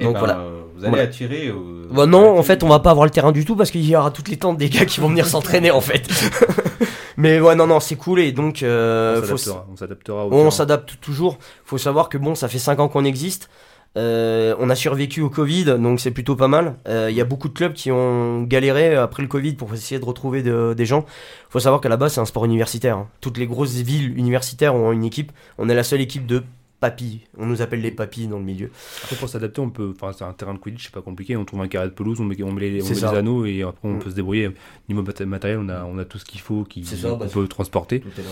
Eh 0.00 0.04
Donc 0.04 0.14
ben, 0.14 0.18
voilà. 0.18 0.34
vous 0.74 0.80
allez 0.82 0.88
Voilà. 0.88 1.04
attirer. 1.04 1.48
euh, 1.48 1.86
Bah 1.92 2.06
non, 2.06 2.38
en 2.38 2.42
fait, 2.42 2.62
on 2.62 2.68
va 2.68 2.80
pas 2.80 2.90
avoir 2.90 3.04
le 3.04 3.10
terrain 3.10 3.32
du 3.32 3.44
tout 3.44 3.54
parce 3.54 3.70
qu'il 3.70 3.84
y 3.84 3.94
aura 3.94 4.10
toutes 4.10 4.28
les 4.28 4.38
tentes 4.38 4.56
des 4.56 4.70
gars 4.70 4.86
qui 4.86 5.00
vont 5.00 5.08
venir 5.08 5.26
s'entraîner 5.26 5.70
en 5.70 5.80
fait. 5.82 6.08
Mais 7.16 7.38
ouais, 7.38 7.54
non, 7.54 7.66
non, 7.66 7.80
c'est 7.80 7.94
cool 7.96 8.18
et 8.20 8.32
donc 8.32 8.62
euh, 8.62 9.20
on 9.22 9.26
faut 9.26 9.36
s'adaptera, 9.36 9.66
on 9.72 9.76
s'adaptera 9.76 10.50
s'adapte 10.50 11.00
toujours. 11.00 11.38
Faut 11.64 11.78
savoir 11.78 12.08
que 12.08 12.18
bon, 12.18 12.34
ça 12.34 12.48
fait 12.48 12.58
5 12.58 12.80
ans 12.80 12.88
qu'on 12.88 13.04
existe. 13.04 13.50
Euh, 13.96 14.56
on 14.58 14.70
a 14.70 14.74
survécu 14.74 15.20
au 15.20 15.30
Covid, 15.30 15.64
donc 15.78 16.00
c'est 16.00 16.10
plutôt 16.10 16.34
pas 16.36 16.48
mal. 16.48 16.74
Euh, 16.88 17.08
Il 17.10 17.16
y 17.16 17.20
a 17.20 17.24
beaucoup 17.24 17.48
de 17.48 17.54
clubs 17.54 17.72
qui 17.74 17.92
ont 17.92 18.42
galéré 18.42 18.96
après 18.96 19.22
le 19.22 19.28
Covid 19.28 19.52
pour 19.54 19.72
essayer 19.72 20.00
de 20.00 20.04
retrouver 20.04 20.42
de- 20.42 20.74
des 20.76 20.84
gens. 20.86 21.06
Faut 21.50 21.60
savoir 21.60 21.80
qu'à 21.80 21.88
la 21.88 21.96
base, 21.96 22.14
c'est 22.14 22.20
un 22.20 22.24
sport 22.24 22.44
universitaire. 22.44 22.96
hein. 22.98 23.08
Toutes 23.20 23.38
les 23.38 23.46
grosses 23.46 23.74
villes 23.74 24.16
universitaires 24.18 24.74
ont 24.74 24.90
une 24.92 25.04
équipe. 25.04 25.30
On 25.58 25.68
est 25.68 25.74
la 25.74 25.84
seule 25.84 26.00
équipe 26.00 26.26
de 26.26 26.42
papis. 26.80 27.20
On 27.38 27.46
nous 27.46 27.62
appelle 27.62 27.80
les 27.80 27.92
papis 27.92 28.26
dans 28.26 28.38
le 28.38 28.44
milieu. 28.44 28.70
Après, 29.04 29.16
pour 29.16 29.28
s'adapter, 29.28 29.60
on 29.60 29.70
peut. 29.70 29.92
Enfin, 29.94 30.12
c'est 30.12 30.24
un 30.24 30.32
terrain 30.32 30.52
de 30.54 30.58
Quidditch, 30.58 30.84
c'est 30.86 30.92
pas 30.92 31.00
compliqué. 31.00 31.36
On 31.36 31.44
trouve 31.44 31.60
un 31.62 31.68
carré 31.68 31.86
de 31.86 31.92
pelouse, 31.92 32.20
on 32.20 32.24
met, 32.24 32.42
on 32.42 32.50
met 32.52 32.68
les, 32.68 32.82
on 32.82 32.84
C'est 32.84 32.94
met 32.94 33.00
ça. 33.00 33.12
les 33.12 33.18
anneaux 33.18 33.46
et 33.46 33.62
après 33.62 33.88
on 33.88 33.92
Mm. 33.94 33.98
peut 34.00 34.10
se 34.10 34.16
débrouiller. 34.16 34.50
Niveau 34.88 35.02
mat- 35.02 35.20
matériel, 35.22 35.60
on 35.62 35.68
a, 35.68 35.84
on 35.84 35.96
a 35.98 36.04
tout 36.04 36.18
ce 36.18 36.24
qu'il 36.24 36.40
faut, 36.40 36.64
qui, 36.64 36.82
qu'on 36.82 37.16
bah, 37.16 37.26
peut 37.32 37.46
transporter. 37.48 38.00
tout 38.00 38.08
est 38.18 38.22
là. 38.22 38.28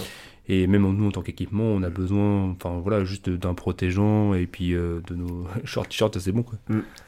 Et 0.48 0.66
même 0.66 0.82
nous, 0.82 1.06
en 1.06 1.12
tant 1.12 1.22
qu'équipement, 1.22 1.64
on 1.64 1.82
a 1.84 1.88
besoin, 1.88 2.50
enfin 2.50 2.80
voilà, 2.82 3.04
juste 3.04 3.30
d'un 3.30 3.54
protégeant 3.54 4.34
et 4.34 4.46
puis 4.46 4.74
euh, 4.74 5.00
de 5.06 5.14
nos 5.14 5.46
short 5.64 5.88
t-shirts, 5.88 6.18
c'est 6.18 6.32
bon 6.32 6.42
quoi. 6.42 6.58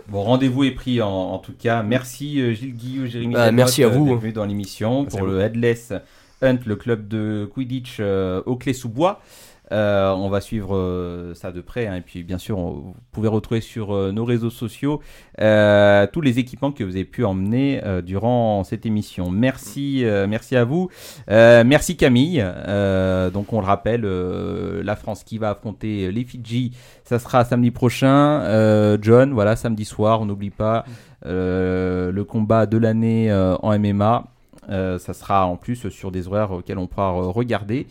Bon, 0.09 0.23
rendez-vous 0.23 0.65
est 0.65 0.71
pris 0.71 1.03
en, 1.03 1.11
en 1.11 1.39
tout 1.39 1.53
cas. 1.59 1.83
Merci 1.83 2.41
euh, 2.41 2.53
Gilles 2.53 2.75
Guillou, 2.75 3.07
Jérémy. 3.07 3.35
Ah, 3.37 3.47
Delmotte, 3.47 3.57
merci 3.57 3.83
à 3.83 3.89
vous. 3.89 4.17
dans 4.33 4.45
l'émission 4.45 5.05
pour 5.05 5.27
le 5.27 5.41
Headless 5.41 5.93
Hunt, 6.43 6.59
le 6.65 6.77
club 6.77 7.09
de 7.09 7.49
Quidditch 7.53 7.97
euh, 7.99 8.41
au 8.47 8.57
Clé-sous-Bois. 8.57 9.21
Euh, 9.73 10.13
on 10.13 10.29
va 10.29 10.41
suivre 10.41 10.77
euh, 10.77 11.35
ça 11.35 11.51
de 11.51 11.61
près. 11.61 11.87
hein. 11.87 11.97
et 11.97 12.01
puis, 12.01 12.23
bien 12.23 12.39
sûr, 12.39 12.59
vous 12.59 12.95
pouvez 13.13 13.29
retrouver 13.29 13.61
sur 13.61 13.95
euh, 13.95 14.13
nos 14.13 14.25
réseaux 14.25 14.51
sociaux 14.51 15.01
tous 15.39 16.21
les 16.21 16.39
équipements 16.39 16.73
que 16.73 16.85
vous 16.85 16.97
avez 16.97 17.05
pu 17.05 17.25
emmener 17.25 17.83
durant 18.05 18.63
cette 18.65 18.87
émission. 18.87 19.31
Merci, 19.31 20.05
merci 20.29 20.57
à 20.57 20.65
vous. 20.65 20.89
Merci 21.29 21.97
Camille. 21.97 22.45
Donc, 23.33 23.53
on 23.53 23.61
le 23.61 23.67
rappelle, 23.67 24.03
la 24.03 24.97
France 24.97 25.25
qui 25.25 25.39
va 25.39 25.51
affronter 25.51 26.13
les 26.13 26.25
Fidji, 26.25 26.73
ça 27.05 27.19
sera 27.19 27.45
samedi 27.45 27.71
prochain. 27.71 28.97
John, 29.03 29.33
voilà, 29.33 29.57
samedi 29.57 29.85
soir, 29.85 30.21
on 30.21 30.27
n'oublie 30.27 30.51
pas 30.51 30.85
le 31.25 32.23
combat 32.23 32.67
de 32.67 32.79
l'année 32.79 33.33
en 33.33 33.79
MMA. 33.79 34.25
Ça 34.69 35.13
sera 35.13 35.47
en 35.47 35.57
plus 35.57 35.89
sur 35.89 36.13
des 36.13 36.29
horaires 36.29 36.53
auxquels 36.53 36.79
on 36.79 36.87
pourra 36.87 37.11
regarder. 37.11 37.87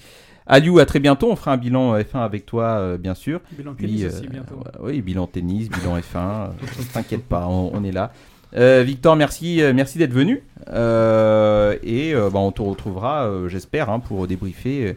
Aliou, 0.47 0.79
à 0.79 0.85
très 0.85 0.99
bientôt. 0.99 1.31
On 1.31 1.35
fera 1.35 1.53
un 1.53 1.57
bilan 1.57 1.97
F1 1.97 2.19
avec 2.23 2.45
toi, 2.45 2.63
euh, 2.77 2.97
bien 2.97 3.13
sûr. 3.15 3.39
Bilan 3.51 3.73
Puis, 3.73 3.87
tennis 3.87 4.05
aussi, 4.05 4.25
euh, 4.25 4.29
bientôt. 4.29 4.55
oui, 4.81 5.01
bilan 5.01 5.27
tennis, 5.27 5.69
bilan 5.69 5.97
F1. 5.97 6.01
euh, 6.17 6.47
T'inquiète 6.93 7.23
pas, 7.25 7.47
on, 7.47 7.71
on 7.73 7.83
est 7.83 7.91
là. 7.91 8.11
Euh, 8.55 8.83
Victor, 8.85 9.15
merci, 9.15 9.61
euh, 9.61 9.73
merci 9.73 9.97
d'être 9.97 10.13
venu. 10.13 10.43
Euh, 10.69 11.75
et 11.83 12.13
euh, 12.13 12.29
bah, 12.29 12.39
on 12.39 12.51
te 12.51 12.61
retrouvera, 12.61 13.25
euh, 13.25 13.47
j'espère, 13.47 13.89
hein, 13.89 13.99
pour 13.99 14.27
débriefer 14.27 14.95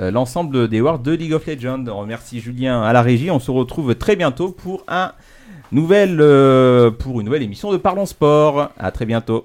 euh, 0.00 0.10
l'ensemble 0.10 0.68
des 0.68 0.80
Worlds 0.80 1.02
de 1.02 1.12
League 1.12 1.34
of 1.34 1.46
Legends. 1.46 1.84
On 1.88 1.98
remercie 1.98 2.40
Julien 2.40 2.82
à 2.82 2.92
la 2.92 3.02
régie. 3.02 3.30
On 3.30 3.40
se 3.40 3.50
retrouve 3.50 3.94
très 3.94 4.16
bientôt 4.16 4.50
pour 4.52 4.84
un 4.88 5.12
nouvel, 5.70 6.18
euh, 6.20 6.90
pour 6.90 7.20
une 7.20 7.26
nouvelle 7.26 7.42
émission 7.42 7.72
de 7.72 7.76
Parlons 7.76 8.06
Sport. 8.06 8.70
À 8.78 8.90
très 8.90 9.04
bientôt. 9.06 9.44